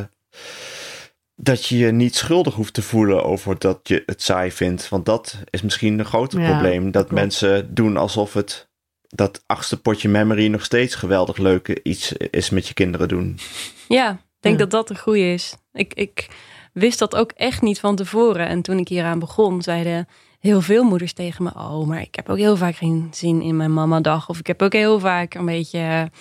dat 1.35 1.65
je 1.65 1.77
je 1.77 1.91
niet 1.91 2.15
schuldig 2.15 2.53
hoeft 2.53 2.73
te 2.73 2.81
voelen 2.81 3.23
over 3.23 3.59
dat 3.59 3.79
je 3.83 4.03
het 4.05 4.21
saai 4.21 4.51
vindt. 4.51 4.89
Want 4.89 5.05
dat 5.05 5.37
is 5.49 5.61
misschien 5.61 5.99
een 5.99 6.05
groter 6.05 6.43
probleem. 6.43 6.91
Dat 6.91 7.11
mensen 7.11 7.73
doen 7.73 7.97
alsof 7.97 8.33
het 8.33 8.71
dat 9.15 9.43
achtste 9.45 9.81
potje 9.81 10.09
memory 10.09 10.47
nog 10.47 10.63
steeds 10.63 10.95
geweldig 10.95 11.37
leuke 11.37 11.83
iets 11.83 12.11
is 12.11 12.49
met 12.49 12.67
je 12.67 12.73
kinderen 12.73 13.07
doen. 13.07 13.39
Ja, 13.87 14.19
denk 14.43 14.59
dat 14.59 14.71
dat 14.71 14.89
een 14.89 14.97
goede 14.97 15.33
is. 15.33 15.55
Ik, 15.73 15.93
ik 15.93 16.27
wist 16.73 16.99
dat 16.99 17.15
ook 17.15 17.31
echt 17.31 17.61
niet 17.61 17.79
van 17.79 17.95
tevoren. 17.95 18.47
En 18.47 18.61
toen 18.61 18.77
ik 18.77 18.87
hieraan 18.87 19.19
begon, 19.19 19.61
zeiden 19.61 20.07
heel 20.39 20.61
veel 20.61 20.83
moeders 20.83 21.13
tegen 21.13 21.43
me: 21.43 21.49
Oh, 21.49 21.87
maar 21.87 22.01
ik 22.01 22.15
heb 22.15 22.29
ook 22.29 22.37
heel 22.37 22.57
vaak 22.57 22.75
geen 22.75 23.07
zin 23.11 23.41
in 23.41 23.57
mijn 23.57 23.73
mama-dag. 23.73 24.29
Of 24.29 24.39
ik 24.39 24.47
heb 24.47 24.61
ook 24.61 24.73
heel 24.73 24.99
vaak 24.99 25.33
een 25.33 25.45
beetje. 25.45 26.11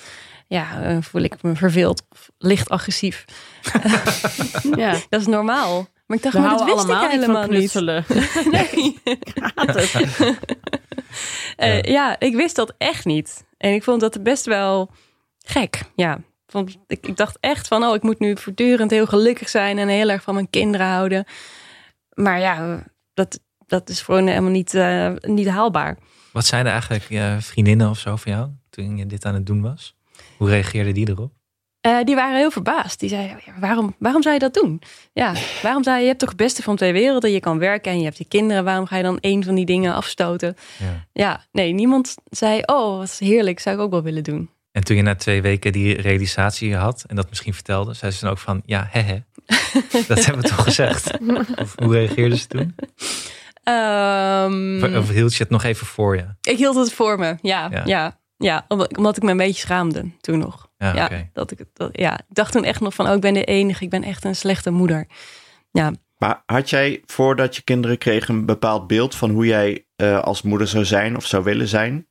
Ja, 0.47 0.83
eh, 0.83 0.97
voel 1.01 1.23
ik 1.23 1.43
me 1.43 1.57
verveeld 1.57 2.03
of 2.11 2.31
licht 2.39 2.69
agressief. 2.69 3.25
ja, 4.77 4.91
dat 5.09 5.21
is 5.21 5.27
normaal. 5.27 5.87
Maar 6.07 6.17
ik 6.17 6.23
dacht, 6.23 6.35
We 6.35 6.41
maar 6.41 6.57
dat 6.57 6.65
wist 6.65 6.89
ik 6.89 7.11
helemaal 7.11 7.47
niet. 7.47 7.75
nee. 8.51 9.01
uh, 11.59 11.83
ja, 11.83 12.19
ik 12.19 12.35
wist 12.35 12.57
dat 12.57 12.75
echt 12.79 13.05
niet. 13.05 13.45
En 13.59 13.75
ik 13.75 13.83
vond 13.83 14.01
dat 14.01 14.23
best 14.23 14.45
wel 14.45 14.91
gek. 15.39 15.83
Ja, 15.97 16.21
want 16.53 16.77
ik, 16.87 17.07
ik, 17.07 17.17
dacht 17.17 17.38
echt 17.41 17.69
van, 17.69 17.85
oh, 17.85 17.95
ik 17.95 18.03
moet 18.03 18.19
nu 18.19 18.37
voortdurend 18.37 18.91
heel 18.91 19.07
gelukkig 19.07 19.49
zijn 19.49 19.79
en 19.79 19.88
heel 19.88 20.09
erg 20.09 20.23
van 20.23 20.35
mijn 20.35 20.51
kinderen 20.51 20.87
houden. 20.87 21.25
Maar 22.15 22.41
ja, 22.41 22.83
dat, 23.15 23.41
dat 23.67 23.88
is 23.88 24.01
gewoon 24.01 24.27
helemaal 24.27 24.51
niet, 24.51 24.75
uh, 24.75 25.12
niet 25.21 25.49
haalbaar. 25.49 25.99
Wat 26.33 26.47
zeiden 26.47 26.73
eigenlijk 26.73 27.05
je 27.09 27.37
vriendinnen 27.41 27.91
of 27.91 27.99
zo 27.99 28.17
van 28.17 28.33
jou 28.33 28.51
toen 28.71 28.97
je 28.97 29.07
dit 29.07 29.25
aan 29.25 29.35
het 29.35 29.47
doen 29.47 29.62
was? 29.62 29.97
Hoe 30.37 30.49
reageerden 30.49 30.95
die 30.95 31.09
erop? 31.09 31.33
Uh, 31.87 32.03
die 32.05 32.15
waren 32.15 32.37
heel 32.37 32.51
verbaasd. 32.51 33.01
Die 33.01 33.09
zeiden, 33.09 33.38
waarom, 33.59 33.95
waarom 33.99 34.23
zou 34.23 34.35
je 34.35 34.41
dat 34.41 34.55
doen? 34.55 34.83
Ja, 35.12 35.35
waarom 35.62 35.83
zou 35.83 35.97
je, 35.97 36.03
je 36.03 36.09
hebt 36.09 36.19
toch 36.19 36.29
het 36.29 36.38
beste 36.38 36.62
van 36.62 36.77
twee 36.77 36.93
werelden. 36.93 37.31
Je 37.31 37.41
kan 37.41 37.59
werken 37.59 37.93
en 37.93 37.99
je 37.99 38.05
hebt 38.05 38.19
je 38.19 38.25
kinderen. 38.25 38.65
Waarom 38.65 38.87
ga 38.87 38.97
je 38.97 39.03
dan 39.03 39.19
een 39.21 39.45
van 39.45 39.55
die 39.55 39.65
dingen 39.65 39.95
afstoten? 39.95 40.57
Ja, 40.79 41.07
ja 41.12 41.45
nee, 41.53 41.73
niemand 41.73 42.15
zei, 42.25 42.61
oh, 42.65 42.99
wat 42.99 43.19
heerlijk, 43.19 43.61
zou 43.61 43.77
ik 43.77 43.83
ook 43.83 43.91
wel 43.91 44.03
willen 44.03 44.23
doen. 44.23 44.51
En 44.73 44.85
toen 44.85 44.97
je 44.97 45.03
na 45.03 45.15
twee 45.15 45.43
weken 45.43 45.73
die 45.73 46.01
realisatie 46.01 46.77
had 46.77 47.05
en 47.07 47.17
dat 47.17 47.29
misschien 47.29 47.55
vertelde, 47.55 47.95
zei 47.95 48.13
ze 48.13 48.21
dan 48.21 48.31
ook 48.31 48.39
van 48.39 48.63
ja, 48.67 48.89
hè, 48.91 49.03
dat 50.09 50.25
hebben 50.25 50.43
we 50.43 50.49
toch 50.49 50.63
gezegd. 50.63 51.19
Of, 51.57 51.75
hoe 51.77 51.93
reageerde 51.93 52.37
ze 52.37 52.47
toen? 52.47 52.75
Um, 53.65 54.97
of 54.97 55.09
hield 55.09 55.35
je 55.35 55.43
het 55.43 55.53
nog 55.53 55.63
even 55.63 55.87
voor 55.87 56.17
je? 56.17 56.27
Ik 56.41 56.59
hield 56.59 56.77
het 56.77 56.93
voor 56.93 57.19
me, 57.19 57.37
ja. 57.43 57.69
Ja, 57.71 57.83
ja, 57.85 58.21
ja 58.37 58.65
omdat 58.69 59.17
ik 59.17 59.23
me 59.23 59.31
een 59.31 59.37
beetje 59.37 59.61
schaamde 59.61 60.11
toen 60.21 60.39
nog. 60.39 60.71
Ja, 60.79 60.95
ja 60.95 61.29
dat 61.33 61.51
ik, 61.51 61.65
dat, 61.73 61.89
ja, 61.93 62.19
ik 62.19 62.25
dacht 62.29 62.53
toen 62.53 62.65
echt 62.65 62.81
nog 62.81 62.95
van, 62.95 63.09
oh, 63.09 63.15
ik 63.15 63.21
ben 63.21 63.35
de 63.35 63.45
enige, 63.45 63.85
ik 63.85 63.91
ben 63.91 64.03
echt 64.03 64.25
een 64.25 64.37
slechte 64.37 64.71
moeder. 64.71 65.07
Ja. 65.71 65.93
Maar 66.19 66.43
had 66.47 66.71
jij 66.71 67.03
voordat 67.07 67.57
je 67.57 67.63
kinderen 67.63 67.99
kreeg 67.99 68.29
een 68.29 68.47
bepaald 68.47 68.87
beeld 68.87 69.15
van 69.15 69.31
hoe 69.31 69.47
jij 69.47 69.87
uh, 69.97 70.21
als 70.21 70.43
moeder 70.43 70.69
zou 70.69 70.85
zijn 70.85 71.17
of 71.17 71.27
zou 71.27 71.45
willen 71.45 71.69
zijn? 71.69 72.07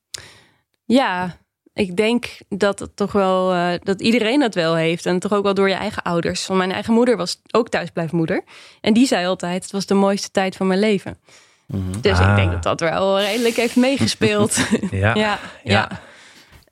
Ja, 0.86 1.38
ik 1.74 1.98
denk 1.98 2.38
dat 2.50 2.80
het 2.80 2.96
toch 2.96 3.12
wel 3.12 3.54
uh, 3.54 3.74
dat 3.84 4.02
iedereen 4.02 4.40
dat 4.40 4.56
wel 4.56 4.76
heeft. 4.76 5.06
En 5.06 5.20
toch 5.20 5.34
ook 5.34 5.44
wel 5.44 5.54
door 5.54 5.70
je 5.70 5.76
eigen 5.76 6.04
ouders. 6.04 6.48
Want 6.48 6.60
mijn 6.60 6.72
eigen 6.72 6.94
moeder 6.94 7.18
was 7.18 7.42
ook 7.52 7.70
thuisblijfmoeder. 7.70 8.44
En 8.82 8.94
die 8.94 9.08
zei 9.08 9.26
altijd: 9.26 9.64
het 9.64 9.72
was 9.72 9.86
de 9.86 9.94
mooiste 9.94 10.32
tijd 10.32 10.56
van 10.56 10.68
mijn 10.68 10.80
leven. 10.80 11.18
Mm 11.66 11.82
-hmm. 11.82 12.02
Dus 12.02 12.20
ah. 12.20 12.30
ik 12.30 12.36
denk 12.36 12.52
dat 12.52 12.64
dat 12.64 12.80
wel 12.80 13.20
redelijk 13.20 13.56
heeft 13.56 13.76
meegespeeld. 13.76 14.56
ja. 14.92 15.16
ja. 15.16 15.40
Ja. 15.64 16.02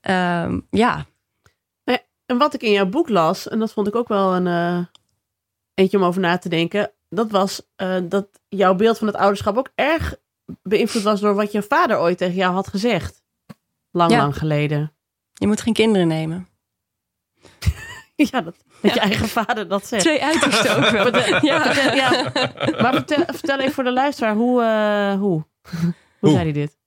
Ja. 0.02 0.44
Um, 0.44 0.68
ja. 0.70 1.06
En 2.30 2.38
wat 2.38 2.54
ik 2.54 2.62
in 2.62 2.72
jouw 2.72 2.86
boek 2.86 3.10
las, 3.10 3.48
en 3.48 3.60
dat 3.60 3.74
vond 3.74 3.88
ik 3.88 3.96
ook 3.96 4.08
wel 4.08 4.36
een 4.36 4.46
uh, 4.46 4.86
eentje 5.74 5.98
om 5.98 6.04
over 6.04 6.22
na 6.22 6.38
te 6.38 6.50
denken. 6.50 6.92
Dat 7.10 7.32
was 7.32 7.62
uh, 7.78 7.98
dat 8.04 8.28
jouw 8.48 8.76
beeld 8.76 8.98
van 8.98 9.08
het 9.08 9.16
ouderschap 9.16 9.58
ook 9.58 9.72
erg 9.76 10.16
beïnvloed 10.64 11.04
was 11.04 11.20
door 11.20 11.36
wat 11.36 11.52
je 11.52 11.62
vader 11.62 12.00
ooit 12.00 12.18
tegen 12.18 12.36
jou 12.36 12.54
had 12.54 12.68
gezegd. 12.68 13.19
Lang, 13.92 14.12
lang 14.12 14.38
geleden. 14.38 14.94
Je 15.34 15.48
moet 15.48 15.62
geen 15.62 15.74
kinderen 15.74 16.08
nemen. 16.08 16.48
ja, 18.16 18.42
dat, 18.42 18.56
dat 18.82 18.94
je 18.94 19.00
eigen 19.00 19.28
vader 19.28 19.68
dat 19.68 19.88
zegt. 19.88 20.04
Twee 20.04 20.24
uitersten 20.24 20.76
ook 20.78 20.90
wel. 20.90 21.16
ja. 21.50 21.64
Vertel, 21.64 21.96
ja. 21.96 22.32
Maar 22.82 22.94
vertel, 22.94 23.24
vertel, 23.26 23.60
even 23.60 23.74
voor 23.74 23.84
de 23.84 23.92
luisteraar, 23.92 24.36
hoe, 24.36 24.62
uh, 24.62 25.20
hoe? 25.20 25.44
hoe? 25.80 25.94
hoe 26.20 26.30
zei 26.30 26.44
hij 26.44 26.52
dit? 26.52 26.78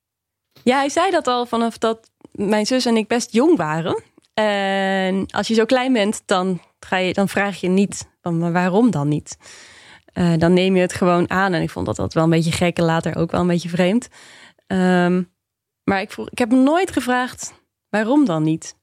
Ja, 0.63 0.77
hij 0.77 0.89
zei 0.89 1.11
dat 1.11 1.27
al 1.27 1.45
vanaf 1.45 1.77
dat 1.77 2.11
mijn 2.31 2.65
zus 2.65 2.85
en 2.85 2.97
ik 2.97 3.07
best 3.07 3.31
jong 3.31 3.57
waren. 3.57 4.03
En 4.33 5.25
als 5.27 5.47
je 5.47 5.53
zo 5.53 5.65
klein 5.65 5.93
bent, 5.93 6.21
dan, 6.25 6.61
ga 6.79 6.97
je, 6.97 7.13
dan 7.13 7.29
vraag 7.29 7.59
je 7.59 7.67
niet, 7.67 8.09
van, 8.21 8.51
waarom 8.51 8.91
dan 8.91 9.07
niet? 9.07 9.37
Uh, 10.13 10.33
dan 10.37 10.53
neem 10.53 10.75
je 10.75 10.81
het 10.81 10.93
gewoon 10.93 11.29
aan. 11.29 11.53
En 11.53 11.61
ik 11.61 11.69
vond 11.69 11.85
dat 11.85 11.95
dat 11.95 12.13
wel 12.13 12.23
een 12.23 12.29
beetje 12.29 12.51
gek 12.51 12.77
en 12.77 12.83
later 12.83 13.15
ook 13.15 13.31
wel 13.31 13.41
een 13.41 13.47
beetje 13.47 13.69
vreemd. 13.69 14.07
Um, 14.67 15.32
maar 15.83 16.01
ik, 16.01 16.11
vroeg, 16.11 16.29
ik 16.29 16.37
heb 16.37 16.51
nooit 16.51 16.91
gevraagd, 16.91 17.53
waarom 17.89 18.25
dan 18.25 18.43
niet? 18.43 18.75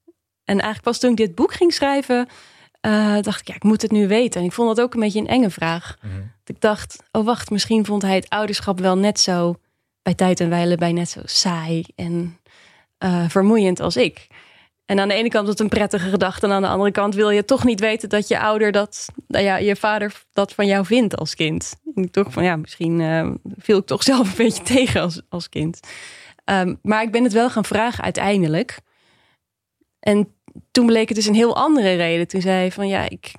En 0.45 0.55
eigenlijk 0.55 0.83
pas 0.83 0.99
toen 0.99 1.11
ik 1.11 1.17
dit 1.17 1.35
boek 1.35 1.53
ging 1.53 1.73
schrijven, 1.73 2.29
uh, 2.87 3.21
dacht 3.21 3.41
ik, 3.41 3.49
ja, 3.49 3.55
ik 3.55 3.63
moet 3.63 3.83
het 3.83 3.91
nu 3.91 4.09
weten. 4.09 4.41
En 4.41 4.47
ik 4.47 4.53
vond 4.53 4.77
dat 4.77 4.85
ook 4.85 4.95
een 4.95 5.01
beetje 5.01 5.21
een 5.21 5.27
enge 5.27 5.51
vraag. 5.51 5.97
Mm 6.03 6.11
-hmm. 6.11 6.33
Ik 6.45 6.61
dacht, 6.61 7.03
oh 7.13 7.25
wacht, 7.25 7.51
misschien 7.51 7.85
vond 7.85 8.03
hij 8.03 8.15
het 8.15 8.29
ouderschap 8.29 8.81
wel 8.81 8.97
net 8.97 9.21
zo, 9.21 9.55
bij 10.03 10.15
tijd 10.15 10.41
en 10.41 10.49
wijle, 10.49 10.77
bij 10.77 10.93
net 10.93 11.09
zo 11.09 11.21
saai 11.25 11.85
en 11.97 12.39
uh, 13.05 13.29
vermoeiend 13.29 13.81
als 13.81 13.97
ik. 13.97 14.27
En 14.87 15.01
aan 15.01 15.09
de 15.09 15.15
ene 15.15 15.29
kant 15.29 15.45
is 15.45 15.51
het 15.51 15.61
een 15.61 15.69
prettige 15.69 16.09
gedachte. 16.09 16.47
En 16.47 16.53
aan 16.53 16.63
de 16.63 16.69
andere 16.69 16.91
kant 16.91 17.15
wil 17.15 17.31
je 17.31 17.45
toch 17.45 17.65
niet 17.65 17.81
weten 17.81 18.09
dat 18.09 18.29
je 18.29 18.41
ouder 18.41 18.73
dat, 18.73 19.09
nou 19.27 19.45
ja, 19.45 19.57
je 19.57 19.77
vader 19.77 20.23
dat 20.33 20.53
van 20.53 20.67
jou 20.67 20.87
vindt 20.87 21.17
als 21.17 21.35
kind. 21.35 21.77
En 21.95 22.03
ik 22.03 22.13
toch 22.13 22.33
van 22.33 22.45
ja, 22.45 22.57
misschien 22.57 23.01
uh, 23.01 23.31
viel 23.57 23.79
ik 23.79 23.87
toch 23.87 24.03
zelf 24.13 24.31
een 24.31 24.45
beetje 24.45 24.63
tegen 24.63 25.01
als, 25.01 25.21
als 25.29 25.49
kind. 25.49 25.81
Um, 26.51 26.79
maar 26.83 27.03
ik 27.03 27.13
ben 27.13 27.25
het 27.25 27.33
wel 27.33 27.51
gaan 27.51 27.65
vragen 27.65 28.05
uiteindelijk. 28.05 28.81
En 30.01 30.35
toen 30.71 30.87
bleek 30.87 31.09
het 31.09 31.17
dus 31.17 31.27
een 31.27 31.35
heel 31.35 31.57
andere 31.57 31.95
reden. 31.95 32.29
Toen 32.29 32.41
zei 32.41 32.57
hij 32.57 32.73
van 32.73 32.89
ja, 32.89 33.09
ik, 33.09 33.33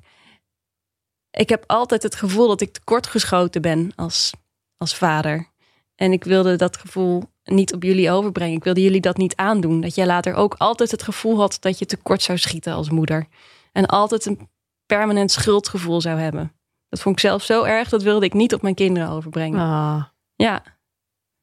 ik 1.32 1.50
heb 1.50 1.63
altijd 1.67 2.04
het 2.04 2.15
gevoel 2.15 2.47
dat 2.47 2.62
ik 2.62 2.74
tekortgeschoten 2.74 3.62
ben 3.62 3.91
als, 3.95 4.34
als 4.78 4.95
vader. 4.95 5.50
En 5.95 6.12
ik 6.12 6.24
wilde 6.24 6.56
dat 6.56 6.78
gevoel 6.78 7.24
niet 7.43 7.74
op 7.74 7.84
jullie 7.84 8.12
overbrengen. 8.12 8.58
Ik 8.58 8.63
wilde 8.63 8.82
jullie 8.82 9.02
dat 9.02 9.17
niet 9.17 9.36
aandoen. 9.36 9.82
Dat 9.82 9.95
jij 9.95 10.06
later 10.06 10.34
ook 10.34 10.56
altijd 10.58 10.91
het 10.91 11.04
gevoel 11.04 11.38
had 11.38 11.58
dat 11.60 11.80
je 11.80 11.86
tekort 11.86 12.21
zou 12.21 12.38
schieten 12.38 12.74
als 12.74 12.89
moeder. 12.89 13.28
En 13.71 13.86
altijd 13.86 14.26
een 14.26 14.50
permanent 14.86 15.32
schuldgevoel 15.32 16.02
zou 16.02 16.19
hebben. 16.19 16.54
Dat 16.89 17.02
vond 17.02 17.15
ik 17.15 17.21
zelf 17.21 17.43
zo 17.43 17.63
erg, 17.63 17.89
dat 17.89 18.04
wilde 18.04 18.26
ik 18.26 18.34
niet 18.34 18.54
op 18.54 18.62
mijn 18.62 18.76
kinderen 18.76 19.10
overbrengen. 19.10 19.60
Ah. 19.60 20.04
Ja. 20.36 20.63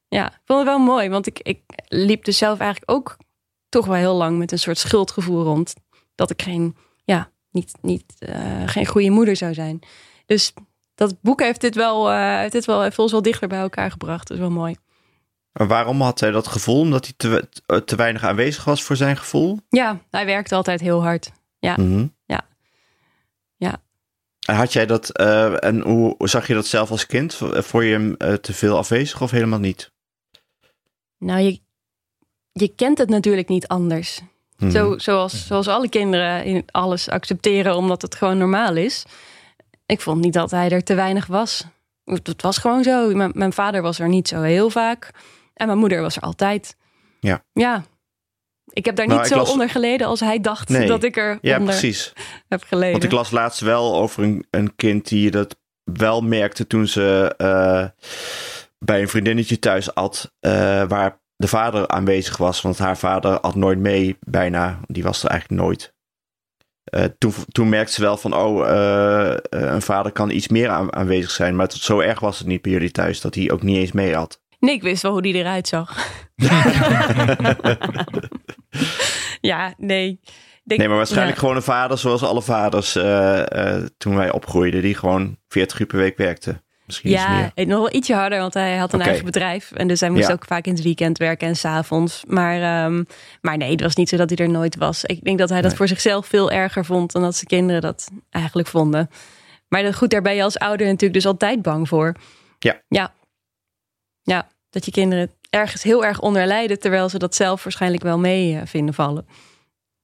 Ja, 0.09 0.27
ik 0.27 0.41
vond 0.45 0.59
het 0.59 0.67
wel 0.67 0.79
mooi, 0.79 1.09
want 1.09 1.27
ik, 1.27 1.39
ik 1.39 1.61
liep 1.87 2.23
dus 2.23 2.37
zelf 2.37 2.59
eigenlijk 2.59 2.91
ook 2.91 3.17
toch 3.69 3.85
wel 3.85 3.95
heel 3.95 4.15
lang 4.15 4.37
met 4.37 4.51
een 4.51 4.59
soort 4.59 4.77
schuldgevoel 4.77 5.43
rond. 5.43 5.73
Dat 6.15 6.29
ik 6.29 6.41
geen, 6.41 6.75
ja, 7.03 7.31
niet, 7.51 7.71
niet, 7.81 8.13
uh, 8.19 8.63
geen 8.65 8.85
goede 8.85 9.09
moeder 9.09 9.35
zou 9.35 9.53
zijn. 9.53 9.79
Dus 10.25 10.53
dat 10.95 11.21
boek 11.21 11.41
heeft 11.41 11.61
dit 11.61 11.75
wel, 11.75 12.11
uh, 12.11 12.37
heeft 12.37 12.51
dit 12.51 12.65
wel, 12.65 12.81
heeft 12.81 12.99
ons 12.99 13.11
wel 13.11 13.21
dichter 13.21 13.47
bij 13.47 13.59
elkaar 13.59 13.91
gebracht. 13.91 14.27
Dat 14.27 14.37
is 14.37 14.43
wel 14.43 14.51
mooi. 14.51 14.75
Maar 15.51 15.67
waarom 15.67 16.01
had 16.01 16.19
hij 16.19 16.31
dat 16.31 16.47
gevoel? 16.47 16.79
Omdat 16.79 17.05
hij 17.05 17.13
te, 17.17 17.49
te 17.85 17.95
weinig 17.95 18.23
aanwezig 18.23 18.63
was 18.63 18.83
voor 18.83 18.95
zijn 18.95 19.17
gevoel? 19.17 19.59
Ja, 19.69 19.99
hij 20.09 20.25
werkte 20.25 20.55
altijd 20.55 20.79
heel 20.79 21.01
hard. 21.01 21.31
Ja, 21.59 21.75
mm 21.79 21.91
-hmm. 21.91 22.15
ja, 22.25 22.41
ja. 23.55 23.81
En 24.47 24.55
had 24.55 24.73
jij 24.73 24.85
dat, 24.85 25.19
uh, 25.19 25.63
en 25.63 25.81
hoe 25.81 26.15
zag 26.17 26.47
je 26.47 26.53
dat 26.53 26.65
zelf 26.65 26.91
als 26.91 27.05
kind? 27.05 27.33
Vond 27.35 27.83
je 27.83 27.89
hem 27.89 28.17
te 28.41 28.53
veel 28.53 28.77
afwezig 28.77 29.21
of 29.21 29.31
helemaal 29.31 29.59
niet? 29.59 29.91
Nou, 31.19 31.41
je, 31.41 31.59
je 32.51 32.67
kent 32.75 32.97
het 32.97 33.09
natuurlijk 33.09 33.47
niet 33.47 33.67
anders. 33.67 34.21
Mm 34.21 34.27
-hmm. 34.57 34.71
Zo, 34.71 34.97
zoals, 34.97 35.47
zoals 35.47 35.67
alle 35.67 35.89
kinderen 35.89 36.43
in 36.43 36.63
alles 36.71 37.09
accepteren 37.09 37.75
omdat 37.75 38.01
het 38.01 38.15
gewoon 38.15 38.37
normaal 38.37 38.75
is. 38.75 39.05
Ik 39.85 40.01
vond 40.01 40.21
niet 40.21 40.33
dat 40.33 40.51
hij 40.51 40.69
er 40.69 40.83
te 40.83 40.95
weinig 40.95 41.25
was. 41.25 41.65
Het 42.03 42.41
was 42.41 42.57
gewoon 42.57 42.83
zo. 42.83 43.15
Mijn, 43.15 43.31
mijn 43.33 43.53
vader 43.53 43.81
was 43.81 43.99
er 43.99 44.07
niet 44.07 44.27
zo 44.27 44.41
heel 44.41 44.69
vaak. 44.69 45.11
En 45.53 45.67
mijn 45.67 45.79
moeder 45.79 46.01
was 46.01 46.15
er 46.15 46.21
altijd. 46.21 46.75
Ja. 47.19 47.43
Ja. 47.53 47.83
Ik 48.69 48.85
heb 48.85 48.95
daar 48.95 49.07
nou, 49.07 49.19
niet 49.19 49.29
zo 49.29 49.37
las... 49.37 49.51
onder 49.51 49.69
geleden 49.69 50.07
als 50.07 50.19
hij 50.19 50.39
dacht 50.39 50.69
nee. 50.69 50.87
dat 50.87 51.03
ik 51.03 51.17
er 51.17 51.37
ja, 51.41 51.57
onder 51.59 51.75
precies. 51.75 52.13
heb 52.47 52.63
geleden. 52.63 52.91
Want 52.91 53.03
ik 53.03 53.11
las 53.11 53.31
laatst 53.31 53.59
wel 53.59 53.95
over 53.95 54.23
een, 54.23 54.45
een 54.49 54.75
kind 54.75 55.07
die 55.07 55.31
dat 55.31 55.55
wel 55.83 56.21
merkte 56.21 56.67
toen 56.67 56.87
ze 56.87 57.35
uh, 57.37 57.85
bij 58.79 59.01
een 59.01 59.09
vriendinnetje 59.09 59.59
thuis 59.59 59.95
at, 59.95 60.33
uh, 60.41 60.51
waar 60.87 61.21
de 61.35 61.47
vader 61.47 61.87
aanwezig 61.87 62.37
was. 62.37 62.61
Want 62.61 62.77
haar 62.77 62.97
vader 62.97 63.39
at 63.39 63.55
nooit 63.55 63.79
mee, 63.79 64.17
bijna. 64.19 64.79
Die 64.85 65.03
was 65.03 65.23
er 65.23 65.29
eigenlijk 65.29 65.61
nooit. 65.61 65.93
Uh, 66.95 67.03
toen, 67.17 67.33
toen 67.51 67.69
merkte 67.69 67.93
ze 67.93 68.01
wel 68.01 68.17
van, 68.17 68.35
oh, 68.35 68.67
uh, 68.67 69.33
een 69.49 69.81
vader 69.81 70.11
kan 70.11 70.29
iets 70.29 70.47
meer 70.47 70.69
aan, 70.69 70.95
aanwezig 70.95 71.31
zijn. 71.31 71.55
Maar 71.55 71.67
tot 71.67 71.81
zo 71.81 71.99
erg 71.99 72.19
was 72.19 72.37
het 72.37 72.47
niet 72.47 72.61
bij 72.61 72.71
jullie 72.71 72.91
thuis 72.91 73.21
dat 73.21 73.35
hij 73.35 73.51
ook 73.51 73.61
niet 73.61 73.77
eens 73.77 73.91
mee 73.91 74.15
had. 74.15 74.41
Nee, 74.59 74.75
ik 74.75 74.81
wist 74.81 75.01
wel 75.01 75.11
hoe 75.11 75.21
die 75.21 75.33
eruit 75.33 75.67
zag. 75.67 75.97
ja, 79.41 79.73
nee. 79.77 80.19
Denk, 80.63 80.79
nee, 80.79 80.89
maar 80.89 80.97
waarschijnlijk 80.97 81.35
ja. 81.35 81.39
gewoon 81.39 81.55
een 81.55 81.61
vader 81.61 81.97
zoals 81.97 82.23
alle 82.23 82.41
vaders 82.41 82.95
uh, 82.95 83.75
toen 83.97 84.15
wij 84.15 84.31
opgroeiden. 84.31 84.81
Die 84.81 84.95
gewoon 84.95 85.37
40 85.47 85.79
uur 85.79 85.85
per 85.85 85.97
week 85.97 86.17
werkte. 86.17 86.61
Misschien 86.89 87.11
ja, 87.11 87.51
nog 87.55 87.67
wel 87.67 87.93
ietsje 87.93 88.13
harder, 88.13 88.39
want 88.39 88.53
hij 88.53 88.77
had 88.77 88.89
een 88.89 88.99
okay. 88.99 89.07
eigen 89.07 89.25
bedrijf. 89.25 89.71
En 89.71 89.87
dus 89.87 89.99
hij 89.99 90.09
moest 90.09 90.27
ja. 90.27 90.33
ook 90.33 90.45
vaak 90.45 90.65
in 90.65 90.73
het 90.73 90.83
weekend 90.83 91.17
werken 91.17 91.47
en 91.47 91.55
s'avonds. 91.55 92.23
Maar, 92.27 92.85
um, 92.85 93.05
maar 93.41 93.57
nee, 93.57 93.71
het 93.71 93.81
was 93.81 93.95
niet 93.95 94.09
zo 94.09 94.17
dat 94.17 94.29
hij 94.29 94.37
er 94.45 94.51
nooit 94.51 94.75
was. 94.75 95.03
Ik 95.03 95.23
denk 95.23 95.39
dat 95.39 95.49
hij 95.49 95.57
dat 95.61 95.67
nee. 95.67 95.77
voor 95.77 95.87
zichzelf 95.87 96.27
veel 96.27 96.51
erger 96.51 96.85
vond 96.85 97.11
dan 97.11 97.21
dat 97.21 97.35
zijn 97.35 97.47
kinderen 97.47 97.81
dat 97.81 98.09
eigenlijk 98.29 98.67
vonden. 98.67 99.09
Maar 99.67 99.93
goed, 99.93 100.09
daar 100.09 100.21
ben 100.21 100.35
je 100.35 100.43
als 100.43 100.57
ouder 100.57 100.85
natuurlijk 100.85 101.13
dus 101.13 101.25
altijd 101.25 101.61
bang 101.61 101.87
voor. 101.87 102.15
Ja. 102.59 102.81
Ja. 102.87 103.13
Ja, 104.21 104.47
dat 104.69 104.85
je 104.85 104.91
kinderen 104.91 105.31
ergens 105.49 105.83
heel 105.83 106.05
erg 106.05 106.19
onder 106.19 106.45
lijden, 106.45 106.79
terwijl 106.79 107.09
ze 107.09 107.17
dat 107.17 107.35
zelf 107.35 107.63
waarschijnlijk 107.63 108.03
wel 108.03 108.19
mee 108.19 108.59
vinden 108.65 108.93
vallen. 108.93 109.27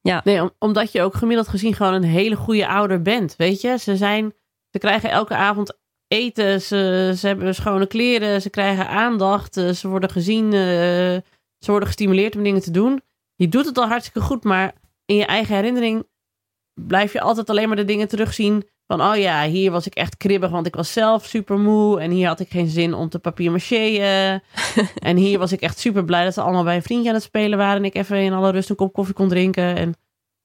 Ja. 0.02 0.22
Nee, 0.24 0.42
om, 0.42 0.52
omdat 0.60 0.92
je 0.92 1.02
ook 1.02 1.16
gemiddeld 1.16 1.48
gezien 1.48 1.74
gewoon 1.74 1.94
een 1.94 2.04
hele 2.04 2.36
goede 2.36 2.68
ouder 2.68 3.02
bent. 3.02 3.36
Weet 3.38 3.62
je, 3.62 3.78
ze 3.78 3.98
zijn, 3.98 4.34
ze 4.72 4.78
krijgen 4.78 5.10
elke 5.10 5.36
avond 5.36 5.78
eten, 6.08 6.62
ze, 6.62 7.14
ze 7.18 7.28
hebben 7.28 7.56
schone 7.56 7.88
kleren, 7.88 8.42
ze 8.42 8.50
krijgen 8.50 8.88
aandacht, 8.88 9.54
ze 9.54 9.88
worden 9.88 10.10
gezien, 10.10 10.46
uh, 10.46 10.52
ze 11.60 11.72
worden 11.72 11.88
gestimuleerd 11.88 12.36
om 12.36 12.44
dingen 12.44 12.62
te 12.62 12.72
doen. 12.72 13.02
Je 13.36 13.48
doet 13.48 13.66
het 13.66 13.78
al 13.78 13.88
hartstikke 13.88 14.22
goed, 14.22 14.44
maar 14.44 14.74
in 15.06 15.16
je 15.16 15.26
eigen 15.26 15.56
herinnering 15.56 16.08
blijf 16.74 17.14
je 17.14 17.22
altijd 17.22 17.50
alleen 17.50 17.68
maar 17.68 17.78
de 17.78 17.86
dingen 17.86 18.08
terugzien 18.08 18.64
van, 18.88 19.02
oh 19.02 19.16
ja, 19.16 19.46
hier 19.46 19.72
was 19.72 19.86
ik 19.86 19.96
echt 19.96 20.18
kribbig, 20.18 20.50
want 20.50 20.68
ik 20.68 20.76
was 20.76 20.94
zelf 20.94 21.26
super 21.26 21.60
moe. 21.60 22.00
En 22.00 22.12
hier 22.12 22.28
had 22.28 22.40
ik 22.40 22.50
geen 22.50 22.68
zin 22.68 22.94
om 22.94 23.10
te 23.10 23.20
papier 23.20 23.52
macheën. 23.52 24.42
en 25.10 25.18
hier 25.18 25.40
was 25.40 25.52
ik 25.52 25.62
echt 25.62 25.80
super 25.80 26.06
blij 26.06 26.24
dat 26.24 26.34
ze 26.34 26.42
allemaal 26.42 26.64
bij 26.64 26.76
een 26.76 26.84
vriendje 26.84 27.10
aan 27.10 27.16
het 27.16 27.24
spelen 27.24 27.58
waren. 27.58 27.78
En 27.78 27.86
ik 27.86 27.96
even 27.96 28.18
in 28.18 28.34
alle 28.34 28.52
rust 28.52 28.70
een 28.70 28.76
kop 28.76 28.94
koffie 28.94 29.14
kon 29.14 29.30
drinken. 29.30 29.76
En 29.76 29.94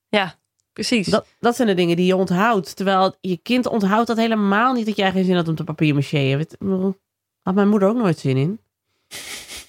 ja, 0.08 0.39
precies. 0.86 1.06
Dat, 1.06 1.26
dat 1.40 1.56
zijn 1.56 1.68
de 1.68 1.74
dingen 1.74 1.96
die 1.96 2.06
je 2.06 2.16
onthoudt. 2.16 2.76
Terwijl 2.76 3.16
je 3.20 3.36
kind 3.36 3.66
onthoudt 3.66 4.06
dat 4.06 4.16
helemaal 4.16 4.72
niet 4.72 4.86
dat 4.86 4.96
jij 4.96 5.10
geen 5.10 5.24
zin 5.24 5.36
had 5.36 5.48
om 5.48 5.54
te 5.54 5.64
papier. 5.64 5.94
Had 7.42 7.54
mijn 7.54 7.68
moeder 7.68 7.88
ook 7.88 7.96
nooit 7.96 8.18
zin 8.18 8.36
in. 8.36 8.60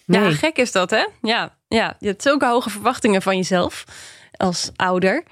Nee. 0.06 0.22
Ja, 0.22 0.32
gek 0.32 0.58
is 0.58 0.72
dat, 0.72 0.90
hè? 0.90 1.08
Ja, 1.22 1.58
ja, 1.68 1.96
je 2.00 2.08
hebt 2.08 2.22
zulke 2.22 2.46
hoge 2.46 2.70
verwachtingen 2.70 3.22
van 3.22 3.36
jezelf. 3.36 3.86
als 4.38 4.72
ouder. 4.76 5.24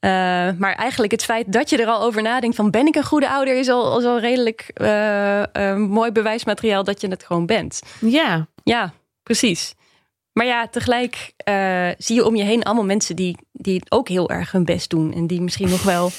Uh, 0.00 0.10
maar 0.58 0.74
eigenlijk 0.74 1.12
het 1.12 1.24
feit 1.24 1.52
dat 1.52 1.70
je 1.70 1.76
er 1.76 1.86
al 1.86 2.02
over 2.02 2.22
nadenkt 2.22 2.56
van 2.56 2.70
ben 2.70 2.86
ik 2.86 2.94
een 2.94 3.04
goede 3.04 3.28
ouder 3.28 3.58
is 3.58 3.68
al, 3.68 4.04
al 4.04 4.20
redelijk 4.20 4.70
uh, 4.74 5.76
mooi 5.76 6.12
bewijsmateriaal 6.12 6.84
dat 6.84 7.00
je 7.00 7.08
het 7.08 7.24
gewoon 7.24 7.46
bent. 7.46 7.82
Ja. 8.00 8.46
Ja, 8.64 8.92
precies. 9.22 9.74
Maar 10.36 10.46
ja, 10.46 10.68
tegelijk 10.68 11.32
zie 11.98 12.14
je 12.14 12.24
om 12.24 12.36
je 12.36 12.42
heen 12.42 12.62
allemaal 12.62 12.84
mensen 12.84 13.16
die, 13.16 13.38
die 13.52 13.82
ook 13.88 14.08
heel 14.08 14.30
erg 14.30 14.52
hun 14.52 14.64
best 14.64 14.90
doen. 14.90 15.12
En 15.12 15.26
die 15.26 15.40
misschien 15.40 15.70
nog 15.70 15.82
wel 15.82 16.10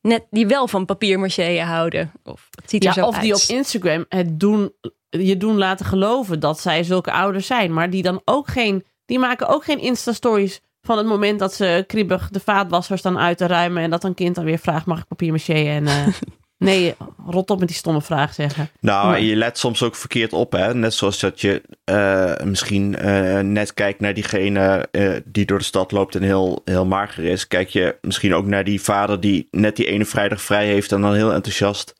net 0.00 0.26
die 0.30 0.46
wel 0.46 0.68
van 0.68 0.84
papier 0.84 1.64
houden. 1.64 2.12
Of 2.24 2.48
het 2.50 2.70
ziet 2.70 2.84
er 2.84 2.88
ja, 2.88 2.94
zo 2.94 3.06
of 3.06 3.18
die 3.18 3.34
op 3.34 3.40
Instagram 3.48 4.04
het 4.08 4.40
doen, 4.40 4.72
je 5.08 5.36
doen 5.36 5.56
laten 5.56 5.86
geloven 5.86 6.40
dat 6.40 6.60
zij 6.60 6.82
zulke 6.82 7.12
ouders 7.12 7.46
zijn. 7.46 7.72
Maar 7.72 7.90
die 7.90 8.02
dan 8.02 8.20
ook 8.24 8.48
geen, 8.48 8.84
die 9.04 9.18
maken 9.18 9.48
ook 9.48 9.64
geen 9.64 9.80
Insta-stories 9.80 10.60
van 10.80 10.98
het 10.98 11.06
moment 11.06 11.38
dat 11.38 11.54
ze 11.54 11.84
kriebig 11.86 12.30
de 12.30 12.40
vaatwassers 12.40 13.02
dan 13.02 13.18
uit 13.18 13.38
te 13.38 13.46
ruimen. 13.46 13.82
En 13.82 13.90
dat 13.90 14.04
een 14.04 14.14
kind 14.14 14.34
dan 14.34 14.44
weer 14.44 14.58
vraagt, 14.58 14.86
mag 14.86 14.98
ik 14.98 15.06
papier? 15.06 15.48
En 15.48 15.84
uh, 15.84 16.06
nee, 16.60 16.94
rot 17.26 17.50
op 17.50 17.58
met 17.58 17.68
die 17.68 17.76
stomme 17.76 18.02
vraag 18.02 18.34
zeggen. 18.34 18.70
Nou, 18.80 19.16
je 19.16 19.36
let 19.36 19.58
soms 19.58 19.82
ook 19.82 19.94
verkeerd 19.96 20.32
op. 20.32 20.52
Hè? 20.52 20.74
Net 20.74 20.94
zoals 20.94 21.20
dat 21.20 21.40
je 21.40 21.62
uh, 21.84 22.46
misschien 22.46 22.96
uh, 23.04 23.38
net 23.40 23.74
kijkt 23.74 24.00
naar 24.00 24.14
diegene 24.14 24.88
die 25.24 25.46
door 25.46 25.58
de 25.58 25.64
stad 25.64 25.92
loopt 25.92 26.14
en 26.14 26.22
heel, 26.22 26.62
heel 26.64 26.86
mager 26.86 27.24
is. 27.24 27.46
Kijk 27.46 27.68
je 27.68 27.96
misschien 28.00 28.34
ook 28.34 28.46
naar 28.46 28.64
die 28.64 28.80
vader 28.80 29.20
die 29.20 29.48
net 29.50 29.76
die 29.76 29.86
ene 29.86 30.04
vrijdag 30.04 30.42
vrij 30.42 30.66
heeft 30.66 30.92
en 30.92 31.00
dan 31.00 31.14
heel 31.14 31.32
enthousiast 31.32 31.94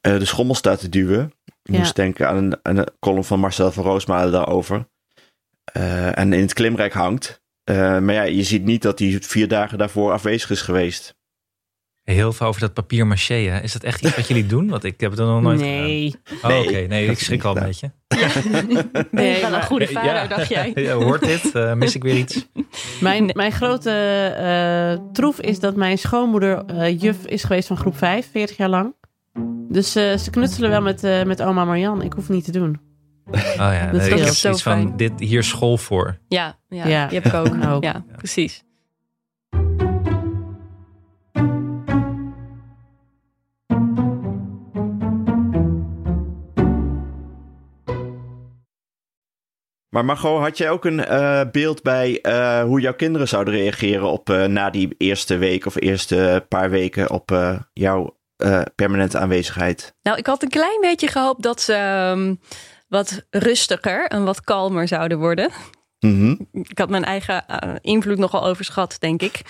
de 0.00 0.24
schommel 0.24 0.54
staat 0.54 0.80
te 0.80 0.88
duwen. 0.88 1.32
Ja. 1.62 1.78
moest 1.78 1.96
denken 1.96 2.28
aan 2.28 2.36
een, 2.36 2.56
aan 2.62 2.76
een 2.76 2.88
column 3.00 3.24
van 3.24 3.40
Marcel 3.40 3.72
van 3.72 3.84
Roosmalen 3.84 4.32
daarover. 4.32 4.88
en 6.14 6.32
in 6.32 6.40
het 6.40 6.52
klimrek 6.52 6.92
hangt. 6.92 7.42
Maar 7.74 8.12
ja, 8.12 8.22
je 8.22 8.42
ziet 8.42 8.64
niet 8.64 8.82
dat 8.82 8.98
hij 8.98 9.18
vier 9.20 9.48
dagen 9.48 9.78
daarvoor 9.78 10.12
afwezig 10.12 10.50
is 10.50 10.62
geweest. 10.62 11.17
Heel 12.14 12.32
veel 12.32 12.46
over 12.46 12.60
dat 12.60 12.74
papier 12.74 13.06
maché. 13.06 13.34
Hè? 13.34 13.60
Is 13.60 13.72
dat 13.72 13.82
echt 13.82 14.04
iets 14.04 14.16
wat 14.16 14.28
jullie 14.28 14.46
doen? 14.46 14.68
Want 14.68 14.84
ik 14.84 15.00
heb 15.00 15.10
het 15.10 15.20
er 15.20 15.26
nog 15.26 15.42
nooit 15.42 15.60
nee. 15.60 16.14
gedaan. 16.24 16.52
Oh, 16.52 16.58
oké. 16.58 16.86
Nee, 16.86 17.06
ik 17.06 17.18
schrik 17.18 17.44
al 17.44 17.56
een 17.56 17.62
beetje. 17.62 17.92
Ja. 18.08 18.28
Nee, 19.10 19.40
wel 19.40 19.52
een 19.52 19.62
goede 19.62 19.86
vader, 19.86 20.14
ja. 20.14 20.26
dacht 20.26 20.48
jij. 20.48 20.72
Ja, 20.74 20.94
hoort 20.94 21.24
dit? 21.24 21.54
Uh, 21.54 21.72
mis 21.72 21.94
ik 21.94 22.02
weer 22.02 22.16
iets? 22.16 22.48
Mijn, 23.00 23.30
mijn 23.32 23.52
grote 23.52 23.90
uh, 25.00 25.12
troef 25.12 25.40
is 25.40 25.60
dat 25.60 25.76
mijn 25.76 25.98
schoonmoeder 25.98 26.64
uh, 26.70 27.00
juf 27.00 27.26
is 27.26 27.44
geweest 27.44 27.66
van 27.66 27.76
groep 27.76 27.96
5, 27.96 28.30
40 28.30 28.56
jaar 28.56 28.68
lang. 28.68 28.94
Dus 29.68 29.92
ze 29.92 30.28
knutselen 30.30 30.70
wel 30.70 30.82
met, 30.82 31.02
met 31.26 31.42
oma 31.42 31.64
Marian. 31.64 32.02
Ik 32.02 32.12
hoef 32.12 32.28
niet 32.28 32.44
te 32.44 32.52
doen. 32.52 32.80
Oh 33.30 33.38
ja, 33.56 33.90
dat 33.92 34.06
ik 34.06 34.18
heb 34.18 34.28
zo 34.28 34.50
iets 34.50 34.62
van 34.62 34.96
dit 34.96 35.12
hier 35.16 35.42
school 35.42 35.76
voor. 35.76 36.18
Ja, 36.28 36.58
ja, 36.68 36.86
ja. 36.86 37.06
die 37.06 37.20
heb 37.20 37.26
ik 37.26 37.34
ook. 37.34 37.64
ook. 37.74 37.82
Ja, 37.82 38.04
precies. 38.16 38.64
Maar 49.88 50.04
Margot, 50.04 50.40
had 50.40 50.58
jij 50.58 50.70
ook 50.70 50.84
een 50.84 50.98
uh, 50.98 51.40
beeld 51.52 51.82
bij 51.82 52.18
uh, 52.22 52.62
hoe 52.62 52.80
jouw 52.80 52.94
kinderen 52.94 53.28
zouden 53.28 53.54
reageren 53.54 54.10
op 54.10 54.30
uh, 54.30 54.44
na 54.44 54.70
die 54.70 54.94
eerste 54.98 55.36
week 55.36 55.66
of 55.66 55.80
eerste 55.80 56.44
paar 56.48 56.70
weken 56.70 57.10
op 57.10 57.56
jouw 57.72 58.16
permanente 58.74 59.18
aanwezigheid? 59.18 59.94
Nou, 60.02 60.18
ik 60.18 60.26
had 60.26 60.42
een 60.42 60.48
klein 60.48 60.80
beetje 60.80 61.08
gehoopt 61.08 61.42
dat 61.42 61.60
ze 61.60 61.74
um, 62.16 62.40
wat 62.88 63.26
rustiger 63.30 64.06
en 64.06 64.24
wat 64.24 64.40
kalmer 64.40 64.88
zouden 64.88 65.18
worden. 65.18 65.50
Mm 66.00 66.18
-hmm. 66.20 66.62
Ik 66.62 66.78
had 66.78 66.88
mijn 66.88 67.04
eigen 67.04 67.44
invloed 67.80 68.18
nogal 68.18 68.46
overschat, 68.46 68.96
denk 69.00 69.22
ik. 69.22 69.42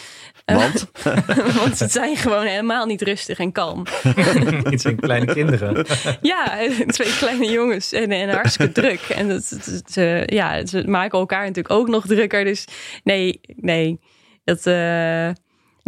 Want? 0.57 0.91
Want 1.61 1.79
het 1.79 1.93
zijn 1.93 2.17
gewoon 2.17 2.47
helemaal 2.47 2.87
niet 2.87 3.03
rustig 3.03 3.39
en 3.39 3.53
kalm. 3.53 3.87
het 4.71 4.81
zijn 4.81 5.01
kleine 5.01 5.33
kinderen. 5.33 5.87
ja, 6.23 6.59
twee 6.87 7.17
kleine 7.17 7.51
jongens 7.51 7.93
en, 7.93 8.11
en 8.11 8.29
hartstikke 8.29 8.73
druk. 8.73 9.01
En 9.01 9.29
dat, 9.29 9.45
ze, 9.87 10.23
ja, 10.27 10.67
ze 10.67 10.83
maken 10.87 11.19
elkaar 11.19 11.47
natuurlijk 11.47 11.75
ook 11.75 11.89
nog 11.89 12.07
drukker. 12.07 12.45
Dus 12.45 12.65
nee, 13.05 13.41
nee. 13.57 14.01
Dat, 14.45 14.67
uh, 14.67 15.31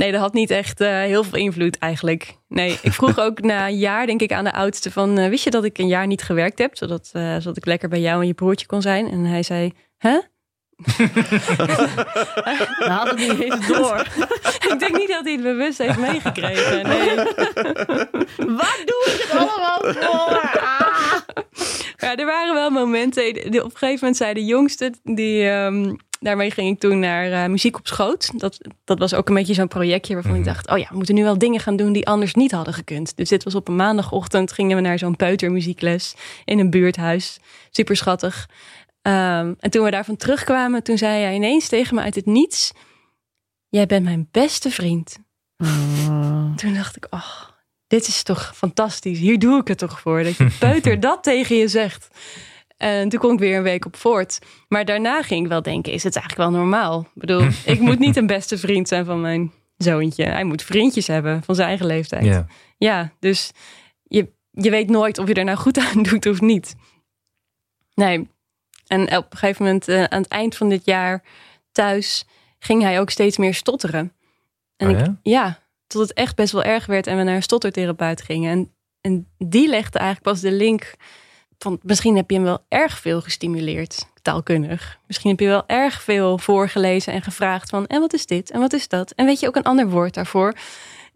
Nee, 0.01 0.13
dat 0.13 0.21
had 0.21 0.33
niet 0.33 0.51
echt 0.51 0.81
uh, 0.81 0.89
heel 0.89 1.25
veel 1.25 1.39
invloed 1.39 1.79
eigenlijk. 1.79 2.37
Nee, 2.49 2.79
ik 2.83 2.93
vroeg 2.93 3.19
ook 3.19 3.41
na 3.41 3.67
een 3.67 3.79
jaar, 3.79 4.07
denk 4.07 4.21
ik, 4.21 4.33
aan 4.33 4.45
de 4.45 4.53
oudste 4.53 4.91
van... 4.91 5.19
Uh, 5.19 5.29
wist 5.29 5.45
je 5.45 5.51
dat 5.51 5.65
ik 5.65 5.79
een 5.79 5.87
jaar 5.87 6.07
niet 6.07 6.23
gewerkt 6.23 6.59
heb? 6.59 6.77
Zodat, 6.77 7.11
uh, 7.13 7.35
zodat 7.35 7.57
ik 7.57 7.67
lekker 7.67 7.89
bij 7.89 8.01
jou 8.01 8.21
en 8.21 8.27
je 8.27 8.35
broertje 8.35 8.67
kon 8.67 8.83
zijn. 8.83 9.11
En 9.11 9.25
hij 9.25 9.43
zei, 9.43 9.73
hè? 9.99 10.21
hij 12.78 12.89
had 12.89 13.11
het 13.11 13.18
niet 13.18 13.41
eens 13.41 13.66
door. 13.66 14.07
ik 14.70 14.76
denk 14.78 14.97
niet 14.97 15.09
dat 15.09 15.24
hij 15.24 15.33
het 15.33 15.43
bewust 15.43 15.78
heeft 15.78 15.99
meegekregen. 15.99 16.89
Nee. 16.89 17.14
Waar 18.59 18.83
doe 18.85 19.05
ik 19.07 19.26
het 19.28 19.39
allemaal 19.39 19.78
voor? 19.78 20.59
Ah. 20.61 21.16
Ja, 21.97 22.16
er 22.16 22.26
waren 22.26 22.55
wel 22.55 22.70
momenten. 22.70 23.28
Op 23.28 23.45
een 23.45 23.70
gegeven 23.70 23.99
moment 24.01 24.16
zei 24.16 24.35
de 24.35 24.45
jongste, 24.45 24.93
die... 25.03 25.45
Um, 25.45 25.97
daarmee 26.20 26.51
ging 26.51 26.74
ik 26.74 26.81
toen 26.81 26.99
naar 26.99 27.31
uh, 27.31 27.47
Muziek 27.47 27.78
op 27.78 27.87
Schoot. 27.87 28.41
Dat, 28.41 28.59
dat 28.85 28.99
was 28.99 29.14
ook 29.14 29.28
een 29.28 29.35
beetje 29.35 29.55
zo'n 29.55 29.68
projectje 29.68 30.14
waarvan 30.14 30.33
mm. 30.33 30.39
ik 30.39 30.45
dacht... 30.45 30.70
oh 30.70 30.78
ja, 30.78 30.87
we 30.91 30.97
moeten 30.97 31.14
nu 31.14 31.22
wel 31.22 31.39
dingen 31.39 31.61
gaan 31.61 31.76
doen 31.76 31.93
die 31.93 32.07
anders 32.07 32.35
niet 32.35 32.53
hadden 32.53 32.74
gekund. 32.74 33.16
Dus 33.16 33.28
dit 33.28 33.45
was 33.45 33.55
op 33.55 33.68
een 33.68 33.76
maandagochtend 33.76 34.53
gingen 34.53 34.76
we 34.76 34.83
naar 34.83 34.99
zo'n 34.99 35.16
peutermuziekles... 35.16 36.14
in 36.45 36.59
een 36.59 36.70
buurthuis. 36.70 37.39
Super 37.70 37.97
schattig. 37.97 38.49
Um, 39.03 39.57
en 39.59 39.71
toen 39.71 39.85
we 39.85 39.91
daarvan 39.91 40.17
terugkwamen, 40.17 40.83
toen 40.83 40.99
zei 40.99 41.23
hij 41.23 41.35
ineens 41.35 41.69
tegen 41.69 41.95
me 41.95 42.01
uit 42.03 42.15
het 42.15 42.27
niets... 42.27 42.73
jij 43.69 43.87
bent 43.87 44.05
mijn 44.05 44.29
beste 44.31 44.71
vriend. 44.71 45.19
Mm. 45.57 46.57
Toen 46.57 46.75
dacht 46.75 46.97
ik, 46.97 47.07
oh, 47.11 47.43
dit 47.87 48.07
is 48.07 48.23
toch 48.23 48.53
fantastisch. 48.55 49.19
Hier 49.19 49.39
doe 49.39 49.61
ik 49.61 49.69
het 49.69 49.79
toch 49.79 50.01
voor. 50.01 50.23
Dat 50.23 50.37
je 50.37 50.57
peuter 50.69 51.01
dat 51.01 51.23
tegen 51.23 51.57
je 51.57 51.69
zegt. 51.69 52.09
En 52.77 53.09
toen 53.09 53.21
kon 53.21 53.33
ik 53.33 53.39
weer 53.39 53.57
een 53.57 53.63
week 53.63 53.85
op 53.85 53.97
voort. 53.97 54.39
Maar 54.69 54.85
daarna 54.85 55.23
ging 55.23 55.43
ik 55.43 55.49
wel 55.49 55.63
denken, 55.63 55.93
is 55.93 56.03
het 56.03 56.17
eigenlijk 56.17 56.51
wel 56.51 56.61
normaal? 56.61 57.01
Ik 57.01 57.21
bedoel, 57.21 57.47
ik 57.65 57.81
moet 57.81 57.99
niet 57.99 58.17
een 58.17 58.27
beste 58.27 58.59
vriend 58.59 58.89
zijn 58.89 59.05
van 59.05 59.21
mijn 59.21 59.53
zoontje. 59.77 60.25
Hij 60.25 60.45
moet 60.45 60.63
vriendjes 60.63 61.07
hebben 61.07 61.43
van 61.43 61.55
zijn 61.55 61.69
eigen 61.69 61.87
leeftijd. 61.87 62.25
Ja, 62.25 62.47
ja 62.79 63.13
dus 63.19 63.51
je, 64.03 64.33
je 64.51 64.71
weet 64.71 64.89
nooit 64.89 65.19
of 65.19 65.29
je 65.29 65.35
er 65.35 65.45
nou 65.45 65.59
goed 65.59 65.79
aan 65.79 66.03
doet 66.11 66.27
of 66.27 66.41
niet. 66.41 66.75
Nee. 67.95 68.29
En 68.91 69.16
op 69.16 69.26
een 69.30 69.38
gegeven 69.38 69.64
moment, 69.64 69.88
uh, 69.88 70.05
aan 70.05 70.22
het 70.22 70.30
eind 70.30 70.57
van 70.57 70.68
dit 70.68 70.84
jaar 70.84 71.22
thuis, 71.72 72.24
ging 72.59 72.82
hij 72.82 73.01
ook 73.01 73.11
steeds 73.11 73.36
meer 73.36 73.55
stotteren. 73.55 74.12
En 74.76 74.91
oh, 74.91 74.99
ja? 74.99 75.05
Ik, 75.05 75.11
ja, 75.22 75.59
tot 75.86 76.01
het 76.03 76.12
echt 76.12 76.36
best 76.36 76.53
wel 76.53 76.62
erg 76.62 76.86
werd 76.86 77.07
en 77.07 77.16
we 77.16 77.22
naar 77.22 77.34
een 77.34 77.43
stottertherapeut 77.43 78.22
gingen. 78.22 78.51
En, 78.51 78.72
en 79.01 79.28
die 79.38 79.68
legde 79.68 79.99
eigenlijk 79.99 80.30
pas 80.30 80.41
de 80.41 80.53
link 80.53 80.95
van 81.59 81.78
misschien 81.82 82.16
heb 82.16 82.30
je 82.30 82.36
hem 82.36 82.45
wel 82.45 82.64
erg 82.68 82.99
veel 82.99 83.20
gestimuleerd, 83.20 84.07
taalkundig. 84.22 84.99
Misschien 85.07 85.30
heb 85.30 85.41
je 85.41 85.47
wel 85.47 85.64
erg 85.66 86.03
veel 86.03 86.38
voorgelezen 86.38 87.12
en 87.12 87.22
gevraagd 87.22 87.70
van 87.70 87.86
en 87.86 88.01
wat 88.01 88.12
is 88.12 88.26
dit 88.26 88.51
en 88.51 88.61
wat 88.61 88.72
is 88.72 88.88
dat? 88.88 89.11
En 89.11 89.26
weet 89.26 89.41
je 89.41 89.47
ook 89.47 89.57
een 89.57 89.62
ander 89.62 89.88
woord 89.88 90.14
daarvoor? 90.14 90.55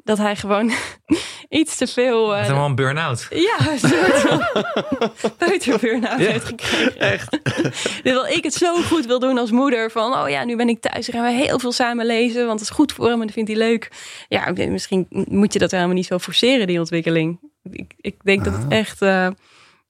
Dat 0.03 0.19
hij 0.19 0.37
gewoon 0.37 0.73
iets 1.49 1.77
te 1.77 1.87
veel. 1.87 2.37
Uh, 2.37 2.49
een 2.49 2.75
burn-out. 2.75 3.27
Ja, 3.31 3.71
een 3.71 3.79
soort 3.79 5.81
burn-out 5.81 6.21
ja, 6.21 6.31
heeft 6.31 6.45
gekregen. 6.45 6.99
Echt. 6.99 7.41
Terwijl 8.03 8.27
ik 8.27 8.45
het 8.45 8.55
zo 8.55 8.83
goed 8.83 9.07
wil 9.07 9.19
doen 9.19 9.39
als 9.39 9.51
moeder. 9.51 9.91
Van 9.91 10.15
oh 10.15 10.29
ja, 10.29 10.45
nu 10.45 10.57
ben 10.57 10.69
ik 10.69 10.81
thuis. 10.81 11.07
Dan 11.07 11.15
gaan 11.15 11.37
we 11.37 11.43
heel 11.43 11.59
veel 11.59 11.73
samen 11.73 12.07
lezen. 12.07 12.47
Want 12.47 12.61
het 12.61 12.69
is 12.69 12.75
goed 12.75 12.93
voor 12.93 13.05
hem 13.05 13.21
en 13.21 13.27
dat 13.27 13.35
vindt 13.35 13.51
hij 13.51 13.59
leuk. 13.59 13.91
Ja, 14.29 14.53
misschien 14.69 15.07
moet 15.11 15.53
je 15.53 15.59
dat 15.59 15.71
helemaal 15.71 15.95
niet 15.95 16.07
zo 16.07 16.19
forceren, 16.19 16.67
die 16.67 16.79
ontwikkeling. 16.79 17.39
Ik, 17.71 17.95
ik 17.97 18.25
denk 18.25 18.39
ah. 18.39 18.53
dat 18.53 18.63
het 18.63 18.73
echt. 18.73 19.03
Uh, 19.03 19.29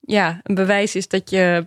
ja, 0.01 0.39
een 0.43 0.55
bewijs 0.55 0.95
is 0.95 1.07
dat 1.07 1.29
je 1.29 1.65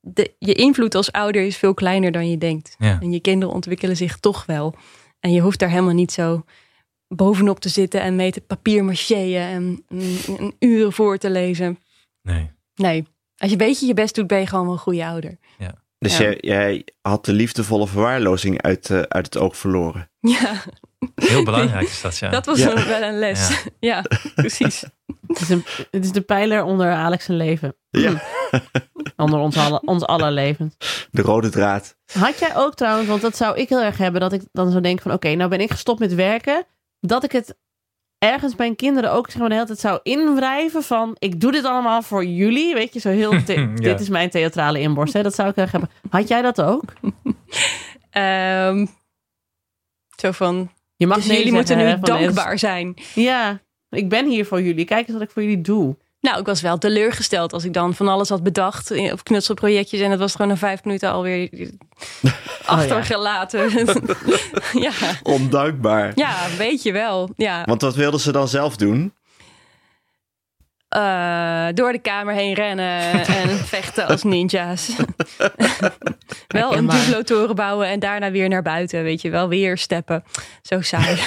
de, 0.00 0.34
je 0.38 0.54
invloed 0.54 0.94
als 0.94 1.12
ouder 1.12 1.42
is 1.42 1.56
veel 1.56 1.74
kleiner 1.74 2.12
dan 2.12 2.30
je 2.30 2.38
denkt. 2.38 2.74
Ja. 2.78 2.98
En 3.00 3.12
je 3.12 3.20
kinderen 3.20 3.54
ontwikkelen 3.54 3.96
zich 3.96 4.18
toch 4.18 4.46
wel. 4.46 4.74
En 5.20 5.32
je 5.32 5.40
hoeft 5.40 5.58
daar 5.58 5.68
helemaal 5.68 5.94
niet 5.94 6.12
zo 6.12 6.44
bovenop 7.14 7.60
te 7.60 7.68
zitten 7.68 8.00
en 8.00 8.16
mee 8.16 8.30
te 8.32 8.40
papier 8.40 8.84
marcheën 8.84 9.40
en 9.42 9.84
een, 9.88 10.54
uren 10.58 10.92
voor 10.92 11.18
te 11.18 11.30
lezen. 11.30 11.78
Nee. 12.22 12.50
Nee. 12.74 13.06
Als 13.36 13.50
je 13.50 13.58
een 13.60 13.66
beetje 13.66 13.86
je 13.86 13.94
best 13.94 14.14
doet, 14.14 14.26
ben 14.26 14.38
je 14.40 14.46
gewoon 14.46 14.64
wel 14.64 14.72
een 14.74 14.78
goede 14.80 15.04
ouder. 15.06 15.38
Ja. 15.58 15.74
Dus 15.98 16.16
Ja. 16.18 16.24
Jij, 16.24 16.38
jij 16.40 16.84
had 17.00 17.24
de 17.24 17.32
liefdevolle 17.32 17.86
verwaarlozing 17.86 18.62
uit, 18.62 18.90
eh, 18.90 19.00
uit 19.00 19.24
het 19.24 19.36
oog 19.38 19.56
verloren. 19.56 20.10
Ja, 20.20 20.62
Heel 21.14 21.44
belangrijk 21.44 21.86
is 21.88 22.00
dat, 22.00 22.18
ja. 22.18 22.30
dat 22.30 22.46
was 22.46 22.58
Ja. 22.58 22.74
wel 22.74 22.84
wel 22.84 23.02
een 23.02 23.18
les. 23.18 23.64
Ja, 23.80 24.04
precies. 24.34 24.84
Het 25.26 25.40
is, 25.40 25.48
een, 25.48 25.64
het 25.90 26.04
is 26.04 26.12
de 26.12 26.20
pijler 26.20 26.62
onder 26.64 26.92
Alex 26.92 27.24
zijn 27.24 27.36
leven. 27.36 27.76
Ja. 27.90 28.22
Onder 29.16 29.38
ons, 29.38 29.56
alle, 29.56 29.80
ons 29.84 30.04
aller 30.04 30.32
levens. 30.32 30.76
De 31.10 31.22
rode 31.22 31.48
draad. 31.48 31.96
Had 32.12 32.38
jij 32.38 32.56
ook 32.56 32.74
trouwens, 32.74 33.08
want 33.08 33.20
dat 33.20 33.36
zou 33.36 33.56
ik 33.58 33.68
heel 33.68 33.82
erg 33.82 33.98
hebben, 33.98 34.20
dat 34.20 34.32
ik 34.32 34.42
dan 34.52 34.70
zou 34.70 34.82
denken 34.82 35.02
van 35.02 35.12
oké, 35.12 35.34
nou 35.34 35.50
ben 35.50 35.60
ik 35.60 35.70
gestopt 35.70 35.98
met 36.00 36.14
werken. 36.14 36.66
Dat 37.00 37.24
ik 37.24 37.32
het 37.32 37.56
ergens 38.18 38.56
mijn 38.56 38.76
kinderen 38.76 39.12
ook 39.12 39.30
zeg 39.30 39.38
maar, 39.40 39.48
de 39.48 39.54
hele 39.54 39.66
tijd 39.66 39.78
zou 39.78 40.00
inwrijven 40.02 40.82
van 40.82 41.16
ik 41.18 41.40
doe 41.40 41.52
dit 41.52 41.64
allemaal 41.64 42.02
voor 42.02 42.24
jullie. 42.24 42.74
Weet 42.74 42.92
je, 42.92 43.00
zo 43.00 43.08
heel, 43.08 43.34
Ja. 43.46 43.66
dit 43.74 44.00
is 44.00 44.08
mijn 44.08 44.30
theatrale 44.30 44.80
inborst. 44.80 45.12
Hè? 45.12 45.22
Dat 45.22 45.34
zou 45.34 45.48
ik 45.48 45.56
erg 45.56 45.72
hebben. 45.72 45.90
Had 46.10 46.28
jij 46.28 46.42
dat 46.42 46.60
ook? 46.62 46.84
Ehm, 48.10 48.86
Zo 50.16 50.30
van, 50.30 50.70
Je 50.96 51.06
mag 51.06 51.16
dus 51.16 51.26
nee 51.26 51.36
jullie 51.36 51.52
moeten 51.52 51.76
nu 51.76 51.82
hè, 51.82 51.98
dankbaar 51.98 52.58
zijn. 52.58 52.94
Ja, 53.14 53.60
ik 53.88 54.08
ben 54.08 54.26
hier 54.28 54.46
voor 54.46 54.62
jullie. 54.62 54.84
Kijk 54.84 55.06
eens 55.06 55.12
wat 55.16 55.26
ik 55.26 55.30
voor 55.30 55.42
jullie 55.42 55.60
doe. 55.60 55.96
Nou, 56.20 56.40
ik 56.40 56.46
was 56.46 56.60
wel 56.60 56.78
teleurgesteld 56.78 57.52
als 57.52 57.64
ik 57.64 57.72
dan 57.72 57.94
van 57.94 58.08
alles 58.08 58.28
had 58.28 58.42
bedacht 58.42 58.90
of 59.12 59.22
knutselprojectjes 59.22 60.00
en 60.00 60.10
het 60.10 60.20
was 60.20 60.32
gewoon 60.32 60.48
na 60.50 60.56
vijf 60.56 60.84
minuten 60.84 61.10
alweer 61.12 61.50
achtergelaten. 62.66 63.70
ja. 64.86 64.92
Ondankbaar. 65.22 66.12
ja, 66.14 66.36
weet 66.58 66.82
je 66.82 66.92
wel. 66.92 67.30
Ja. 67.36 67.62
Want 67.64 67.82
wat 67.82 67.94
wilden 67.94 68.20
ze 68.20 68.32
dan 68.32 68.48
zelf 68.48 68.76
doen? 68.76 69.12
Eh, 70.88 71.66
door 71.74 71.92
de 71.92 71.98
kamer 71.98 72.34
heen 72.34 72.54
rennen 72.54 73.26
en 73.26 73.48
vechten 73.74 74.06
als 74.06 74.22
ninja's. 74.22 74.90
wel 76.48 76.76
een 76.76 76.86
duplo-toren 76.86 77.54
bouwen 77.54 77.86
en 77.86 77.98
daarna 78.00 78.30
weer 78.30 78.48
naar 78.48 78.62
buiten, 78.62 79.02
weet 79.02 79.22
je 79.22 79.30
wel. 79.30 79.48
Weer 79.48 79.78
steppen. 79.78 80.24
Zo 80.62 80.80
saai. 80.80 81.18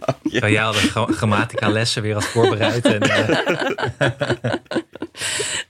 Ja. 0.22 0.48
Jij 0.48 0.62
had 0.62 0.74
de 0.74 0.80
gra- 0.80 1.06
grammatica 1.06 1.68
lessen 1.68 2.02
weer 2.02 2.14
had 2.14 2.24
voorbereid. 2.24 2.84
En, 2.84 3.00
eh, 3.00 3.28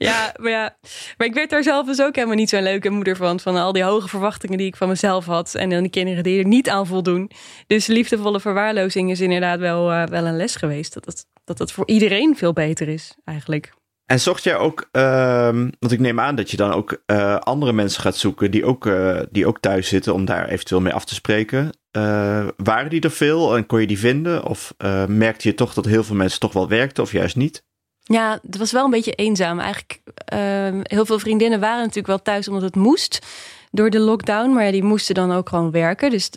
ja, 0.08 0.34
maar 0.36 0.50
ja. 0.50 0.76
Maar 1.16 1.26
ik 1.26 1.34
werd 1.34 1.50
daar 1.50 1.62
zelf 1.62 1.86
dus 1.86 2.00
ook 2.02 2.14
helemaal 2.14 2.36
niet 2.36 2.48
zo'n 2.48 2.62
leuke 2.62 2.90
moeder 2.90 3.16
van. 3.16 3.40
Van 3.40 3.56
al 3.56 3.72
die 3.72 3.82
hoge 3.82 4.08
verwachtingen 4.08 4.58
die 4.58 4.66
ik 4.66 4.76
van 4.76 4.88
mezelf 4.88 5.24
had. 5.24 5.54
En 5.54 5.70
dan 5.70 5.80
die 5.82 5.90
kinderen 5.90 6.22
die 6.22 6.38
er 6.38 6.46
niet 6.46 6.68
aan 6.68 6.86
voldoen. 6.86 7.30
Dus 7.66 7.86
liefdevolle 7.86 8.40
verwaarlozing 8.40 9.10
is 9.10 9.20
inderdaad 9.20 9.58
wel, 9.58 9.92
eh, 9.92 10.06
wel 10.06 10.26
een 10.26 10.36
les 10.36 10.56
geweest. 10.56 10.94
Dat 10.94 11.04
het, 11.04 11.26
dat 11.44 11.58
het 11.58 11.72
voor 11.72 11.86
iedereen 11.86 12.36
veel 12.36 12.52
beter 12.52 12.88
is, 12.88 13.14
eigenlijk. 13.24 13.72
En 14.10 14.20
zocht 14.20 14.44
jij 14.44 14.56
ook, 14.56 14.88
ehm, 14.92 15.68
want 15.78 15.92
ik 15.92 16.00
neem 16.00 16.20
aan 16.20 16.34
dat 16.34 16.50
je 16.50 16.56
dan 16.56 16.72
ook 16.72 17.02
eh, 17.06 17.36
andere 17.36 17.72
mensen 17.72 18.02
gaat 18.02 18.16
zoeken 18.16 18.50
die 18.50 18.64
ook, 18.64 18.86
eh, 18.86 19.20
die 19.30 19.46
ook 19.46 19.60
thuis 19.60 19.88
zitten 19.88 20.14
om 20.14 20.24
daar 20.24 20.48
eventueel 20.48 20.80
mee 20.80 20.92
af 20.92 21.04
te 21.04 21.14
spreken. 21.14 21.70
Eh, 21.90 22.46
waren 22.56 22.90
die 22.90 23.00
er 23.00 23.10
veel 23.10 23.56
en 23.56 23.66
kon 23.66 23.80
je 23.80 23.86
die 23.86 23.98
vinden? 23.98 24.44
Of 24.44 24.74
merkte 25.06 25.48
je 25.48 25.54
toch 25.54 25.74
dat 25.74 25.84
heel 25.84 26.04
veel 26.04 26.16
mensen 26.16 26.40
toch 26.40 26.52
wel 26.52 26.68
werkten 26.68 27.02
of 27.02 27.12
juist 27.12 27.36
niet? 27.36 27.64
Ja, 28.00 28.38
het 28.42 28.56
was 28.56 28.72
wel 28.72 28.84
een 28.84 28.90
beetje 28.90 29.12
eenzaam. 29.12 29.58
Eigenlijk, 29.58 30.00
ehm, 30.14 30.80
heel 30.82 31.06
veel 31.06 31.18
vriendinnen 31.18 31.60
waren 31.60 31.80
natuurlijk 31.80 32.06
wel 32.06 32.22
thuis 32.22 32.48
omdat 32.48 32.62
het 32.62 32.76
moest 32.76 33.26
door 33.70 33.90
de 33.90 34.00
lockdown. 34.00 34.52
Maar 34.52 34.64
ja, 34.64 34.70
die 34.70 34.84
moesten 34.84 35.14
dan 35.14 35.32
ook 35.32 35.48
gewoon 35.48 35.70
werken. 35.70 36.10
Dus 36.10 36.30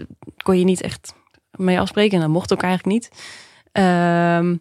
kon 0.43 0.59
je 0.59 0.65
niet 0.65 0.81
echt 0.81 1.13
mee 1.51 1.79
afspreken. 1.79 2.15
En 2.15 2.21
dat 2.21 2.29
mocht 2.29 2.53
ook 2.53 2.61
eigenlijk 2.61 2.93
niet. 2.93 3.09
Ehm, 3.71 4.55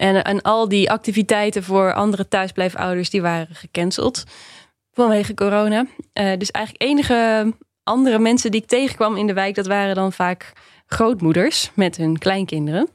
en, 0.00 0.24
en 0.24 0.42
al 0.42 0.68
die 0.68 0.90
activiteiten 0.90 1.62
voor 1.62 1.92
andere 1.94 2.28
thuisblijfouders, 2.28 3.10
die 3.10 3.22
waren 3.22 3.54
gecanceld 3.54 4.24
vanwege 4.92 5.34
corona. 5.34 5.86
Eh, 6.12 6.38
dus 6.38 6.50
eigenlijk 6.50 6.84
enige 6.84 7.52
andere 7.82 8.18
mensen 8.18 8.50
die 8.50 8.60
ik 8.62 8.68
tegenkwam 8.68 9.16
in 9.16 9.26
de 9.26 9.32
wijk, 9.32 9.54
dat 9.54 9.66
waren 9.66 9.94
dan 9.94 10.12
vaak 10.12 10.52
grootmoeders 10.86 11.70
met 11.74 11.96
hun 11.96 12.18
kleinkinderen. 12.18 12.88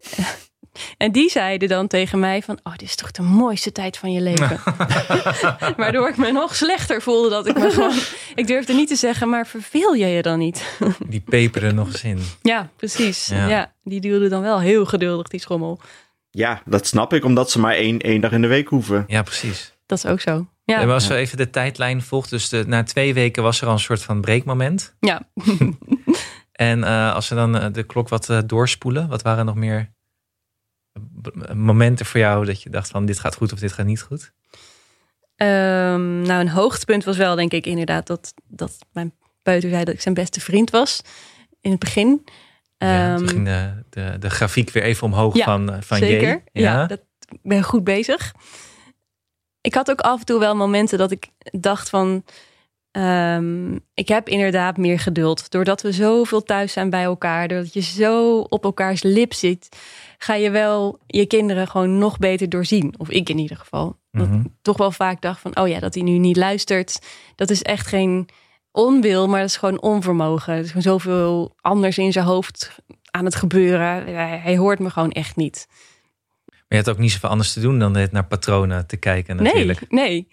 En 0.96 1.12
die 1.12 1.30
zeiden 1.30 1.68
dan 1.68 1.86
tegen 1.86 2.18
mij 2.18 2.42
van, 2.42 2.58
oh, 2.62 2.72
dit 2.72 2.88
is 2.88 2.94
toch 2.94 3.10
de 3.10 3.22
mooiste 3.22 3.72
tijd 3.72 3.96
van 3.96 4.12
je 4.12 4.20
leven. 4.20 4.60
Waardoor 5.76 6.08
ik 6.08 6.16
me 6.16 6.32
nog 6.32 6.56
slechter 6.56 7.02
voelde 7.02 7.28
dat 7.28 7.46
ik 7.46 7.58
me 7.58 7.70
gewoon, 7.70 7.98
ik 8.34 8.46
durfde 8.46 8.72
niet 8.72 8.88
te 8.88 8.96
zeggen, 8.96 9.28
maar 9.28 9.46
verveel 9.46 9.94
je 9.94 10.06
je 10.06 10.22
dan 10.22 10.38
niet? 10.38 10.78
die 11.06 11.20
peperen 11.20 11.74
nog 11.74 11.86
eens 11.86 12.04
in. 12.04 12.22
ja, 12.42 12.70
precies. 12.76 13.26
Ja. 13.26 13.48
Ja. 13.48 13.72
die 13.82 14.00
duwde 14.00 14.28
dan 14.28 14.42
wel 14.42 14.60
heel 14.60 14.84
geduldig 14.84 15.28
die 15.28 15.40
schommel. 15.40 15.80
Ja, 16.34 16.62
dat 16.64 16.86
snap 16.86 17.12
ik, 17.12 17.24
omdat 17.24 17.50
ze 17.50 17.60
maar 17.60 17.74
één, 17.74 17.98
één 17.98 18.20
dag 18.20 18.32
in 18.32 18.40
de 18.42 18.48
week 18.48 18.68
hoeven. 18.68 19.04
Ja, 19.06 19.22
precies. 19.22 19.76
Dat 19.86 19.98
is 19.98 20.06
ook 20.06 20.20
zo. 20.20 20.46
Ja, 20.64 20.80
En 20.80 20.90
als 20.90 21.06
we 21.06 21.14
even 21.14 21.36
de 21.36 21.50
tijdlijn 21.50 22.02
volgt, 22.02 22.30
dus 22.30 22.48
de, 22.48 22.64
na 22.66 22.82
twee 22.82 23.14
weken 23.14 23.42
was 23.42 23.60
er 23.60 23.66
al 23.66 23.72
een 23.72 23.78
soort 23.78 24.02
van 24.02 24.20
breekmoment. 24.20 24.96
ja. 25.00 25.22
En 26.52 26.84
eh, 26.84 27.14
als 27.14 27.28
we 27.28 27.34
dan 27.34 27.58
eh, 27.58 27.72
de 27.72 27.82
klok 27.82 28.08
wat 28.08 28.30
eh, 28.30 28.38
doorspoelen, 28.46 29.08
wat 29.08 29.22
waren 29.22 29.46
nog 29.46 29.54
meer 29.54 29.92
momenten 31.54 32.06
voor 32.06 32.20
jou 32.20 32.44
dat 32.44 32.62
je 32.62 32.70
dacht 32.70 32.88
van 32.88 33.06
dit 33.06 33.18
gaat 33.18 33.34
goed 33.34 33.52
of 33.52 33.58
dit 33.58 33.72
gaat 33.72 33.86
niet 33.86 34.02
goed? 34.02 34.32
Ehm, 35.36 36.22
nou, 36.22 36.40
een 36.40 36.48
hoogtepunt 36.48 37.04
was 37.04 37.16
wel, 37.16 37.34
denk 37.34 37.52
ik, 37.52 37.66
inderdaad 37.66 38.06
dat, 38.06 38.34
dat 38.48 38.78
mijn 38.92 39.14
peuter 39.42 39.70
zei 39.70 39.84
dat 39.84 39.94
ik 39.94 40.00
zijn 40.00 40.14
beste 40.14 40.40
vriend 40.40 40.70
was 40.70 41.02
in 41.60 41.70
het 41.70 41.80
begin. 41.80 42.24
Ja, 42.86 43.16
toen 43.16 43.26
Ehm, 43.26 43.34
ging 43.34 43.44
de, 43.44 43.72
de, 43.90 44.18
de 44.18 44.30
grafiek 44.30 44.70
weer 44.70 44.82
even 44.82 45.06
omhoog 45.06 45.36
Ja, 45.36 45.44
van, 45.44 45.72
eh, 45.72 45.80
van 45.80 45.96
Zeker. 45.98 46.42
J. 46.52 46.60
Ja, 46.60 46.86
dat, 46.86 47.00
ik 47.28 47.38
ben 47.42 47.62
goed 47.62 47.84
bezig. 47.84 48.34
Ik 49.60 49.74
had 49.74 49.90
ook 49.90 50.00
af 50.00 50.18
en 50.20 50.26
toe 50.26 50.38
wel 50.38 50.56
momenten 50.56 50.98
dat 50.98 51.10
ik 51.10 51.26
dacht 51.50 51.88
van... 51.88 52.24
ehm, 52.90 53.74
ik 53.94 54.08
heb 54.08 54.28
inderdaad 54.28 54.76
meer 54.76 54.98
geduld. 54.98 55.50
Doordat 55.50 55.82
we 55.82 55.92
zoveel 55.92 56.42
thuis 56.42 56.72
zijn 56.72 56.90
bij 56.90 57.02
elkaar. 57.02 57.48
Doordat 57.48 57.72
je 57.72 57.80
zo 57.82 58.38
op 58.40 58.64
elkaars 58.64 59.02
lip 59.02 59.32
zit. 59.34 59.68
Ga 60.18 60.34
je 60.34 60.50
wel 60.50 60.98
je 61.06 61.26
kinderen 61.26 61.68
gewoon 61.68 61.98
nog 61.98 62.18
beter 62.18 62.48
doorzien. 62.48 62.94
Of 62.98 63.10
ik 63.10 63.28
in 63.28 63.38
ieder 63.38 63.56
geval. 63.56 64.00
Dat 64.10 64.28
Mhm. 64.28 64.40
ik 64.40 64.46
toch 64.62 64.76
wel 64.76 64.90
vaak 64.92 65.20
dacht 65.20 65.40
van... 65.40 65.56
Oh 65.56 65.68
ja, 65.68 65.78
dat 65.80 65.94
hij 65.94 66.02
nu 66.02 66.18
niet 66.18 66.36
luistert. 66.36 66.98
Dat 67.36 67.50
is 67.50 67.62
echt 67.62 67.86
geen 67.86 68.28
onwil, 68.72 69.28
maar 69.28 69.40
dat 69.40 69.48
is 69.48 69.56
gewoon 69.56 69.80
onvermogen. 69.82 70.52
Er 70.52 70.58
is 70.60 70.66
gewoon 70.66 70.82
zoveel 70.82 71.54
anders 71.60 71.98
in 71.98 72.12
zijn 72.12 72.24
hoofd 72.24 72.76
aan 73.10 73.24
het 73.24 73.34
gebeuren. 73.34 73.86
Hij, 74.14 74.38
hij 74.42 74.56
hoort 74.56 74.78
me 74.78 74.90
gewoon 74.90 75.12
echt 75.12 75.36
niet. 75.36 75.66
Maar 76.46 76.58
je 76.68 76.76
had 76.76 76.88
ook 76.90 76.98
niet 76.98 77.12
zoveel 77.12 77.28
anders 77.28 77.52
te 77.52 77.60
doen 77.60 77.78
dan 77.78 77.92
dit 77.92 78.12
naar 78.12 78.24
patronen 78.26 78.86
te 78.86 78.96
kijken 78.96 79.36
natuurlijk. 79.36 79.90
Nee, 79.90 80.04
nee. 80.10 80.28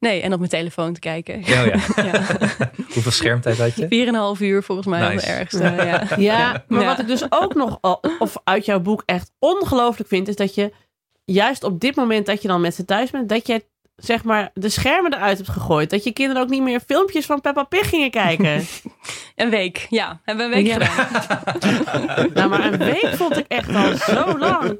Nee, 0.00 0.20
en 0.22 0.32
op 0.32 0.38
mijn 0.38 0.50
telefoon 0.50 0.92
te 0.92 1.00
kijken. 1.00 1.42
Ja, 1.44 1.64
oh 1.64 1.66
ja. 1.66 2.02
Ja. 2.02 2.22
Hoeveel 2.94 3.12
schermtijd 3.12 3.58
had 3.58 3.76
je? 3.76 3.86
Vier 3.88 4.06
en 4.06 4.14
een 4.14 4.20
half 4.20 4.40
uur 4.40 4.62
volgens 4.62 4.86
mij 4.86 5.00
Nice. 5.00 5.26
het 5.26 5.38
ergste. 5.38 5.62
Ja. 5.86 6.06
Ja, 6.16 6.64
maar 6.68 6.80
Ja. 6.80 6.86
wat 6.86 6.98
ik 6.98 7.06
dus 7.06 7.22
ook 7.28 7.54
nog 7.54 7.78
al, 7.80 8.02
of 8.18 8.36
uit 8.44 8.64
jouw 8.64 8.80
boek 8.80 9.02
echt 9.06 9.32
ongelooflijk 9.38 10.08
vind, 10.08 10.28
is 10.28 10.36
dat 10.36 10.54
je 10.54 10.72
juist 11.24 11.64
op 11.64 11.80
dit 11.80 11.96
moment 11.96 12.26
dat 12.26 12.42
je 12.42 12.48
dan 12.48 12.60
met 12.60 12.74
ze 12.74 12.84
thuis 12.84 13.10
bent, 13.10 13.28
dat 13.28 13.46
je 13.46 13.64
zeg 13.98 14.24
maar 14.24 14.50
de 14.54 14.68
schermen 14.68 15.14
eruit 15.14 15.36
hebt 15.36 15.50
gegooid. 15.50 15.90
Dat 15.90 16.04
je 16.04 16.12
kinderen 16.12 16.42
ook 16.42 16.48
niet 16.48 16.62
meer 16.62 16.80
filmpjes 16.86 17.26
van 17.26 17.40
Peppa 17.40 17.62
Pig 17.62 17.88
gingen 17.88 18.10
kijken. 18.10 18.66
Een 19.36 19.50
week, 19.50 19.86
ja. 19.90 20.20
Hebben 20.24 20.50
we 20.50 20.56
een 20.56 20.64
week 20.64 20.78
Ja. 20.80 20.86
gedaan. 20.86 22.30
nou, 22.34 22.48
maar 22.48 22.64
een 22.72 22.78
week 22.78 23.08
vond 23.14 23.36
ik 23.36 23.44
echt 23.48 23.74
al 23.74 23.96
zo 23.96 24.38
lang. 24.38 24.76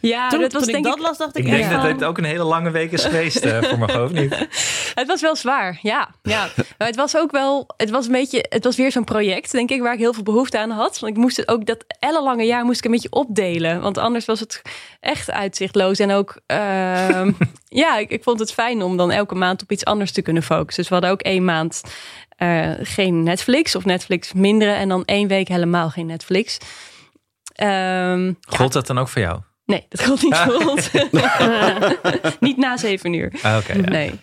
Ja, 0.00 0.28
Toen, 0.28 0.40
dat 0.40 0.52
was 0.52 0.62
toen 0.62 0.72
denk 0.72 0.84
ik 0.84 0.90
dat 0.90 1.00
ik... 1.00 1.06
las, 1.06 1.18
dacht 1.18 1.36
ik, 1.38 1.44
Ik 1.44 1.50
denk 1.50 1.70
dat 1.70 1.82
het 1.82 2.04
ook 2.04 2.18
een 2.18 2.24
hele 2.24 2.44
lange 2.44 2.70
week 2.70 2.92
is 2.92 3.04
geweest 3.04 3.36
eh, 3.44 3.62
voor 3.62 3.78
mijn 3.78 3.90
hoofd 3.98 4.12
niet. 4.12 4.48
Het 4.94 5.06
was 5.06 5.20
wel 5.20 5.36
zwaar, 5.36 5.78
ja. 5.82 6.08
ja. 6.22 6.48
Maar 6.78 6.86
het 6.86 6.96
was 6.96 7.16
ook 7.16 7.30
wel... 7.30 7.64
Het 7.76 7.90
was 7.90 8.06
een 8.06 8.12
beetje... 8.12 8.46
Het 8.48 8.64
was 8.64 8.76
weer 8.76 8.92
zo'n 8.92 9.04
project, 9.04 9.52
denk 9.52 9.70
ik, 9.70 9.80
waar 9.82 9.92
ik 9.92 9.98
heel 9.98 10.12
veel 10.12 10.22
behoefte 10.22 10.58
aan 10.58 10.70
had. 10.70 10.98
Want 10.98 11.12
ik 11.12 11.18
moest 11.22 11.36
het 11.36 11.48
ook... 11.48 11.66
Dat 11.66 11.84
ellenlange 11.98 12.44
jaar 12.44 12.64
moest 12.64 12.78
ik 12.78 12.84
een 12.84 12.90
beetje 12.90 13.10
opdelen. 13.12 13.80
Want 13.80 13.98
anders 13.98 14.24
was 14.24 14.40
het 14.40 14.62
echt 15.00 15.30
uitzichtloos. 15.30 15.98
En 15.98 16.10
ook... 16.10 16.40
ehm, 16.46 17.32
ja, 17.74 17.98
ik, 17.98 18.10
ik 18.10 18.22
vond 18.22 18.38
het 18.38 18.52
fijn 18.52 18.82
om 18.82 18.96
dan 18.96 19.10
elke 19.10 19.34
maand 19.34 19.62
op 19.62 19.70
iets 19.72 19.84
anders 19.84 20.12
te 20.12 20.22
kunnen 20.22 20.42
focussen. 20.42 20.82
Dus 20.82 20.88
we 20.88 20.94
hadden 20.94 21.12
ook 21.12 21.22
één 21.22 21.44
maand 21.44 21.82
eh, 22.36 22.70
geen 22.80 23.22
Netflix 23.22 23.74
of 23.74 23.84
Netflix 23.84 24.32
minderen. 24.32 24.76
En 24.76 24.88
dan 24.88 25.04
één 25.04 25.28
week 25.28 25.48
helemaal 25.48 25.90
geen 25.90 26.06
Netflix. 26.06 26.58
Ja, 27.54 28.34
Gold 28.40 28.72
dat 28.72 28.86
dan 28.86 28.98
ook 28.98 29.08
voor 29.08 29.22
jou? 29.22 29.40
nee, 29.64 29.86
dat 29.88 30.02
komt 30.02 30.22
niet 30.22 30.36
goed. 30.36 30.90
niet 32.40 32.56
na 32.56 32.76
zeven 32.76 33.12
uur. 33.12 33.32
Ah, 33.42 33.56
Oké, 33.56 33.72
ja. 33.72 33.80
Nee. 33.80 34.20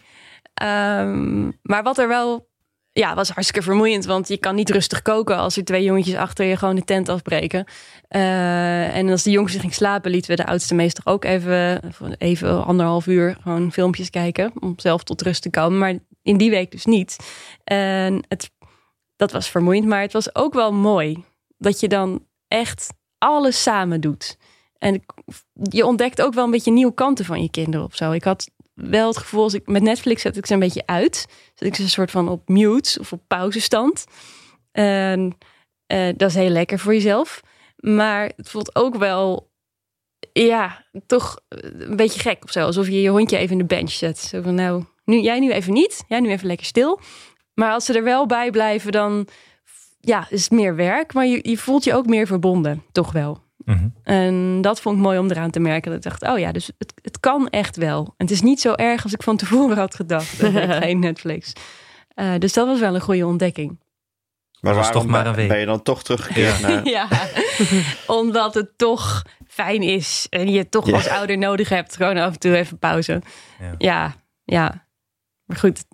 Ehm, 0.53 1.51
maar 1.61 1.83
wat 1.83 1.97
er 1.97 2.07
wel... 2.07 2.49
Ja, 2.93 3.15
was 3.15 3.29
hartstikke 3.29 3.65
vermoeiend. 3.65 4.05
Want 4.05 4.27
je 4.27 4.37
kan 4.37 4.55
niet 4.55 4.69
rustig 4.69 5.01
koken 5.01 5.37
als 5.37 5.57
er 5.57 5.63
twee 5.63 5.83
jongetjes 5.83 6.15
achter 6.15 6.45
je 6.45 6.57
gewoon 6.57 6.75
de 6.75 6.83
tent 6.83 7.09
afbreken. 7.09 7.65
Eh, 8.07 8.95
en 8.95 9.09
als 9.09 9.23
de 9.23 9.31
jongste 9.31 9.59
ging 9.59 9.73
slapen, 9.73 10.11
lieten 10.11 10.31
we 10.31 10.43
de 10.43 10.45
oudste 10.45 10.75
meester 10.75 11.03
ook 11.05 11.23
even, 11.23 11.81
even 12.17 12.65
anderhalf 12.65 13.07
uur 13.07 13.37
gewoon 13.41 13.71
filmpjes 13.71 14.09
kijken. 14.09 14.51
Om 14.59 14.73
zelf 14.77 15.03
tot 15.03 15.21
rust 15.21 15.41
te 15.41 15.49
komen. 15.49 15.79
Maar 15.79 15.97
in 16.21 16.37
die 16.37 16.49
week 16.49 16.71
dus 16.71 16.85
niet. 16.85 17.15
En 17.63 18.25
het, 18.27 18.51
dat 19.15 19.31
was 19.31 19.49
vermoeiend. 19.49 19.87
Maar 19.87 20.01
het 20.01 20.13
was 20.13 20.35
ook 20.35 20.53
wel 20.53 20.73
mooi. 20.73 21.23
Dat 21.57 21.79
je 21.79 21.87
dan 21.87 22.25
echt 22.47 22.93
alles 23.17 23.61
samen 23.61 24.01
doet. 24.01 24.37
En 24.77 25.03
je 25.53 25.85
ontdekt 25.85 26.21
ook 26.21 26.33
wel 26.33 26.43
een 26.43 26.51
beetje 26.51 26.71
nieuwe 26.71 26.93
kanten 26.93 27.25
van 27.25 27.41
je 27.41 27.49
kinderen 27.49 27.85
of 27.85 27.95
zo. 27.95 28.11
Ik 28.11 28.23
had 28.23 28.49
wel 28.89 29.07
het 29.07 29.17
gevoel, 29.17 29.43
als 29.43 29.53
ik 29.53 29.67
met 29.67 29.81
Netflix 29.81 30.21
zet 30.21 30.37
ik 30.37 30.45
ze 30.45 30.53
een 30.53 30.59
beetje 30.59 30.85
uit. 30.85 31.25
Zet 31.55 31.67
ik 31.67 31.75
ze 31.75 31.81
een 31.81 31.89
soort 31.89 32.11
van 32.11 32.29
op 32.29 32.49
mute 32.49 32.99
of 32.99 33.13
op 33.13 33.21
pauzestand. 33.27 34.05
En 34.71 35.37
eh, 35.85 36.09
dat 36.15 36.29
is 36.29 36.35
heel 36.35 36.49
lekker 36.49 36.79
voor 36.79 36.93
jezelf. 36.93 37.41
Maar 37.75 38.31
het 38.35 38.49
voelt 38.49 38.75
ook 38.75 38.95
wel, 38.95 39.51
ja, 40.33 40.85
toch 41.05 41.39
een 41.49 41.95
beetje 41.95 42.19
gek 42.19 42.43
of 42.43 42.51
zo. 42.51 42.65
Alsof 42.65 42.87
je 42.87 43.01
je 43.01 43.09
hondje 43.09 43.37
even 43.37 43.51
in 43.51 43.57
de 43.57 43.75
bench 43.75 43.91
zet. 43.91 44.17
Zo 44.17 44.41
van, 44.41 44.55
nou, 44.55 44.83
nu, 45.05 45.19
jij 45.19 45.39
nu 45.39 45.51
even 45.51 45.73
niet. 45.73 46.03
Jij 46.07 46.19
nu 46.19 46.29
even 46.29 46.47
lekker 46.47 46.65
stil. 46.65 46.99
Maar 47.53 47.71
als 47.71 47.85
ze 47.85 47.93
er 47.93 48.03
wel 48.03 48.25
bij 48.25 48.51
blijven, 48.51 48.91
dan 48.91 49.27
ja, 49.99 50.27
is 50.29 50.43
het 50.43 50.51
meer 50.51 50.75
werk. 50.75 51.13
Maar 51.13 51.25
je, 51.25 51.39
je 51.49 51.57
voelt 51.57 51.83
je 51.83 51.93
ook 51.93 52.05
meer 52.05 52.27
verbonden, 52.27 52.83
toch 52.91 53.11
wel. 53.11 53.43
Mhm. 53.75 53.87
En 54.03 54.61
dat 54.61 54.81
vond 54.81 54.97
ik 54.97 55.01
mooi 55.03 55.17
om 55.19 55.29
eraan 55.29 55.51
te 55.51 55.59
merken. 55.59 55.91
Dat 55.91 56.05
ik 56.05 56.09
dacht, 56.19 56.33
oh 56.33 56.39
ja, 56.39 56.51
dus 56.51 56.71
het, 56.77 56.93
het 57.01 57.19
kan 57.19 57.47
echt 57.49 57.75
wel. 57.77 57.99
En 58.17 58.25
het 58.25 58.31
is 58.31 58.41
niet 58.41 58.61
zo 58.61 58.73
erg 58.73 59.03
als 59.03 59.13
ik 59.13 59.23
van 59.23 59.37
tevoren 59.37 59.77
had 59.77 59.95
gedacht. 59.95 60.39
Dat 60.41 60.53
ik 60.53 60.71
geen 60.71 60.99
Netflix. 61.09 61.53
Eh, 62.13 62.33
dus 62.39 62.53
dat 62.53 62.67
was 62.67 62.79
wel 62.79 62.95
een 62.95 63.01
goede 63.01 63.25
ontdekking. 63.25 63.79
Maar 64.61 64.75
was 64.75 64.91
toch 64.91 65.05
maar 65.05 65.27
een 65.27 65.35
week. 65.35 65.47
ben 65.47 65.59
je 65.59 65.65
dan 65.65 65.81
toch 65.81 66.03
teruggekeerd 66.03 66.61
naar... 66.61 66.87
ja, 66.97 67.07
omdat 68.07 68.53
het 68.53 68.77
toch 68.77 69.21
fijn 69.47 69.81
is 69.81 70.27
en 70.29 70.51
je 70.51 70.69
toch 70.69 70.87
Ja. 70.87 70.93
als 70.93 71.07
ouder 71.07 71.37
nodig 71.37 71.69
hebt. 71.69 71.95
Gewoon 71.95 72.17
af 72.17 72.33
en 72.33 72.39
toe 72.39 72.55
even 72.57 72.79
pauze. 72.79 73.21
Ja. 73.59 73.75
Ja, 73.77 74.13
ja. 74.43 74.85
Maar 75.51 75.59
goed, 75.59 75.85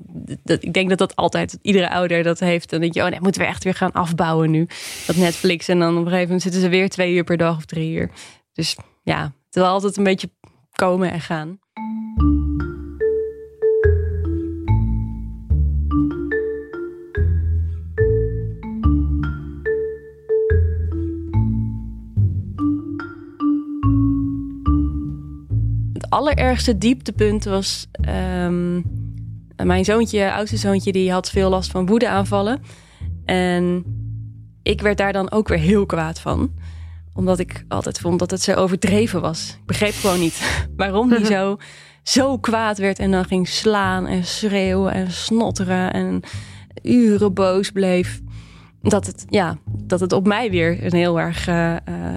dat, 0.44 0.64
ik 0.64 0.74
denk 0.74 0.90
dat 0.90 0.98
dat 0.98 1.16
altijd 1.16 1.58
iedere 1.62 1.90
ouder 1.90 2.24
dat 2.24 2.40
heeft. 2.40 2.70
Dan 2.70 2.80
denk 2.80 2.94
je, 2.94 3.04
oh 3.04 3.10
nee, 3.10 3.22
moeten 3.22 3.42
we 3.42 3.48
echt 3.48 3.64
weer 3.64 3.74
gaan 3.74 3.92
afbouwen 3.92 4.52
nu. 4.52 4.68
Dat 5.08 5.16
Netflix. 5.16 5.68
En 5.68 5.80
dan 5.80 5.90
op 5.90 5.96
een 5.96 6.04
gegeven 6.04 6.24
moment 6.24 6.42
zitten 6.42 6.62
ze 6.62 6.70
weer 6.70 6.90
twee 6.90 7.14
uur 7.14 7.24
per 7.24 7.38
dag 7.38 7.58
of 7.58 7.66
drie 7.66 7.92
uur. 7.92 8.10
Dus 8.54 8.78
ja, 9.04 9.22
het 9.22 9.56
wil 9.56 9.66
altijd 9.66 9.98
een 9.98 10.04
beetje 10.04 10.30
komen 10.72 11.12
en 11.12 11.22
gaan. 11.22 11.60
Het 25.94 26.10
allerergste 26.10 26.78
dieptepunt 26.78 27.44
was 27.44 27.88
ehm, 27.92 28.82
mijn 29.64 29.86
zoontje, 29.86 30.34
oudste 30.34 30.58
zoontje, 30.58 30.92
die 30.92 31.12
had 31.12 31.30
veel 31.30 31.50
last 31.50 31.72
van 31.72 31.86
woedeaanvallen. 31.86 32.62
En 33.26 33.84
ik 34.64 34.82
werd 34.82 34.98
daar 34.98 35.14
dan 35.14 35.32
ook 35.32 35.48
weer 35.48 35.58
heel 35.58 35.86
kwaad 35.86 36.20
van. 36.20 36.52
Omdat 37.14 37.40
ik 37.40 37.66
altijd 37.68 38.00
vond 38.00 38.20
dat 38.20 38.32
het 38.32 38.42
zo 38.42 38.54
overdreven 38.54 39.22
was. 39.22 39.50
Ik 39.60 39.66
begreep 39.66 39.94
gewoon 39.94 40.20
niet 40.20 40.42
waarom 40.76 41.12
hij 41.12 41.26
zo, 41.26 41.58
zo 42.04 42.38
kwaad 42.38 42.78
werd. 42.78 43.00
En 43.00 43.12
dan 43.12 43.26
ging 43.26 43.48
slaan 43.48 44.08
en 44.08 44.26
schreeuwen 44.26 44.94
en 44.94 45.12
snotteren 45.12 45.94
en 45.94 46.22
uren 46.84 47.34
boos 47.34 47.72
bleef. 47.72 48.22
Dat 48.82 49.06
het, 49.06 49.26
ja, 49.30 49.58
dat 49.66 50.00
het 50.00 50.14
op 50.14 50.28
mij 50.28 50.52
weer 50.52 50.86
een 50.86 50.94
heel 50.94 51.20
erg 51.20 51.48
eh, 51.48 51.76
eh, 51.76 52.16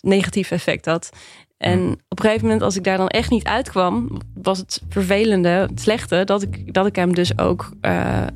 negatief 0.00 0.50
effect 0.50 0.84
had. 0.84 1.10
En 1.56 1.90
op 2.08 2.18
een 2.18 2.24
gegeven 2.24 2.42
moment, 2.42 2.62
als 2.62 2.76
ik 2.76 2.84
daar 2.84 2.96
dan 2.96 3.08
echt 3.08 3.30
niet 3.30 3.44
uitkwam, 3.44 4.20
was 4.34 4.58
het 4.58 4.82
vervelende, 4.88 5.48
het 5.48 5.80
slechte, 5.80 6.24
dat 6.24 6.42
ik, 6.42 6.74
dat 6.74 6.86
ik 6.86 6.96
hem 6.96 7.14
dus 7.14 7.38
ook 7.38 7.70
eh, 7.80 8.22
eh, 8.22 8.28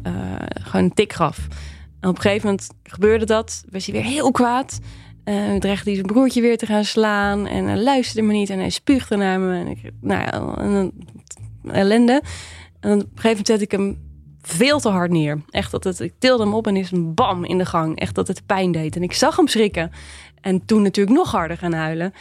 gewoon 0.60 0.84
een 0.84 0.94
tik 0.94 1.12
gaf. 1.12 1.46
En 2.00 2.08
op 2.08 2.16
een 2.16 2.22
gegeven 2.22 2.48
moment 2.48 2.68
gebeurde 2.82 3.24
dat, 3.24 3.64
was 3.70 3.86
hij 3.86 3.94
weer 3.94 4.10
heel 4.10 4.30
kwaad. 4.30 4.78
Uh, 5.24 5.56
dreigde 5.56 5.84
hij 5.84 5.94
zijn 5.94 6.06
broertje 6.06 6.40
weer 6.40 6.58
te 6.58 6.66
gaan 6.66 6.84
slaan 6.84 7.46
en 7.46 7.64
hij 7.64 7.76
luisterde 7.76 8.26
me 8.26 8.32
niet 8.32 8.50
en 8.50 8.58
hij 8.58 8.70
spuugde 8.70 9.16
naar 9.16 9.40
me. 9.40 9.58
En 9.58 9.66
ik, 9.66 9.90
nou 10.00 10.20
ja, 10.20 10.34
een, 10.64 10.92
ellende. 11.70 12.22
En 12.80 12.92
op 12.92 13.00
een 13.00 13.00
gegeven 13.00 13.28
moment 13.28 13.46
zette 13.46 13.64
ik 13.64 13.70
hem 13.70 13.98
veel 14.42 14.80
te 14.80 14.88
hard 14.88 15.10
neer. 15.10 15.42
Echt 15.50 15.70
dat 15.70 15.84
het, 15.84 16.00
ik 16.00 16.14
tilde 16.18 16.42
hem 16.42 16.54
op 16.54 16.66
en 16.66 16.76
is 16.76 16.90
een 16.90 17.14
bam 17.14 17.44
in 17.44 17.58
de 17.58 17.66
gang. 17.66 17.98
Echt 17.98 18.14
dat 18.14 18.28
het 18.28 18.46
pijn 18.46 18.72
deed. 18.72 18.96
En 18.96 19.02
ik 19.02 19.12
zag 19.12 19.36
hem 19.36 19.48
schrikken. 19.48 19.90
En 20.40 20.64
toen 20.64 20.82
natuurlijk 20.82 21.16
nog 21.16 21.30
harder 21.30 21.56
gaan 21.56 21.72
huilen. 21.72 22.12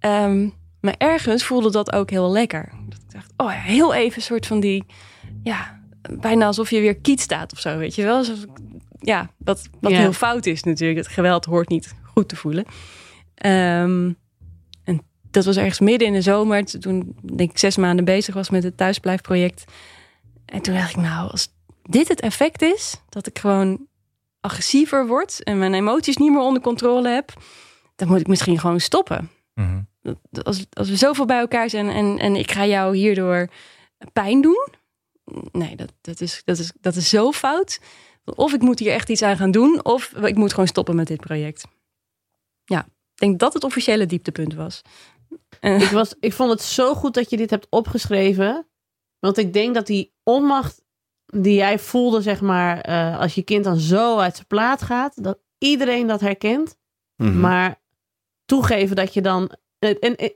Um, 0.00 0.54
maar 0.80 0.94
ergens 0.98 1.44
voelde 1.44 1.70
dat 1.70 1.92
ook 1.92 2.10
heel 2.10 2.30
lekker. 2.30 2.72
Dat 2.88 2.98
ik 2.98 3.12
dacht, 3.12 3.32
oh 3.36 3.50
ja, 3.50 3.58
heel 3.58 3.94
even 3.94 4.16
een 4.16 4.22
soort 4.22 4.46
van 4.46 4.60
die, 4.60 4.84
ja, 5.42 5.80
bijna 6.10 6.46
alsof 6.46 6.70
je 6.70 6.80
weer 6.80 6.96
kiet 6.96 7.20
staat 7.20 7.52
of 7.52 7.58
zo, 7.58 7.78
weet 7.78 7.94
je 7.94 8.02
wel. 8.02 8.16
Alsof, 8.16 8.38
ja, 9.00 9.30
wat, 9.36 9.68
wat 9.80 9.90
Ja. 9.92 9.98
heel 9.98 10.12
fout 10.12 10.46
is 10.46 10.62
natuurlijk. 10.62 10.98
Het 10.98 11.08
geweld 11.08 11.44
hoort 11.44 11.68
niet 11.68 11.94
goed 12.02 12.28
te 12.28 12.36
voelen. 12.36 12.64
Um, 13.46 14.16
en 14.84 15.02
dat 15.30 15.44
was 15.44 15.56
ergens 15.56 15.80
midden 15.80 16.08
in 16.08 16.14
de 16.14 16.22
zomer, 16.22 16.64
toen 16.64 17.16
denk 17.34 17.50
ik 17.50 17.58
zes 17.58 17.76
maanden 17.76 18.04
bezig 18.04 18.34
was 18.34 18.50
met 18.50 18.62
het 18.62 18.76
thuisblijfproject. 18.76 19.64
En 20.44 20.60
toen 20.60 20.74
dacht 20.74 20.90
ik, 20.90 20.96
nou, 20.96 21.30
als 21.30 21.48
dit 21.82 22.08
het 22.08 22.20
effect 22.20 22.62
is, 22.62 23.00
dat 23.08 23.26
ik 23.26 23.38
gewoon 23.38 23.86
agressiever 24.40 25.06
word 25.06 25.42
en 25.42 25.58
mijn 25.58 25.74
emoties 25.74 26.16
niet 26.16 26.30
meer 26.30 26.40
onder 26.40 26.62
controle 26.62 27.08
heb, 27.08 27.32
dan 27.96 28.08
moet 28.08 28.20
ik 28.20 28.26
misschien 28.26 28.58
gewoon 28.58 28.80
stoppen 28.80 29.30
Mhm. 29.60 29.82
als, 30.42 30.66
als 30.72 30.88
we 30.88 30.96
zoveel 30.96 31.24
bij 31.24 31.38
elkaar 31.38 31.70
zijn 31.70 31.88
en, 31.88 32.18
en 32.18 32.36
ik 32.36 32.50
ga 32.50 32.66
jou 32.66 32.96
hierdoor 32.96 33.48
pijn 34.12 34.40
doen. 34.40 34.68
Nee, 35.52 35.76
dat, 35.76 35.92
dat, 36.00 36.20
is, 36.20 36.42
dat, 36.44 36.58
is, 36.58 36.72
dat 36.80 36.96
is 36.96 37.08
zo 37.08 37.32
fout. 37.32 37.80
Of 38.24 38.52
ik 38.52 38.60
moet 38.60 38.78
hier 38.78 38.92
echt 38.92 39.10
iets 39.10 39.22
aan 39.22 39.36
gaan 39.36 39.50
doen, 39.50 39.84
of 39.84 40.12
ik 40.12 40.34
moet 40.34 40.50
gewoon 40.50 40.66
stoppen 40.66 40.96
met 40.96 41.06
dit 41.06 41.20
project. 41.20 41.66
Ja, 42.64 42.84
ik 42.84 43.20
denk 43.20 43.38
dat 43.38 43.54
het 43.54 43.64
officiële 43.64 44.06
dieptepunt 44.06 44.54
was. 44.54 44.82
Eh, 45.60 45.80
Ik, 45.80 45.88
was, 45.88 46.14
ik 46.20 46.32
vond 46.32 46.50
het 46.50 46.62
zo 46.62 46.94
goed 46.94 47.14
dat 47.14 47.30
je 47.30 47.36
dit 47.36 47.50
hebt 47.50 47.66
opgeschreven. 47.70 48.66
Want 49.18 49.38
ik 49.38 49.52
denk 49.52 49.74
dat 49.74 49.86
die 49.86 50.14
onmacht 50.22 50.82
die 51.26 51.54
jij 51.54 51.78
voelde, 51.78 52.20
zeg 52.20 52.40
maar, 52.40 52.80
eh, 52.80 53.18
als 53.18 53.34
je 53.34 53.42
kind 53.42 53.64
dan 53.64 53.78
zo 53.78 54.18
uit 54.18 54.34
zijn 54.34 54.46
plaat 54.46 54.82
gaat, 54.82 55.22
dat 55.22 55.38
iedereen 55.58 56.06
dat 56.06 56.20
herkent. 56.20 56.76
Mhm. 57.16 57.40
Maar 57.40 57.82
toegeven 58.46 58.96
dat 58.96 59.14
je 59.14 59.22
dan. 59.22 59.50
En, 59.78 59.98
en- 59.98 60.16
en- 60.16 60.34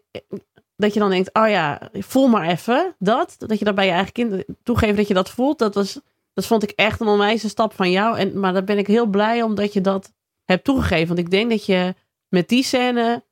dat 0.76 0.94
je 0.94 1.00
dan 1.00 1.10
denkt, 1.10 1.34
oh 1.34 1.48
ja, 1.48 1.90
voel 1.92 2.28
maar 2.28 2.48
even 2.48 2.94
dat. 2.98 3.34
Dat 3.38 3.58
je 3.58 3.64
dat 3.64 3.74
bij 3.74 3.86
je 3.86 3.92
eigen 3.92 4.12
kind 4.12 4.44
toegeven 4.62 4.96
dat 4.96 5.08
je 5.08 5.14
dat 5.14 5.30
voelt. 5.30 5.58
Dat, 5.58 5.74
was, 5.74 6.00
dat 6.32 6.46
vond 6.46 6.62
ik 6.62 6.70
echt 6.70 7.00
een 7.00 7.06
onwijze 7.06 7.48
stap 7.48 7.72
van 7.74 7.90
jou. 7.90 8.18
En, 8.18 8.40
maar 8.40 8.52
daar 8.52 8.64
ben 8.64 8.78
ik 8.78 8.86
heel 8.86 9.06
blij 9.06 9.42
om 9.42 9.54
dat 9.54 9.72
je 9.72 9.80
dat 9.80 10.12
hebt 10.44 10.64
toegegeven. 10.64 11.06
Want 11.06 11.18
ik 11.18 11.30
denk 11.30 11.50
dat 11.50 11.66
je 11.66 11.94
met 12.28 12.48
die 12.48 12.62
scène. 12.62 13.24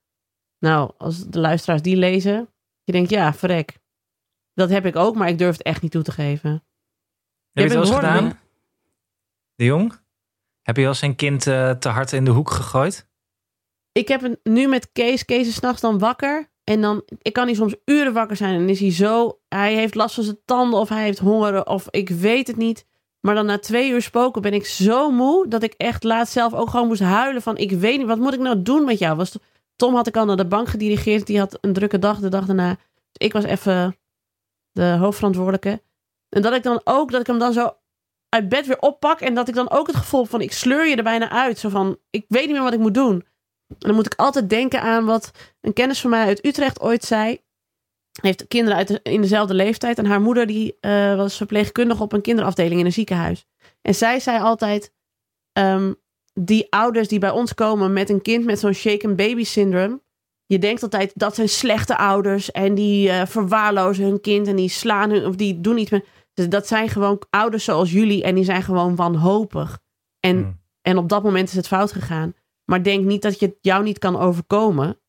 Nou, 0.58 0.90
als 0.98 1.26
de 1.26 1.38
luisteraars 1.38 1.82
die 1.82 1.96
lezen. 1.96 2.48
Je 2.84 2.92
denkt, 2.92 3.10
ja, 3.10 3.34
verrek. 3.34 3.78
Dat 4.54 4.70
heb 4.70 4.86
ik 4.86 4.96
ook, 4.96 5.14
maar 5.14 5.28
ik 5.28 5.38
durf 5.38 5.52
het 5.56 5.62
echt 5.66 5.82
niet 5.82 5.90
toe 5.90 6.02
te 6.02 6.12
geven. 6.12 6.50
Heb 6.50 6.60
je 7.52 7.62
het 7.62 7.72
wel 7.72 7.80
eens 7.82 7.90
gedaan, 7.94 8.38
de 9.54 9.64
jong? 9.64 10.00
Heb 10.62 10.76
je 10.76 10.82
wel 10.82 10.90
eens 10.90 11.02
een 11.02 11.16
kind 11.16 11.46
eh, 11.46 11.70
te 11.70 11.88
hard 11.88 12.12
in 12.12 12.24
de 12.24 12.30
hoek 12.30 12.50
gegooid? 12.50 13.07
Ik 13.98 14.08
heb 14.08 14.20
het 14.20 14.40
nu 14.42 14.68
met 14.68 14.92
Kees. 14.92 15.24
Kees 15.24 15.48
is 15.48 15.54
s'nachts 15.54 15.80
dan 15.80 15.98
wakker. 15.98 16.50
En 16.64 16.80
dan, 16.80 17.02
ik 17.22 17.32
kan 17.32 17.46
hij 17.46 17.54
soms 17.54 17.74
uren 17.84 18.12
wakker 18.12 18.36
zijn. 18.36 18.54
En 18.54 18.68
is 18.68 18.80
hij 18.80 18.92
zo, 18.92 19.38
hij 19.48 19.74
heeft 19.74 19.94
last 19.94 20.14
van 20.14 20.24
zijn 20.24 20.38
tanden 20.44 20.80
of 20.80 20.88
hij 20.88 21.02
heeft 21.02 21.18
honger 21.18 21.66
of 21.66 21.86
ik 21.90 22.08
weet 22.08 22.46
het 22.46 22.56
niet. 22.56 22.86
Maar 23.20 23.34
dan 23.34 23.46
na 23.46 23.58
twee 23.58 23.90
uur 23.90 24.02
spoken 24.02 24.42
ben 24.42 24.52
ik 24.52 24.66
zo 24.66 25.10
moe 25.10 25.48
dat 25.48 25.62
ik 25.62 25.74
echt 25.76 26.04
laatst 26.04 26.32
zelf 26.32 26.54
ook 26.54 26.70
gewoon 26.70 26.86
moest 26.86 27.00
huilen 27.00 27.42
van 27.42 27.56
ik 27.56 27.70
weet 27.70 27.98
niet, 27.98 28.06
wat 28.06 28.18
moet 28.18 28.34
ik 28.34 28.40
nou 28.40 28.62
doen 28.62 28.84
met 28.84 28.98
jou? 28.98 29.16
Was, 29.16 29.38
Tom 29.76 29.94
had 29.94 30.06
ik 30.06 30.16
al 30.16 30.24
naar 30.24 30.36
de 30.36 30.46
bank 30.46 30.68
gedirigeerd. 30.68 31.26
Die 31.26 31.38
had 31.38 31.58
een 31.60 31.72
drukke 31.72 31.98
dag 31.98 32.18
de 32.18 32.28
dag 32.28 32.46
daarna. 32.46 32.74
Dus 32.74 33.26
ik 33.26 33.32
was 33.32 33.44
even 33.44 33.96
de 34.72 34.96
hoofdverantwoordelijke. 35.00 35.82
En 36.28 36.42
dat 36.42 36.54
ik 36.54 36.62
dan 36.62 36.80
ook, 36.84 37.10
dat 37.10 37.20
ik 37.20 37.26
hem 37.26 37.38
dan 37.38 37.52
zo 37.52 37.76
uit 38.28 38.48
bed 38.48 38.66
weer 38.66 38.80
oppak. 38.80 39.20
En 39.20 39.34
dat 39.34 39.48
ik 39.48 39.54
dan 39.54 39.70
ook 39.70 39.86
het 39.86 39.96
gevoel 39.96 40.24
van 40.24 40.40
ik 40.40 40.52
sleur 40.52 40.86
je 40.86 40.96
er 40.96 41.02
bijna 41.02 41.30
uit. 41.30 41.58
Zo 41.58 41.68
van, 41.68 41.98
ik 42.10 42.24
weet 42.28 42.44
niet 42.44 42.54
meer 42.54 42.62
wat 42.62 42.72
ik 42.72 42.78
moet 42.78 42.94
doen. 42.94 43.24
En 43.68 43.76
dan 43.78 43.94
moet 43.94 44.06
ik 44.06 44.14
altijd 44.14 44.50
denken 44.50 44.82
aan 44.82 45.04
wat 45.04 45.30
een 45.60 45.72
kennis 45.72 46.00
van 46.00 46.10
mij 46.10 46.26
uit 46.26 46.44
Utrecht 46.46 46.80
ooit 46.80 47.04
zei. 47.04 47.40
Heeft 48.20 48.48
kinderen 48.48 48.78
uit 48.78 48.88
de- 48.88 49.00
in 49.02 49.20
dezelfde 49.20 49.54
leeftijd. 49.54 49.98
En 49.98 50.06
haar 50.06 50.20
moeder 50.20 50.46
die 50.46 50.76
eh, 50.80 51.16
was 51.16 51.36
verpleegkundige 51.36 52.02
op 52.02 52.12
een 52.12 52.20
kinderafdeling 52.20 52.80
in 52.80 52.86
een 52.86 52.92
ziekenhuis. 52.92 53.46
En 53.82 53.94
zij 53.94 54.20
zei 54.20 54.40
altijd... 54.40 54.92
ehm, 55.52 55.92
die 56.40 56.66
ouders 56.70 57.08
die 57.08 57.18
bij 57.18 57.30
ons 57.30 57.54
komen 57.54 57.92
met 57.92 58.10
een 58.10 58.22
kind 58.22 58.44
met 58.44 58.58
zo'n 58.58 58.72
shaken 58.72 59.16
baby 59.16 59.44
syndroom. 59.44 60.02
Je 60.46 60.58
denkt 60.58 60.82
altijd 60.82 61.12
dat 61.14 61.34
zijn 61.34 61.48
slechte 61.48 61.96
ouders. 61.96 62.50
En 62.50 62.74
die 62.74 63.08
eh, 63.10 63.26
verwaarlozen 63.26 64.04
hun 64.04 64.20
kind. 64.20 64.46
En 64.46 64.56
die 64.56 64.68
slaan 64.68 65.10
hun 65.10 65.26
of 65.26 65.36
die 65.36 65.60
doen 65.60 65.78
iets 65.78 65.90
met... 65.90 66.06
Dus 66.34 66.48
dat 66.48 66.66
zijn 66.66 66.88
gewoon 66.88 67.22
ouders 67.30 67.64
zoals 67.64 67.92
jullie. 67.92 68.22
En 68.22 68.34
die 68.34 68.44
zijn 68.44 68.62
gewoon 68.62 68.96
wanhopig. 68.96 69.78
En 70.20 70.36
Hmm. 70.36 70.60
en 70.82 70.96
op 70.98 71.08
dat 71.08 71.22
moment 71.22 71.48
is 71.48 71.54
het 71.54 71.66
fout 71.66 71.92
gegaan. 71.92 72.34
Maar 72.70 72.82
denk 72.82 73.04
niet 73.04 73.22
dat 73.22 73.38
je 73.40 73.46
het 73.46 73.56
jou 73.60 73.82
niet 73.84 73.98
kan 73.98 74.16
overkomen. 74.18 75.00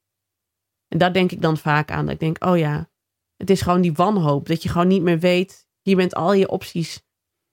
En 0.87 0.97
daar 0.97 1.13
denk 1.13 1.31
ik 1.31 1.41
dan 1.41 1.57
vaak 1.57 1.91
aan. 1.91 2.05
Dat 2.05 2.13
ik 2.13 2.19
denk, 2.19 2.45
oh 2.45 2.57
ja, 2.57 2.89
het 3.37 3.49
is 3.49 3.61
gewoon 3.61 3.81
die 3.81 3.93
wanhoop. 3.93 4.47
Dat 4.47 4.63
je 4.63 4.69
gewoon 4.69 4.87
niet 4.87 5.01
meer 5.01 5.19
weet. 5.19 5.67
Je 5.81 5.95
bent 5.95 6.15
al 6.15 6.33
je 6.33 6.49
opties 6.49 7.01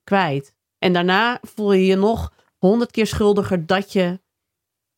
kwijt. 0.04 0.54
En 0.78 0.92
daarna 0.92 1.38
voel 1.42 1.72
je 1.72 1.86
je 1.86 1.96
nog 1.96 2.32
honderd 2.59 2.90
keer 2.90 3.07
schuldiger 3.07 3.66
dat 3.66 3.92
je 3.92 4.20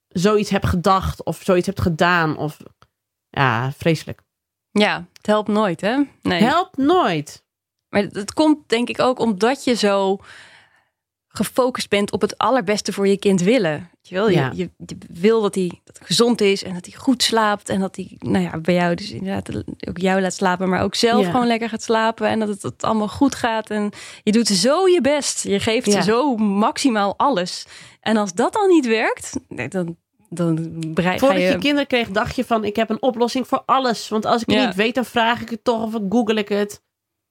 zoiets 0.08 0.50
hebt 0.50 0.66
gedacht. 0.66 1.24
Of 1.24 1.42
zoiets 1.42 1.66
hebt 1.66 1.80
gedaan. 1.80 2.36
Of 2.36 2.58
ja, 3.28 3.72
vreselijk. 3.72 4.22
ja, 4.70 5.06
het 5.12 5.26
helpt 5.26 5.48
nooit, 5.48 5.80
hè? 5.80 6.02
Nee. 6.22 6.42
Helpt 6.42 6.76
nooit. 6.76 7.44
Maar 7.88 8.02
het- 8.02 8.14
het 8.14 8.32
komt 8.32 8.68
denk 8.68 8.88
ik 8.88 9.00
ook 9.00 9.18
omdat 9.18 9.64
je 9.64 9.74
zo 9.74 10.18
gefocust 11.44 11.88
bent 11.88 12.12
op 12.12 12.20
het 12.20 12.38
allerbeste 12.38 12.92
voor 12.92 13.08
je 13.08 13.16
kind 13.18 13.40
willen. 13.40 13.90
Je, 14.02 14.14
wil, 14.14 14.28
Ja. 14.28 14.52
je, 14.54 14.70
je, 14.86 14.96
wil 15.12 15.42
dat 15.42 15.54
hij, 15.54 15.80
dat 15.84 15.98
hij 15.98 16.06
gezond 16.06 16.40
is 16.40 16.62
en 16.64 16.74
dat 16.74 16.84
hij 16.86 16.94
goed 16.94 17.22
slaapt. 17.22 17.68
En 17.68 17.80
dat 17.80 17.96
hij, 17.96 18.16
nou 18.18 18.44
ja, 18.44 18.58
bij 18.58 18.74
jou 18.74 18.94
dus 18.94 19.10
inderdaad 19.10 19.56
ook 19.88 19.98
jou 19.98 20.20
laat 20.20 20.34
slapen, 20.34 20.68
maar 20.68 20.82
ook 20.82 20.94
zelf 20.94 21.24
Ja. 21.24 21.30
gewoon 21.30 21.46
lekker 21.46 21.68
gaat 21.68 21.82
slapen. 21.82 22.28
En 22.28 22.38
dat 22.38 22.48
het, 22.48 22.62
het 22.62 22.84
allemaal 22.84 23.08
goed 23.08 23.34
gaat. 23.34 23.70
En 23.70 23.90
je 24.22 24.32
doet 24.32 24.46
zo 24.46 24.88
je 24.88 25.00
best. 25.00 25.42
Je 25.42 25.60
geeft 25.60 25.86
Ja. 25.92 26.02
zo 26.02 26.36
maximaal 26.36 27.14
alles. 27.16 27.66
En 28.00 28.16
als 28.16 28.32
dat 28.32 28.52
dan 28.52 28.68
niet 28.68 28.86
werkt, 28.86 29.32
nee, 29.48 29.68
dan, 29.68 29.96
dan 30.28 30.74
bereik, 30.94 31.18
Voordat 31.18 31.38
je 31.38 31.44
je... 31.44 31.58
kinderen 31.58 31.86
kreeg, 31.86 32.08
dacht 32.10 32.36
je 32.36 32.44
van: 32.44 32.64
ik 32.64 32.76
heb 32.76 32.90
een 32.90 33.02
oplossing 33.02 33.46
voor 33.48 33.62
alles. 33.66 34.08
Want 34.08 34.26
als 34.26 34.42
ik 34.42 34.50
het 34.50 34.66
niet 34.66 34.74
weet, 34.74 34.94
dan 34.94 35.04
vraag 35.04 35.40
ik 35.40 35.50
het 35.50 35.64
toch 35.64 35.82
of 35.82 35.94
ik 35.94 36.02
google 36.08 36.34
ik 36.34 36.48
het. 36.48 36.82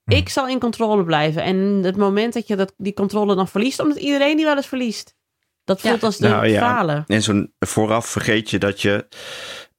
Hm. 0.08 0.14
Ik 0.16 0.30
zal 0.30 0.48
in 0.48 0.60
controle 0.60 1.04
blijven. 1.04 1.44
En 1.44 1.58
het 1.84 1.98
moment 1.98 2.34
dat 2.34 2.48
je 2.48 2.56
dat, 2.56 2.74
die 2.78 2.94
controle 2.94 3.36
dan 3.36 3.48
verliest, 3.48 3.80
omdat 3.80 3.98
iedereen 3.98 4.36
die 4.36 4.46
wel 4.46 4.56
eens 4.56 4.68
verliest. 4.68 5.16
Dat 5.64 5.82
voelt 5.82 6.04
als 6.04 6.18
de 6.18 6.28
Nou 6.28 6.48
ja, 6.48 6.60
falen. 6.60 7.04
En 7.08 7.22
zo'n 7.22 7.54
vooraf 7.60 8.06
vergeet 8.08 8.50
je 8.50 8.58
dat 8.60 8.82
je, 8.82 9.08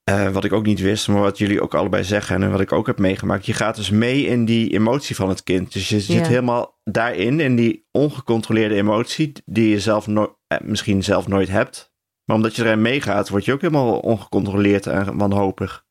eh, 0.04 0.28
wat 0.28 0.44
ik 0.44 0.52
ook 0.52 0.66
niet 0.66 0.80
wist, 0.80 1.08
maar 1.08 1.20
wat 1.20 1.38
jullie 1.38 1.60
ook 1.62 1.74
allebei 1.74 2.04
zeggen 2.04 2.42
en 2.42 2.50
wat 2.50 2.60
ik 2.60 2.72
ook 2.72 2.86
heb 2.86 2.98
meegemaakt, 2.98 3.46
je 3.46 3.52
gaat 3.52 3.76
dus 3.76 3.90
mee 3.90 4.26
in 4.26 4.44
die 4.44 4.72
emotie 4.72 5.16
van 5.16 5.28
het 5.28 5.42
kind. 5.42 5.72
Dus 5.72 5.88
je 5.88 6.00
zit 6.00 6.16
Ja. 6.16 6.26
helemaal 6.28 6.78
daarin, 6.84 7.40
in 7.40 7.56
die 7.56 7.86
ongecontroleerde 7.92 8.74
emotie, 8.74 9.32
die 9.44 9.68
je 9.68 9.80
zelf 9.80 10.06
no- 10.06 10.38
eh, 10.46 10.58
misschien 10.62 11.04
zelf 11.04 11.28
nooit 11.28 11.48
hebt. 11.48 11.92
Maar 12.24 12.36
omdat 12.36 12.56
je 12.56 12.64
erin 12.64 12.82
meegaat, 12.82 13.28
word 13.28 13.44
je 13.44 13.52
ook 13.52 13.60
helemaal 13.60 13.98
ongecontroleerd 13.98 14.86
en 14.86 15.16
wanhopig. 15.18 15.86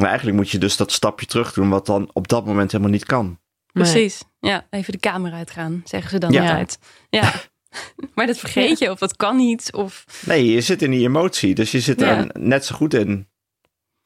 Maar 0.00 0.08
eigenlijk 0.08 0.36
moet 0.36 0.50
je 0.50 0.58
dus 0.58 0.76
dat 0.76 0.92
stapje 0.92 1.26
terug 1.26 1.52
doen, 1.52 1.68
wat 1.68 1.86
dan 1.86 2.10
op 2.12 2.28
dat 2.28 2.46
moment 2.46 2.72
helemaal 2.72 2.92
niet 2.92 3.04
kan. 3.04 3.38
Precies. 3.72 4.22
Ja, 4.40 4.66
even 4.70 4.92
de 4.92 4.98
kamer 4.98 5.32
uitgaan, 5.32 5.82
zeggen 5.84 6.10
ze 6.10 6.18
dan 6.18 6.32
Ja. 6.32 6.40
altijd. 6.42 6.78
Ja. 7.10 7.32
maar 8.14 8.26
dat 8.26 8.38
vergeet 8.38 8.78
je, 8.78 8.90
of 8.90 8.98
dat 8.98 9.16
kan 9.16 9.36
niet. 9.36 9.72
Of... 9.72 10.04
Nee, 10.26 10.50
je 10.50 10.60
zit 10.60 10.82
in 10.82 10.90
die 10.90 11.06
emotie, 11.06 11.54
dus 11.54 11.70
je 11.70 11.80
zit 11.80 12.00
Ja. 12.00 12.06
daar 12.06 12.30
net 12.32 12.64
zo 12.64 12.74
goed 12.74 12.94
in. 12.94 13.28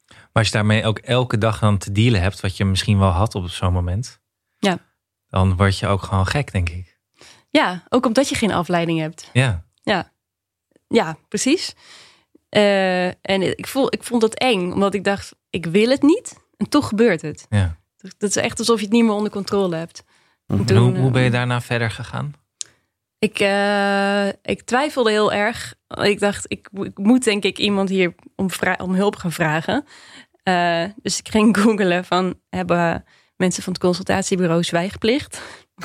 Maar 0.09 0.29
als 0.33 0.47
je 0.47 0.53
daarmee 0.53 0.85
ook 0.85 0.99
elke 0.99 1.39
dag 1.39 1.63
aan 1.63 1.79
te 1.79 1.93
dealen 1.93 2.21
hebt, 2.21 2.41
wat 2.41 2.57
je 2.57 2.65
misschien 2.65 2.99
wel 2.99 3.11
had 3.11 3.35
op 3.35 3.49
zo'n 3.49 3.73
moment. 3.73 4.21
Ja. 4.59 4.79
Dan 5.29 5.57
word 5.57 5.79
je 5.79 5.87
ook 5.87 6.03
gewoon 6.03 6.27
gek, 6.27 6.53
denk 6.53 6.69
ik. 6.69 6.99
Ja, 7.51 7.85
ook 7.89 8.07
omdat 8.07 8.29
je 8.29 8.35
geen 8.35 8.53
afleiding 8.53 8.99
hebt. 8.99 9.31
Ja. 9.33 9.67
Ja, 10.89 11.19
precies. 11.29 11.75
Eh, 12.49 13.07
en 13.07 13.59
ik, 13.59 13.67
voel, 13.67 13.93
ik 13.95 14.03
vond 14.03 14.21
dat 14.21 14.35
eng, 14.35 14.73
omdat 14.73 14.95
ik 14.95 15.05
dacht, 15.05 15.35
ik 15.51 15.67
wil 15.67 15.89
het 15.89 16.03
niet. 16.03 16.37
En 16.57 16.69
toch 16.69 16.89
gebeurt 16.89 17.23
het. 17.23 17.47
ja. 17.51 17.77
Dat 18.19 18.29
is 18.31 18.37
echt 18.37 18.59
alsof 18.59 18.77
je 18.79 18.85
het 18.85 18.93
niet 18.93 19.05
meer 19.05 19.13
onder 19.13 19.31
controle 19.33 19.77
hebt. 19.77 20.05
En 20.47 20.65
Toen, 20.65 20.77
hoe, 20.79 20.97
hoe 20.97 21.07
eh, 21.07 21.13
ben 21.13 21.23
je 21.23 21.31
daarna 21.31 21.61
verder 21.61 21.91
gegaan? 21.91 22.33
Ik, 23.19 23.39
eh, 23.39 24.27
ik 24.29 24.63
twijfelde 24.63 25.11
heel 25.11 25.33
erg. 25.33 25.75
Ik 26.03 26.19
dacht, 26.21 26.45
ik, 26.49 26.69
mo- 26.73 26.85
ik 26.85 26.99
moet 26.99 27.25
denk 27.25 27.45
ik 27.45 27.59
iemand 27.59 27.89
hier 27.89 28.15
om, 28.37 28.49
om 28.79 28.95
hulp 28.95 29.17
gaan 29.17 29.33
vragen. 29.33 29.85
Eh, 30.43 30.85
dus 31.03 31.19
ik 31.19 31.29
ging 31.29 31.57
googelen 31.63 32.05
van, 32.05 32.41
hebben 32.49 33.05
mensen 33.37 33.63
van 33.63 33.73
het 33.73 33.83
consultatiebureau 33.83 34.63
zwijgplicht? 34.65 35.41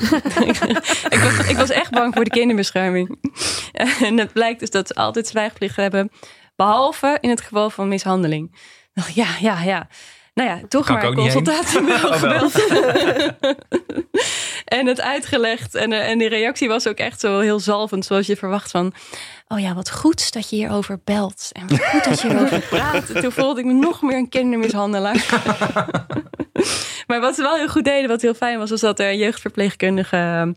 ik, 1.10 1.18
was, 1.22 1.48
ik 1.48 1.56
was 1.56 1.70
echt 1.70 1.90
bang 1.90 2.14
voor 2.14 2.24
de 2.24 2.30
kinderbescherming. 2.30 3.18
en 4.06 4.18
het 4.18 4.32
blijkt 4.32 4.60
dus 4.60 4.70
dat 4.70 4.86
ze 4.86 4.94
altijd 4.94 5.26
zwijgplicht 5.26 5.76
hebben. 5.76 6.10
Behalve 6.56 7.18
in 7.20 7.30
het 7.30 7.40
geval 7.40 7.70
van 7.70 7.88
mishandeling. 7.88 8.54
Ja, 9.14 9.26
ja, 9.40 9.62
ja. 9.62 9.88
Nou 10.34 10.48
ja, 10.48 10.60
toch 10.68 10.86
Kan 10.86 10.94
maar 10.94 11.04
een 11.04 11.18
Oh, 12.04 12.12
gebeld. 12.12 12.64
en 14.78 14.86
het 14.86 15.00
uitgelegd. 15.00 15.74
En, 15.74 15.92
eh, 15.92 16.10
en 16.10 16.18
die 16.18 16.28
reactie 16.28 16.68
was 16.68 16.86
ook 16.86 16.96
echt 16.96 17.20
zo 17.20 17.40
heel 17.40 17.60
zalvend, 17.60 18.04
zoals 18.04 18.26
je 18.26 18.36
verwacht 18.36 18.70
van... 18.70 18.94
Oh 19.48 19.60
ja, 19.60 19.74
wat 19.74 19.90
goed 19.90 20.32
dat 20.32 20.50
je 20.50 20.56
hierover 20.56 21.00
belt. 21.04 21.50
En 21.52 21.68
wat 21.68 21.84
goed 21.84 22.04
dat 22.04 22.20
je 22.20 22.28
hierover 22.28 22.60
praat. 22.70 23.10
En 23.10 23.22
toen 23.22 23.32
voelde 23.32 23.60
ik 23.60 23.66
me 23.66 23.72
nog 23.72 24.02
meer 24.02 24.16
een 24.16 24.28
kindermishandelaar. 24.28 25.24
maar 27.06 27.20
wat 27.20 27.34
ze 27.34 27.42
wel 27.42 27.56
heel 27.56 27.68
goed 27.68 27.84
deden, 27.84 28.08
wat 28.08 28.22
heel 28.22 28.34
fijn 28.34 28.58
was... 28.58 28.70
was 28.70 28.80
dat 28.80 28.98
er 28.98 29.08
een 29.08 29.18
jeugdverpleegkundige 29.18 30.54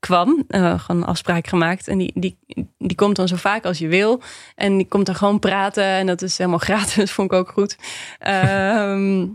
kwam. 0.00 0.44
eh, 0.48 0.80
gewoon 0.80 1.02
een 1.02 1.08
afspraak 1.08 1.46
gemaakt. 1.46 1.88
En 1.88 1.98
die, 1.98 2.12
die, 2.14 2.38
die 2.78 2.96
komt 2.96 3.16
dan 3.16 3.28
zo 3.28 3.36
vaak 3.36 3.64
als 3.64 3.78
je 3.78 3.88
wil. 3.88 4.22
En 4.54 4.76
die 4.76 4.88
komt 4.88 5.06
dan 5.06 5.14
gewoon 5.14 5.38
praten. 5.38 5.84
En 5.84 6.06
dat 6.06 6.22
is 6.22 6.38
helemaal 6.38 6.58
gratis, 6.70 7.12
vond 7.12 7.32
ik 7.32 7.38
ook 7.38 7.48
goed. 7.48 7.76
Ehm, 8.18 9.26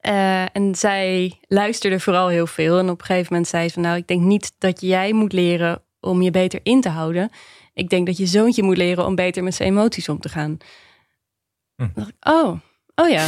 eh, 0.00 0.56
en 0.56 0.74
zij 0.74 1.38
luisterde 1.48 2.00
vooral 2.00 2.28
heel 2.28 2.46
veel. 2.46 2.78
En 2.78 2.90
op 2.90 3.00
een 3.00 3.06
gegeven 3.06 3.32
moment 3.32 3.48
zei 3.48 3.68
ze 3.68 3.74
van... 3.74 3.82
nou, 3.82 3.96
ik 3.96 4.06
denk 4.06 4.22
niet 4.22 4.52
dat 4.58 4.80
jij 4.80 5.12
moet 5.12 5.32
leren 5.32 5.82
om 6.00 6.22
je 6.22 6.30
beter 6.30 6.60
in 6.62 6.80
te 6.80 6.88
houden. 6.88 7.30
Ik 7.74 7.88
denk 7.88 8.06
dat 8.06 8.16
je 8.16 8.26
zoontje 8.26 8.62
moet 8.62 8.76
leren 8.76 9.06
om 9.06 9.14
beter 9.14 9.42
met 9.42 9.54
zijn 9.54 9.68
emoties 9.68 10.08
om 10.08 10.20
te 10.20 10.28
gaan. 10.28 10.58
Hm. 11.76 11.82
Toen 11.82 11.92
dacht 11.94 12.08
ik, 12.08 12.28
oh, 12.28 12.60
oh 12.94 13.08
ja. 13.08 13.26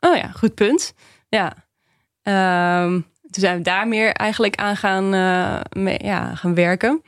Oh 0.00 0.16
ja, 0.16 0.28
goed 0.28 0.54
punt. 0.54 0.94
Ja. 1.28 1.66
Ehm, 2.22 3.00
toen 3.30 3.42
zijn 3.42 3.56
we 3.56 3.62
daar 3.62 3.88
meer 3.88 4.12
eigenlijk 4.12 4.56
aan 4.56 4.76
gaan, 4.76 5.14
eh, 5.14 5.82
mee, 5.82 5.98
ja, 6.04 6.34
gaan 6.34 6.54
werken. 6.54 7.02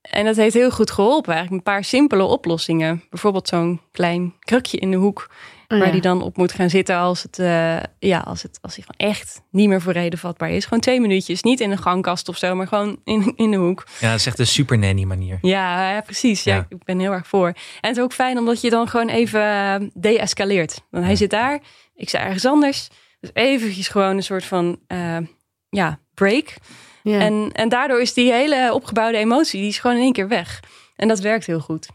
En 0.00 0.24
dat 0.24 0.36
heeft 0.36 0.54
heel 0.54 0.70
goed 0.70 0.90
geholpen. 0.90 1.34
Eigenlijk 1.34 1.66
een 1.66 1.72
paar 1.72 1.84
simpele 1.84 2.22
oplossingen. 2.22 3.02
Bijvoorbeeld 3.10 3.48
zo'n 3.48 3.80
klein 3.92 4.34
krukje 4.38 4.78
in 4.78 4.90
de 4.90 4.96
hoek 4.96 5.28
Oh, 5.72 5.78
waar 5.78 5.86
ja. 5.86 5.92
die 5.92 6.02
dan 6.02 6.22
op 6.22 6.36
moet 6.36 6.52
gaan 6.52 6.70
zitten 6.70 6.96
als 6.96 7.22
het, 7.22 7.38
eh, 7.38 7.76
ja, 7.98 8.18
als 8.18 8.42
het 8.42 8.58
als 8.62 8.76
hij 8.76 8.84
gewoon 8.86 9.12
echt 9.12 9.42
niet 9.50 9.68
meer 9.68 9.80
voor 9.80 9.92
reden 9.92 10.18
vatbaar 10.18 10.50
is. 10.50 10.64
Gewoon 10.64 10.80
twee 10.80 11.00
minuutjes, 11.00 11.42
niet 11.42 11.60
in 11.60 11.70
de 11.70 11.76
gangkast 11.76 12.28
of 12.28 12.36
zo, 12.36 12.54
maar 12.54 12.66
gewoon 12.66 13.00
in, 13.04 13.32
in 13.36 13.50
de 13.50 13.56
hoek. 13.56 13.86
Ja, 14.00 14.10
dat 14.10 14.18
is 14.18 14.26
echt 14.26 14.38
een 14.38 14.46
super 14.46 14.78
nanny 14.78 15.04
manier. 15.04 15.38
Ja, 15.40 15.92
ja 15.92 16.00
precies. 16.00 16.44
Ja. 16.44 16.54
Ja. 16.54 16.66
ik 16.68 16.84
ben 16.84 16.98
heel 16.98 17.12
erg 17.12 17.26
voor. 17.26 17.46
En 17.46 17.88
het 17.88 17.96
is 17.96 18.02
ook 18.02 18.12
fijn 18.12 18.38
omdat 18.38 18.60
je 18.60 18.70
dan 18.70 18.88
gewoon 18.88 19.08
even 19.08 19.42
eh, 19.42 19.74
de-escaleert. 19.92 20.80
Want 20.90 21.04
hij 21.04 21.16
zit 21.16 21.30
daar, 21.30 21.60
ik 21.94 22.08
sta 22.08 22.18
ergens 22.18 22.46
anders. 22.46 22.88
Dus 23.20 23.30
eventjes 23.32 23.88
gewoon 23.88 24.16
een 24.16 24.22
soort 24.22 24.44
van, 24.44 24.80
eh, 24.86 25.16
ja, 25.68 25.98
break. 26.14 26.54
Ja. 27.02 27.20
En, 27.20 27.50
en 27.52 27.68
daardoor 27.68 28.00
is 28.00 28.14
die 28.14 28.32
hele 28.32 28.70
opgebouwde 28.74 29.18
emotie, 29.18 29.60
die 29.60 29.68
is 29.68 29.78
gewoon 29.78 29.96
in 29.96 30.02
één 30.02 30.12
keer 30.12 30.28
weg. 30.28 30.60
En 30.96 31.08
dat 31.08 31.20
werkt 31.20 31.46
heel 31.46 31.60
goed. 31.60 31.88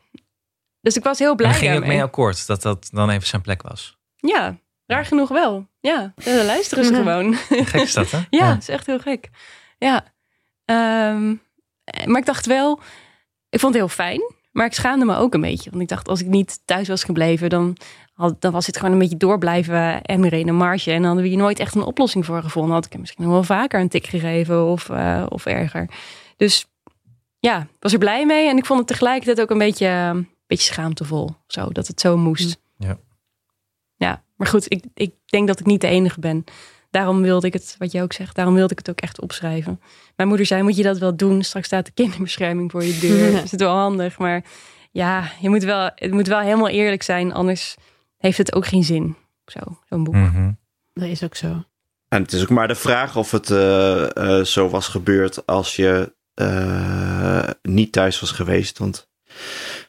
Dus 0.81 0.95
ik 0.95 1.03
was 1.03 1.19
heel 1.19 1.29
En 1.29 1.35
blij 1.35 1.49
daar 1.49 1.59
ging 1.59 1.71
je 1.73 1.77
ook 1.79 1.85
mee 1.85 2.03
akkoord 2.03 2.47
dat 2.47 2.61
dat 2.61 2.87
dan 2.91 3.09
even 3.09 3.27
zijn 3.27 3.41
plek 3.41 3.61
was. 3.61 3.97
Ja, 4.15 4.57
raar 4.85 5.05
genoeg 5.05 5.29
wel. 5.29 5.67
Ja, 5.79 6.13
dan 6.15 6.45
luisteren 6.45 6.85
ze 6.85 6.91
Ja. 6.91 6.97
gewoon. 6.97 7.33
Gek 7.35 7.81
is 7.81 7.93
dat, 7.93 8.11
hè? 8.11 8.19
Ja, 8.39 8.51
het 8.51 8.61
is 8.61 8.69
echt 8.69 8.85
heel 8.85 8.99
gek. 8.99 9.29
Ja. 9.77 10.03
Ehm, 10.65 11.27
maar 12.05 12.19
ik 12.19 12.25
dacht 12.25 12.45
wel, 12.45 12.79
ik 13.49 13.59
vond 13.59 13.73
het 13.73 13.81
heel 13.83 13.91
fijn. 13.93 14.21
Maar 14.51 14.65
ik 14.65 14.73
schaamde 14.73 15.05
me 15.05 15.15
ook 15.15 15.33
een 15.33 15.41
beetje. 15.41 15.69
Want 15.69 15.81
ik 15.81 15.87
dacht, 15.87 16.07
als 16.07 16.21
ik 16.21 16.27
niet 16.27 16.59
thuis 16.65 16.87
was 16.87 17.03
gebleven, 17.03 17.49
dan, 17.49 17.77
dan 18.15 18.51
was 18.51 18.65
het 18.65 18.77
gewoon 18.77 18.91
een 18.91 18.99
beetje 18.99 19.17
door 19.17 19.37
blijven 19.37 20.01
emmeren 20.01 20.39
in 20.39 20.47
een 20.47 20.55
marge. 20.55 20.89
En 20.89 20.97
dan 20.97 21.05
hadden 21.05 21.23
we 21.23 21.29
hier 21.29 21.37
nooit 21.37 21.59
echt 21.59 21.75
een 21.75 21.83
oplossing 21.83 22.25
voor 22.25 22.41
gevonden. 22.41 22.73
Had 22.73 22.85
ik 22.85 22.91
hem 22.91 23.01
misschien 23.01 23.23
nog 23.23 23.33
wel 23.33 23.43
vaker 23.43 23.79
een 23.79 23.89
tik 23.89 24.05
gegeven 24.05 24.65
of, 24.65 24.89
eh, 24.89 25.25
of 25.29 25.45
erger. 25.45 25.89
Dus 26.37 26.65
ja, 27.39 27.61
ik 27.61 27.67
was 27.79 27.93
er 27.93 27.99
blij 27.99 28.25
mee. 28.25 28.49
En 28.49 28.57
ik 28.57 28.65
vond 28.65 28.79
het 28.79 28.87
tegelijkertijd 28.87 29.41
ook 29.41 29.49
een 29.49 29.57
beetje, 29.57 29.87
een 29.87 30.29
beetje 30.47 30.73
schaamtevol. 30.73 31.35
Zo, 31.47 31.69
dat 31.69 31.87
het 31.87 31.99
zo 31.99 32.17
moest. 32.17 32.61
Ja. 32.77 32.97
Ja, 33.95 34.23
maar 34.35 34.47
goed, 34.47 34.71
ik, 34.71 34.83
ik 34.93 35.13
denk 35.25 35.47
dat 35.47 35.59
ik 35.59 35.65
niet 35.65 35.81
de 35.81 35.87
enige 35.87 36.19
ben. 36.19 36.43
Daarom 36.89 37.21
wilde 37.21 37.47
ik 37.47 37.53
het, 37.53 37.75
wat 37.77 37.91
jij 37.91 38.03
ook 38.03 38.13
zegt, 38.13 38.35
daarom 38.35 38.53
wilde 38.53 38.71
ik 38.71 38.77
het 38.77 38.89
ook 38.89 39.01
echt 39.01 39.21
opschrijven. 39.21 39.81
Mijn 40.15 40.29
moeder 40.29 40.45
zei, 40.45 40.61
moet 40.61 40.75
je 40.75 40.83
dat 40.83 40.97
wel 40.97 41.15
doen? 41.15 41.43
Straks 41.43 41.65
staat 41.65 41.85
de 41.85 41.91
kinderbescherming 41.91 42.71
voor 42.71 42.83
je 42.83 42.97
deur. 42.99 43.31
Dat 43.33 43.43
is 43.43 43.51
het 43.51 43.59
wel 43.59 43.75
handig, 43.75 44.17
maar 44.17 44.43
ja, 44.91 45.31
je 45.39 45.49
moet 45.49 45.63
wel, 45.63 45.91
het 45.95 46.11
moet 46.11 46.27
wel 46.27 46.39
helemaal 46.39 46.67
eerlijk 46.67 47.03
zijn. 47.03 47.33
Anders 47.33 47.75
heeft 48.25 48.37
het 48.37 48.53
ook 48.53 48.65
geen 48.65 48.83
zin, 48.83 49.15
zo, 49.45 49.59
zo'n 49.89 50.03
boek. 50.03 50.13
Mhm. 50.13 50.51
Dat 50.93 51.07
is 51.07 51.23
ook 51.23 51.35
zo. 51.35 51.63
En 52.07 52.21
het 52.21 52.33
is 52.33 52.41
ook 52.41 52.49
maar 52.49 52.67
de 52.67 52.75
vraag 52.75 53.15
of 53.15 53.31
het 53.31 53.49
eh, 53.49 54.39
eh, 54.39 54.45
zo 54.45 54.69
was 54.69 54.87
gebeurd 54.87 55.45
als 55.45 55.75
je 55.75 56.13
eh, 56.33 57.49
niet 57.61 57.91
thuis 57.91 58.19
was 58.19 58.31
geweest. 58.31 58.77
Want 58.77 59.09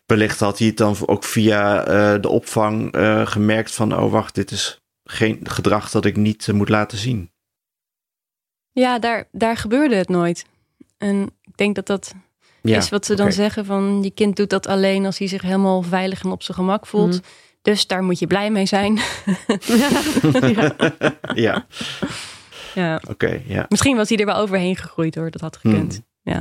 wellicht 0.07 0.41
had 0.41 0.59
hij 0.59 0.67
het 0.67 0.77
dan 0.77 0.97
ook 1.07 1.25
via 1.25 1.85
eh, 1.85 2.21
de 2.23 2.29
opvang 2.29 2.93
eh, 2.93 3.27
gemerkt 3.27 3.75
van... 3.75 3.97
oh 3.97 4.13
wacht, 4.13 4.35
dit 4.35 4.51
is 4.51 4.81
geen 5.05 5.41
gedrag 5.43 5.91
dat 5.91 6.05
ik 6.05 6.17
niet 6.17 6.53
moet 6.53 6.69
laten 6.69 6.99
zien. 6.99 7.31
Ja, 8.73 8.99
daar, 8.99 9.29
daar 9.33 9.57
gebeurde 9.57 9.95
het 9.95 10.09
nooit. 10.09 10.47
En 10.99 11.31
ik 11.43 11.57
denk 11.57 11.75
dat 11.75 11.87
dat 11.87 12.15
Ja, 12.63 12.77
is 12.77 12.89
wat 12.89 13.07
ze 13.07 13.15
dan 13.15 13.33
zeggen 13.33 13.65
van... 13.65 14.03
je 14.03 14.11
kind 14.11 14.37
doet 14.37 14.51
dat 14.51 14.67
alleen 14.67 15.07
als 15.07 15.19
hij 15.19 15.29
zich 15.29 15.43
helemaal 15.43 15.83
veilig 15.83 16.23
en 16.23 16.31
op 16.31 16.43
zijn 16.43 16.57
gemak 16.57 16.87
voelt. 16.87 17.15
Mhm. 17.15 17.25
Dus 17.67 17.87
daar 17.87 18.03
moet 18.03 18.19
je 18.19 18.27
blij 18.27 18.51
mee 18.51 18.67
zijn. 18.67 18.95
ja. 20.55 20.75
ja, 21.35 21.67
ja. 22.75 23.01
oké, 23.09 23.43
ja. 23.47 23.67
Misschien 23.69 23.97
was 23.97 24.09
hij 24.09 24.19
er 24.19 24.27
wel 24.27 24.37
overheen 24.37 24.77
gegroeid 24.77 25.15
hoor, 25.15 25.31
dat 25.31 25.41
had 25.41 25.57
gekund. 25.57 26.03
Hmm. 26.23 26.33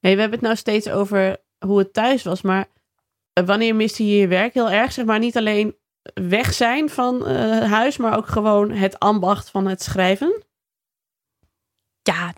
Hey, 0.00 0.14
we 0.14 0.20
hebben 0.20 0.30
het 0.30 0.40
nou 0.40 0.56
steeds 0.56 0.88
over 0.88 1.36
hoe 1.58 1.78
het 1.78 1.92
thuis 1.92 2.22
was, 2.22 2.42
maar 2.42 2.66
eh, 3.32 3.44
wanneer 3.44 3.76
miste 3.76 4.06
je 4.06 4.16
je 4.16 4.26
werk 4.26 4.54
heel 4.54 4.70
erg? 4.70 4.92
Zeg 4.92 5.04
maar 5.04 5.18
niet 5.18 5.36
alleen 5.36 5.76
weg 6.14 6.52
zijn 6.52 6.90
van 6.90 7.26
eh, 7.26 7.70
huis, 7.70 7.96
maar 7.96 8.16
ook 8.16 8.26
gewoon 8.26 8.70
het 8.70 8.98
ambacht 8.98 9.50
van 9.50 9.66
het 9.66 9.82
schrijven. 9.82 10.42
ja, 12.02 12.32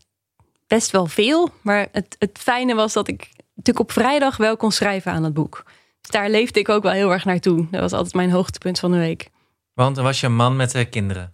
best 0.67 0.91
wel 0.91 1.07
veel. 1.07 1.51
Maar 1.63 1.89
het, 1.93 2.17
het 2.19 2.39
fijne 2.39 2.75
was 2.75 2.93
dat 2.93 3.09
ik 3.09 3.29
natuurlijk 3.55 3.89
op 3.89 3.93
vrijdag 3.93 4.37
wel 4.37 4.57
kon 4.57 4.73
schrijven 4.73 5.13
aan 5.13 5.25
het 5.25 5.35
boek. 5.35 5.65
Daar 6.07 6.31
leefde 6.31 6.61
ik 6.61 6.69
ook 6.69 6.83
wel 6.83 6.93
heel 6.93 7.13
erg 7.13 7.25
naartoe. 7.25 7.67
Dat 7.71 7.81
was 7.81 7.93
altijd 7.93 8.15
mijn 8.15 8.31
hoogtepunt 8.31 8.79
van 8.79 8.91
de 8.93 8.99
week. 8.99 9.29
Want 9.75 9.97
er 9.97 10.03
was 10.03 10.21
je 10.21 10.27
een 10.27 10.35
man 10.37 10.57
met 10.57 10.71
de 10.71 10.85
kinderen. 10.85 11.31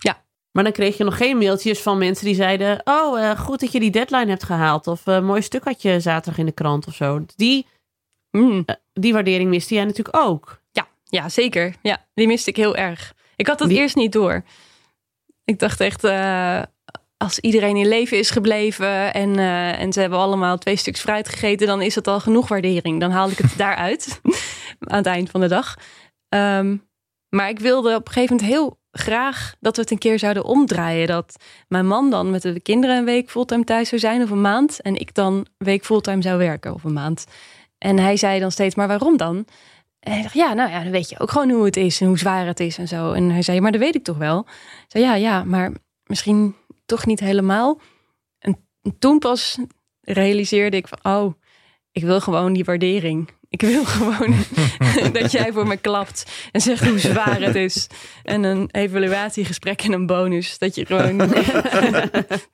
Maar 0.53 0.65
dan 0.65 0.73
kreeg 0.73 0.97
je 0.97 1.05
nog 1.05 1.17
geen 1.17 1.39
mailtjes 1.39 1.81
van 1.81 1.99
mensen 1.99 2.25
die 2.27 2.35
zeiden: 2.35 2.81
Oh, 2.85 3.21
eh, 3.31 3.39
goed 3.39 3.61
dat 3.61 3.73
je 3.73 3.81
die 3.81 3.91
deadline 3.91 4.27
hebt 4.27 4.43
gehaald. 4.45 4.87
Of 4.87 5.07
eh, 5.07 5.21
mooi 5.21 5.43
stuk 5.43 5.65
had 5.65 5.83
je 5.83 6.01
zaterdag 6.01 6.39
in 6.39 6.47
de 6.47 6.53
krant 6.53 6.87
of 6.87 6.95
zo. 6.95 7.25
Die, 7.37 7.67
Mm, 8.31 8.65
die 8.93 9.13
waardering 9.13 9.51
miste 9.51 9.75
jij 9.75 9.85
natuurlijk 9.85 10.17
ook. 10.17 10.61
ja, 10.71 10.87
ja, 11.05 11.29
zeker. 11.29 11.75
Ja, 11.83 12.05
die 12.15 12.27
miste 12.27 12.51
ik 12.51 12.57
heel 12.57 12.77
erg. 12.77 13.15
Ik 13.37 13.47
had 13.47 13.59
het 13.59 13.69
Die- 13.69 13.79
eerst 13.79 13.97
niet 13.97 14.13
door. 14.13 14.43
Ik 15.45 15.59
dacht 15.59 15.81
echt, 15.81 16.05
eh, 16.05 16.63
als 17.17 17.39
iedereen 17.39 17.77
in 17.77 17.89
leven 17.89 18.19
is 18.19 18.31
gebleven 18.31 19.15
en, 19.15 19.39
uh, 19.39 19.81
en 19.81 19.93
ze 19.93 20.01
hebben 20.01 20.19
allemaal 20.19 20.59
twee 20.59 20.77
stuks 20.77 21.01
fruit 21.01 21.29
gegeten, 21.29 21.67
dan 21.67 21.83
is 21.83 21.95
het 21.95 22.07
al 22.07 22.21
genoeg 22.21 22.49
waardering. 22.49 23.01
Dan 23.01 23.11
haal 23.11 23.31
ik 23.31 23.39
het 23.39 23.57
daaruit 23.65 24.21
aan 24.87 24.97
het 24.97 25.07
eind 25.07 25.31
van 25.31 25.41
de 25.41 25.49
dag. 25.49 25.77
Um, 26.29 26.91
maar 27.29 27.49
ik 27.49 27.59
wilde 27.59 27.95
op 27.95 28.07
een 28.07 28.13
gegeven 28.13 28.37
moment 28.37 28.55
heel 28.55 28.81
graag 28.91 29.55
dat 29.61 29.77
we 29.77 29.83
het 29.83 29.91
een 29.91 29.99
keer 29.99 30.19
zouden 30.19 30.45
omdraaien. 30.45 31.07
Dat 31.07 31.37
mijn 31.69 31.87
man 31.87 32.11
dan 32.11 32.31
met 32.31 32.43
de 32.43 32.61
kinderen 32.61 32.97
een 32.97 33.05
week 33.05 33.31
fulltime 33.31 33.65
thuis 33.65 33.89
zou 33.89 34.01
zijn 34.01 34.23
of 34.23 34.31
een 34.31 34.41
maand. 34.41 34.81
En 34.81 34.97
ik 34.97 35.15
dan 35.15 35.35
een 35.35 35.47
week 35.59 35.85
fulltime 35.85 36.23
zou 36.23 36.39
werken 36.39 36.75
of 36.75 36.85
een 36.85 36.93
maand. 36.93 37.27
En 37.79 37.99
hij 37.99 38.17
zei 38.17 38.41
dan 38.41 38.51
steeds, 38.51 38.75
maar 38.75 38.89
waarom 38.89 39.17
dan? 39.17 39.47
En 39.99 40.13
hij 40.13 40.23
dacht, 40.23 40.35
ja, 40.35 40.53
nou 40.53 40.71
ja, 40.71 40.83
dan 40.83 40.93
weet 40.93 41.09
je 41.09 41.19
ook 41.19 41.31
gewoon 41.31 41.51
hoe 41.51 41.65
het 41.65 41.77
is 41.77 42.01
en 42.01 42.07
hoe 42.07 42.19
zwaar 42.19 42.47
het 42.47 42.61
is 42.61 42.79
en 42.79 42.89
zo. 42.89 43.13
En 43.13 43.31
hij 43.31 43.43
zei, 43.43 43.61
maar 43.61 43.73
dat 43.73 43.81
weet 43.81 43.95
ik 43.95 44.05
toch 44.05 44.19
wel. 44.19 44.39
Ik 44.49 44.85
zei, 44.89 45.05
ja, 45.05 45.15
ja, 45.15 45.45
maar 45.45 45.73
misschien 46.05 46.55
toch 46.87 47.07
niet 47.07 47.21
helemaal. 47.21 47.81
En 48.39 48.67
toen 48.99 49.19
pas 49.19 49.59
realiseerde 50.01 50.77
ik 50.77 50.89
oh, 51.03 51.35
ik 51.93 52.03
wil 52.03 52.21
gewoon 52.21 52.53
die 52.53 52.65
waardering. 52.65 53.31
Ik 53.53 53.61
wil 53.61 53.85
gewoon 53.85 54.35
dat 55.21 55.33
jij 55.33 55.53
voor 55.53 55.67
me 55.67 55.77
klapt 55.77 56.31
en 56.53 56.61
zegt 56.61 56.89
hoe 56.89 56.99
zwaar 56.99 57.41
het 57.41 57.55
is. 57.55 57.87
En 58.23 58.43
een 58.43 58.69
evaluatiegesprek 58.71 59.83
en 59.83 59.93
een 59.93 60.07
bonus. 60.07 60.59
Dat 60.59 60.75
je 60.75 60.87
gewoon 60.87 61.17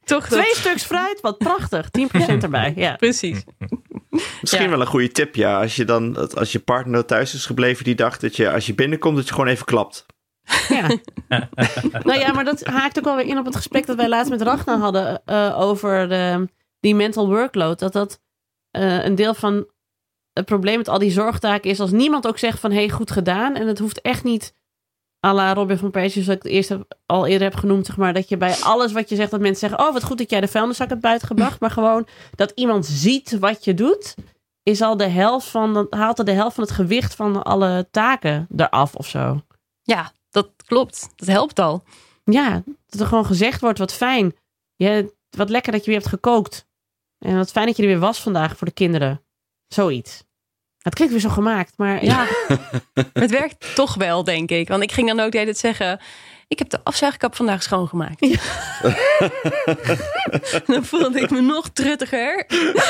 toch 0.04 0.26
Twee 0.26 0.54
stuks 0.54 0.84
fruit, 0.84 1.20
wat 1.20 1.38
prachtig. 1.38 1.88
10% 1.98 2.02
erbij. 2.26 2.72
Ja, 2.76 2.96
precies. 2.96 3.44
Misschien 4.40 4.70
wel 4.70 4.80
een 4.80 4.86
goede 4.86 5.10
tip, 5.10 5.34
ja. 5.34 5.60
Als 5.60 5.76
je 5.76 5.84
dan, 5.84 6.34
als 6.34 6.52
je 6.52 6.58
partner 6.58 7.04
thuis 7.04 7.34
is 7.34 7.46
gebleven 7.46 7.84
die 7.84 7.94
dacht 7.94 8.20
dat 8.20 8.36
je 8.36 8.52
als 8.52 8.66
je 8.66 8.74
binnenkomt, 8.74 9.16
dat 9.16 9.26
je 9.26 9.32
gewoon 9.32 9.48
even 9.48 9.64
klapt. 9.64 10.06
Ja. 10.68 10.86
nou 12.02 12.18
ja, 12.18 12.32
maar 12.32 12.44
dat 12.44 12.64
haakt 12.64 12.98
ook 12.98 13.04
wel 13.04 13.16
weer 13.16 13.26
in 13.26 13.38
op 13.38 13.44
het 13.44 13.56
gesprek 13.56 13.86
dat 13.86 13.96
wij 13.96 14.08
laatst 14.08 14.30
met 14.30 14.42
Ragnar 14.42 14.78
hadden 14.78 15.22
uh, 15.26 15.60
over 15.60 16.08
de, 16.08 16.48
die 16.80 16.94
mental 16.94 17.28
workload. 17.28 17.78
Dat 17.78 17.92
dat 17.92 18.20
uh, 18.72 19.04
een 19.04 19.14
deel 19.14 19.34
van 19.34 19.66
het 20.38 20.46
probleem 20.46 20.76
met 20.76 20.88
al 20.88 20.98
die 20.98 21.10
zorgtaken 21.10 21.70
is 21.70 21.80
als 21.80 21.90
niemand 21.90 22.26
ook 22.26 22.38
zegt 22.38 22.60
van 22.60 22.72
hey, 22.72 22.90
goed 22.90 23.10
gedaan. 23.10 23.54
En 23.54 23.66
het 23.66 23.78
hoeft 23.78 24.00
echt 24.00 24.24
niet 24.24 24.54
à 25.26 25.34
la 25.34 25.54
Robin 25.54 25.78
van 25.78 25.90
Persie, 25.90 26.22
zoals 26.22 26.38
ik 26.38 26.42
het 26.42 26.52
eerst 26.52 26.76
al 27.06 27.26
eerder 27.26 27.48
heb 27.48 27.58
genoemd, 27.58 27.86
zeg 27.86 27.96
maar, 27.96 28.14
dat 28.14 28.28
je 28.28 28.36
bij 28.36 28.56
alles 28.56 28.92
wat 28.92 29.08
je 29.08 29.16
zegt, 29.16 29.30
dat 29.30 29.40
mensen 29.40 29.68
zeggen, 29.68 29.86
oh 29.86 29.92
wat 29.92 30.04
goed 30.04 30.18
dat 30.18 30.30
jij 30.30 30.40
de 30.40 30.48
vuilniszak 30.48 30.88
hebt 30.88 31.00
buiten 31.00 31.26
gebracht. 31.26 31.60
Maar 31.60 31.70
gewoon 31.70 32.06
dat 32.34 32.52
iemand 32.54 32.86
ziet 32.86 33.38
wat 33.38 33.64
je 33.64 33.74
doet, 33.74 34.14
is 34.62 34.80
al 34.80 34.96
de 34.96 35.08
helft 35.08 35.48
van, 35.48 35.86
haalt 35.90 36.18
er 36.18 36.24
de 36.24 36.32
helft 36.32 36.54
van 36.54 36.64
het 36.64 36.72
gewicht 36.72 37.14
van 37.14 37.42
alle 37.42 37.88
taken 37.90 38.46
eraf 38.56 38.94
of 38.94 39.06
zo. 39.06 39.42
Ja, 39.82 40.12
dat 40.30 40.50
klopt. 40.66 41.08
Dat 41.16 41.28
helpt 41.28 41.58
al. 41.58 41.82
Ja, 42.24 42.62
dat 42.86 43.00
er 43.00 43.06
gewoon 43.06 43.26
gezegd 43.26 43.60
wordt, 43.60 43.78
wat 43.78 43.92
fijn. 43.92 44.36
Je, 44.76 45.14
wat 45.30 45.48
lekker 45.48 45.72
dat 45.72 45.80
je 45.84 45.90
weer 45.90 46.00
hebt 46.00 46.12
gekookt. 46.12 46.66
En 47.18 47.36
wat 47.36 47.50
fijn 47.50 47.66
dat 47.66 47.76
je 47.76 47.82
er 47.82 47.88
weer 47.88 47.98
was 47.98 48.22
vandaag 48.22 48.56
voor 48.56 48.66
de 48.66 48.72
kinderen. 48.72 49.22
Zoiets. 49.68 50.26
Het 50.78 50.94
klinkt 50.94 51.12
weer 51.12 51.22
zo 51.22 51.28
gemaakt, 51.28 51.72
maar 51.76 52.04
ja. 52.04 52.26
het 53.12 53.30
werkt 53.30 53.74
toch 53.74 53.94
wel, 53.94 54.24
denk 54.24 54.50
ik. 54.50 54.68
Want 54.68 54.82
ik 54.82 54.92
ging 54.92 55.06
dan 55.08 55.20
ook 55.20 55.32
de 55.32 55.38
hele 55.38 55.50
tijd 55.52 55.76
zeggen... 55.76 56.00
Ik 56.48 56.58
heb 56.58 56.68
de 56.68 56.80
afzuigkap 56.82 57.36
vandaag 57.36 57.62
schoongemaakt. 57.62 58.26
Ja. 58.26 58.38
dan 60.72 60.84
voelde 60.84 61.20
ik 61.20 61.30
me 61.30 61.40
nog 61.40 61.68
truttiger. 61.72 62.46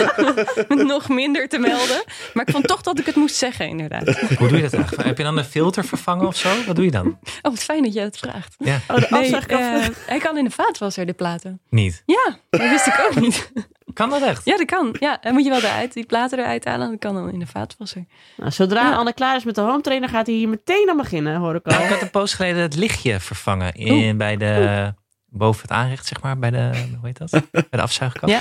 Met 0.68 0.86
nog 0.86 1.09
minder 1.09 1.49
te 1.49 1.59
melden. 1.59 2.05
Maar 2.34 2.47
ik 2.47 2.53
vond 2.53 2.66
toch 2.66 2.82
dat 2.82 2.99
ik 2.99 3.07
het 3.07 3.14
moest 3.14 3.34
zeggen, 3.34 3.68
inderdaad. 3.68 4.18
Hoe 4.18 4.49
doe 4.49 4.57
je 4.57 4.62
dat 4.62 4.72
eigenlijk? 4.72 5.09
Heb 5.09 5.16
je 5.18 5.22
dan 5.22 5.39
een 5.39 5.45
filter 5.45 5.84
vervangen 5.84 6.26
of 6.26 6.36
zo? 6.36 6.64
Wat 6.66 6.76
doe 6.76 6.84
je 6.84 6.91
dan? 6.91 7.07
Oh, 7.07 7.53
wat 7.53 7.62
fijn 7.62 7.82
dat 7.82 7.93
je 7.93 8.01
het 8.01 8.18
vraagt. 8.18 8.55
Ja. 8.59 8.80
Oh, 8.89 8.97
de 8.97 9.11
afzuigkap. 9.11 9.61
Nee, 9.61 9.80
uh, 9.80 9.86
hij 10.07 10.18
kan 10.18 10.39
in 10.39 10.45
de 10.45 10.51
vaatwasser, 10.51 11.07
de 11.07 11.12
platen. 11.12 11.61
Niet? 11.68 12.03
Ja, 12.07 12.39
dat 12.51 12.70
wist 12.70 12.86
ik 12.86 13.07
ook 13.09 13.20
niet. 13.20 13.53
Kan 13.99 14.11
dat 14.11 14.23
echt? 14.23 14.45
Ja, 14.45 14.57
dat 14.57 14.67
kan. 14.67 14.97
Ja, 14.99 15.19
dan 15.21 15.33
moet 15.33 15.45
je 15.45 15.51
wel 15.51 15.59
eruit, 15.59 15.93
die 15.93 16.07
platen 16.07 16.39
eruit 16.39 16.65
halen. 16.65 16.91
Dat 16.91 16.99
kan 16.99 17.15
dan 17.15 17.33
in 17.33 17.39
de 17.39 17.47
vaatwasser. 17.47 18.05
Nou, 18.37 18.51
zodra 18.51 18.89
ja. 18.89 18.95
Anne 18.95 19.13
klaar 19.13 19.37
is 19.37 19.45
met 19.45 19.55
de 19.55 19.61
home 19.61 19.81
trainer, 19.81 20.09
gaat 20.09 20.27
hij 20.27 20.35
hier 20.35 20.49
meteen 20.49 20.91
aan 20.91 20.97
beginnen, 20.97 21.37
hoor 21.37 21.55
ik 21.55 21.67
al. 21.67 21.73
Nou, 21.73 21.85
ik 21.85 21.91
had 21.91 22.01
een 22.03 22.11
post 22.11 22.35
geleden 22.35 22.63
het 22.63 22.77
lichtje 22.77 23.21
vervangen 23.21 23.73
in, 23.75 24.17
bij 24.17 24.37
de... 24.37 24.95
Boven 25.31 25.63
het 25.63 25.71
aanrecht, 25.71 26.07
zeg 26.07 26.23
maar, 26.23 26.39
bij 26.39 26.51
de, 26.51 26.71
hoe 26.99 27.07
heet 27.07 27.19
dat? 27.19 27.31
Bij 27.51 27.65
de 27.71 27.81
afzuigkap. 27.81 28.29
Ja. 28.29 28.41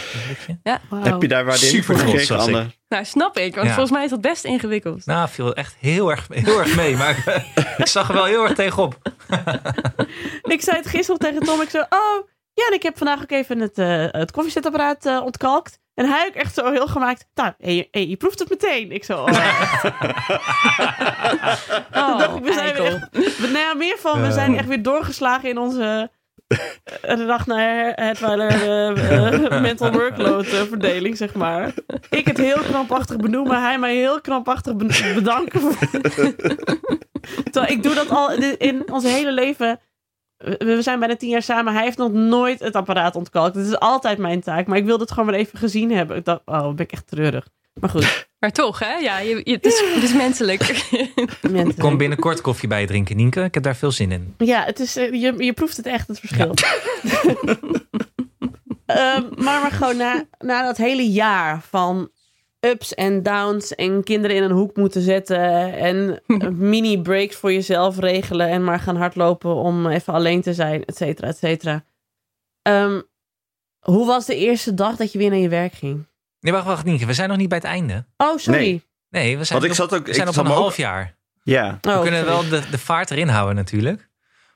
ja. 0.63 0.81
Wow. 0.89 1.03
Heb 1.03 1.21
je 1.21 1.27
daar 1.27 1.45
waardering 1.45 1.85
voor 1.85 1.95
gekregen, 1.95 2.39
Anne? 2.39 2.65
Nou, 2.87 3.05
snap 3.05 3.37
ik. 3.37 3.55
Want 3.55 3.67
ja. 3.67 3.73
volgens 3.73 3.95
mij 3.95 4.03
is 4.03 4.09
dat 4.09 4.21
best 4.21 4.43
ingewikkeld. 4.43 5.05
Nou, 5.05 5.29
viel 5.29 5.55
echt 5.55 5.75
heel 5.79 6.11
erg, 6.11 6.27
heel 6.29 6.59
erg 6.59 6.75
mee. 6.75 6.95
Maar 6.95 7.43
ik 7.77 7.87
zag 7.87 8.07
er 8.07 8.13
wel 8.13 8.25
heel 8.25 8.43
erg 8.43 8.53
tegenop. 8.53 8.97
ik 10.55 10.61
zei 10.61 10.77
het 10.77 10.87
gisteren 10.87 11.19
tegen 11.19 11.41
Tom. 11.41 11.61
Ik 11.61 11.69
zo, 11.69 11.83
oh, 11.89 12.27
ja, 12.57 12.67
en 12.67 12.73
ik 12.73 12.83
heb 12.83 12.97
vandaag 12.97 13.21
ook 13.21 13.31
even 13.31 13.59
het, 13.59 13.77
uh, 13.77 14.05
het 14.11 14.31
koffiezetapparaat 14.31 15.05
uh, 15.05 15.21
ontkalkt. 15.23 15.79
En 15.93 16.05
hij 16.05 16.27
ook 16.27 16.33
echt 16.33 16.53
zo 16.53 16.71
heel 16.71 16.87
gemaakt. 16.87 17.25
Nou, 17.33 17.53
hey, 17.57 17.87
hey, 17.91 18.07
je 18.07 18.17
proeft 18.17 18.39
het 18.39 18.49
meteen. 18.49 18.91
Ik 18.91 19.03
zo. 19.03 19.17
Oh, 19.17 19.27
oh 22.01 22.17
dacht 22.17 22.37
ik, 22.37 22.43
we 22.43 22.53
zijn 22.53 22.73
weer 22.73 22.85
echt, 22.85 23.39
nou 23.39 23.57
ja, 23.57 23.73
meer 23.73 23.97
van, 23.97 24.21
we 24.21 24.31
zijn 24.31 24.57
echt 24.57 24.67
weer 24.67 24.83
doorgeslagen 24.83 25.49
in 25.49 25.57
onze 25.57 26.11
de 27.01 27.25
dag 27.27 27.45
naar 27.45 27.93
het 27.95 28.21
uh, 28.21 29.61
mental 29.61 29.91
workload 29.91 30.45
verdeling, 30.45 31.17
zeg 31.17 31.33
maar. 31.33 31.73
Ik 32.09 32.27
het 32.27 32.37
heel 32.37 32.61
krampachtig 32.61 33.17
benoemen, 33.17 33.61
hij 33.61 33.79
mij 33.79 33.95
heel 33.95 34.21
krampachtig 34.21 34.75
bedanken. 35.13 35.61
Terwijl 37.51 37.73
ik 37.73 37.83
doe 37.83 37.93
dat 37.93 38.09
al 38.09 38.31
in 38.57 38.91
ons 38.91 39.03
hele 39.03 39.31
leven 39.31 39.79
we 40.37 40.77
zijn 40.81 40.99
bijna 40.99 41.15
tien 41.15 41.29
jaar 41.29 41.41
samen. 41.41 41.73
Hij 41.73 41.83
heeft 41.83 41.97
nog 41.97 42.11
nooit 42.11 42.59
het 42.59 42.75
apparaat 42.75 43.15
ontkalkt. 43.15 43.55
Het 43.55 43.67
is 43.67 43.79
altijd 43.79 44.17
mijn 44.17 44.41
taak. 44.41 44.67
Maar 44.67 44.77
ik 44.77 44.85
wilde 44.85 45.03
het 45.03 45.11
gewoon 45.11 45.29
wel 45.29 45.39
even 45.39 45.59
gezien 45.59 45.91
hebben. 45.91 46.17
Ik 46.17 46.25
dacht, 46.25 46.41
oh, 46.45 46.67
ben 46.67 46.85
ik 46.85 46.91
echt 46.91 47.07
treurig. 47.07 47.47
Maar 47.79 47.89
goed. 47.89 48.25
Maar 48.39 48.51
toch, 48.51 48.79
hè? 48.79 48.93
Ja, 48.93 49.19
je, 49.19 49.41
je, 49.43 49.53
het, 49.53 49.65
is, 49.65 49.83
het 49.93 50.03
is 50.03 50.13
menselijk. 50.13 50.61
menselijk. 51.41 51.79
Kom 51.79 51.97
binnenkort 51.97 52.41
koffie 52.41 52.69
bij 52.69 52.81
je 52.81 52.87
drinken, 52.87 53.15
Nienke. 53.15 53.43
Ik 53.43 53.53
heb 53.53 53.63
daar 53.63 53.75
veel 53.75 53.91
zin 53.91 54.11
in. 54.11 54.33
Ja, 54.37 54.63
het 54.63 54.79
is, 54.79 54.93
je, 54.93 55.33
je 55.37 55.53
proeft 55.53 55.77
het 55.77 55.85
echt, 55.85 56.07
het 56.07 56.19
verschil. 56.19 56.53
Ja. 56.53 56.73
um, 59.15 59.29
maar, 59.43 59.61
maar 59.61 59.71
gewoon 59.71 59.97
na, 59.97 60.25
na 60.37 60.63
dat 60.63 60.77
hele 60.77 61.11
jaar 61.11 61.61
van 61.61 62.09
ups 62.59 62.93
en 62.93 63.23
downs 63.23 63.75
en 63.75 64.03
kinderen 64.03 64.35
in 64.35 64.43
een 64.43 64.51
hoek 64.51 64.75
moeten 64.75 65.01
zetten 65.01 65.73
en 65.73 66.21
mini 66.69 67.01
breaks 67.01 67.35
voor 67.35 67.51
jezelf 67.53 67.99
regelen 67.99 68.49
en 68.49 68.63
maar 68.63 68.79
gaan 68.79 68.95
hardlopen 68.95 69.55
om 69.55 69.87
even 69.87 70.13
alleen 70.13 70.41
te 70.41 70.53
zijn, 70.53 70.85
et 70.85 70.97
cetera, 70.97 71.27
et 71.27 71.37
cetera. 71.37 71.83
Um, 72.69 73.03
hoe 73.79 74.05
was 74.05 74.25
de 74.25 74.35
eerste 74.35 74.73
dag 74.73 74.95
dat 74.95 75.11
je 75.11 75.17
weer 75.17 75.29
naar 75.29 75.39
je 75.39 75.49
werk 75.49 75.73
ging? 75.73 76.07
Nee, 76.39 76.53
wacht, 76.53 76.65
wacht, 76.65 76.85
niet. 76.85 77.05
We 77.05 77.13
zijn 77.13 77.29
nog 77.29 77.37
niet 77.37 77.49
bij 77.49 77.57
het 77.57 77.67
einde. 77.67 78.05
Oh, 78.17 78.37
sorry. 78.37 78.59
Nee, 78.59 78.83
nee 79.09 79.37
we 79.37 79.43
zijn, 79.43 79.59
Want 79.59 79.71
ik 79.71 79.79
op, 79.79 79.89
zat 79.89 79.99
ook, 79.99 80.05
we 80.05 80.13
zijn 80.13 80.27
ik 80.27 80.37
op 80.37 80.45
een 80.45 80.51
ook, 80.51 80.57
half 80.57 80.77
jaar. 80.77 81.15
Ja. 81.43 81.77
We 81.81 81.89
Oh, 81.91 82.01
kunnen 82.01 82.25
sorry. 82.25 82.49
wel 82.49 82.49
de, 82.49 82.69
de 82.69 82.77
vaart 82.77 83.11
erin 83.11 83.27
houden 83.27 83.55
natuurlijk. 83.55 84.09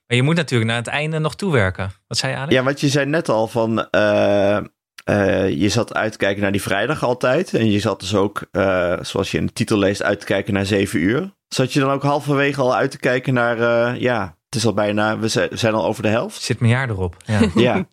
Maar 0.08 0.18
je 0.18 0.24
moet 0.24 0.36
natuurlijk 0.36 0.70
naar 0.70 0.80
het 0.80 0.88
einde 0.88 1.20
nog 1.20 1.36
toewerken. 1.36 1.92
Wat 2.08 2.18
zei 2.18 2.32
je, 2.32 2.38
Alex? 2.38 2.54
Ja, 2.54 2.64
want 2.64 2.80
je 2.80 2.90
zei 2.90 3.06
net 3.06 3.30
al 3.30 3.48
van... 3.48 3.88
Uh, 3.92 4.60
uh, 5.06 5.50
je 5.50 5.70
zat 5.70 5.94
uit 5.94 6.12
te 6.12 6.18
kijken 6.18 6.42
naar 6.42 6.52
die 6.52 6.62
vrijdag 6.62 7.04
altijd. 7.04 7.54
En 7.54 7.72
je 7.72 7.80
zat 7.80 8.00
dus 8.00 8.16
ook, 8.16 8.48
uh, 8.52 8.98
zoals 9.02 9.32
je 9.32 9.38
in 9.38 9.46
de 9.46 9.54
titel 9.54 9.78
leest, 9.78 10.04
uit 10.04 10.20
te 10.20 10.26
kijken 10.26 10.54
naar 10.54 10.66
zeven 10.66 11.00
uur. 11.00 11.34
Zat 11.48 11.74
je 11.74 11.80
dan 11.80 11.92
ook 11.92 12.04
halverwege 12.04 12.62
al 12.62 12.76
uit 12.76 12.92
te 12.92 12.98
kijken 12.98 13.34
naar... 13.34 13.58
Uh, 13.60 14.02
ja, 14.02 14.38
het 14.46 14.56
is 14.56 14.66
al 14.66 14.74
bijna... 14.74 15.20
We 15.20 15.28
zijn, 15.28 15.50
we 15.50 15.58
zijn 15.58 15.74
al 15.74 15.86
over 15.86 16.04
de 16.04 16.10
helft. 16.10 16.42
Zit 16.42 16.60
mijn 16.60 16.72
jaar 16.72 16.90
erop. 16.90 17.16
Ja. 17.26 17.40
ja. 17.62 17.86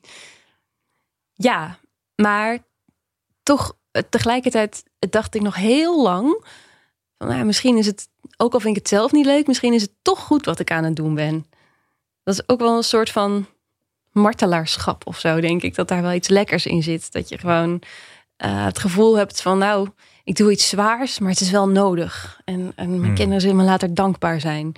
ja, 1.35 1.79
maar 2.15 2.59
toch 3.43 3.77
tegelijkertijd 4.09 4.83
dacht 4.99 5.35
ik 5.35 5.43
nog 5.43 5.55
heel 5.55 6.03
lang... 6.03 6.47
Van, 7.19 7.29
nou, 7.29 7.45
misschien 7.45 7.77
is 7.77 7.87
het, 7.87 8.09
ook 8.37 8.53
al 8.53 8.61
vind 8.61 8.77
ik 8.77 8.83
het 8.83 8.91
zelf 8.91 9.13
niet 9.13 9.27
leuk... 9.27 9.47
misschien 9.47 9.75
is 9.75 9.83
het 9.83 9.93
toch 10.03 10.21
goed 10.21 10.45
wat 10.45 10.61
ik 10.61 10.71
aan 10.71 10.85
het 10.85 10.97
doen 10.97 11.15
ben. 11.15 11.47
Dat 12.23 12.35
is 12.35 12.49
ook 12.49 12.61
wel 12.61 12.77
een 12.77 12.83
soort 12.83 13.11
van 13.11 13.47
martelaarschap 14.19 15.07
of 15.07 15.19
zo, 15.19 15.41
denk 15.41 15.63
ik. 15.63 15.75
Dat 15.75 15.89
daar 15.89 16.03
wel 16.03 16.13
iets 16.13 16.29
lekkers 16.29 16.67
in 16.67 16.83
zit. 16.83 17.13
Dat 17.13 17.29
je 17.29 17.39
gewoon 17.39 17.71
uh, 18.45 18.65
het 18.65 18.79
gevoel 18.79 19.17
hebt 19.19 19.43
van, 19.43 19.59
nou, 19.59 19.89
ik 20.25 20.37
doe 20.37 20.53
iets 20.53 20.69
zwaars, 20.69 21.19
maar 21.19 21.31
het 21.31 21.41
is 21.41 21.51
wel 21.51 21.69
nodig. 21.69 22.41
En, 22.45 22.73
en 22.77 22.89
mijn 22.91 23.03
Hmm. 23.03 23.15
kinderen 23.15 23.41
zullen 23.41 23.57
me 23.57 23.63
later 23.63 23.95
dankbaar 23.95 24.41
zijn. 24.41 24.73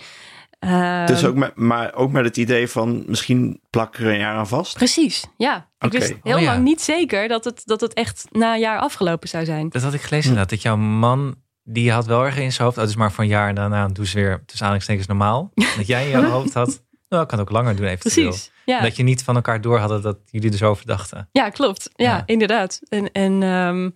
Uh, 0.64 1.06
Dus 1.06 1.24
ook 1.24 1.34
met, 1.34 1.56
maar 1.56 1.94
ook 1.94 2.12
met 2.12 2.24
het 2.24 2.36
idee 2.36 2.68
van 2.68 3.02
misschien 3.06 3.60
plak 3.70 3.96
er 3.96 4.06
een 4.06 4.18
jaar 4.18 4.36
aan 4.36 4.48
vast. 4.48 4.74
Precies, 4.74 5.24
ja. 5.36 5.68
Ik 5.78 5.92
wist 5.92 6.14
heel 6.22 6.34
Oh, 6.36 6.40
ja. 6.40 6.46
lang 6.46 6.64
niet 6.64 6.80
zeker 6.82 7.28
dat 7.28 7.44
het, 7.44 7.62
dat 7.64 7.80
het 7.80 7.94
echt 7.94 8.26
na 8.30 8.54
een 8.54 8.60
jaar 8.60 8.78
afgelopen 8.78 9.28
zou 9.28 9.44
zijn. 9.44 9.68
Dat 9.68 9.82
had 9.82 9.94
ik 9.94 10.00
gelezen 10.02 10.28
inderdaad. 10.28 10.50
Dat 10.50 10.62
jouw 10.62 10.76
man, 10.76 11.34
die 11.62 11.92
had 11.92 12.06
wel 12.06 12.24
erg 12.24 12.38
in 12.38 12.52
zijn 12.52 12.66
hoofd. 12.66 12.78
Oh, 12.78 12.84
dus 12.84 12.96
maar 12.96 13.12
van 13.12 13.24
een 13.24 13.30
jaar 13.30 13.54
daarna 13.54 13.88
doen 13.88 14.06
ze 14.06 14.14
weer 14.14 14.42
tussen 14.46 14.66
aanhalingstekens 14.66 15.06
normaal. 15.06 15.50
dat 15.76 15.86
jij 15.86 16.10
in 16.10 16.20
je 16.20 16.26
hoofd 16.26 16.54
had, 16.54 16.82
nou, 17.10 17.22
ik 17.22 17.28
kan 17.28 17.38
het 17.38 17.48
ook 17.48 17.54
langer 17.54 17.76
doen 17.76 17.86
eventueel. 17.86 18.28
Precies, 18.28 18.50
ja. 18.64 18.80
Dat 18.80 18.96
je 18.96 19.02
niet 19.02 19.24
van 19.24 19.34
elkaar 19.34 19.60
door 19.60 19.78
hadden 19.78 20.02
dat 20.02 20.18
jullie 20.24 20.50
er 20.50 20.56
zo 20.56 20.70
over 20.70 20.86
dachten. 20.86 21.28
Ja, 21.32 21.48
klopt. 21.48 21.90
Ja, 21.94 22.04
Ja. 22.16 22.22
inderdaad. 22.26 22.80
En, 22.88 23.12
en 23.12 23.42
ehm, 23.42 23.90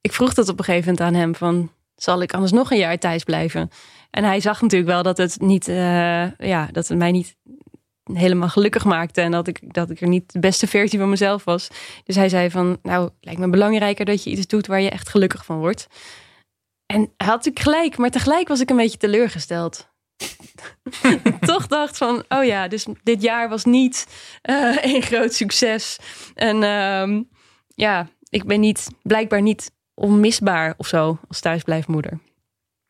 ik 0.00 0.12
vroeg 0.12 0.34
dat 0.34 0.48
op 0.48 0.58
een 0.58 0.64
gegeven 0.64 0.90
moment 0.90 1.06
aan 1.08 1.20
hem 1.20 1.34
van... 1.34 1.72
zal 1.94 2.22
ik 2.22 2.32
anders 2.34 2.52
nog 2.52 2.70
een 2.70 2.78
jaar 2.78 2.98
thuis 2.98 3.24
blijven? 3.24 3.70
En 4.10 4.24
hij 4.24 4.40
zag 4.40 4.60
natuurlijk 4.62 4.90
wel 4.90 5.02
dat 5.02 5.16
het 5.16 5.40
niet... 5.40 5.68
eh, 5.68 6.30
ja, 6.38 6.68
dat 6.72 6.88
het 6.88 6.98
mij 6.98 7.10
niet, 7.10 7.36
helemaal 8.12 8.48
gelukkig 8.48 8.84
maakte. 8.84 9.20
En 9.20 9.30
dat 9.30 9.46
ik, 9.46 9.74
dat 9.74 9.90
ik 9.90 10.00
er 10.00 10.08
niet 10.08 10.32
de 10.32 10.38
beste 10.38 10.66
versie 10.66 10.98
van 10.98 11.08
mezelf 11.08 11.44
was. 11.44 11.68
Dus 12.04 12.16
hij 12.16 12.28
zei 12.28 12.50
van, 12.50 12.78
nou, 12.82 13.10
lijkt 13.20 13.40
me 13.40 13.50
belangrijker 13.50 14.04
dat 14.04 14.24
je 14.24 14.30
iets 14.30 14.46
doet 14.46 14.66
waar 14.66 14.80
je 14.80 14.90
echt 14.90 15.08
gelukkig 15.08 15.44
van 15.44 15.58
wordt. 15.58 15.86
En 16.86 16.98
hij 17.00 17.26
had 17.26 17.44
natuurlijk 17.44 17.58
gelijk, 17.64 17.96
maar 17.96 18.10
tegelijk 18.10 18.48
was 18.48 18.60
ik 18.60 18.70
een 18.70 18.76
beetje 18.76 18.98
teleurgesteld. 18.98 19.88
Toch 21.40 21.66
dacht 21.66 21.96
van, 21.96 22.24
oh 22.28 22.44
ja, 22.44 22.68
dus 22.68 22.86
dit 23.02 23.22
jaar 23.22 23.48
was 23.48 23.64
niet 23.64 24.06
een 24.42 25.02
groot 25.02 25.34
succes. 25.34 25.98
En 26.34 26.56
uh, 26.62 27.20
ja, 27.74 28.08
ik 28.28 28.44
ben 28.44 28.60
niet, 28.60 28.88
blijkbaar 29.02 29.42
niet 29.42 29.70
onmisbaar 29.94 30.74
of 30.76 30.86
zo 30.86 31.18
als 31.28 31.40
thuisblijfmoeder. 31.40 32.18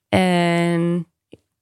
En 0.08 1.06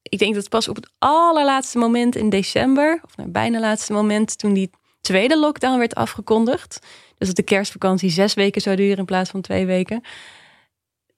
ik 0.03 0.19
denk 0.19 0.35
dat 0.35 0.49
pas 0.49 0.69
op 0.69 0.77
het 0.77 0.91
allerlaatste 0.99 1.79
moment 1.79 2.17
in 2.17 2.29
december, 2.29 3.01
of 3.05 3.17
nou, 3.17 3.31
bijna 3.31 3.61
laatste 3.61 3.93
moment, 3.93 4.39
toen 4.39 4.53
die 4.53 4.71
tweede 5.01 5.39
lockdown 5.39 5.79
werd 5.79 5.95
afgekondigd. 5.95 6.79
Dus 7.17 7.27
dat 7.27 7.37
de 7.37 7.43
kerstvakantie 7.43 8.11
zes 8.11 8.35
weken 8.35 8.61
zou 8.61 8.77
duren 8.77 8.99
in 8.99 9.05
plaats 9.05 9.31
van 9.31 9.41
twee 9.41 9.67
weken. 9.67 10.03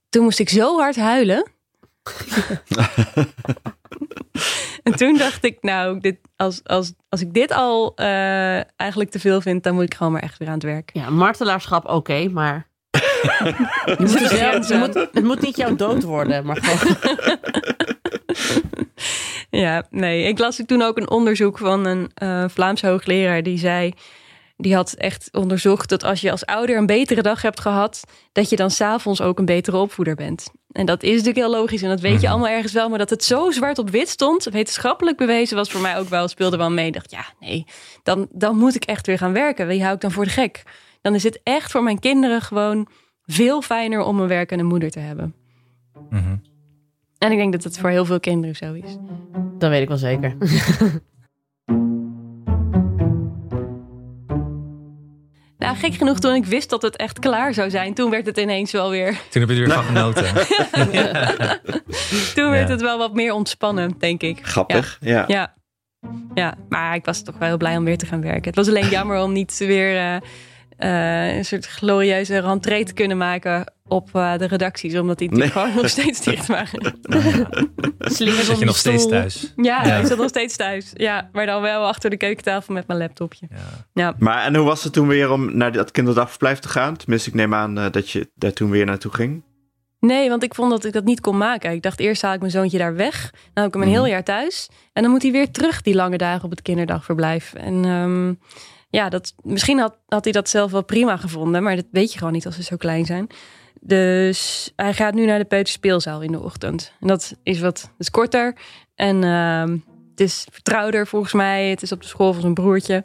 Toen 0.08 0.24
moest 0.24 0.38
ik 0.38 0.48
zo 0.48 0.78
hard 0.78 0.96
huilen. 0.96 1.50
en 4.82 4.96
toen 4.96 5.16
dacht 5.16 5.44
ik, 5.44 5.58
nou, 5.60 6.00
dit, 6.00 6.18
als, 6.36 6.60
als, 6.64 6.92
als 7.08 7.20
ik 7.20 7.34
dit 7.34 7.52
al 7.52 7.92
uh, 7.96 8.80
eigenlijk 8.80 9.10
te 9.10 9.20
veel 9.20 9.40
vind, 9.40 9.62
dan 9.62 9.74
moet 9.74 9.84
ik 9.84 9.94
gewoon 9.94 10.12
maar 10.12 10.22
echt 10.22 10.38
weer 10.38 10.48
aan 10.48 10.54
het 10.54 10.62
werk. 10.62 10.90
Ja, 10.92 11.10
martelaarschap 11.10 11.88
oké, 11.88 12.28
maar. 12.28 12.68
je 12.90 13.96
moet 13.98 14.18
dus, 14.18 14.68
het, 14.68 14.78
moet, 14.78 14.94
het 14.94 15.24
moet 15.24 15.40
niet 15.40 15.56
jouw 15.56 15.76
dood 15.76 16.02
worden, 16.02 16.46
maar 16.46 16.56
gewoon. 16.60 16.96
ja, 19.62 19.86
nee. 19.90 20.24
Ik 20.24 20.38
las 20.38 20.62
toen 20.66 20.82
ook 20.82 20.96
een 20.96 21.10
onderzoek 21.10 21.58
van 21.58 21.84
een 21.84 22.10
uh, 22.22 22.44
Vlaamse 22.48 22.86
hoogleraar 22.86 23.42
die 23.42 23.58
zei. 23.58 23.92
Die 24.60 24.74
had 24.74 24.92
echt 24.92 25.28
onderzocht 25.32 25.88
dat 25.88 26.04
als 26.04 26.20
je 26.20 26.30
als 26.30 26.46
ouder 26.46 26.76
een 26.76 26.86
betere 26.86 27.22
dag 27.22 27.42
hebt 27.42 27.60
gehad, 27.60 28.04
dat 28.32 28.50
je 28.50 28.56
dan 28.56 28.70
s'avonds 28.70 29.20
ook 29.20 29.38
een 29.38 29.44
betere 29.44 29.76
opvoeder 29.76 30.14
bent. 30.14 30.50
En 30.72 30.86
dat 30.86 31.02
is 31.02 31.10
natuurlijk 31.10 31.36
heel 31.36 31.50
logisch 31.50 31.82
en 31.82 31.88
dat 31.88 32.00
weet 32.00 32.12
je 32.12 32.18
mhm. 32.18 32.30
allemaal 32.30 32.48
ergens 32.48 32.72
wel. 32.72 32.88
Maar 32.88 32.98
dat 32.98 33.10
het 33.10 33.24
zo 33.24 33.50
zwart 33.50 33.78
op 33.78 33.90
wit 33.90 34.08
stond, 34.08 34.44
wetenschappelijk 34.44 35.16
bewezen, 35.16 35.56
was 35.56 35.70
voor 35.70 35.80
mij 35.80 35.98
ook 35.98 36.08
wel, 36.08 36.28
speelde 36.28 36.56
wel 36.56 36.70
mee. 36.70 36.86
Ik 36.86 36.92
dacht, 36.92 37.10
ja, 37.10 37.24
nee, 37.40 37.66
dan, 38.02 38.28
dan 38.32 38.56
moet 38.56 38.74
ik 38.74 38.84
echt 38.84 39.06
weer 39.06 39.18
gaan 39.18 39.32
werken. 39.32 39.66
Wie 39.66 39.82
hou 39.82 39.94
ik 39.94 40.00
dan 40.00 40.10
voor 40.10 40.24
de 40.24 40.30
gek? 40.30 40.62
Dan 41.00 41.14
is 41.14 41.22
het 41.22 41.40
echt 41.42 41.70
voor 41.70 41.82
mijn 41.82 41.98
kinderen 41.98 42.40
gewoon 42.40 42.88
veel 43.26 43.62
fijner 43.62 44.02
om 44.02 44.20
een 44.20 44.28
werkende 44.28 44.64
moeder 44.64 44.90
te 44.90 44.98
hebben. 44.98 45.34
Mhm. 46.10 46.36
En 47.18 47.32
ik 47.32 47.38
denk 47.38 47.52
dat 47.52 47.64
het 47.64 47.78
voor 47.78 47.90
heel 47.90 48.04
veel 48.04 48.20
kinderen 48.20 48.56
zo 48.56 48.72
is. 48.72 48.96
Dat 49.58 49.70
weet 49.70 49.82
ik 49.82 49.88
wel 49.88 49.96
zeker. 49.96 50.36
Nou, 55.60 55.76
gek 55.76 55.94
genoeg, 55.94 56.18
toen 56.18 56.34
ik 56.34 56.44
wist 56.44 56.70
dat 56.70 56.82
het 56.82 56.96
echt 56.96 57.18
klaar 57.18 57.54
zou 57.54 57.70
zijn, 57.70 57.94
toen 57.94 58.10
werd 58.10 58.26
het 58.26 58.38
ineens 58.38 58.72
wel 58.72 58.90
weer. 58.90 59.20
Toen 59.30 59.40
heb 59.40 59.50
je 59.50 59.56
er 59.56 59.66
weer 59.66 59.74
van 59.74 59.84
genoten. 59.84 60.24
Toen 62.34 62.50
werd 62.50 62.68
het 62.68 62.80
wel 62.80 62.98
wat 62.98 63.14
meer 63.14 63.32
ontspannen, 63.32 63.94
denk 63.98 64.22
ik. 64.22 64.46
Grappig, 64.46 64.98
ja. 65.00 65.24
ja. 65.26 65.54
ja. 66.34 66.54
maar 66.68 66.94
ik 66.94 67.04
was 67.04 67.22
toch 67.22 67.38
wel 67.38 67.48
heel 67.48 67.56
blij 67.56 67.76
om 67.76 67.84
weer 67.84 67.98
te 67.98 68.06
gaan 68.06 68.20
werken. 68.20 68.44
Het 68.44 68.56
was 68.56 68.68
alleen 68.68 68.88
jammer 68.88 69.22
om 69.22 69.32
niet 69.32 69.58
weer 69.58 69.94
uh, 69.94 70.16
uh, 70.78 71.36
een 71.36 71.44
soort 71.44 71.66
glorieuze 71.66 72.38
rentree 72.38 72.84
te 72.84 72.92
kunnen 72.92 73.16
maken 73.16 73.72
op 73.90 74.10
uh, 74.16 74.36
de 74.36 74.46
redacties, 74.46 74.98
omdat 74.98 75.18
die 75.18 75.30
nee. 75.30 75.48
gewoon 75.48 75.74
nog 75.74 75.88
steeds 75.88 76.20
dicht 76.20 76.46
waren. 76.56 76.98
Slinger 77.98 78.44
zit 78.44 78.58
je 78.58 78.64
nog 78.64 78.76
steeds 78.76 79.08
thuis? 79.08 79.52
Ja, 79.56 79.84
ja, 79.84 79.96
ik 79.96 80.06
zat 80.06 80.18
nog 80.18 80.28
steeds 80.28 80.56
thuis. 80.56 80.90
Ja, 80.94 81.28
maar 81.32 81.46
dan 81.46 81.62
wel 81.62 81.86
achter 81.86 82.10
de 82.10 82.16
keukentafel 82.16 82.74
met 82.74 82.86
mijn 82.86 82.98
laptopje. 82.98 83.46
Ja. 83.50 83.86
ja. 83.92 84.14
Maar 84.18 84.44
en 84.44 84.54
hoe 84.54 84.66
was 84.66 84.84
het 84.84 84.92
toen 84.92 85.08
weer 85.08 85.30
om 85.30 85.56
naar 85.56 85.72
dat 85.72 85.90
kinderdagverblijf 85.90 86.58
te 86.58 86.68
gaan? 86.68 86.96
Tenminste, 86.96 87.28
ik 87.28 87.34
neem 87.34 87.54
aan 87.54 87.78
uh, 87.78 87.90
dat 87.90 88.10
je 88.10 88.30
daar 88.34 88.52
toen 88.52 88.70
weer 88.70 88.86
naartoe 88.86 89.12
ging. 89.12 89.42
Nee, 90.00 90.28
want 90.28 90.42
ik 90.42 90.54
vond 90.54 90.70
dat 90.70 90.84
ik 90.84 90.92
dat 90.92 91.04
niet 91.04 91.20
kon 91.20 91.36
maken. 91.36 91.72
Ik 91.72 91.82
dacht 91.82 92.00
eerst 92.00 92.22
haal 92.22 92.34
ik 92.34 92.40
mijn 92.40 92.52
zoontje 92.52 92.78
daar 92.78 92.94
weg. 92.94 93.30
Dan 93.30 93.64
heb 93.64 93.66
ik 93.66 93.72
hem 93.72 93.82
een 93.82 93.88
heel 93.88 94.02
mhm. 94.02 94.10
jaar 94.10 94.24
thuis. 94.24 94.68
En 94.92 95.02
dan 95.02 95.10
moet 95.10 95.22
hij 95.22 95.32
weer 95.32 95.50
terug 95.50 95.82
die 95.82 95.94
lange 95.94 96.16
dagen 96.16 96.44
op 96.44 96.50
het 96.50 96.62
kinderdagverblijf. 96.62 97.54
En 97.54 97.84
um, 97.84 98.38
ja, 98.90 99.08
dat, 99.08 99.34
misschien 99.42 99.78
had, 99.78 99.98
had 100.06 100.24
hij 100.24 100.32
dat 100.32 100.48
zelf 100.48 100.70
wel 100.70 100.84
prima 100.84 101.16
gevonden. 101.16 101.62
Maar 101.62 101.76
dat 101.76 101.86
weet 101.90 102.12
je 102.12 102.18
gewoon 102.18 102.32
niet 102.32 102.46
als 102.46 102.54
ze 102.54 102.62
zo 102.62 102.76
klein 102.76 103.06
zijn. 103.06 103.26
Dus 103.80 104.70
hij 104.76 104.94
gaat 104.94 105.14
nu 105.14 105.26
naar 105.26 105.38
de 105.38 105.44
peuterspeelzaal 105.44 106.20
in 106.20 106.32
de 106.32 106.40
ochtend. 106.40 106.92
En 107.00 107.06
dat 107.06 107.34
is 107.42 107.60
wat 107.60 107.90
is 107.98 108.10
korter. 108.10 108.56
En 108.94 109.22
uh, 109.22 109.76
het 110.10 110.20
is 110.20 110.46
vertrouwder 110.50 111.06
volgens 111.06 111.32
mij. 111.32 111.70
Het 111.70 111.82
is 111.82 111.92
op 111.92 112.00
de 112.00 112.06
school 112.06 112.32
van 112.32 112.40
zijn 112.40 112.54
broertje. 112.54 113.02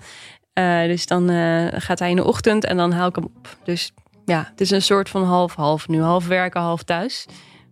Uh, 0.53 0.81
dus 0.81 1.05
dan 1.05 1.31
uh, 1.31 1.67
gaat 1.71 1.99
hij 1.99 2.09
in 2.09 2.15
de 2.15 2.23
ochtend 2.23 2.65
en 2.65 2.77
dan 2.77 2.91
haal 2.91 3.07
ik 3.07 3.15
hem 3.15 3.23
op. 3.23 3.57
Dus 3.63 3.93
ja, 4.25 4.47
het 4.49 4.61
is 4.61 4.71
een 4.71 4.81
soort 4.81 5.09
van 5.09 5.23
half-half 5.23 5.87
nu. 5.87 6.01
Half 6.01 6.27
werken, 6.27 6.61
half 6.61 6.83
thuis. 6.83 7.25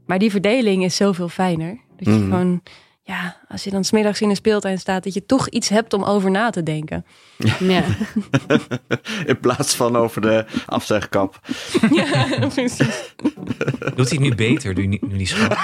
Maar 0.05 0.19
die 0.19 0.31
verdeling 0.31 0.83
is 0.83 0.95
zoveel 0.95 1.29
fijner. 1.29 1.79
Dat 1.97 2.07
je 2.07 2.19
mm. 2.19 2.29
gewoon 2.29 2.61
ja, 3.05 3.37
als 3.47 3.63
je 3.63 3.69
dan 3.69 3.83
smiddags 3.83 4.21
in 4.21 4.29
een 4.29 4.35
speeltuin 4.35 4.79
staat, 4.79 5.03
dat 5.03 5.13
je 5.13 5.25
toch 5.25 5.47
iets 5.47 5.69
hebt 5.69 5.93
om 5.93 6.03
over 6.03 6.31
na 6.31 6.49
te 6.49 6.63
denken. 6.63 7.05
Ja. 7.59 7.83
in 9.25 9.39
plaats 9.39 9.75
van 9.75 9.95
over 9.95 10.21
de 10.21 10.45
afzegkap. 10.65 11.39
ja, 12.01 12.27
precies. 12.39 12.77
Doet 13.95 14.09
hij 14.09 14.17
nu 14.17 14.35
beter, 14.35 14.73
nu, 14.73 14.85
nu 14.85 15.17
die 15.17 15.27
school? 15.27 15.47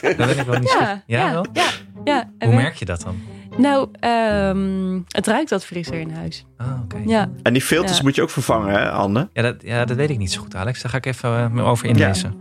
dat 0.00 0.16
ben 0.16 0.38
ik 0.38 0.46
wel 0.46 0.58
niet 0.58 0.76
ja, 0.78 1.02
ja, 1.06 1.30
ja, 1.30 1.44
ja, 1.52 1.70
ja. 2.04 2.30
Hoe 2.38 2.54
merk 2.54 2.74
je 2.74 2.84
dat 2.84 3.00
dan? 3.00 3.22
Nou, 3.56 3.88
um, 4.00 5.04
het 5.08 5.26
ruikt 5.26 5.50
wat 5.50 5.64
frisser 5.64 6.00
in 6.00 6.10
huis. 6.10 6.44
Ah, 6.56 6.80
oké. 6.82 7.02
Ja. 7.06 7.30
En 7.42 7.52
die 7.52 7.62
filters 7.62 8.02
moet 8.02 8.14
je 8.14 8.22
ook 8.22 8.30
vervangen, 8.30 8.70
hè, 8.70 8.90
Anne? 8.90 9.28
Ja 9.32 9.42
dat, 9.42 9.56
ja, 9.62 9.84
dat 9.84 9.96
weet 9.96 10.10
ik 10.10 10.18
niet 10.18 10.32
zo 10.32 10.40
goed, 10.40 10.54
Alex. 10.54 10.82
Daar 10.82 10.90
ga 10.90 10.96
ik 10.96 11.06
even 11.06 11.52
uh, 11.54 11.68
over 11.68 11.86
inlezen. 11.86 12.34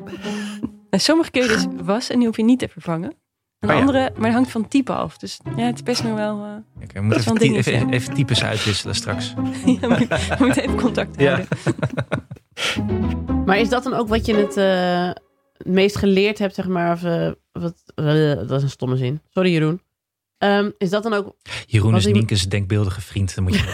Ja. 0.89 0.97
Sommige 0.97 1.31
kun 1.31 1.41
je 1.41 1.47
dus 1.47 1.65
wassen 1.83 2.13
en 2.13 2.19
die 2.19 2.27
hoef 2.27 2.37
je 2.37 2.43
niet 2.43 2.59
te 2.59 2.67
vervangen. 2.67 3.13
Een 3.63 3.69
oh, 3.69 3.75
andere, 3.75 4.11
maar 4.15 4.25
het 4.25 4.33
hangt 4.33 4.51
van 4.51 4.67
type 4.67 4.93
af. 4.93 5.17
Dus 5.17 5.39
ja, 5.55 5.65
het 5.65 5.75
is 5.75 5.83
best 5.83 6.03
nog 6.03 6.15
wel. 6.15 6.37
Uh, 6.37 6.43
okay, 6.83 7.01
we 7.01 7.03
moeten 7.07 7.37
even, 7.37 7.55
even, 7.55 7.89
even, 7.89 8.13
types 8.13 8.43
uitwisselen 8.43 8.95
straks. 8.95 9.33
ja, 9.81 9.87
we, 9.87 10.35
moeten 10.39 10.63
even 10.63 10.75
contact 10.75 11.23
houden. 11.23 11.47
maar 13.45 13.59
is 13.59 13.69
dat 13.69 13.83
dan 13.83 13.93
ook 13.93 14.07
wat 14.07 14.25
je 14.25 14.35
het, 14.35 14.57
uh, 14.57 15.05
het 15.57 15.67
meest 15.67 15.97
geleerd 15.97 16.39
hebt, 16.39 16.55
zeg 16.55 16.67
maar? 16.67 16.91
Of, 16.91 17.03
uh, 17.03 17.31
wat, 17.51 17.83
dat 18.47 18.51
is 18.51 18.63
een 18.63 18.69
stomme 18.69 18.97
zin. 18.97 19.21
Sorry, 19.29 19.51
Jeroen. 19.51 19.81
Um, 20.37 20.73
is 20.77 20.89
dat 20.89 21.03
dan 21.03 21.13
ook. 21.13 21.35
Jeroen 21.65 21.95
is 21.95 22.05
Nienke's 22.05 22.49
denkbeeldige 22.49 23.01
vriend. 23.01 23.35
Dan 23.35 23.43
moet 23.43 23.53
je. 23.53 23.61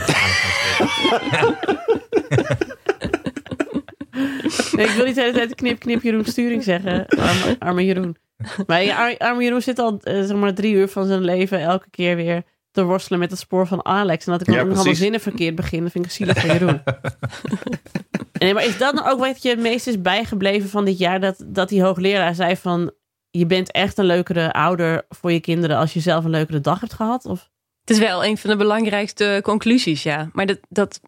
nee, 4.75 4.85
ik 4.85 4.91
wil 4.91 5.05
niet 5.05 5.15
de 5.15 5.21
hele 5.21 5.33
tijd 5.33 5.55
knip, 5.55 5.79
knip 5.79 6.03
Jeroen 6.03 6.25
Sturing 6.25 6.63
zeggen. 6.63 7.07
Arme, 7.07 7.55
arme 7.59 7.85
Jeroen. 7.85 8.15
Maar 8.67 9.17
arme 9.17 9.43
Jeroen 9.43 9.61
zit 9.61 9.79
al 9.79 9.99
uh, 10.03 10.23
zeg 10.25 10.37
maar 10.37 10.53
drie 10.53 10.73
uur 10.73 10.87
van 10.87 11.05
zijn 11.05 11.23
leven 11.23 11.59
elke 11.59 11.89
keer 11.89 12.15
weer 12.15 12.43
te 12.71 12.83
worstelen 12.83 13.19
met 13.19 13.31
het 13.31 13.39
spoor 13.39 13.67
van 13.67 13.85
Alex. 13.85 14.25
En 14.25 14.31
dat 14.31 14.41
ik 14.41 14.47
dan 14.47 14.55
ja, 14.55 14.63
nog 14.63 14.75
allemaal 14.75 14.95
zinnen 14.95 15.19
verkeerd 15.19 15.55
begin, 15.55 15.83
dat 15.83 15.91
vind 15.91 16.05
ik 16.05 16.11
zielig 16.11 16.39
van 16.39 16.49
Jeroen. 16.49 16.81
nee, 18.39 18.53
maar 18.53 18.65
is 18.65 18.77
dat 18.77 18.93
nou 18.93 19.09
ook 19.09 19.19
wat 19.19 19.41
je 19.41 19.49
het 19.49 19.59
meest 19.59 19.87
is 19.87 20.01
bijgebleven 20.01 20.69
van 20.69 20.85
dit 20.85 20.97
jaar? 20.97 21.19
Dat, 21.19 21.43
dat 21.45 21.69
die 21.69 21.81
hoogleraar 21.81 22.35
zei 22.35 22.55
van, 22.55 22.91
je 23.29 23.45
bent 23.45 23.71
echt 23.71 23.97
een 23.97 24.05
leukere 24.05 24.53
ouder 24.53 25.05
voor 25.09 25.31
je 25.31 25.39
kinderen 25.39 25.77
als 25.77 25.93
je 25.93 25.99
zelf 25.99 26.23
een 26.23 26.29
leukere 26.29 26.61
dag 26.61 26.79
hebt 26.79 26.93
gehad? 26.93 27.25
Of? 27.25 27.49
Het 27.79 27.89
is 27.89 27.99
wel 27.99 28.25
een 28.25 28.37
van 28.37 28.49
de 28.49 28.55
belangrijkste 28.55 29.39
conclusies, 29.43 30.03
ja. 30.03 30.29
Maar 30.33 30.45
dat, 30.45 30.59
dat 30.69 31.01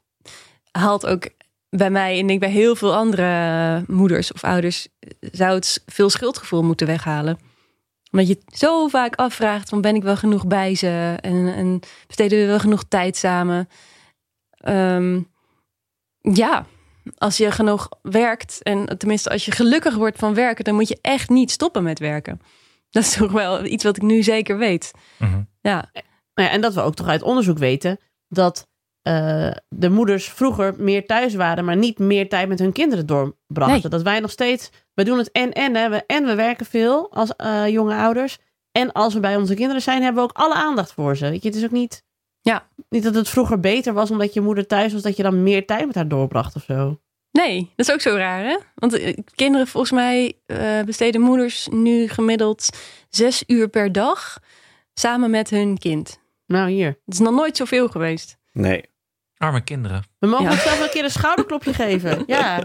haalt 0.71 1.05
ook 1.05 1.29
bij 1.77 1.89
mij 1.89 2.19
en 2.19 2.29
ik 2.29 2.39
bij 2.39 2.49
heel 2.49 2.75
veel 2.75 2.95
andere 2.95 3.83
moeders 3.87 4.33
of 4.33 4.43
ouders 4.43 4.87
zou 5.19 5.55
het 5.55 5.83
veel 5.85 6.09
schuldgevoel 6.09 6.63
moeten 6.63 6.87
weghalen. 6.87 7.39
Omdat 8.11 8.27
je 8.27 8.41
zo 8.47 8.87
vaak 8.87 9.15
afvraagt 9.15 9.69
van 9.69 9.81
ben 9.81 9.95
ik 9.95 10.03
wel 10.03 10.17
genoeg 10.17 10.47
bij 10.47 10.75
ze 10.75 11.17
en, 11.21 11.53
en 11.53 11.79
besteden 12.07 12.39
we 12.39 12.45
wel 12.45 12.59
genoeg 12.59 12.83
tijd 12.87 13.17
samen. 13.17 13.69
Um, 14.67 15.29
ja, 16.19 16.65
als 17.17 17.37
je 17.37 17.51
genoeg 17.51 17.89
werkt 18.01 18.63
en 18.63 18.97
tenminste 18.97 19.29
als 19.29 19.45
je 19.45 19.51
gelukkig 19.51 19.95
wordt 19.95 20.17
van 20.17 20.33
werken, 20.33 20.63
dan 20.63 20.75
moet 20.75 20.87
je 20.87 20.97
echt 21.01 21.29
niet 21.29 21.51
stoppen 21.51 21.83
met 21.83 21.99
werken. 21.99 22.41
Dat 22.89 23.03
is 23.03 23.13
toch 23.13 23.31
wel 23.31 23.65
iets 23.65 23.83
wat 23.83 23.95
ik 23.95 24.01
nu 24.01 24.23
zeker 24.23 24.57
weet. 24.57 24.91
Mhm. 25.17 25.41
Ja. 25.61 25.91
ja. 26.33 26.49
En 26.49 26.61
dat 26.61 26.73
we 26.73 26.81
ook 26.81 26.95
toch 26.95 27.07
uit 27.07 27.21
onderzoek 27.21 27.57
weten 27.57 27.99
dat 28.27 28.67
uh, 29.03 29.51
de 29.69 29.89
moeders 29.89 30.29
vroeger 30.29 30.73
meer 30.77 31.05
thuis 31.05 31.35
waren, 31.35 31.65
maar 31.65 31.77
niet 31.77 31.99
meer 31.99 32.29
tijd 32.29 32.47
met 32.47 32.59
hun 32.59 32.71
kinderen 32.71 33.05
doorbrachten. 33.05 33.89
Dat 33.89 34.01
wij 34.01 34.19
nog 34.19 34.31
steeds, 34.31 34.69
we 34.93 35.03
doen 35.03 35.17
het 35.17 35.31
en 35.31 35.51
en, 35.53 35.75
hè, 35.75 35.95
en 35.97 36.25
we 36.25 36.35
werken 36.35 36.65
veel 36.65 37.11
als 37.11 37.33
uh, 37.37 37.67
jonge 37.67 37.95
ouders. 37.95 38.37
En 38.71 38.91
als 38.91 39.13
we 39.13 39.19
bij 39.19 39.35
onze 39.35 39.53
kinderen 39.53 39.81
zijn, 39.81 40.03
hebben 40.03 40.23
we 40.23 40.29
ook 40.29 40.37
alle 40.37 40.53
aandacht 40.53 40.93
voor 40.93 41.17
ze. 41.17 41.29
Weet 41.29 41.41
je, 41.41 41.47
het 41.47 41.57
is 41.57 41.63
ook 41.63 41.71
niet, 41.71 42.03
ja. 42.41 42.67
niet 42.89 43.03
dat 43.03 43.15
het 43.15 43.29
vroeger 43.29 43.59
beter 43.59 43.93
was 43.93 44.11
omdat 44.11 44.33
je 44.33 44.41
moeder 44.41 44.67
thuis 44.67 44.93
was, 44.93 45.01
dat 45.01 45.17
je 45.17 45.23
dan 45.23 45.43
meer 45.43 45.65
tijd 45.65 45.85
met 45.85 45.95
haar 45.95 46.07
doorbracht 46.07 46.55
of 46.55 46.63
zo. 46.63 46.99
Nee, 47.31 47.71
dat 47.75 47.87
is 47.87 47.93
ook 47.93 48.01
zo 48.01 48.15
raar, 48.15 48.43
hè? 48.43 48.57
Want 48.75 48.93
eh, 48.93 49.17
kinderen, 49.35 49.67
volgens 49.67 49.91
mij 49.91 50.33
besteden 50.85 51.21
moeders 51.21 51.67
nu 51.71 52.07
gemiddeld 52.07 52.69
zes 53.09 53.43
uur 53.47 53.67
per 53.67 53.91
dag 53.91 54.39
samen 54.93 55.29
met 55.31 55.49
hun 55.49 55.77
kind. 55.77 56.19
Nou, 56.45 56.69
hier. 56.69 56.87
Het 56.87 57.13
is 57.13 57.19
nog 57.19 57.33
nooit 57.33 57.57
zoveel 57.57 57.87
geweest. 57.87 58.37
Nee. 58.51 58.90
Arme 59.41 59.61
kinderen. 59.61 60.03
We 60.19 60.27
mogen 60.27 60.45
Ja. 60.45 60.51
onszelf 60.51 60.81
een 60.81 60.89
keer 60.89 61.03
een 61.03 61.09
schouderklopje 61.11 61.73
geven. 61.73 62.23
Ja, 62.27 62.61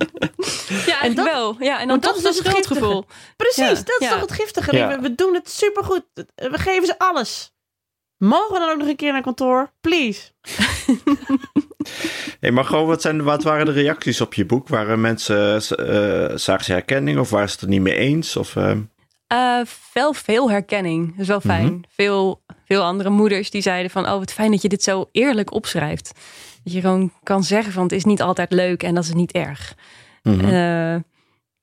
Ja, 0.86 1.02
en 1.02 1.14
dat- 1.14 1.24
wel. 1.24 1.56
Ja, 1.58 1.80
en 1.80 1.88
dan 1.88 2.00
dat 2.00 2.10
toch 2.14 2.16
is 2.30 2.36
het 2.38 2.46
schuldgevoel. 2.46 3.04
precies. 3.36 3.56
Ja. 3.78 3.84
Dat 3.84 3.96
is 4.00 4.06
Ja. 4.06 4.10
toch 4.10 4.20
het 4.20 4.32
giftige. 4.32 4.76
Ja. 4.76 4.88
We, 4.88 5.00
we 5.00 5.14
doen 5.14 5.34
het 5.34 5.50
supergoed. 5.50 6.04
We 6.34 6.58
geven 6.58 6.86
ze 6.86 6.98
alles. 6.98 7.54
Mogen 8.16 8.52
we 8.52 8.58
dan 8.58 8.70
ook 8.70 8.78
nog 8.78 8.88
een 8.88 8.96
keer 8.96 9.12
naar 9.12 9.22
kantoor? 9.22 9.70
Please. 9.80 10.20
Hey, 12.40 12.50
maar 12.50 12.64
gewoon, 12.64 12.86
wat, 12.86 13.02
zijn, 13.02 13.22
wat 13.22 13.42
waren 13.42 13.66
de 13.66 13.72
reacties 13.72 14.20
op 14.20 14.34
je 14.34 14.44
boek? 14.46 14.68
Waren 14.68 15.00
mensen, 15.00 15.54
eh 15.54 16.36
zagen 16.36 16.64
ze 16.64 16.72
herkenning 16.72 17.18
of 17.18 17.30
waren 17.30 17.48
ze 17.48 17.54
het 17.54 17.62
er 17.62 17.68
niet 17.68 17.80
mee 17.80 17.94
eens? 17.96 18.36
Of, 18.36 18.56
eh, 18.56 18.70
Eh, 19.26 19.60
wel 19.92 20.12
veel 20.12 20.50
herkenning. 20.50 21.10
Dat 21.10 21.20
is 21.20 21.26
wel 21.26 21.40
fijn. 21.40 21.64
Mhm. 21.72 21.80
veel, 21.88 22.42
veel 22.64 22.82
andere 22.82 23.10
moeders 23.10 23.50
die 23.50 23.62
zeiden 23.62 23.90
van... 23.90 24.04
oh, 24.06 24.18
wat 24.18 24.32
fijn 24.32 24.50
dat 24.50 24.62
je 24.62 24.68
dit 24.68 24.82
zo 24.82 25.08
eerlijk 25.12 25.52
opschrijft. 25.52 26.10
Dat 26.66 26.74
je 26.74 26.80
gewoon 26.80 27.12
kan 27.22 27.44
zeggen 27.44 27.72
van... 27.72 27.82
het 27.82 27.92
is 27.92 28.04
niet 28.04 28.22
altijd 28.22 28.50
leuk 28.52 28.82
en 28.82 28.94
dat 28.94 29.04
is 29.04 29.12
niet 29.12 29.32
erg. 29.32 29.74
mhm. 30.22 30.44
Eh, 30.44 31.00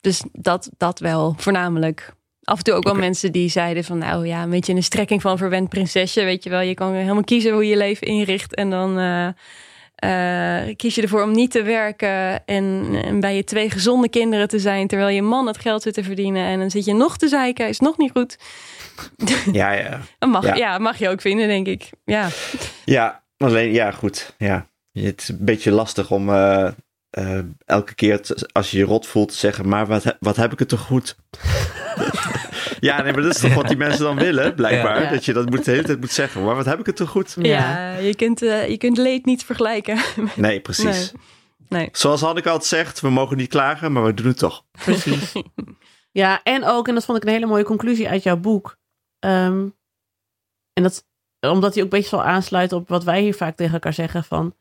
dus 0.01 0.23
dat, 0.31 0.69
dat 0.77 0.99
wel, 0.99 1.35
voornamelijk. 1.37 2.13
Af 2.43 2.57
en 2.57 2.63
toe 2.63 2.73
ook 2.73 2.83
wel 2.83 2.95
mensen 2.95 3.31
die 3.31 3.49
zeiden 3.49 3.83
van... 3.83 3.97
nou 3.97 4.27
ja, 4.27 4.43
een 4.43 4.49
beetje 4.49 4.73
een 4.73 4.83
strekking 4.83 5.21
van 5.21 5.37
verwend 5.37 5.69
prinsesje. 5.69 6.23
Weet 6.23 6.43
je 6.43 6.49
wel, 6.49 6.59
je 6.59 6.73
kan 6.73 6.93
helemaal 6.93 7.23
kiezen 7.23 7.53
hoe 7.53 7.67
je 7.67 7.77
leven 7.77 8.07
inricht. 8.07 8.55
En 8.55 8.69
dan 8.69 8.97
eh, 8.99 9.27
eh, 9.95 10.75
kies 10.75 10.95
je 10.95 11.01
ervoor 11.01 11.23
om 11.23 11.31
niet 11.31 11.51
te 11.51 11.63
werken... 11.63 12.45
En, 12.45 12.85
en 13.05 13.19
bij 13.19 13.35
je 13.35 13.43
twee 13.43 13.69
gezonde 13.69 14.09
kinderen 14.09 14.47
te 14.47 14.59
zijn... 14.59 14.87
terwijl 14.87 15.09
je 15.09 15.21
man 15.21 15.47
het 15.47 15.57
geld 15.57 15.81
zit 15.81 15.93
te 15.93 16.03
verdienen. 16.03 16.45
En 16.45 16.59
dan 16.59 16.71
zit 16.71 16.85
je 16.85 16.93
nog 16.93 17.17
te 17.17 17.27
zeiken, 17.27 17.67
is 17.67 17.79
nog 17.79 17.97
niet 17.97 18.11
goed. 18.11 18.37
ja, 19.51 19.71
ja. 19.71 19.99
Mag, 20.27 20.45
Ja. 20.45 20.55
ja. 20.55 20.77
mag 20.77 20.97
je 20.97 21.09
ook 21.09 21.21
vinden, 21.21 21.47
denk 21.47 21.67
ik. 21.67 21.89
Ja, 22.05 22.27
Ja, 22.85 23.23
alleen, 23.37 23.73
ja, 23.73 23.91
goed. 23.91 24.33
Ja. 24.37 24.71
Het 24.93 25.21
is 25.21 25.29
een 25.29 25.37
beetje 25.45 25.71
lastig 25.71 26.11
om 26.11 26.29
eh, 26.29 26.67
eh, 27.09 27.39
elke 27.65 27.95
keer 27.95 28.21
te- 28.21 28.49
als 28.51 28.71
je 28.71 28.77
je 28.77 28.83
rot 28.83 29.07
voelt 29.07 29.29
te 29.31 29.37
zeggen, 29.37 29.67
maar 29.67 29.85
wat, 29.87 30.03
he- 30.03 30.11
wat 30.19 30.35
heb 30.35 30.51
ik 30.51 30.59
het 30.59 30.69
toch 30.69 30.79
goed? 30.79 31.15
ja, 32.79 33.01
nee, 33.01 33.13
maar 33.13 33.21
dat 33.21 33.35
is 33.35 33.41
toch 33.41 33.53
wat 33.53 33.67
die 33.67 33.77
mensen 33.77 34.03
dan 34.03 34.15
willen, 34.15 34.55
blijkbaar. 34.55 35.01
Ja. 35.03 35.09
Dat 35.09 35.25
je 35.25 35.33
dat 35.33 35.49
moet, 35.49 35.65
de 35.65 35.71
hele 35.71 35.83
tijd 35.83 35.99
moet 35.99 36.11
zeggen, 36.11 36.43
maar 36.43 36.55
wat 36.55 36.65
heb 36.65 36.79
ik 36.79 36.85
het 36.85 36.95
toch 36.95 37.09
goed? 37.09 37.35
ja. 37.39 37.91
je, 37.97 38.15
kunt, 38.15 38.41
eh, 38.41 38.69
je 38.69 38.77
kunt 38.77 38.97
leed 38.97 39.25
niet 39.25 39.43
vergelijken. 39.45 39.97
Nee, 40.35 40.59
precies. 40.59 41.11
Nee. 41.11 41.21
Nee. 41.69 41.89
Zoals 41.91 42.21
Hanneke 42.21 42.49
altijd 42.49 42.69
zegt, 42.69 42.99
we 43.01 43.09
mogen 43.09 43.37
niet 43.37 43.49
klagen, 43.49 43.91
maar 43.91 44.03
we 44.03 44.13
doen 44.13 44.27
het 44.27 44.37
toch. 44.37 44.65
Precies. 44.71 45.31
ja, 46.11 46.43
en 46.43 46.63
ook, 46.65 46.87
en 46.87 46.93
dat 46.93 47.05
vond 47.05 47.17
ik 47.17 47.23
een 47.23 47.29
hele 47.33 47.45
mooie 47.45 47.63
conclusie 47.63 48.09
uit 48.09 48.23
jouw 48.23 48.37
boek. 48.37 48.77
Ehm, 49.19 49.67
en 50.73 50.83
dat, 50.83 51.05
omdat 51.39 51.73
hij 51.73 51.83
ook 51.83 51.89
best 51.89 52.11
wel 52.11 52.23
aansluit 52.23 52.71
op 52.73 52.89
wat 52.89 53.03
wij 53.03 53.21
hier 53.21 53.35
vaak 53.35 53.55
tegen 53.55 53.73
elkaar 53.73 53.93
zeggen 53.93 54.23
van... 54.23 54.55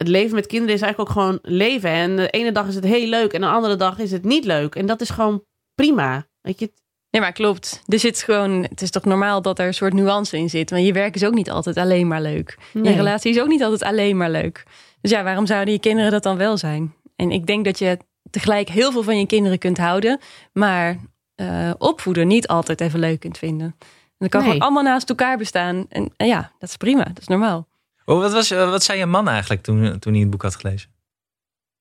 Het 0.00 0.08
leven 0.08 0.34
met 0.34 0.46
kinderen 0.46 0.74
is 0.74 0.80
eigenlijk 0.82 1.10
ook 1.10 1.16
gewoon 1.22 1.38
leven. 1.42 1.90
En 1.90 2.16
de 2.16 2.30
ene 2.30 2.52
dag 2.52 2.66
is 2.66 2.74
het 2.74 2.84
heel 2.84 3.06
leuk 3.06 3.32
en 3.32 3.40
de 3.40 3.46
andere 3.46 3.76
dag 3.76 3.98
is 3.98 4.10
het 4.12 4.24
niet 4.24 4.44
leuk. 4.44 4.74
En 4.74 4.86
dat 4.86 5.00
is 5.00 5.10
gewoon 5.10 5.44
prima. 5.74 6.26
Weet 6.40 6.58
je, 6.60 6.72
Nee, 7.10 7.20
maar 7.22 7.32
klopt. 7.32 7.82
Er 7.86 7.98
zit 7.98 8.22
gewoon, 8.22 8.62
het 8.62 8.82
is 8.82 8.90
toch 8.90 9.04
normaal 9.04 9.42
dat 9.42 9.58
er 9.58 9.66
een 9.66 9.74
soort 9.74 9.92
nuance 9.92 10.36
in 10.36 10.50
zit. 10.50 10.70
Want 10.70 10.86
je 10.86 10.92
werk 10.92 11.14
is 11.14 11.24
ook 11.24 11.34
niet 11.34 11.50
altijd 11.50 11.76
alleen 11.76 12.06
maar 12.08 12.22
leuk. 12.22 12.58
Je 12.72 12.92
relatie 12.92 13.30
is 13.32 13.40
ook 13.40 13.48
niet 13.48 13.62
altijd 13.62 13.82
alleen 13.82 14.16
maar 14.16 14.30
leuk. 14.30 14.64
Dus 15.00 15.10
ja, 15.10 15.22
waarom 15.22 15.46
zouden 15.46 15.74
je 15.74 15.80
kinderen 15.80 16.10
dat 16.10 16.22
dan 16.22 16.36
wel 16.36 16.56
zijn? 16.56 16.94
En 17.16 17.30
ik 17.30 17.46
denk 17.46 17.64
dat 17.64 17.78
je 17.78 17.98
tegelijk 18.30 18.68
heel 18.68 18.92
veel 18.92 19.02
van 19.02 19.18
je 19.18 19.26
kinderen 19.26 19.58
kunt 19.58 19.78
houden, 19.78 20.18
maar 20.52 20.96
eh, 21.34 21.70
opvoeden 21.78 22.26
niet 22.26 22.48
altijd 22.48 22.80
even 22.80 23.00
leuk 23.00 23.20
kunt 23.20 23.38
vinden. 23.38 23.66
En 23.78 24.16
dat 24.18 24.28
kan 24.28 24.40
Nee. 24.40 24.48
gewoon 24.50 24.64
allemaal 24.66 24.92
naast 24.92 25.08
elkaar 25.08 25.38
bestaan. 25.38 25.86
En, 25.88 26.12
en 26.16 26.26
ja, 26.26 26.52
dat 26.58 26.68
is 26.68 26.76
prima. 26.76 27.04
Dat 27.04 27.18
is 27.20 27.26
normaal. 27.26 27.68
Oh, 28.04 28.18
wat, 28.18 28.32
was, 28.32 28.50
eh, 28.50 28.70
wat 28.70 28.82
zei 28.82 28.98
je 28.98 29.06
man 29.06 29.28
eigenlijk 29.28 29.62
toen, 29.62 29.98
toen 29.98 30.12
hij 30.12 30.22
het 30.22 30.30
boek 30.30 30.42
had 30.42 30.56
gelezen? 30.56 30.90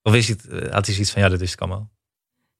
Of 0.03 0.13
is 0.13 0.27
het, 0.27 0.47
eh, 0.47 0.71
had 0.71 0.85
hij 0.85 0.93
zoiets 0.93 1.11
van, 1.11 1.21
ja, 1.21 1.29
dat 1.29 1.39
wist 1.39 1.53
ik 1.53 1.59
allemaal. 1.59 1.89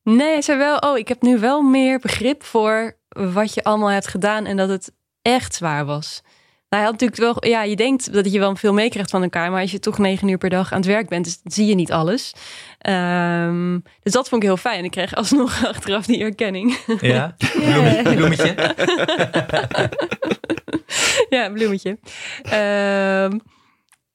Nee, 0.03 0.32
hij 0.32 0.41
zei 0.41 0.57
wel, 0.57 0.78
oh, 0.78 0.97
ik 0.97 1.07
heb 1.07 1.22
nu 1.22 1.39
wel 1.39 1.62
meer 1.62 1.99
begrip 1.99 2.43
voor 2.43 2.97
wat 3.10 3.53
je 3.53 3.64
allemaal 3.64 3.89
hebt 3.89 4.07
gedaan 4.07 4.45
en 4.45 4.57
dat 4.57 4.70
het 4.70 4.91
echt 5.22 5.55
zwaar 5.55 5.86
was. 5.86 6.22
Nou, 6.70 6.84
hij 6.84 6.91
had 6.91 7.01
natuurlijk 7.01 7.41
wel, 7.41 7.51
ja, 7.51 7.63
je 7.63 7.76
denkt 7.76 8.13
dat 8.13 8.32
je 8.32 8.39
wel 8.39 8.55
veel 8.55 8.74
meekrijgt 8.74 9.09
van 9.09 9.24
elkaar, 9.24 9.51
maar 9.51 9.61
als 9.61 9.72
je 9.72 9.80
toch 9.80 9.97
negen 9.97 10.28
uur 10.28 10.38
per 10.38 10.49
dag 10.49 10.72
aan 10.72 10.78
het 10.78 10.88
werk 10.88 11.09
bent, 11.09 11.26
dus 11.26 11.39
zie 11.43 11.65
je 11.65 11.76
niet 11.76 11.91
alles. 11.91 12.34
Ehm, 12.80 13.80
dus 14.03 14.13
dat 14.13 14.30
vond 14.30 14.43
ik 14.43 14.47
heel 14.47 14.57
fijn. 14.57 14.84
Ik 14.84 14.91
kreeg 14.91 15.15
alsnog 15.15 15.65
achteraf 15.67 16.05
die 16.05 16.24
erkenning. 16.24 16.78
Ja? 17.01 17.36
Bloemetje? 17.53 18.13
bloemetje? 18.15 18.76
ja, 21.36 21.49
bloemetje. 21.49 21.99
Ehm, 22.41 23.39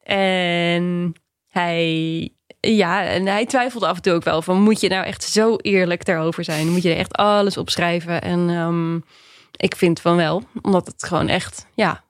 en 0.02 1.12
hij, 1.48 2.32
ja, 2.61 3.05
en 3.05 3.26
hij 3.26 3.46
twijfelde 3.46 3.86
af 3.86 3.96
en 3.96 4.02
toe 4.02 4.12
ook 4.12 4.24
wel 4.24 4.42
van, 4.42 4.61
moet 4.61 4.80
je 4.80 4.88
nou 4.88 5.05
echt 5.05 5.22
zo 5.22 5.57
eerlijk 5.57 6.05
daarover 6.05 6.44
zijn? 6.44 6.68
Moet 6.70 6.82
je 6.82 6.90
er 6.90 6.96
echt 6.96 7.12
alles 7.12 7.57
op 7.57 7.70
schrijven? 7.70 8.22
En 8.22 8.48
ehm, 8.48 8.96
ik 9.57 9.76
vind 9.76 10.00
van 10.00 10.16
wel, 10.16 10.42
omdat 10.62 10.86
het 10.86 11.05
gewoon 11.05 11.28
echt, 11.28 11.66
ja, 11.74 12.03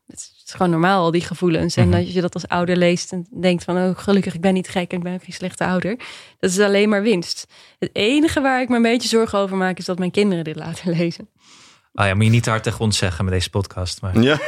is 0.55 0.61
gewoon 0.61 0.80
normaal, 0.80 1.05
al 1.05 1.11
die 1.11 1.20
gevoelens. 1.24 1.76
En 1.76 1.88
Mhm. 1.88 1.96
als 1.98 2.12
je 2.12 2.20
dat 2.20 2.34
als 2.34 2.48
ouder 2.48 2.76
leest 2.76 3.12
en 3.12 3.26
denkt 3.40 3.64
van, 3.64 3.76
oh 3.76 3.90
gelukkig, 3.98 4.34
ik 4.34 4.40
ben 4.40 4.55
niet 4.55 4.68
gek 4.68 4.90
en 4.90 4.96
ik 4.96 5.02
ben 5.02 5.14
ook 5.14 5.22
geen 5.24 5.32
slechte 5.34 5.64
ouder. 5.64 5.96
Dat 6.38 6.50
is 6.50 6.59
alleen 6.61 6.88
maar 6.88 7.02
winst. 7.02 7.46
Het 7.78 7.90
enige 7.92 8.40
waar 8.40 8.61
ik 8.61 8.68
me 8.68 8.76
een 8.76 8.82
beetje 8.82 9.09
zorgen 9.09 9.38
over 9.38 9.57
maak, 9.57 9.78
is 9.78 9.84
dat 9.84 9.98
mijn 9.98 10.11
kinderen 10.11 10.44
dit 10.44 10.57
laten 10.57 10.90
lezen. 10.98 11.28
Oh 11.92 12.07
ja, 12.07 12.14
moet 12.14 12.24
je 12.24 12.30
niet 12.30 12.42
te 12.42 12.50
hard 12.50 12.62
tegen 12.62 12.80
ons 12.80 12.98
zeggen 12.98 13.24
met 13.24 13.34
deze 13.34 13.50
podcast. 13.50 14.00
Maar... 14.02 14.20
Ja, 14.20 14.38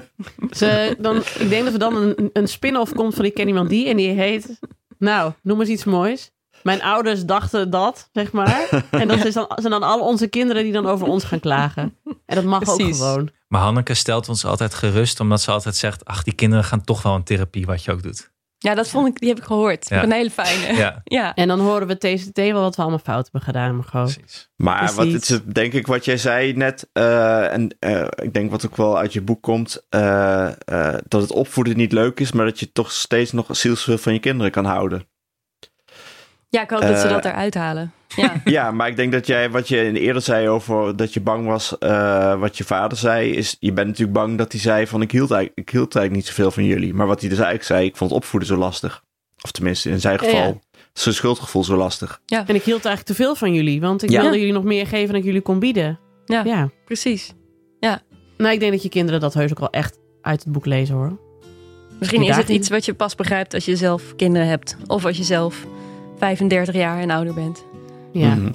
Ze, 0.50 0.96
dan, 0.98 1.16
ik 1.16 1.48
denk 1.48 1.64
dat 1.64 1.72
er 1.72 1.78
dan 1.78 1.96
een, 1.96 2.30
een 2.32 2.48
spin-off 2.48 2.92
komt 2.92 3.14
van 3.14 3.24
Ik 3.24 3.34
ken 3.34 3.48
iemand 3.48 3.68
die. 3.68 3.88
En 3.88 3.96
die 3.96 4.08
heet, 4.08 4.58
nou, 4.98 5.32
noem 5.42 5.60
eens 5.60 5.68
iets 5.68 5.84
moois. 5.84 6.30
Mijn 6.64 6.82
ouders 6.82 7.24
dachten 7.24 7.70
dat, 7.70 8.08
zeg 8.12 8.32
maar. 8.32 8.68
En 8.90 9.08
dat 9.08 9.24
is 9.24 9.34
dan, 9.34 9.46
zijn 9.54 9.72
dan 9.72 9.82
al 9.82 10.00
onze 10.00 10.26
kinderen 10.26 10.62
die 10.62 10.72
dan 10.72 10.86
over 10.86 11.06
ons 11.06 11.24
gaan 11.24 11.40
klagen. 11.40 11.96
En 12.26 12.34
dat 12.34 12.44
mag 12.44 12.68
ook 12.68 12.76
Precies. 12.76 12.98
gewoon. 12.98 13.30
maar 13.48 13.60
Hanneke 13.60 13.94
stelt 13.94 14.28
ons 14.28 14.44
altijd 14.44 14.74
gerust, 14.74 15.20
omdat 15.20 15.40
ze 15.40 15.50
altijd 15.50 15.76
zegt, 15.76 16.04
ach, 16.04 16.22
die 16.22 16.34
kinderen 16.34 16.64
gaan 16.64 16.84
toch 16.84 17.02
wel 17.02 17.14
een 17.14 17.24
therapie, 17.24 17.66
wat 17.66 17.84
je 17.84 17.92
ook 17.92 18.02
doet. 18.02 18.32
Ja, 18.58 18.74
dat 18.74 18.88
vond 18.88 19.08
ik, 19.08 19.18
die 19.18 19.28
heb 19.28 19.38
ik 19.38 19.44
gehoord. 19.44 19.88
Ja. 19.88 20.02
Een 20.02 20.12
hele 20.12 20.30
fijne. 20.30 20.76
Ja, 20.76 21.00
Ja. 21.04 21.34
En 21.34 21.48
dan 21.48 21.60
horen 21.60 21.86
we 21.86 21.98
TCT 21.98 22.36
wel 22.36 22.60
wat 22.60 22.76
we 22.76 22.82
allemaal 22.82 23.00
fout 23.00 23.22
hebben 23.22 23.40
gedaan. 23.42 23.76
Maar 23.76 23.84
gewoon. 23.84 24.12
precies. 24.12 24.50
maar 24.56 24.92
wat 24.94 25.06
het 25.06 25.30
is 25.30 25.40
denk 25.44 25.72
ik 25.72 25.86
wat 25.86 26.04
jij 26.04 26.16
zei 26.16 26.52
net, 26.52 26.88
eh, 26.92 27.52
en 27.52 27.76
eh, 27.78 28.06
ik 28.22 28.34
denk 28.34 28.50
wat 28.50 28.66
ook 28.66 28.76
wel 28.76 28.98
uit 28.98 29.12
je 29.12 29.22
boek 29.22 29.42
komt, 29.42 29.86
eh, 29.88 30.46
eh, 30.46 31.00
dat 31.08 31.20
het 31.22 31.32
opvoeden 31.32 31.76
niet 31.76 31.92
leuk 31.92 32.20
is, 32.20 32.32
maar 32.32 32.44
dat 32.46 32.60
je 32.60 32.72
toch 32.72 32.92
steeds 32.92 33.32
nog 33.32 33.46
zielsveel 33.50 33.98
van 33.98 34.12
je 34.12 34.18
kinderen 34.18 34.52
kan 34.52 34.64
houden. 34.64 35.06
Ja, 36.54 36.62
ik 36.62 36.70
hoop 36.70 36.80
dat 36.80 36.98
ze 36.98 37.06
Eh, 37.06 37.12
dat 37.12 37.24
eruit 37.24 37.54
halen. 37.54 37.92
Ja, 38.16 38.32
Ja, 38.44 38.70
maar 38.70 38.88
ik 38.88 38.96
denk 38.96 39.12
dat 39.12 39.26
jij, 39.26 39.50
wat 39.50 39.68
je 39.68 39.98
eerder 40.00 40.22
zei 40.22 40.48
over 40.48 40.96
dat 40.96 41.14
je 41.14 41.20
bang 41.20 41.46
was, 41.46 41.78
eh, 41.78 42.38
wat 42.38 42.58
je 42.58 42.64
vader 42.64 42.98
zei, 42.98 43.30
is 43.30 43.56
je 43.60 43.72
bent 43.72 43.86
natuurlijk 43.88 44.18
bang 44.18 44.38
dat 44.38 44.52
hij 44.52 44.60
zei 44.60 44.86
van 44.86 45.02
ik 45.02 45.10
hield, 45.10 45.30
eigenlijk, 45.30 45.68
ik 45.68 45.70
hield 45.74 45.96
eigenlijk 45.96 46.26
niet 46.26 46.34
zoveel 46.36 46.50
van 46.50 46.64
jullie. 46.64 46.94
Maar 46.94 47.06
wat 47.06 47.20
hij 47.20 47.28
dus 47.28 47.38
eigenlijk 47.38 47.66
zei, 47.68 47.86
ik 47.86 47.96
vond 47.96 48.12
opvoeden 48.12 48.48
zo 48.48 48.56
lastig. 48.56 49.02
Of 49.42 49.50
tenminste, 49.50 49.90
in 49.90 50.00
zijn 50.00 50.12
Ja, 50.14 50.18
geval, 50.28 50.46
ja. 50.46 50.78
zijn 50.92 51.14
schuldgevoel 51.14 51.64
zo 51.64 51.76
lastig. 51.76 52.20
En 52.26 52.54
ik 52.54 52.62
hield 52.62 52.84
eigenlijk 52.84 53.02
te 53.02 53.14
veel 53.14 53.34
van 53.34 53.54
jullie. 53.54 53.80
Want 53.80 54.02
ik 54.02 54.10
Ja. 54.10 54.20
wilde 54.22 54.38
jullie 54.38 54.52
nog 54.52 54.64
meer 54.64 54.86
geven 54.86 55.06
dan 55.08 55.16
ik 55.16 55.24
jullie 55.24 55.40
kon 55.40 55.58
bieden. 55.58 55.98
ja, 56.24 56.42
Ja. 56.44 56.70
precies. 56.84 57.32
Nou, 58.36 58.52
ik 58.54 58.60
denk 58.60 58.72
dat 58.72 58.82
je 58.82 58.88
kinderen 58.88 59.20
dat 59.20 59.34
heus 59.34 59.50
ook 59.50 59.58
wel 59.58 59.70
echt 59.70 59.98
uit 60.22 60.42
het 60.44 60.52
boek 60.52 60.66
lezen 60.66 60.94
hoor. 60.94 61.18
Misschien 61.98 62.22
is 62.22 62.36
het 62.36 62.48
iets 62.48 62.68
wat 62.68 62.84
je 62.84 62.94
pas 62.94 63.14
begrijpt 63.14 63.54
als 63.54 63.64
je 63.64 63.76
zelf 63.76 64.16
kinderen 64.16 64.48
hebt. 64.48 64.76
Of 64.86 65.04
als 65.04 65.16
je 65.16 65.22
zelf 65.22 65.64
35 66.28 66.74
jaar 66.74 66.98
en 67.00 67.10
ouder 67.10 67.34
bent. 67.34 67.64
Ja, 68.12 68.34
Mhm. 68.34 68.52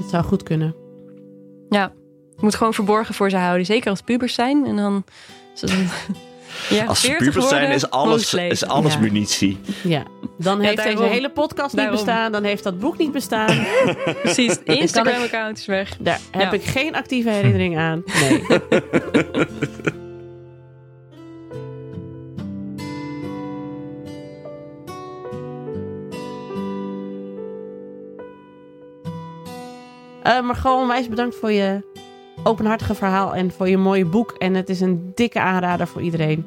dat 0.00 0.10
zou 0.10 0.24
goed 0.24 0.42
kunnen. 0.42 0.74
Ja, 1.68 1.92
je 2.36 2.42
moet 2.42 2.54
gewoon 2.54 2.74
verborgen 2.74 3.14
voor 3.14 3.30
ze 3.30 3.36
houden. 3.36 3.66
Zeker 3.66 3.90
als 3.90 4.00
pubers 4.00 4.34
zijn. 4.34 4.66
En 4.66 4.76
dan... 4.76 5.04
Ja, 6.70 6.84
Als 6.84 7.00
ze 7.00 7.06
40 7.06 7.26
pubers 7.26 7.48
zijn, 7.48 7.70
is 7.70 7.90
alles, 7.90 8.34
is 8.34 8.66
alles 8.66 8.92
Ja. 8.94 9.00
munitie. 9.00 9.58
Ja, 9.82 10.02
dan 10.38 10.56
Ja, 10.60 10.64
heeft 10.64 10.76
daarom. 10.76 10.96
deze 10.96 11.08
hele 11.12 11.30
podcast 11.30 11.76
niet 11.76 11.90
bestaan. 11.90 12.32
Dan 12.32 12.44
heeft 12.44 12.62
dat 12.62 12.78
boek 12.78 12.98
niet 12.98 13.12
bestaan. 13.12 13.66
Precies, 14.22 14.58
Instagram-account 14.64 15.58
is 15.58 15.66
weg. 15.66 15.96
Daar 16.00 16.20
heb 16.30 16.42
Ja. 16.42 16.52
ik 16.52 16.64
geen 16.64 16.94
actieve 16.94 17.30
herinnering 17.30 17.78
aan. 17.78 18.02
Nee. 18.20 18.42
Eh, 30.26 30.40
maar 30.42 30.54
gewoon 30.54 30.80
onwijs 30.80 31.08
bedankt 31.08 31.36
voor 31.36 31.52
je 31.52 31.92
openhartige 32.44 32.94
verhaal 32.94 33.34
en 33.34 33.50
voor 33.50 33.68
je 33.68 33.76
mooie 33.76 34.04
boek. 34.04 34.30
En 34.30 34.54
het 34.54 34.68
is 34.68 34.80
een 34.80 35.12
dikke 35.14 35.40
aanrader 35.40 35.86
voor 35.86 36.02
iedereen. 36.02 36.46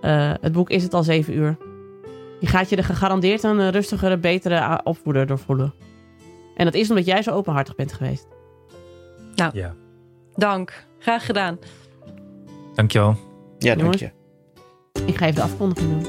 Eh, 0.00 0.32
het 0.40 0.52
boek 0.52 0.70
is 0.70 0.82
het 0.82 0.94
al 0.94 1.02
zeven 1.02 1.36
uur. 1.36 1.56
Je 2.40 2.46
gaat 2.46 2.68
je 2.68 2.76
er 2.76 2.84
gegarandeerd 2.84 3.42
een 3.42 3.70
rustigere, 3.70 4.18
betere 4.18 4.80
opvoeder 4.84 5.26
door 5.26 5.38
voelen. 5.38 5.74
En 6.56 6.64
dat 6.64 6.74
is 6.74 6.88
omdat 6.88 7.06
jij 7.06 7.22
zo 7.22 7.30
openhartig 7.30 7.74
bent 7.74 7.92
geweest. 7.92 8.26
Ja. 9.34 9.74
Dank. 10.34 10.86
Graag 10.98 11.26
gedaan. 11.26 11.58
Dankjewel. 12.74 13.16
Ja, 13.58 13.74
dank 13.74 13.94
je. 13.94 14.10
Ik 15.06 15.16
ga 15.16 15.24
even 15.24 15.34
de 15.34 15.42
afkondiging 15.42 15.90
doen. 15.90 16.06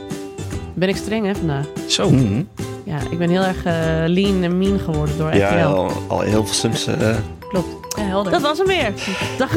Ben 0.75 0.89
ik 0.89 0.95
streng 0.95 1.25
hè 1.25 1.35
vandaag? 1.35 1.67
Zo. 1.87 2.09
Mhm. 2.09 2.43
Ja, 2.89 2.97
ik 3.09 3.17
ben 3.17 3.29
heel 3.29 3.41
erg 3.43 3.63
eh, 3.63 3.73
lean 4.07 4.43
en 4.43 4.57
mean 4.57 4.79
geworden 4.79 5.17
door 5.17 5.35
Ja, 5.35 5.49
RTL. 5.49 5.65
al, 5.75 5.91
al 6.07 6.19
heel 6.19 6.45
veel 6.45 6.53
soms. 6.53 6.87
eh, 6.87 7.15
Klopt. 7.49 7.95
Ja, 7.97 8.03
helder. 8.03 8.31
Dat 8.31 8.41
was 8.41 8.57
hem 8.57 8.67
weer. 8.67 8.93
Dank. 9.37 9.51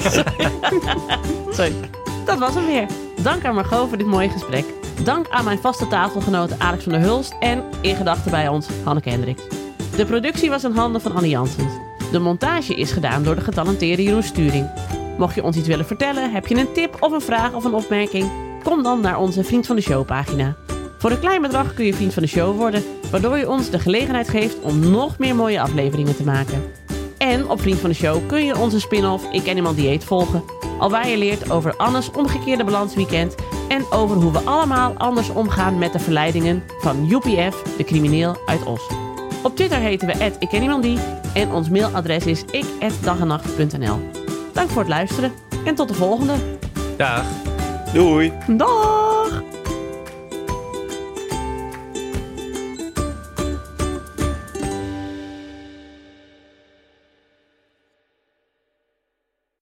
Sorry. 0.00 0.50
Sorry. 1.56 1.72
Dat 2.24 2.38
was 2.38 2.54
hem 2.54 2.66
weer. 2.66 2.86
Dank 3.22 3.44
aan 3.44 3.54
Margot 3.54 3.88
voor 3.88 3.98
dit 3.98 4.06
mooie 4.06 4.28
gesprek. 4.28 4.64
Dank 5.02 5.28
aan 5.30 5.44
mijn 5.44 5.58
vaste 5.58 5.88
tafelgenoten 5.88 6.60
Alex 6.60 6.82
van 6.82 6.92
der 6.92 7.00
Hulst 7.02 7.34
en 7.40 7.62
in 7.80 7.94
gedachten 7.96 8.30
bij 8.30 8.48
ons 8.48 8.66
Hanneke 8.84 9.10
Hendricks. 9.10 9.42
De 9.96 10.04
productie 10.04 10.50
was 10.50 10.64
in 10.64 10.72
handen 10.72 11.00
van 11.00 11.14
Annie 11.14 11.30
Janssens. 11.30 11.72
De 12.12 12.18
montage 12.18 12.74
is 12.74 12.90
gedaan 12.92 13.22
door 13.22 13.34
de 13.34 13.40
getalenteerde 13.40 14.02
Jeroen 14.02 14.22
Sturing. 14.22 14.70
Mocht 15.18 15.34
je 15.34 15.42
ons 15.42 15.56
iets 15.56 15.68
willen 15.68 15.86
vertellen, 15.86 16.32
heb 16.32 16.46
je 16.46 16.54
een 16.56 16.72
tip 16.72 16.96
of 17.00 17.12
een 17.12 17.20
vraag 17.20 17.52
of 17.52 17.64
een 17.64 17.74
opmerking? 17.74 18.30
Kom 18.62 18.82
dan 18.82 19.00
naar 19.00 19.18
onze 19.18 19.44
Vriend 19.44 19.66
van 19.66 19.76
de 19.76 19.82
Show 19.82 20.06
pagina. 20.06 20.54
Voor 21.04 21.12
een 21.12 21.20
klein 21.20 21.42
bedrag 21.42 21.74
kun 21.74 21.84
je 21.84 21.94
Vriend 21.94 22.12
van 22.12 22.22
de 22.22 22.28
Show 22.28 22.56
worden, 22.56 22.82
waardoor 23.10 23.36
je 23.36 23.48
ons 23.48 23.70
de 23.70 23.78
gelegenheid 23.78 24.28
geeft 24.28 24.60
om 24.60 24.90
nog 24.90 25.18
meer 25.18 25.34
mooie 25.34 25.60
afleveringen 25.60 26.16
te 26.16 26.24
maken. 26.24 26.62
En 27.18 27.48
op 27.48 27.60
Vriend 27.60 27.78
van 27.78 27.90
de 27.90 27.96
Show 27.96 28.26
kun 28.26 28.44
je 28.44 28.58
onze 28.58 28.80
spin-off 28.80 29.32
Ik 29.32 29.42
Ken 29.42 29.56
Iemand 29.56 29.76
Dieet 29.76 30.04
volgen. 30.04 30.44
Alwaar 30.78 31.08
je 31.08 31.16
leert 31.16 31.50
over 31.50 31.76
Annes 31.76 32.10
omgekeerde 32.10 32.64
balansweekend 32.64 33.34
en 33.68 33.84
over 33.90 34.16
hoe 34.16 34.32
we 34.32 34.38
allemaal 34.38 34.92
anders 34.92 35.28
omgaan 35.28 35.78
met 35.78 35.92
de 35.92 35.98
verleidingen 35.98 36.62
van 36.78 37.10
UPF, 37.10 37.62
de 37.76 37.84
crimineel 37.84 38.36
uit 38.46 38.64
Os. 38.64 38.90
Op 39.42 39.56
Twitter 39.56 39.78
heten 39.78 40.06
we 40.06 40.32
Ik 40.38 40.48
Ken 40.48 40.62
Iemand 40.62 40.82
Die 40.82 40.98
en 41.34 41.52
ons 41.52 41.68
mailadres 41.68 42.26
is 42.26 42.44
ik@dagenacht.nl. 42.50 43.98
Dank 44.52 44.70
voor 44.70 44.82
het 44.82 44.90
luisteren 44.90 45.32
en 45.64 45.74
tot 45.74 45.88
de 45.88 45.94
volgende. 45.94 46.34
Dag. 46.96 47.24
doei! 47.92 48.32
Dag! 48.46 49.13